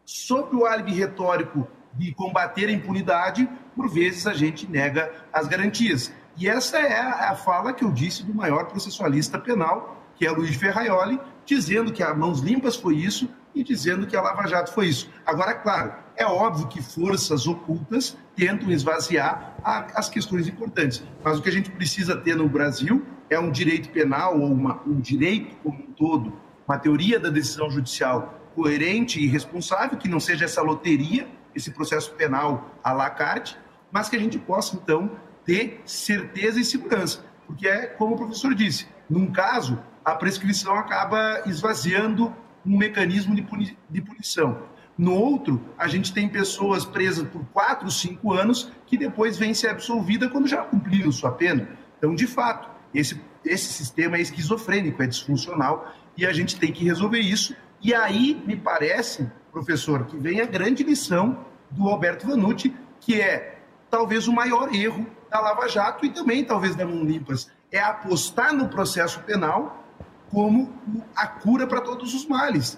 sob 0.06 0.56
o 0.56 0.66
álibi 0.66 0.94
retórico 0.94 1.68
de 1.94 2.14
combater 2.14 2.68
a 2.68 2.72
impunidade, 2.72 3.50
por 3.76 3.90
vezes 3.90 4.28
a 4.28 4.34
gente 4.34 4.70
nega 4.70 5.12
as 5.34 5.48
garantias. 5.48 6.12
E 6.38 6.48
essa 6.48 6.78
é 6.78 7.00
a 7.00 7.36
fala 7.36 7.74
que 7.74 7.84
eu 7.84 7.92
disse 7.92 8.24
do 8.24 8.34
maior 8.34 8.66
processualista 8.66 9.38
penal, 9.38 9.99
que 10.20 10.28
é 10.28 10.32
Luiz 10.32 10.56
Ferraioli, 10.56 11.20
dizendo 11.46 11.92
que 11.92 12.04
a 12.04 12.14
Mãos 12.14 12.42
Limpas 12.42 12.76
foi 12.76 12.98
isso 12.98 13.28
e 13.56 13.64
dizendo 13.64 14.06
que 14.06 14.16
a 14.16 14.22
Lava 14.22 14.46
Jato 14.48 14.72
foi 14.72 14.88
isso. 14.88 15.10
Agora, 15.26 15.56
claro, 15.56 15.94
é 16.16 16.26
óbvio 16.26 16.68
que 16.68 16.84
forças 16.84 17.48
ocultas 17.48 18.16
tentam 18.36 18.70
esvaziar 18.70 19.56
a, 19.64 19.98
as 19.98 20.10
questões 20.10 20.48
importantes, 20.48 21.04
mas 21.24 21.40
o 21.40 21.42
que 21.42 21.50
a 21.50 21.52
gente 21.52 21.72
precisa 21.72 22.16
ter 22.16 22.36
no 22.36 22.48
Brasil 22.48 23.04
é 23.30 23.40
um 23.40 23.50
direito 23.50 23.90
penal 23.90 24.40
ou 24.40 24.52
uma, 24.52 24.82
um 24.86 25.00
direito 25.00 25.56
como 25.64 25.80
um 25.80 25.92
todo 25.94 26.34
uma 26.70 26.78
teoria 26.78 27.20
da 27.20 27.30
decisão 27.30 27.68
judicial 27.72 28.40
coerente 28.54 29.20
e 29.20 29.26
responsável, 29.26 29.98
que 29.98 30.08
não 30.08 30.20
seja 30.20 30.46
essa 30.46 30.62
loteria, 30.62 31.28
esse 31.56 31.72
processo 31.72 32.12
penal 32.12 32.76
à 32.84 32.94
la 32.94 33.10
carte, 33.10 33.58
mas 33.92 34.08
que 34.08 34.16
a 34.16 34.20
gente 34.20 34.38
possa, 34.38 34.76
então, 34.76 35.10
ter 35.44 35.82
certeza 35.84 36.60
e 36.60 36.64
segurança. 36.64 37.26
Porque 37.48 37.68
é 37.68 37.88
como 37.88 38.14
o 38.14 38.18
professor 38.18 38.54
disse, 38.54 38.88
num 39.10 39.32
caso, 39.32 39.80
a 40.04 40.16
prescrição 40.16 40.76
acaba 40.76 41.44
esvaziando 41.46 42.34
um 42.66 42.78
mecanismo 42.78 43.36
de, 43.36 43.42
puni 43.42 43.78
de 43.90 44.02
punição. 44.02 44.64
No 44.98 45.14
outro, 45.14 45.62
a 45.78 45.88
gente 45.88 46.14
tem 46.14 46.28
pessoas 46.28 46.84
presas 46.84 47.28
por 47.28 47.46
quatro, 47.54 47.90
cinco 47.90 48.34
anos 48.34 48.72
que 48.86 48.98
depois 48.98 49.38
vêm 49.38 49.54
ser 49.54 49.70
absolvida 49.70 50.30
quando 50.30 50.48
já 50.48 50.62
cumpriram 50.64 51.12
sua 51.12 51.32
pena. 51.32 51.70
Então, 51.98 52.14
de 52.14 52.28
fato, 52.28 52.70
esse, 52.94 53.22
esse 53.46 53.72
sistema 53.72 54.18
é 54.18 54.22
esquizofrênico, 54.22 55.02
é 55.02 55.08
disfuncional 55.08 55.94
e 56.18 56.26
a 56.26 56.34
gente 56.34 56.60
tem 56.60 56.72
que 56.72 56.84
resolver 56.84 57.20
isso. 57.20 57.56
E 57.82 57.94
aí, 57.94 58.44
me 58.46 58.58
parece, 58.58 59.32
professor, 59.54 60.06
que 60.06 60.18
vem 60.18 60.42
a 60.42 60.46
grande 60.46 60.84
lição 60.84 61.46
do 61.72 61.88
Alberto 61.88 62.28
Vanucci, 62.28 62.76
que 63.00 63.22
é 63.22 63.60
talvez 63.90 64.28
o 64.28 64.34
maior 64.34 64.74
erro 64.76 65.08
da 65.30 65.40
Lava 65.40 65.68
Jato 65.70 66.06
e 66.06 66.10
também 66.10 66.44
talvez 66.44 66.76
da 66.76 66.86
Mão 66.86 67.06
Limpas, 67.06 67.50
é 67.72 67.80
apostar 67.80 68.54
no 68.54 68.68
processo 68.68 69.22
penal 69.22 69.82
como 70.32 70.74
a 71.16 71.28
cura 71.28 71.68
para 71.68 71.82
todos 71.82 72.14
os 72.14 72.26
males. 72.26 72.78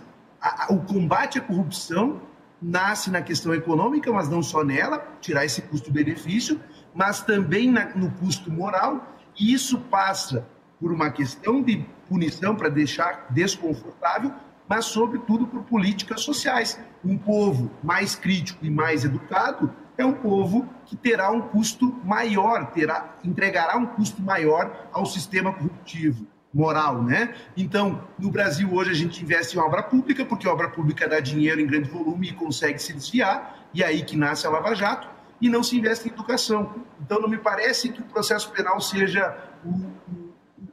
o 0.69 0.77
combate 0.77 1.37
à 1.37 1.41
corrupção 1.41 2.21
nasce 2.61 3.09
na 3.09 3.21
questão 3.21 3.53
econômica, 3.53 4.11
mas 4.11 4.29
não 4.29 4.41
só 4.41 4.63
nela, 4.63 5.05
tirar 5.19 5.45
esse 5.45 5.61
custo-benefício, 5.63 6.59
mas 6.93 7.21
também 7.21 7.71
no 7.95 8.11
custo 8.11 8.51
moral, 8.51 9.15
e 9.39 9.53
isso 9.53 9.79
passa 9.79 10.47
por 10.79 10.91
uma 10.91 11.09
questão 11.09 11.61
de 11.61 11.85
punição 12.07 12.55
para 12.55 12.69
deixar 12.69 13.27
desconfortável, 13.29 14.31
mas 14.67 14.85
sobretudo 14.85 15.47
por 15.47 15.63
políticas 15.63 16.21
sociais. 16.21 16.79
Um 17.03 17.17
povo 17.17 17.71
mais 17.83 18.15
crítico 18.15 18.65
e 18.65 18.69
mais 18.69 19.03
educado 19.03 19.73
é 19.97 20.05
um 20.05 20.13
povo 20.13 20.67
que 20.85 20.95
terá 20.95 21.29
um 21.31 21.41
custo 21.41 21.99
maior, 22.03 22.71
terá, 22.71 23.15
entregará 23.23 23.77
um 23.77 23.85
custo 23.85 24.21
maior 24.21 24.89
ao 24.93 25.05
sistema 25.05 25.51
corruptivo 25.51 26.25
moral, 26.53 27.01
né? 27.01 27.33
Então, 27.55 28.03
no 28.19 28.29
Brasil 28.29 28.73
hoje 28.73 28.91
a 28.91 28.93
gente 28.93 29.23
investe 29.23 29.57
em 29.57 29.59
obra 29.59 29.81
pública, 29.81 30.25
porque 30.25 30.47
obra 30.47 30.69
pública 30.69 31.07
dá 31.07 31.19
dinheiro 31.19 31.61
em 31.61 31.65
grande 31.65 31.89
volume 31.89 32.29
e 32.29 32.33
consegue 32.33 32.79
se 32.79 32.93
desviar, 32.93 33.67
e 33.73 33.81
é 33.81 33.85
aí 33.85 34.03
que 34.03 34.17
nasce 34.17 34.45
a 34.45 34.49
Lava 34.49 34.75
Jato, 34.75 35.07
e 35.39 35.49
não 35.49 35.63
se 35.63 35.77
investe 35.77 36.07
em 36.07 36.11
educação. 36.11 36.75
Então, 36.99 37.19
não 37.19 37.29
me 37.29 37.37
parece 37.37 37.89
que 37.89 38.01
o 38.01 38.05
processo 38.05 38.51
penal 38.51 38.79
seja 38.79 39.35
o, 39.65 39.91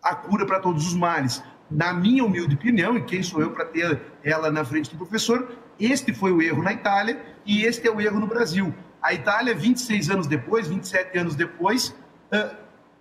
a 0.03 0.15
cura 0.15 0.45
para 0.45 0.61
todos 0.61 0.87
os 0.87 0.95
males. 0.95 1.43
Na 1.71 1.93
minha 1.93 2.25
humilde 2.25 2.55
opinião, 2.55 2.97
e 2.97 3.03
quem 3.03 3.23
sou 3.23 3.41
eu 3.41 3.53
para 3.53 3.65
ter 3.65 4.01
ela 4.23 4.51
na 4.51 4.65
frente 4.65 4.91
do 4.91 4.97
professor, 4.97 5.57
este 5.79 6.13
foi 6.13 6.33
o 6.33 6.43
erro 6.43 6.63
na 6.63 6.73
Itália 6.73 7.23
e 7.47 7.63
este 7.65 7.87
é 7.87 7.91
o 7.91 8.01
erro 8.01 8.19
no 8.19 8.27
Brasil. 8.27 8.75
A 9.01 9.15
Itália, 9.15 9.55
26 9.55 10.11
anos 10.11 10.27
depois, 10.27 10.67
27 10.67 11.17
anos 11.19 11.35
depois, 11.35 11.95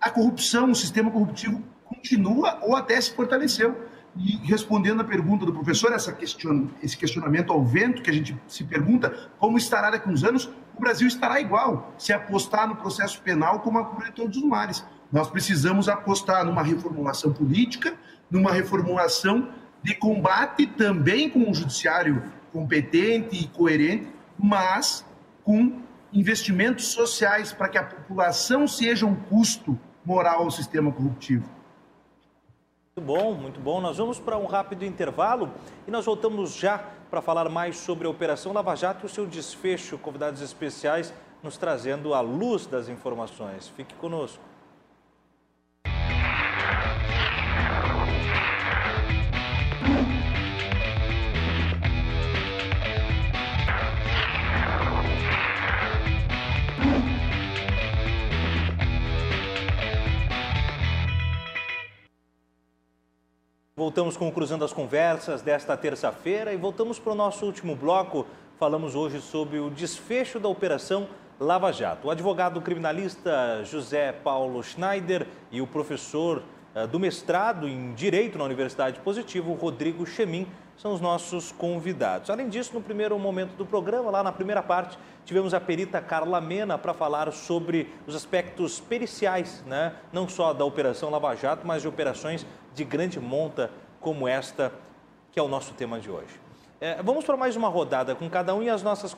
a 0.00 0.10
corrupção, 0.10 0.70
o 0.70 0.74
sistema 0.74 1.10
corruptivo 1.10 1.62
continua 1.98 2.58
ou 2.62 2.76
até 2.76 3.00
se 3.00 3.12
fortaleceu. 3.12 3.76
E 4.16 4.36
respondendo 4.38 5.00
à 5.00 5.04
pergunta 5.04 5.44
do 5.44 5.52
professor, 5.52 5.92
essa 5.92 6.12
question, 6.12 6.68
esse 6.82 6.96
questionamento 6.96 7.52
ao 7.52 7.64
vento, 7.64 8.02
que 8.02 8.10
a 8.10 8.12
gente 8.12 8.36
se 8.48 8.64
pergunta 8.64 9.30
como 9.38 9.58
estará 9.58 9.90
daqui 9.90 10.08
a 10.08 10.12
uns 10.12 10.24
anos, 10.24 10.50
o 10.76 10.80
Brasil 10.80 11.06
estará 11.06 11.40
igual, 11.40 11.92
se 11.98 12.12
apostar 12.12 12.66
no 12.66 12.76
processo 12.76 13.20
penal 13.20 13.60
como 13.60 13.78
a 13.78 13.84
cura 13.84 14.06
de 14.06 14.12
todos 14.12 14.36
os 14.36 14.44
males. 14.44 14.84
Nós 15.12 15.28
precisamos 15.28 15.88
apostar 15.88 16.44
numa 16.44 16.62
reformulação 16.62 17.32
política, 17.32 17.94
numa 18.30 18.52
reformulação 18.52 19.48
de 19.82 19.94
combate 19.94 20.66
também 20.66 21.30
com 21.30 21.40
um 21.40 21.54
judiciário 21.54 22.22
competente 22.52 23.36
e 23.36 23.46
coerente, 23.48 24.08
mas 24.38 25.04
com 25.44 25.80
investimentos 26.12 26.86
sociais 26.86 27.52
para 27.52 27.68
que 27.68 27.78
a 27.78 27.84
população 27.84 28.66
seja 28.66 29.06
um 29.06 29.14
custo 29.14 29.78
moral 30.04 30.44
ao 30.44 30.50
sistema 30.50 30.90
corruptivo. 30.90 31.57
Muito 32.98 33.06
bom, 33.06 33.32
muito 33.32 33.60
bom. 33.60 33.80
Nós 33.80 33.98
vamos 33.98 34.18
para 34.18 34.36
um 34.36 34.46
rápido 34.46 34.84
intervalo 34.84 35.52
e 35.86 35.90
nós 35.90 36.04
voltamos 36.04 36.52
já 36.52 36.78
para 37.08 37.22
falar 37.22 37.48
mais 37.48 37.76
sobre 37.76 38.08
a 38.08 38.10
Operação 38.10 38.52
Lava 38.52 38.74
Jato 38.74 39.04
e 39.04 39.06
o 39.06 39.08
seu 39.08 39.24
desfecho. 39.24 39.96
Convidados 39.98 40.42
especiais 40.42 41.14
nos 41.40 41.56
trazendo 41.56 42.12
a 42.12 42.20
luz 42.20 42.66
das 42.66 42.88
informações. 42.88 43.68
Fique 43.68 43.94
conosco. 43.94 44.42
Voltamos 63.98 64.16
com 64.16 64.28
o 64.28 64.32
Cruzando 64.32 64.64
as 64.64 64.72
Conversas 64.72 65.42
desta 65.42 65.76
terça-feira 65.76 66.52
e 66.52 66.56
voltamos 66.56 67.00
para 67.00 67.14
o 67.14 67.16
nosso 67.16 67.44
último 67.44 67.74
bloco. 67.74 68.28
Falamos 68.56 68.94
hoje 68.94 69.20
sobre 69.20 69.58
o 69.58 69.70
desfecho 69.70 70.38
da 70.38 70.48
Operação 70.48 71.08
Lava 71.40 71.72
Jato. 71.72 72.06
O 72.06 72.10
advogado 72.12 72.60
criminalista 72.60 73.64
José 73.64 74.12
Paulo 74.12 74.62
Schneider 74.62 75.26
e 75.50 75.60
o 75.60 75.66
professor 75.66 76.44
eh, 76.76 76.86
do 76.86 77.00
mestrado 77.00 77.66
em 77.66 77.92
Direito 77.92 78.38
na 78.38 78.44
Universidade 78.44 79.00
Positivo, 79.00 79.52
Rodrigo 79.54 80.06
Chemin, 80.06 80.46
são 80.76 80.94
os 80.94 81.00
nossos 81.00 81.50
convidados. 81.50 82.30
Além 82.30 82.48
disso, 82.48 82.72
no 82.74 82.80
primeiro 82.80 83.18
momento 83.18 83.56
do 83.56 83.66
programa, 83.66 84.12
lá 84.12 84.22
na 84.22 84.30
primeira 84.30 84.62
parte, 84.62 84.96
tivemos 85.24 85.52
a 85.52 85.58
perita 85.58 86.00
Carla 86.00 86.40
Mena 86.40 86.78
para 86.78 86.94
falar 86.94 87.32
sobre 87.32 87.92
os 88.06 88.14
aspectos 88.14 88.78
periciais, 88.78 89.64
né? 89.66 89.92
não 90.12 90.28
só 90.28 90.52
da 90.52 90.64
Operação 90.64 91.10
Lava 91.10 91.34
Jato, 91.34 91.66
mas 91.66 91.82
de 91.82 91.88
operações 91.88 92.46
de 92.76 92.84
grande 92.84 93.18
monta 93.18 93.72
como 94.00 94.26
esta, 94.26 94.72
que 95.32 95.38
é 95.38 95.42
o 95.42 95.48
nosso 95.48 95.74
tema 95.74 95.98
de 96.00 96.10
hoje. 96.10 96.48
É, 96.80 97.02
vamos 97.02 97.24
para 97.24 97.36
mais 97.36 97.56
uma 97.56 97.68
rodada 97.68 98.14
com 98.14 98.30
cada 98.30 98.54
um 98.54 98.62
e 98.62 98.70
as 98.70 98.84
nossas 98.84 99.12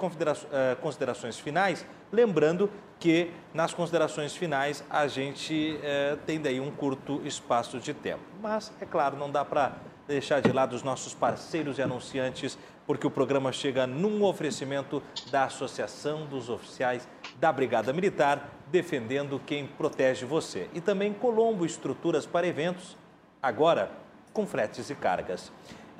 é, 0.50 0.74
considerações 0.76 1.38
finais, 1.38 1.84
lembrando 2.10 2.70
que 2.98 3.30
nas 3.52 3.74
considerações 3.74 4.34
finais 4.34 4.82
a 4.88 5.06
gente 5.06 5.78
é, 5.82 6.16
tem 6.24 6.40
daí 6.40 6.58
um 6.58 6.70
curto 6.70 7.20
espaço 7.22 7.78
de 7.78 7.92
tempo. 7.92 8.22
Mas, 8.40 8.72
é 8.80 8.86
claro, 8.86 9.18
não 9.18 9.30
dá 9.30 9.44
para 9.44 9.76
deixar 10.08 10.40
de 10.40 10.50
lado 10.50 10.74
os 10.74 10.82
nossos 10.82 11.12
parceiros 11.12 11.76
e 11.76 11.82
anunciantes, 11.82 12.58
porque 12.86 13.06
o 13.06 13.10
programa 13.10 13.52
chega 13.52 13.86
num 13.86 14.24
oferecimento 14.24 15.02
da 15.30 15.44
Associação 15.44 16.24
dos 16.24 16.48
Oficiais 16.48 17.06
da 17.38 17.52
Brigada 17.52 17.92
Militar, 17.92 18.48
defendendo 18.68 19.38
quem 19.44 19.66
protege 19.66 20.24
você. 20.24 20.68
E 20.72 20.80
também 20.80 21.12
Colombo 21.12 21.66
Estruturas 21.66 22.24
para 22.24 22.46
Eventos, 22.46 22.96
agora 23.42 23.99
com 24.32 24.46
fretes 24.46 24.90
e 24.90 24.94
cargas. 24.94 25.52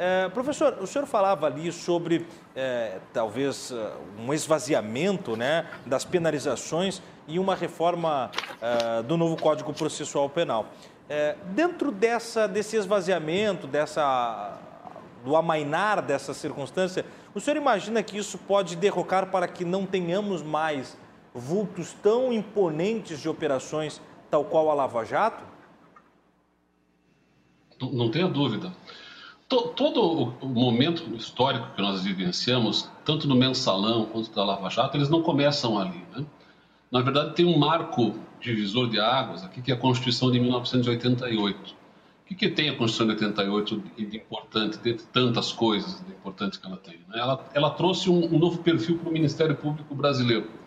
É, 0.03 0.31
professor, 0.31 0.79
o 0.81 0.87
senhor 0.87 1.05
falava 1.05 1.47
ali 1.47 1.71
sobre 1.71 2.27
é, 2.57 2.99
talvez 3.13 3.71
é, 3.71 3.93
um 4.19 4.33
esvaziamento 4.33 5.37
né, 5.37 5.67
das 5.85 6.07
penalizações 6.07 7.03
e 7.29 7.39
uma 7.39 7.55
reforma 7.55 8.31
é, 8.63 9.03
do 9.03 9.19
novo 9.19 9.37
Código 9.37 9.75
Processual 9.75 10.31
Penal. 10.31 10.69
É, 11.07 11.37
dentro 11.49 11.93
dessa, 11.93 12.49
desse 12.49 12.77
esvaziamento, 12.77 13.67
dessa, 13.67 14.57
do 15.23 15.37
amainar 15.37 16.01
dessa 16.01 16.33
circunstância, 16.33 17.05
o 17.35 17.41
senhor 17.41 17.59
imagina 17.59 18.03
que 18.03 18.17
isso 18.17 18.39
pode 18.39 18.77
derrocar 18.77 19.27
para 19.27 19.47
que 19.47 19.67
não 19.67 19.85
tenhamos 19.85 20.43
mais 20.43 20.97
vultos 21.35 21.93
tão 22.03 22.33
imponentes 22.33 23.21
de 23.21 23.29
operações, 23.29 24.01
tal 24.31 24.47
qual 24.47 24.71
a 24.71 24.75
Lava 24.75 25.05
Jato? 25.05 25.50
Não, 27.81 28.11
tenha 28.11 28.29
dúvida. 28.29 28.73
Todo 29.49 30.35
o 30.41 30.47
momento 30.47 31.15
histórico 31.17 31.75
que 31.75 31.83
nós 31.83 32.03
vivenciamos, 32.03 32.89
tanto 33.05 33.27
no 33.27 33.35
mensalão 33.35 34.05
quanto 34.07 34.31
da 34.31 34.45
Lava 34.45 34.71
Jato, 34.71 34.97
eles 34.97 35.09
não 35.09 35.23
começam 35.23 35.79
ali. 35.79 36.05
Né? 36.15 36.25
Na 36.91 37.01
verdade, 37.01 37.35
tem 37.35 37.47
um 37.47 37.59
marco 37.59 38.15
divisor 38.41 38.89
de 38.89 39.01
águas 39.01 39.43
aqui, 39.43 39.61
que 39.61 39.73
é 39.73 39.75
a 39.75 39.79
Constituição 39.79 40.31
de 40.31 40.39
1988. 40.39 41.75
O 41.75 42.29
que, 42.29 42.35
que 42.37 42.49
tem 42.49 42.69
a 42.69 42.77
Constituição 42.77 43.07
de 43.09 43.25
88 43.25 43.83
de 43.97 44.17
importante, 44.17 44.79
dentre 44.79 45.05
tantas 45.07 45.51
coisas 45.51 46.01
de 46.07 46.13
importantes 46.13 46.59
que 46.59 46.67
ela 46.67 46.77
tem? 46.77 46.99
Né? 47.09 47.19
Ela, 47.19 47.45
ela 47.53 47.71
trouxe 47.71 48.09
um, 48.09 48.33
um 48.33 48.39
novo 48.39 48.59
perfil 48.59 48.99
para 48.99 49.09
o 49.09 49.13
Ministério 49.13 49.57
Público 49.57 49.95
Brasileiro 49.97 50.60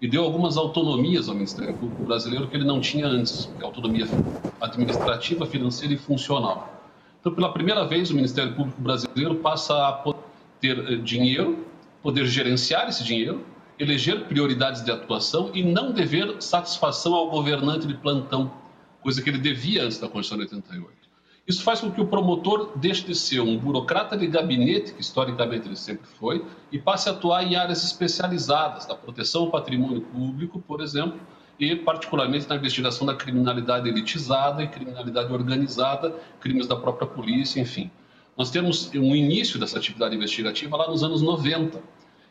e 0.00 0.08
deu 0.08 0.24
algumas 0.24 0.56
autonomias 0.56 1.28
ao 1.28 1.34
Ministério 1.34 1.74
Público 1.74 2.04
Brasileiro 2.04 2.48
que 2.48 2.56
ele 2.56 2.64
não 2.64 2.80
tinha 2.80 3.06
antes, 3.06 3.50
autonomia 3.62 4.06
administrativa, 4.60 5.44
financeira 5.46 5.92
e 5.92 5.98
funcional. 5.98 6.80
Então, 7.20 7.34
pela 7.34 7.52
primeira 7.52 7.86
vez, 7.86 8.10
o 8.10 8.14
Ministério 8.14 8.54
Público 8.54 8.80
Brasileiro 8.80 9.36
passa 9.36 9.74
a 9.74 10.14
ter 10.58 10.78
eh, 10.78 10.96
dinheiro, 10.96 11.66
poder 12.02 12.24
gerenciar 12.24 12.88
esse 12.88 13.04
dinheiro, 13.04 13.44
eleger 13.78 14.24
prioridades 14.24 14.82
de 14.82 14.90
atuação 14.90 15.50
e 15.52 15.62
não 15.62 15.92
dever 15.92 16.40
satisfação 16.40 17.14
ao 17.14 17.30
governante 17.30 17.86
de 17.86 17.94
plantão, 17.94 18.50
coisa 19.02 19.20
que 19.20 19.28
ele 19.28 19.38
devia 19.38 19.84
antes 19.84 19.98
da 19.98 20.08
Constituição 20.08 20.38
de 20.38 20.54
88. 20.54 20.99
Isso 21.46 21.62
faz 21.62 21.80
com 21.80 21.90
que 21.90 22.00
o 22.00 22.06
promotor 22.06 22.72
deixe 22.76 23.04
de 23.04 23.14
ser 23.14 23.40
um 23.40 23.58
burocrata 23.58 24.16
de 24.16 24.26
gabinete, 24.26 24.92
que 24.92 25.00
historicamente 25.00 25.66
ele 25.66 25.76
sempre 25.76 26.06
foi, 26.18 26.44
e 26.70 26.78
passe 26.78 27.08
a 27.08 27.12
atuar 27.12 27.42
em 27.42 27.56
áreas 27.56 27.82
especializadas, 27.82 28.86
da 28.86 28.94
proteção 28.94 29.42
ao 29.42 29.50
patrimônio 29.50 30.02
público, 30.02 30.60
por 30.60 30.80
exemplo, 30.80 31.20
e 31.58 31.76
particularmente 31.76 32.48
na 32.48 32.56
investigação 32.56 33.06
da 33.06 33.14
criminalidade 33.14 33.88
elitizada 33.88 34.62
e 34.62 34.68
criminalidade 34.68 35.32
organizada, 35.32 36.14
crimes 36.40 36.66
da 36.66 36.76
própria 36.76 37.06
polícia, 37.06 37.60
enfim. 37.60 37.90
Nós 38.36 38.50
temos 38.50 38.90
um 38.94 39.14
início 39.14 39.58
dessa 39.58 39.76
atividade 39.76 40.16
investigativa 40.16 40.76
lá 40.76 40.88
nos 40.88 41.02
anos 41.04 41.20
90 41.20 41.82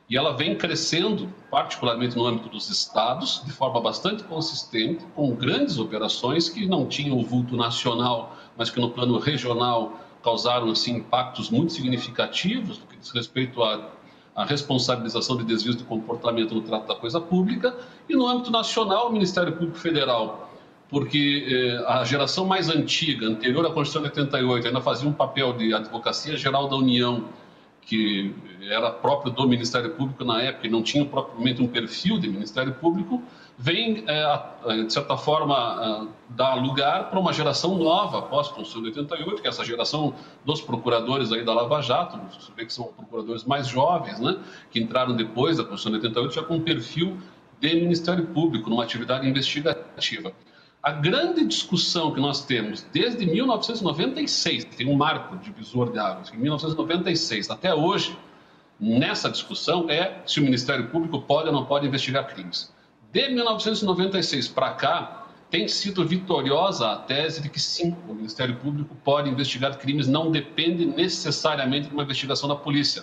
e 0.10 0.18
ela 0.18 0.36
vem 0.36 0.56
crescendo, 0.56 1.31
particularmente 1.52 2.15
no 2.15 2.26
âmbito 2.26 2.49
dos 2.49 2.68
estados, 2.69 3.44
de 3.45 3.52
forma 3.52 3.80
bastante 3.80 4.23
consistente, 4.23 5.06
com 5.15 5.36
grandes 5.36 5.77
operações 5.77 6.49
que 6.49 6.65
não 6.65 6.88
tinham 6.88 7.15
o 7.15 7.23
vulto 7.23 7.56
nacional, 7.56 8.36
mas 8.57 8.69
que 8.69 8.80
no 8.80 8.89
plano 8.89 9.17
regional 9.17 9.99
causaram 10.23 10.69
assim, 10.69 10.97
impactos 10.97 11.49
muito 11.49 11.73
significativos 11.73 12.80
no 12.80 12.85
que 12.88 12.97
diz 12.97 13.11
respeito 13.11 13.63
à, 13.63 13.89
à 14.35 14.43
responsabilização 14.43 15.38
de 15.38 15.43
desvios 15.43 15.76
de 15.76 15.84
comportamento 15.84 16.53
no 16.53 16.61
trato 16.61 16.88
da 16.88 16.95
coisa 16.95 17.21
pública, 17.21 17.76
e 18.07 18.15
no 18.15 18.27
âmbito 18.27 18.51
nacional, 18.51 19.09
o 19.09 19.11
Ministério 19.11 19.53
Público 19.53 19.77
Federal, 19.77 20.49
porque 20.89 21.45
eh, 21.47 21.85
a 21.88 22.03
geração 22.03 22.45
mais 22.45 22.69
antiga, 22.69 23.27
anterior 23.27 23.65
à 23.65 23.69
Constituição 23.69 24.01
de 24.01 24.07
88, 24.09 24.67
ainda 24.67 24.81
fazia 24.81 25.07
um 25.07 25.13
papel 25.13 25.53
de 25.53 25.73
advocacia 25.73 26.35
geral 26.35 26.67
da 26.67 26.76
União 26.76 27.26
que 27.81 28.35
era 28.61 28.91
próprio 28.91 29.31
do 29.31 29.47
Ministério 29.47 29.89
Público 29.91 30.23
na 30.23 30.41
época 30.41 30.67
e 30.67 30.69
não 30.69 30.84
tinha 30.84 31.03
propriamente 31.05 31.61
um 31.61 31.67
perfil 31.67 32.19
de 32.19 32.30
Ministério 32.30 32.73
Público, 32.73 33.21
vem, 33.61 34.06
é, 34.07 34.84
de 34.86 34.94
certa 34.94 35.18
forma, 35.18 36.07
é, 36.07 36.34
dar 36.34 36.56
lugar 36.56 37.10
para 37.10 37.19
uma 37.19 37.34
geração 37.34 37.77
nova 37.77 38.19
após 38.19 38.48
a 38.48 38.52
Constituição 38.52 38.81
de 38.81 38.99
88, 38.99 39.41
que 39.41 39.48
é 39.48 39.49
essa 39.49 39.65
geração 39.65 40.15
dos 40.45 40.61
procuradores 40.61 41.34
aí 41.34 41.44
da 41.44 41.53
Lava 41.53 41.81
Jato, 41.81 42.18
você 42.31 42.53
vê 42.56 42.65
que 42.65 42.72
são 42.72 42.86
procuradores 42.86 43.44
mais 43.44 43.68
jovens, 43.68 44.18
né, 44.22 44.38
que 44.72 44.80
entraram 44.80 45.14
depois 45.14 45.57
da 45.57 45.64
Constituição 45.65 45.99
de 45.99 46.07
88, 46.07 46.36
já 46.36 46.44
com 46.44 46.56
um 46.56 46.61
perfil 46.61 47.18
de 47.60 47.76
Ministério 47.76 48.27
Público, 48.27 48.69
numa 48.69 48.84
atividade 48.84 49.27
investigativa. 49.27 50.31
A 50.81 50.91
grande 50.91 51.45
discussão 51.45 52.14
que 52.14 52.22
nós 52.22 52.45
temos 52.45 52.86
desde 52.94 53.26
1996, 53.26 54.64
tem 54.64 54.88
um 54.88 54.95
marco 54.95 55.36
divisor 55.36 55.91
de 55.91 55.99
águas, 55.99 56.31
em 56.34 56.38
1996 56.38 57.49
até 57.52 57.76
hoje, 57.76 58.18
nessa 58.80 59.30
discussão 59.30 59.90
é 59.90 60.22
se 60.26 60.40
o 60.40 60.44
Ministério 60.44 60.88
Público 60.88 61.22
pode 61.22 61.49
ou 61.49 61.53
não 61.53 61.65
pode 61.65 61.86
investigar 61.86 62.26
crimes. 62.27 62.73
De 63.11 63.27
1996 63.30 64.48
para 64.49 64.73
cá, 64.73 65.27
tem 65.49 65.68
sido 65.68 66.06
vitoriosa 66.07 66.91
a 66.91 66.95
tese 66.95 67.41
de 67.41 67.49
que 67.49 67.60
sim, 67.60 67.95
o 68.07 68.14
Ministério 68.14 68.56
Público 68.57 68.95
pode 69.03 69.30
investigar 69.30 69.77
crimes, 69.80 70.07
não 70.07 70.31
depende 70.31 70.86
necessariamente 70.86 71.88
de 71.88 71.94
uma 71.94 72.03
investigação 72.03 72.48
da 72.48 72.56
polícia. 72.56 73.02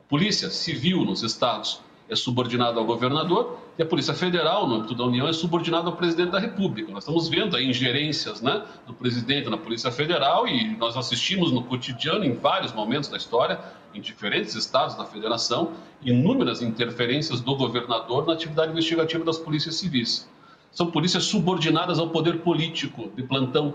A 0.00 0.02
polícia 0.08 0.48
civil 0.48 1.04
nos 1.04 1.22
estados 1.22 1.80
é 2.12 2.16
subordinado 2.16 2.78
ao 2.78 2.84
governador 2.84 3.58
e 3.78 3.82
a 3.82 3.86
Polícia 3.86 4.12
Federal, 4.12 4.68
no 4.68 4.76
âmbito 4.76 4.94
da 4.94 5.04
União, 5.04 5.26
é 5.26 5.32
subordinada 5.32 5.86
ao 5.86 5.96
presidente 5.96 6.30
da 6.30 6.38
República. 6.38 6.92
Nós 6.92 7.04
estamos 7.04 7.26
vendo 7.26 7.56
aí 7.56 7.66
ingerências 7.66 8.42
né, 8.42 8.62
do 8.86 8.92
presidente 8.92 9.48
na 9.48 9.56
Polícia 9.56 9.90
Federal 9.90 10.46
e 10.46 10.76
nós 10.76 10.94
assistimos 10.94 11.50
no 11.50 11.62
cotidiano, 11.62 12.22
em 12.22 12.34
vários 12.34 12.70
momentos 12.72 13.08
da 13.08 13.16
história, 13.16 13.58
em 13.94 14.00
diferentes 14.00 14.54
estados 14.54 14.94
da 14.94 15.06
federação, 15.06 15.72
inúmeras 16.02 16.60
interferências 16.60 17.40
do 17.40 17.56
governador 17.56 18.26
na 18.26 18.34
atividade 18.34 18.72
investigativa 18.72 19.24
das 19.24 19.38
polícias 19.38 19.76
civis. 19.76 20.28
São 20.70 20.90
polícias 20.90 21.24
subordinadas 21.24 21.98
ao 21.98 22.10
poder 22.10 22.40
político 22.40 23.10
de 23.16 23.22
plantão, 23.22 23.74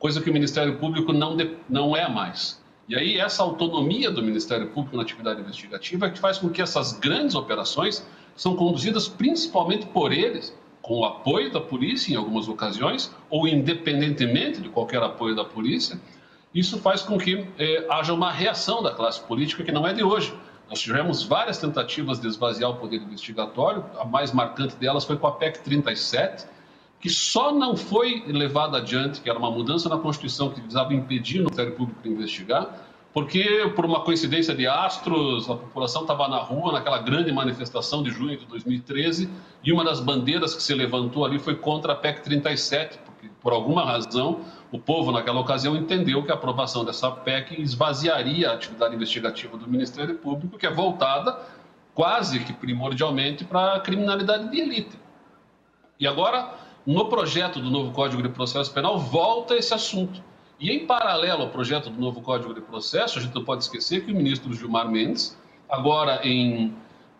coisa 0.00 0.20
que 0.20 0.28
o 0.28 0.32
Ministério 0.32 0.76
Público 0.78 1.12
não, 1.12 1.36
de, 1.36 1.56
não 1.68 1.96
é 1.96 2.08
mais. 2.08 2.60
E 2.88 2.94
aí, 2.94 3.18
essa 3.18 3.42
autonomia 3.42 4.12
do 4.12 4.22
Ministério 4.22 4.68
Público 4.68 4.96
na 4.96 5.02
atividade 5.02 5.40
investigativa 5.40 6.06
é 6.06 6.10
que 6.10 6.20
faz 6.20 6.38
com 6.38 6.48
que 6.48 6.62
essas 6.62 6.92
grandes 6.92 7.34
operações 7.34 8.06
são 8.36 8.54
conduzidas 8.54 9.08
principalmente 9.08 9.86
por 9.86 10.12
eles, 10.12 10.56
com 10.80 11.00
o 11.00 11.04
apoio 11.04 11.52
da 11.52 11.60
polícia 11.60 12.12
em 12.12 12.16
algumas 12.16 12.48
ocasiões, 12.48 13.12
ou 13.28 13.48
independentemente 13.48 14.60
de 14.60 14.68
qualquer 14.68 15.02
apoio 15.02 15.34
da 15.34 15.44
polícia. 15.44 16.00
Isso 16.54 16.78
faz 16.78 17.02
com 17.02 17.18
que 17.18 17.44
eh, 17.58 17.86
haja 17.90 18.14
uma 18.14 18.30
reação 18.30 18.80
da 18.80 18.92
classe 18.92 19.20
política 19.22 19.64
que 19.64 19.72
não 19.72 19.84
é 19.84 19.92
de 19.92 20.04
hoje. 20.04 20.32
Nós 20.70 20.80
tivemos 20.80 21.24
várias 21.24 21.58
tentativas 21.58 22.20
de 22.20 22.28
esvaziar 22.28 22.70
o 22.70 22.76
poder 22.76 23.02
investigatório, 23.02 23.84
a 23.98 24.04
mais 24.04 24.32
marcante 24.32 24.76
delas 24.76 25.04
foi 25.04 25.16
com 25.16 25.26
a 25.26 25.32
PEC 25.32 25.58
37, 25.64 26.46
que 27.00 27.10
só 27.10 27.52
não 27.52 27.76
foi 27.76 28.24
levada 28.26 28.78
adiante, 28.78 29.20
que 29.20 29.28
era 29.28 29.38
uma 29.38 29.50
mudança 29.50 29.88
na 29.88 29.98
Constituição 29.98 30.50
que 30.50 30.60
visava 30.60 30.94
impedir 30.94 31.40
o 31.40 31.44
Ministério 31.44 31.72
Público 31.72 32.02
de 32.02 32.08
investigar, 32.08 32.86
porque, 33.12 33.72
por 33.74 33.86
uma 33.86 34.00
coincidência 34.02 34.54
de 34.54 34.66
astros, 34.66 35.48
a 35.48 35.54
população 35.56 36.02
estava 36.02 36.28
na 36.28 36.36
rua 36.36 36.72
naquela 36.72 36.98
grande 36.98 37.32
manifestação 37.32 38.02
de 38.02 38.10
junho 38.10 38.36
de 38.36 38.44
2013 38.44 39.30
e 39.64 39.72
uma 39.72 39.82
das 39.82 40.00
bandeiras 40.00 40.54
que 40.54 40.62
se 40.62 40.74
levantou 40.74 41.24
ali 41.24 41.38
foi 41.38 41.54
contra 41.54 41.94
a 41.94 41.96
PEC 41.96 42.22
37, 42.22 42.98
porque, 43.06 43.30
por 43.40 43.54
alguma 43.54 43.86
razão, 43.86 44.42
o 44.70 44.78
povo, 44.78 45.12
naquela 45.12 45.40
ocasião, 45.40 45.74
entendeu 45.74 46.22
que 46.24 46.30
a 46.30 46.34
aprovação 46.34 46.84
dessa 46.84 47.10
PEC 47.10 47.58
esvaziaria 47.58 48.50
a 48.50 48.52
atividade 48.52 48.94
investigativa 48.94 49.56
do 49.56 49.66
Ministério 49.66 50.16
Público, 50.16 50.58
que 50.58 50.66
é 50.66 50.70
voltada 50.70 51.38
quase 51.94 52.40
que 52.40 52.52
primordialmente 52.52 53.46
para 53.46 53.76
a 53.76 53.80
criminalidade 53.80 54.50
de 54.50 54.60
elite. 54.60 54.98
E 55.98 56.06
agora 56.06 56.52
no 56.86 57.06
projeto 57.06 57.60
do 57.60 57.68
novo 57.68 57.90
Código 57.90 58.22
de 58.22 58.28
Processo 58.28 58.72
Penal, 58.72 58.98
volta 58.98 59.56
esse 59.56 59.74
assunto. 59.74 60.22
E 60.58 60.70
em 60.70 60.86
paralelo 60.86 61.42
ao 61.42 61.50
projeto 61.50 61.90
do 61.90 62.00
novo 62.00 62.22
Código 62.22 62.54
de 62.54 62.60
Processo, 62.60 63.18
a 63.18 63.22
gente 63.22 63.34
não 63.34 63.44
pode 63.44 63.64
esquecer 63.64 64.04
que 64.04 64.12
o 64.12 64.14
ministro 64.14 64.54
Gilmar 64.54 64.88
Mendes, 64.88 65.36
agora 65.68 66.20
em 66.26 66.72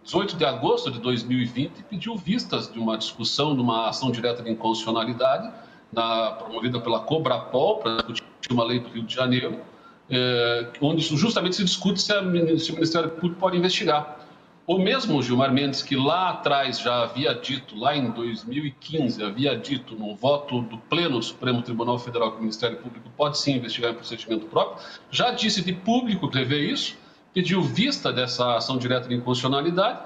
18 0.05 0.37
de 0.37 0.45
agosto 0.45 0.91
de 0.91 1.01
2020, 1.01 1.83
pediu 1.91 2.17
vistas 2.17 2.73
de 2.73 2.79
uma 2.79 2.97
discussão 2.97 3.55
de 3.55 3.61
uma 3.61 3.89
ação 3.89 4.11
direta 4.11 4.43
de 4.43 4.51
inconstitucionalidade 4.51 5.53
na, 5.93 6.31
promovida 6.31 6.81
pela 6.81 7.01
Cobrapol 7.01 7.79
para 7.79 8.03
discutir 8.05 8.53
uma 8.53 8.65
lei 8.65 8.79
do 8.79 8.89
Rio 8.89 9.03
de 9.03 9.15
Janeiro, 9.15 9.61
eh, 10.09 10.69
onde 10.81 11.03
justamente 11.03 11.57
se 11.57 11.65
discute 11.65 12.01
se, 12.01 12.13
a, 12.13 12.21
se 12.59 12.71
o 12.71 12.75
Ministério 12.75 13.11
Público 13.11 13.37
pode 13.41 13.57
investigar. 13.57 14.26
O 14.67 14.79
mesmo 14.79 15.23
Gilmar 15.23 15.53
Mendes, 15.53 15.81
que 15.81 15.95
lá 15.95 16.31
atrás 16.31 16.81
já 16.81 17.05
havia 17.05 17.33
dito, 17.33 17.79
lá 17.79 17.97
em 17.97 18.11
2015, 18.11 19.23
havia 19.23 19.57
dito 19.57 19.95
num 19.95 20.17
voto 20.17 20.61
do 20.63 20.77
Pleno 20.77 21.21
do 21.21 21.25
Supremo 21.25 21.63
Tribunal 21.63 22.01
Federal 22.01 22.33
que 22.33 22.39
o 22.39 22.41
Ministério 22.41 22.77
Público 22.79 23.09
pode 23.17 23.39
sim 23.39 23.59
investigar 23.59 23.93
em 23.93 23.95
procedimento 23.95 24.47
próprio, 24.47 24.85
já 25.09 25.31
disse 25.31 25.63
de 25.63 25.73
público 25.73 26.29
prever 26.29 26.69
isso, 26.69 26.97
pediu 27.33 27.63
vista 27.63 28.13
dessa 28.13 28.57
ação 28.57 28.77
direta 28.77 29.07
de 29.07 29.15
inconstitucionalidade, 29.15 30.01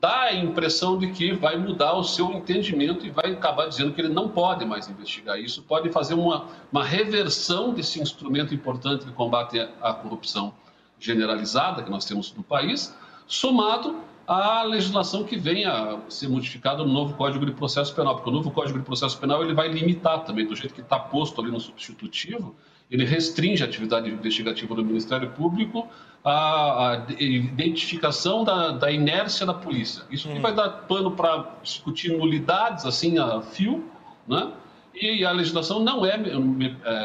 dá 0.00 0.20
a 0.20 0.34
impressão 0.36 0.96
de 0.96 1.10
que 1.10 1.32
vai 1.32 1.56
mudar 1.56 1.94
o 1.94 2.04
seu 2.04 2.30
entendimento 2.30 3.04
e 3.04 3.10
vai 3.10 3.32
acabar 3.32 3.66
dizendo 3.66 3.92
que 3.92 4.00
ele 4.00 4.14
não 4.14 4.28
pode 4.28 4.64
mais 4.64 4.88
investigar. 4.88 5.36
Isso, 5.40 5.62
pode 5.62 5.90
fazer 5.90 6.14
uma, 6.14 6.46
uma 6.70 6.84
reversão 6.84 7.74
desse 7.74 8.00
instrumento 8.00 8.54
importante 8.54 9.04
de 9.04 9.10
combate 9.10 9.58
à 9.82 9.92
corrupção 9.92 10.54
generalizada 10.96 11.82
que 11.82 11.90
nós 11.90 12.04
temos 12.04 12.32
no 12.32 12.44
país 12.44 12.94
somado 13.30 14.00
à 14.26 14.64
legislação 14.64 15.22
que 15.22 15.36
vem 15.36 15.64
a 15.64 16.00
ser 16.08 16.28
modificada 16.28 16.82
no 16.82 16.92
novo 16.92 17.14
Código 17.14 17.46
de 17.46 17.52
Processo 17.52 17.94
Penal, 17.94 18.16
porque 18.16 18.28
o 18.28 18.32
novo 18.32 18.50
Código 18.50 18.78
de 18.78 18.84
Processo 18.84 19.18
Penal 19.18 19.42
ele 19.42 19.54
vai 19.54 19.68
limitar 19.68 20.24
também, 20.24 20.44
do 20.44 20.54
jeito 20.56 20.74
que 20.74 20.80
está 20.80 20.98
posto 20.98 21.40
ali 21.40 21.50
no 21.50 21.60
substitutivo, 21.60 22.56
ele 22.90 23.04
restringe 23.04 23.62
a 23.62 23.66
atividade 23.66 24.10
investigativa 24.10 24.74
do 24.74 24.84
Ministério 24.84 25.30
Público 25.30 25.86
à, 26.24 26.94
à 26.94 27.06
identificação 27.08 28.42
da, 28.42 28.72
da, 28.72 28.90
inércia 28.90 29.46
da 29.46 29.54
polícia. 29.54 30.02
Isso 30.10 30.28
hum. 30.28 30.40
vai 30.40 30.52
dar 30.52 30.68
pano 30.88 31.12
para 31.12 31.54
discutir 31.62 32.16
nulidades 32.16 32.84
assim 32.84 33.16
a 33.16 33.40
fio, 33.42 33.88
né? 34.26 34.52
E 34.92 35.24
a 35.24 35.30
legislação 35.30 35.78
não 35.78 36.04
é 36.04 36.20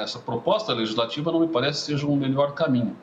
essa 0.01 0.17
proposta 0.17 0.73
legislativa 0.73 1.31
não 1.31 1.39
me 1.39 1.47
parece 1.47 1.85
seja 1.85 2.07
um 2.07 2.15
melhor 2.15 2.55
caminho. 2.55 2.97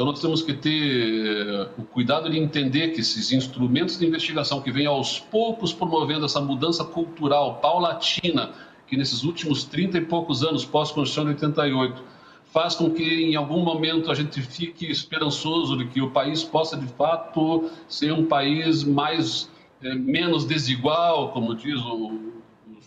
Então, 0.00 0.10
nós 0.10 0.20
temos 0.22 0.40
que 0.40 0.54
ter 0.54 1.36
eh, 1.36 1.68
o 1.76 1.82
cuidado 1.82 2.30
de 2.30 2.38
entender 2.38 2.88
que 2.94 3.02
esses 3.02 3.32
instrumentos 3.32 3.98
de 3.98 4.06
investigação 4.06 4.62
que 4.62 4.72
vêm 4.72 4.86
aos 4.86 5.18
poucos 5.20 5.74
promovendo 5.74 6.24
essa 6.24 6.40
mudança 6.40 6.82
cultural 6.82 7.56
paulatina, 7.56 8.50
que 8.86 8.96
nesses 8.96 9.24
últimos 9.24 9.62
30 9.64 9.98
e 9.98 10.00
poucos 10.00 10.42
anos, 10.42 10.64
pós-Constituição 10.64 11.24
de 11.24 11.32
88, 11.32 12.02
faz 12.46 12.74
com 12.74 12.90
que 12.90 13.04
em 13.26 13.36
algum 13.36 13.62
momento 13.62 14.10
a 14.10 14.14
gente 14.14 14.40
fique 14.40 14.90
esperançoso 14.90 15.76
de 15.76 15.84
que 15.84 16.00
o 16.00 16.10
país 16.10 16.42
possa 16.42 16.78
de 16.78 16.86
fato 16.86 17.70
ser 17.86 18.10
um 18.10 18.24
país 18.24 18.82
mais 18.82 19.50
é, 19.82 19.94
menos 19.94 20.46
desigual, 20.46 21.30
como 21.32 21.54
diz 21.54 21.78
o 21.78 22.39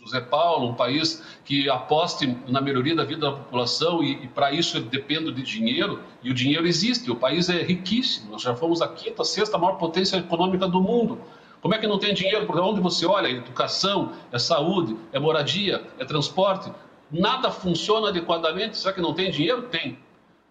José 0.03 0.19
Paulo, 0.19 0.69
um 0.69 0.73
país 0.73 1.23
que 1.45 1.69
aposte 1.69 2.37
na 2.47 2.59
melhoria 2.59 2.95
da 2.95 3.03
vida 3.03 3.21
da 3.21 3.31
população 3.31 4.03
e, 4.03 4.23
e 4.23 4.27
para 4.27 4.51
isso 4.51 4.79
depende 4.79 5.31
de 5.31 5.41
dinheiro, 5.41 6.01
e 6.21 6.29
o 6.29 6.33
dinheiro 6.33 6.67
existe, 6.67 7.09
o 7.09 7.15
país 7.15 7.49
é 7.49 7.61
riquíssimo, 7.61 8.31
nós 8.31 8.41
já 8.41 8.55
fomos 8.55 8.81
a 8.81 8.87
quinta, 8.87 9.23
sexta 9.23 9.57
maior 9.57 9.77
potência 9.77 10.17
econômica 10.17 10.67
do 10.67 10.81
mundo. 10.81 11.19
Como 11.61 11.73
é 11.73 11.77
que 11.77 11.87
não 11.87 11.97
tem 11.97 12.13
dinheiro? 12.13 12.45
Porque 12.45 12.61
onde 12.61 12.81
você 12.81 13.05
olha, 13.05 13.27
é 13.27 13.31
educação, 13.31 14.11
é 14.33 14.37
saúde, 14.37 14.97
é 15.13 15.19
moradia, 15.19 15.81
é 15.97 16.03
transporte. 16.03 16.69
Nada 17.09 17.49
funciona 17.49 18.09
adequadamente. 18.09 18.77
Será 18.77 18.93
que 18.93 18.99
não 18.99 19.13
tem 19.13 19.31
dinheiro? 19.31 19.61
Tem. 19.61 19.97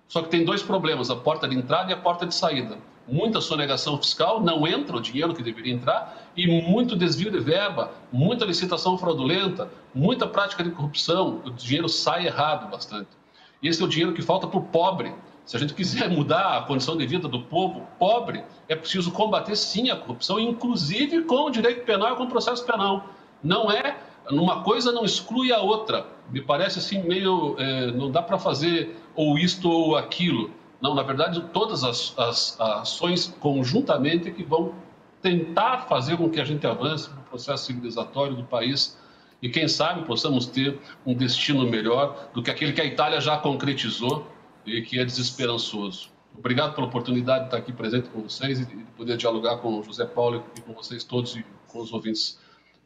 Só 0.08 0.22
que 0.22 0.30
tem 0.30 0.42
dois 0.42 0.62
problemas: 0.62 1.10
a 1.10 1.16
porta 1.16 1.46
de 1.46 1.54
entrada 1.54 1.90
e 1.90 1.92
a 1.92 1.98
porta 1.98 2.24
de 2.24 2.34
saída. 2.34 2.78
Muita 3.08 3.40
sonegação 3.40 3.98
fiscal, 3.98 4.40
não 4.40 4.66
entra 4.66 4.96
o 4.96 5.00
dinheiro 5.00 5.34
que 5.34 5.42
deveria 5.42 5.72
entrar, 5.72 6.30
e 6.36 6.46
muito 6.46 6.96
desvio 6.96 7.30
de 7.30 7.40
verba, 7.40 7.90
muita 8.12 8.44
licitação 8.44 8.96
fraudulenta, 8.96 9.68
muita 9.94 10.26
prática 10.26 10.62
de 10.62 10.70
corrupção. 10.70 11.42
O 11.44 11.50
dinheiro 11.50 11.88
sai 11.88 12.26
errado 12.26 12.70
bastante. 12.70 13.08
Esse 13.62 13.82
é 13.82 13.84
o 13.84 13.88
dinheiro 13.88 14.12
que 14.12 14.22
falta 14.22 14.46
para 14.46 14.58
o 14.58 14.62
pobre. 14.62 15.14
Se 15.44 15.56
a 15.56 15.60
gente 15.60 15.74
quiser 15.74 16.08
mudar 16.10 16.58
a 16.58 16.62
condição 16.62 16.96
de 16.96 17.06
vida 17.06 17.28
do 17.28 17.42
povo 17.42 17.86
pobre, 17.98 18.44
é 18.68 18.76
preciso 18.76 19.10
combater 19.10 19.56
sim 19.56 19.90
a 19.90 19.96
corrupção, 19.96 20.38
inclusive 20.38 21.22
com 21.22 21.46
o 21.46 21.50
direito 21.50 21.84
penal 21.84 22.14
e 22.14 22.16
com 22.16 22.24
o 22.24 22.28
processo 22.28 22.64
penal. 22.64 23.08
Não 23.42 23.70
é 23.70 23.96
uma 24.30 24.62
coisa 24.62 24.92
não 24.92 25.04
exclui 25.04 25.52
a 25.52 25.60
outra. 25.60 26.06
Me 26.30 26.40
parece 26.40 26.78
assim 26.78 27.02
meio 27.02 27.56
é, 27.58 27.90
não 27.92 28.10
dá 28.10 28.22
para 28.22 28.38
fazer 28.38 28.96
ou 29.14 29.38
isto 29.38 29.68
ou 29.68 29.96
aquilo. 29.96 30.50
Não, 30.82 30.94
na 30.96 31.04
verdade, 31.04 31.40
todas 31.52 31.84
as, 31.84 32.12
as, 32.18 32.60
ações 32.60 33.32
conjuntamente 33.38 34.32
que 34.32 34.42
vão 34.42 34.74
tentar 35.22 35.82
fazer 35.82 36.16
com 36.16 36.28
que 36.28 36.40
a 36.40 36.44
gente 36.44 36.66
avance 36.66 37.08
no 37.10 37.22
processo 37.22 37.66
civilizatório 37.66 38.34
do 38.34 38.42
país 38.42 38.98
e 39.40 39.48
quem 39.48 39.68
sabe 39.68 40.04
possamos 40.04 40.46
ter 40.46 40.80
um 41.06 41.14
destino 41.14 41.64
melhor 41.68 42.30
do 42.34 42.42
que 42.42 42.50
aquele 42.50 42.72
que 42.72 42.80
a 42.80 42.84
Itália 42.84 43.20
já 43.20 43.36
concretizou 43.38 44.26
e 44.66 44.82
que 44.82 44.98
é 44.98 45.04
desesperançoso. 45.04 46.10
Obrigado 46.36 46.74
pela 46.74 46.88
oportunidade 46.88 47.40
de 47.40 47.46
estar 47.46 47.58
aqui 47.58 47.72
presente 47.72 48.08
com 48.08 48.22
vocês 48.22 48.58
e 48.58 48.64
de 48.64 48.76
poder 48.96 49.16
dialogar 49.16 49.58
com 49.58 49.78
o 49.78 49.82
José 49.84 50.04
Paulo 50.04 50.44
e 50.56 50.60
com 50.62 50.72
vocês 50.72 51.04
todos 51.04 51.36
e 51.36 51.44
com 51.68 51.80
os 51.80 51.92
ouvintes 51.92 52.40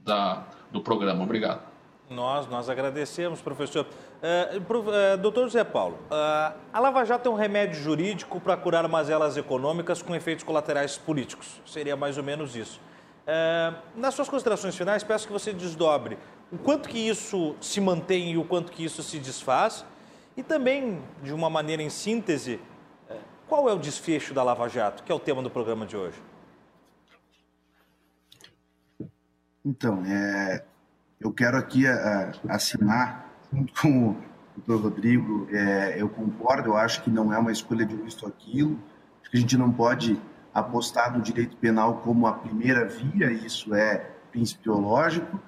da, 0.04 0.46
do 0.70 0.82
programa. 0.82 1.24
Obrigado. 1.24 1.75
Nós, 2.08 2.46
nós 2.46 2.70
agradecemos, 2.70 3.40
professor. 3.40 3.84
Uh, 3.84 4.60
prof, 4.62 4.88
uh, 4.88 5.18
doutor 5.18 5.44
José 5.44 5.64
Paulo, 5.64 5.98
uh, 6.04 6.56
a 6.72 6.80
Lava 6.80 7.04
Jato 7.04 7.28
é 7.28 7.32
um 7.32 7.34
remédio 7.34 7.80
jurídico 7.80 8.40
para 8.40 8.56
curar 8.56 8.86
mazelas 8.88 9.36
econômicas 9.36 10.02
com 10.02 10.14
efeitos 10.14 10.44
colaterais 10.44 10.96
políticos. 10.96 11.60
Seria 11.66 11.96
mais 11.96 12.16
ou 12.16 12.22
menos 12.22 12.54
isso. 12.54 12.80
nas 13.96 14.14
suas 14.14 14.28
considerações 14.28 14.76
finais, 14.76 15.02
peço 15.02 15.26
que 15.26 15.32
você 15.32 15.52
desdobre 15.52 16.16
o 16.52 16.58
quanto 16.58 16.88
que 16.88 16.98
isso 16.98 17.56
se 17.60 17.80
mantém 17.80 18.32
e 18.32 18.38
o 18.38 18.44
quanto 18.44 18.70
que 18.70 18.84
isso 18.84 19.02
se 19.02 19.18
desfaz. 19.18 19.84
E 20.36 20.42
também, 20.44 21.02
de 21.22 21.34
uma 21.34 21.50
maneira 21.50 21.82
em 21.82 21.90
síntese, 21.90 22.60
qual 23.48 23.68
é 23.68 23.72
o 23.72 23.78
desfecho 23.78 24.32
da 24.32 24.44
Lava 24.44 24.68
Jato, 24.68 25.02
que 25.02 25.10
é 25.10 25.14
o 25.14 25.18
tema 25.18 25.42
do 25.42 25.50
programa 25.50 25.84
de 25.84 25.96
hoje? 25.96 26.22
Então, 29.64 30.04
é, 30.06 30.64
eu 31.20 31.32
quero 31.32 31.56
aqui 31.56 31.86
a, 31.86 32.32
a, 32.48 32.54
assinar, 32.54 33.30
junto 33.52 33.72
com 33.80 34.10
o 34.10 34.16
doutor 34.56 34.90
Rodrigo, 34.90 35.48
é, 35.50 36.00
eu 36.00 36.08
concordo, 36.08 36.70
eu 36.70 36.76
acho 36.76 37.02
que 37.02 37.10
não 37.10 37.32
é 37.32 37.38
uma 37.38 37.52
escolha 37.52 37.84
de 37.84 37.94
um 37.94 38.06
isto 38.06 38.26
aquilo, 38.26 38.78
acho 39.20 39.30
que 39.30 39.36
a 39.36 39.40
gente 39.40 39.56
não 39.56 39.72
pode 39.72 40.20
apostar 40.52 41.12
no 41.12 41.22
direito 41.22 41.56
penal 41.56 41.98
como 41.98 42.26
a 42.26 42.32
primeira 42.32 42.86
via, 42.86 43.30
isso 43.30 43.74
é 43.74 44.10
principiológico, 44.30 45.40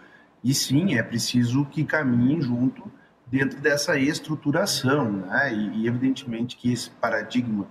e 0.43 0.55
sim, 0.55 0.95
é 0.97 1.03
preciso 1.03 1.65
que 1.67 1.85
caminhem 1.85 2.41
junto 2.41 2.91
dentro 3.27 3.61
dessa 3.61 3.99
estruturação, 3.99 5.11
né? 5.11 5.53
e, 5.53 5.83
e 5.83 5.87
evidentemente 5.87 6.57
que 6.57 6.73
esse 6.73 6.91
paradigma 6.91 7.67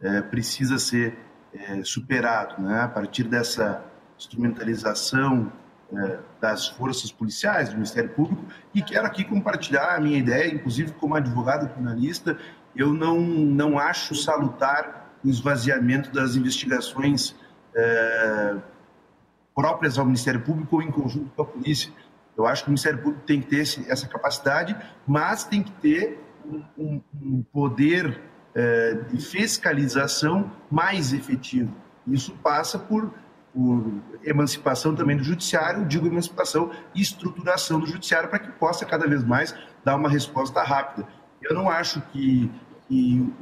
é, 0.00 0.20
precisa 0.20 0.78
ser 0.78 1.16
é, 1.54 1.82
superado, 1.82 2.62
né? 2.62 2.82
a 2.82 2.88
partir 2.88 3.24
dessa 3.24 3.84
instrumentalização 4.18 5.50
das 6.40 6.68
forças 6.68 7.10
policiais, 7.10 7.70
do 7.70 7.76
Ministério 7.76 8.10
Público, 8.10 8.44
e 8.74 8.82
quero 8.82 9.06
aqui 9.06 9.24
compartilhar 9.24 9.96
a 9.96 10.00
minha 10.00 10.18
ideia, 10.18 10.52
inclusive 10.54 10.92
como 10.92 11.14
advogado 11.14 11.68
criminalista, 11.68 12.36
eu 12.76 12.92
não, 12.92 13.18
não 13.20 13.78
acho 13.78 14.14
salutar 14.14 15.10
o 15.24 15.28
esvaziamento 15.28 16.12
das 16.12 16.36
investigações 16.36 17.34
é, 17.74 18.56
próprias 19.54 19.98
ao 19.98 20.04
Ministério 20.04 20.40
Público 20.42 20.76
ou 20.76 20.82
em 20.82 20.90
conjunto 20.90 21.30
com 21.34 21.42
a 21.42 21.44
polícia. 21.44 21.90
Eu 22.36 22.46
acho 22.46 22.62
que 22.62 22.68
o 22.68 22.70
Ministério 22.70 23.00
Público 23.00 23.24
tem 23.26 23.40
que 23.40 23.48
ter 23.48 23.60
esse, 23.60 23.90
essa 23.90 24.06
capacidade, 24.06 24.76
mas 25.06 25.44
tem 25.44 25.62
que 25.62 25.72
ter 25.72 26.22
um, 26.76 27.00
um 27.20 27.42
poder 27.52 28.20
é, 28.54 28.94
de 28.94 29.20
fiscalização 29.20 30.50
mais 30.70 31.12
efetivo. 31.12 31.74
Isso 32.06 32.32
passa 32.42 32.78
por 32.78 33.12
por 33.54 33.92
emancipação 34.24 34.94
também 34.94 35.16
do 35.16 35.24
judiciário, 35.24 35.84
digo 35.86 36.06
emancipação 36.06 36.70
e 36.94 37.00
estruturação 37.00 37.80
do 37.80 37.86
judiciário 37.86 38.28
para 38.28 38.38
que 38.38 38.50
possa 38.52 38.84
cada 38.84 39.06
vez 39.06 39.24
mais 39.24 39.54
dar 39.84 39.96
uma 39.96 40.08
resposta 40.08 40.62
rápida. 40.62 41.06
Eu 41.42 41.54
não 41.54 41.68
acho 41.68 42.00
que, 42.12 42.50
que 42.88 43.32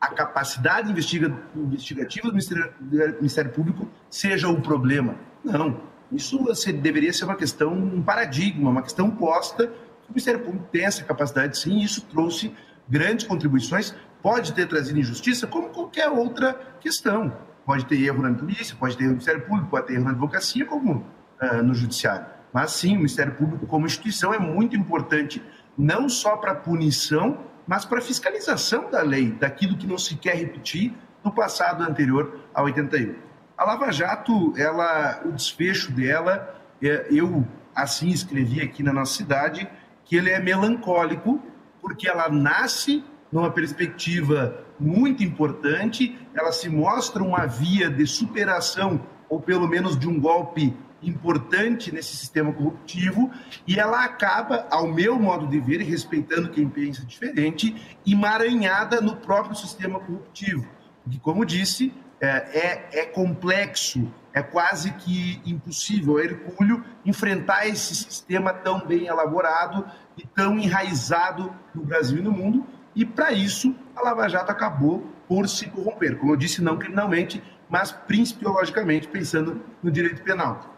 a 0.00 0.08
capacidade 0.08 0.90
investigativa 0.90 2.28
do 2.28 2.32
Ministério, 2.34 2.74
do 2.80 2.96
Ministério, 3.16 3.50
Público 3.52 3.88
seja 4.10 4.48
o 4.48 4.60
problema. 4.60 5.16
Não, 5.42 5.80
isso 6.12 6.38
deveria 6.72 7.12
ser 7.12 7.24
uma 7.24 7.36
questão, 7.36 7.72
um 7.72 8.02
paradigma, 8.02 8.70
uma 8.70 8.82
questão 8.82 9.10
posta. 9.10 9.66
O 10.08 10.10
Ministério 10.10 10.40
Público 10.40 10.66
tem 10.70 10.84
essa 10.84 11.02
capacidade 11.04 11.58
sim, 11.58 11.78
e 11.78 11.84
isso 11.84 12.02
trouxe 12.02 12.54
grandes 12.88 13.26
contribuições, 13.26 13.94
pode 14.22 14.52
ter 14.52 14.68
trazido 14.68 14.98
injustiça, 14.98 15.46
como 15.46 15.70
qualquer 15.70 16.08
outra 16.08 16.54
questão. 16.80 17.32
Pode 17.64 17.86
ter 17.86 18.02
erro 18.02 18.22
na 18.22 18.34
polícia, 18.34 18.76
pode 18.78 18.96
ter 18.96 19.04
erro 19.04 19.12
no 19.12 19.14
Ministério 19.14 19.46
Público, 19.46 19.70
pode 19.70 19.86
ter 19.86 19.94
erro 19.94 20.04
na 20.04 20.10
advocacia, 20.10 20.66
como 20.66 21.06
uh, 21.40 21.62
no 21.62 21.74
Judiciário. 21.74 22.26
Mas 22.52 22.72
sim, 22.72 22.92
o 22.92 22.96
Ministério 22.96 23.34
Público, 23.34 23.66
como 23.66 23.86
instituição, 23.86 24.32
é 24.32 24.38
muito 24.38 24.76
importante, 24.76 25.42
não 25.76 26.08
só 26.08 26.36
para 26.36 26.54
punição, 26.54 27.38
mas 27.66 27.84
para 27.84 28.00
fiscalização 28.00 28.90
da 28.90 29.02
lei, 29.02 29.32
daquilo 29.32 29.76
que 29.76 29.86
não 29.86 29.98
se 29.98 30.16
quer 30.16 30.36
repetir 30.36 30.94
no 31.24 31.32
passado 31.32 31.82
anterior 31.82 32.40
a 32.54 32.62
81. 32.62 33.16
A 33.56 33.64
Lava 33.64 33.90
Jato, 33.90 34.52
ela, 34.56 35.22
o 35.24 35.32
desfecho 35.32 35.90
dela, 35.90 36.60
é, 36.82 37.06
eu 37.10 37.46
assim 37.74 38.10
escrevi 38.10 38.60
aqui 38.60 38.82
na 38.82 38.92
nossa 38.92 39.14
cidade, 39.14 39.68
que 40.04 40.16
ele 40.16 40.30
é 40.30 40.38
melancólico, 40.38 41.42
porque 41.80 42.08
ela 42.08 42.28
nasce 42.28 43.04
numa 43.32 43.50
perspectiva 43.50 44.63
muito 44.78 45.22
importante, 45.22 46.18
ela 46.34 46.52
se 46.52 46.68
mostra 46.68 47.22
uma 47.22 47.46
via 47.46 47.88
de 47.90 48.06
superação, 48.06 49.00
ou 49.28 49.40
pelo 49.40 49.68
menos 49.68 49.98
de 49.98 50.08
um 50.08 50.20
golpe 50.20 50.76
importante 51.02 51.92
nesse 51.92 52.16
sistema 52.16 52.52
corruptivo, 52.52 53.30
e 53.66 53.78
ela 53.78 54.04
acaba, 54.04 54.66
ao 54.70 54.86
meu 54.86 55.18
modo 55.18 55.46
de 55.46 55.60
ver, 55.60 55.82
respeitando 55.82 56.50
quem 56.50 56.68
pensa 56.68 57.04
diferente, 57.04 57.74
emaranhada 58.06 59.00
no 59.00 59.16
próprio 59.16 59.54
sistema 59.54 60.00
corruptivo. 60.00 60.66
Que, 61.08 61.18
como 61.18 61.44
disse, 61.44 61.92
é, 62.20 62.26
é, 62.26 63.00
é 63.00 63.06
complexo, 63.06 64.10
é 64.32 64.42
quase 64.42 64.92
que 64.92 65.40
impossível, 65.44 66.18
é 66.18 66.24
hercúleo, 66.24 66.82
enfrentar 67.04 67.68
esse 67.68 67.94
sistema 67.94 68.52
tão 68.52 68.86
bem 68.86 69.06
elaborado 69.06 69.84
e 70.16 70.26
tão 70.26 70.58
enraizado 70.58 71.54
no 71.74 71.84
Brasil 71.84 72.18
e 72.18 72.22
no 72.22 72.32
mundo, 72.32 72.66
e 72.94 73.04
para 73.04 73.32
isso 73.32 73.74
a 73.96 74.02
Lava 74.02 74.28
Jato 74.28 74.50
acabou 74.50 75.06
por 75.28 75.48
se 75.48 75.66
corromper, 75.66 76.16
como 76.16 76.32
eu 76.32 76.36
disse, 76.36 76.62
não 76.62 76.76
criminalmente, 76.76 77.42
mas 77.68 77.90
principiologicamente, 77.90 79.08
pensando 79.08 79.60
no 79.82 79.90
direito 79.90 80.22
penal. 80.22 80.74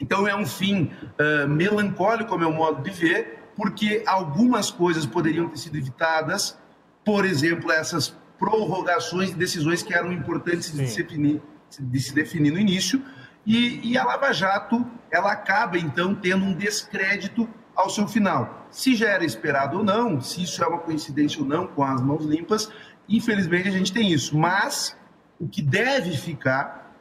Então 0.00 0.26
é 0.26 0.34
um 0.34 0.46
fim 0.46 0.92
uh, 1.02 1.48
melancólico, 1.48 2.32
ao 2.32 2.38
meu 2.38 2.52
modo 2.52 2.82
de 2.82 2.90
ver, 2.90 3.38
porque 3.56 4.04
algumas 4.06 4.70
coisas 4.70 5.04
poderiam 5.04 5.48
ter 5.48 5.58
sido 5.58 5.76
evitadas, 5.76 6.56
por 7.04 7.24
exemplo, 7.24 7.72
essas 7.72 8.16
prorrogações 8.38 9.30
de 9.30 9.36
decisões 9.36 9.82
que 9.82 9.92
eram 9.92 10.12
importantes 10.12 10.72
de 10.72 10.86
se, 10.86 11.02
definir, 11.02 11.42
de 11.78 12.00
se 12.00 12.14
definir 12.14 12.52
no 12.52 12.58
início, 12.58 13.02
e, 13.44 13.92
e 13.92 13.98
a 13.98 14.04
Lava 14.04 14.32
Jato 14.32 14.86
ela 15.10 15.32
acaba 15.32 15.78
então 15.78 16.14
tendo 16.14 16.44
um 16.44 16.54
descrédito 16.54 17.48
ao 17.78 17.88
seu 17.88 18.08
final. 18.08 18.66
Se 18.70 18.96
já 18.96 19.08
era 19.10 19.24
esperado 19.24 19.78
ou 19.78 19.84
não, 19.84 20.20
se 20.20 20.42
isso 20.42 20.62
é 20.64 20.66
uma 20.66 20.80
coincidência 20.80 21.40
ou 21.40 21.46
não 21.46 21.68
com 21.68 21.84
as 21.84 22.02
mãos 22.02 22.24
limpas, 22.24 22.68
infelizmente 23.08 23.68
a 23.68 23.70
gente 23.70 23.92
tem 23.92 24.10
isso. 24.12 24.36
Mas 24.36 24.96
o 25.38 25.48
que 25.48 25.62
deve 25.62 26.16
ficar 26.16 26.92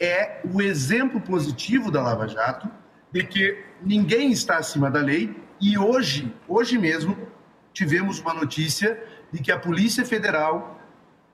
é 0.00 0.40
o 0.52 0.60
exemplo 0.60 1.20
positivo 1.20 1.88
da 1.88 2.02
Lava 2.02 2.26
Jato 2.26 2.68
de 3.12 3.22
que 3.22 3.64
ninguém 3.80 4.32
está 4.32 4.58
acima 4.58 4.90
da 4.90 4.98
lei 4.98 5.40
e 5.60 5.78
hoje, 5.78 6.34
hoje 6.48 6.76
mesmo, 6.76 7.16
tivemos 7.72 8.18
uma 8.18 8.34
notícia 8.34 9.00
de 9.30 9.40
que 9.40 9.52
a 9.52 9.58
Polícia 9.58 10.04
Federal 10.04 10.80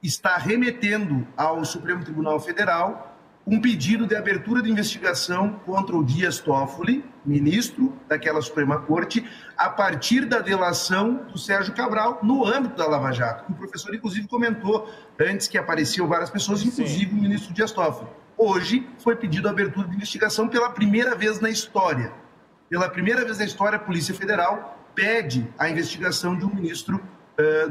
está 0.02 0.36
remetendo 0.36 1.26
ao 1.34 1.64
Supremo 1.64 2.04
Tribunal 2.04 2.38
Federal 2.38 3.09
um 3.46 3.60
pedido 3.60 4.06
de 4.06 4.14
abertura 4.14 4.62
de 4.62 4.70
investigação 4.70 5.60
contra 5.64 5.96
o 5.96 6.04
Dias 6.04 6.38
Toffoli, 6.38 7.04
ministro 7.24 7.96
daquela 8.08 8.40
Suprema 8.40 8.80
Corte, 8.80 9.24
a 9.56 9.68
partir 9.68 10.24
da 10.26 10.40
delação 10.40 11.26
do 11.30 11.38
Sérgio 11.38 11.74
Cabral 11.74 12.20
no 12.22 12.46
âmbito 12.46 12.76
da 12.76 12.86
Lava 12.86 13.12
Jato. 13.12 13.50
O 13.50 13.54
professor, 13.54 13.94
inclusive, 13.94 14.28
comentou 14.28 14.88
antes 15.18 15.48
que 15.48 15.58
apareciam 15.58 16.06
várias 16.06 16.30
pessoas, 16.30 16.62
inclusive 16.62 17.10
Sim. 17.10 17.18
o 17.18 17.22
ministro 17.22 17.52
Dias 17.52 17.72
Toffoli. 17.72 18.10
Hoje 18.36 18.88
foi 18.98 19.16
pedido 19.16 19.48
a 19.48 19.50
abertura 19.50 19.88
de 19.88 19.96
investigação 19.96 20.48
pela 20.48 20.70
primeira 20.70 21.14
vez 21.14 21.40
na 21.40 21.50
história. 21.50 22.12
Pela 22.68 22.88
primeira 22.88 23.24
vez 23.24 23.38
na 23.38 23.44
história, 23.44 23.76
a 23.76 23.80
Polícia 23.80 24.14
Federal 24.14 24.78
pede 24.94 25.46
a 25.58 25.68
investigação 25.68 26.36
de 26.36 26.44
um 26.44 26.54
ministro 26.54 27.02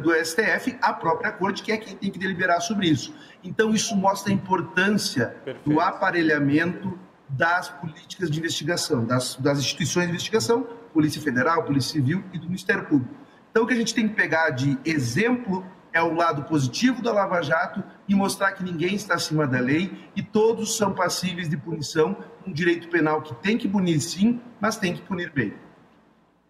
do 0.02 0.14
STF, 0.14 0.78
a 0.82 0.94
própria 0.94 1.32
corte, 1.32 1.64
que 1.64 1.72
é 1.72 1.78
quem 1.78 1.96
tem 1.96 2.12
que 2.12 2.20
deliberar 2.20 2.62
sobre 2.62 2.88
isso. 2.88 3.14
Então, 3.44 3.74
isso 3.74 3.96
mostra 3.96 4.32
a 4.32 4.36
importância 4.36 5.36
Perfeito. 5.44 5.70
do 5.70 5.80
aparelhamento 5.80 6.98
das 7.30 7.70
políticas 7.70 8.30
de 8.30 8.40
investigação, 8.40 9.06
das, 9.06 9.36
das 9.36 9.60
instituições 9.60 10.06
de 10.06 10.12
investigação, 10.12 10.68
Polícia 10.94 11.22
Federal, 11.22 11.64
Polícia 11.64 11.94
Civil 11.94 12.24
e 12.34 12.40
do 12.40 12.46
Ministério 12.46 12.86
Público. 12.86 13.14
Então, 13.52 13.64
o 13.64 13.68
que 13.68 13.74
a 13.74 13.78
gente 13.78 13.94
tem 13.94 14.08
que 14.08 14.16
pegar 14.16 14.52
de 14.52 14.78
exemplo 14.84 15.66
é 15.92 16.02
o 16.02 16.14
lado 16.14 16.44
positivo 16.44 17.02
da 17.02 17.12
Lava 17.12 17.42
Jato 17.42 17.84
e 18.08 18.14
mostrar 18.14 18.52
que 18.52 18.64
ninguém 18.64 18.96
está 18.96 19.16
acima 19.16 19.48
da 19.48 19.60
lei 19.60 19.92
e 20.16 20.22
todos 20.22 20.78
são 20.78 20.94
passíveis 20.94 21.50
de 21.50 21.58
punição, 21.58 22.16
um 22.46 22.52
direito 22.52 22.88
penal 22.90 23.22
que 23.22 23.34
tem 23.36 23.58
que 23.58 23.68
punir 23.68 24.00
sim, 24.00 24.40
mas 24.60 24.78
tem 24.78 24.94
que 24.94 25.02
punir 25.02 25.32
bem. 25.32 25.54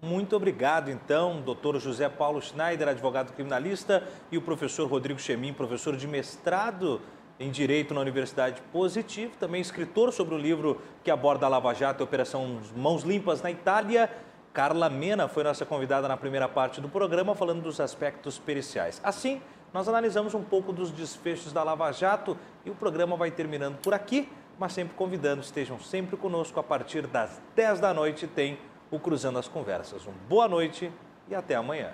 Muito 0.01 0.33
obrigado, 0.33 0.89
então, 0.89 1.41
doutor 1.41 1.77
José 1.77 2.07
Paulo 2.07 2.41
Schneider, 2.41 2.87
advogado 2.87 3.33
criminalista, 3.33 4.01
e 4.31 4.37
o 4.37 4.41
professor 4.41 4.87
Rodrigo 4.87 5.19
Chemin, 5.19 5.51
professor 5.51 5.97
de 5.97 6.07
mestrado 6.07 7.01
em 7.37 7.51
Direito 7.51 7.93
na 7.93 7.99
Universidade 7.99 8.61
Positivo, 8.71 9.33
também 9.37 9.59
escritor 9.59 10.13
sobre 10.13 10.33
o 10.33 10.37
livro 10.37 10.81
que 11.03 11.11
aborda 11.11 11.45
a 11.45 11.49
Lava 11.49 11.73
Jato 11.73 12.01
e 12.01 12.03
a 12.03 12.05
Operação 12.05 12.61
Mãos 12.77 13.03
Limpas 13.03 13.41
na 13.41 13.51
Itália. 13.51 14.09
Carla 14.53 14.89
Mena 14.89 15.27
foi 15.27 15.43
nossa 15.43 15.65
convidada 15.65 16.07
na 16.07 16.15
primeira 16.15 16.47
parte 16.47 16.79
do 16.79 16.87
programa, 16.87 17.35
falando 17.35 17.61
dos 17.61 17.81
aspectos 17.81 18.39
periciais. 18.39 19.01
Assim, 19.03 19.41
nós 19.73 19.89
analisamos 19.89 20.33
um 20.33 20.43
pouco 20.43 20.71
dos 20.71 20.91
desfechos 20.91 21.51
da 21.51 21.61
Lava 21.61 21.91
Jato 21.91 22.37
e 22.65 22.69
o 22.69 22.75
programa 22.75 23.17
vai 23.17 23.31
terminando 23.31 23.77
por 23.79 23.93
aqui, 23.93 24.29
mas 24.57 24.71
sempre 24.71 24.95
convidando, 24.95 25.41
estejam 25.41 25.77
sempre 25.77 26.15
conosco 26.15 26.57
a 26.57 26.63
partir 26.63 27.05
das 27.05 27.41
10 27.53 27.81
da 27.81 27.93
noite, 27.93 28.27
tem 28.27 28.57
o 28.91 28.99
Cruzando 28.99 29.39
as 29.39 29.47
Conversas. 29.47 30.05
Uma 30.05 30.15
boa 30.27 30.47
noite 30.47 30.91
e 31.27 31.35
até 31.35 31.55
amanhã. 31.55 31.93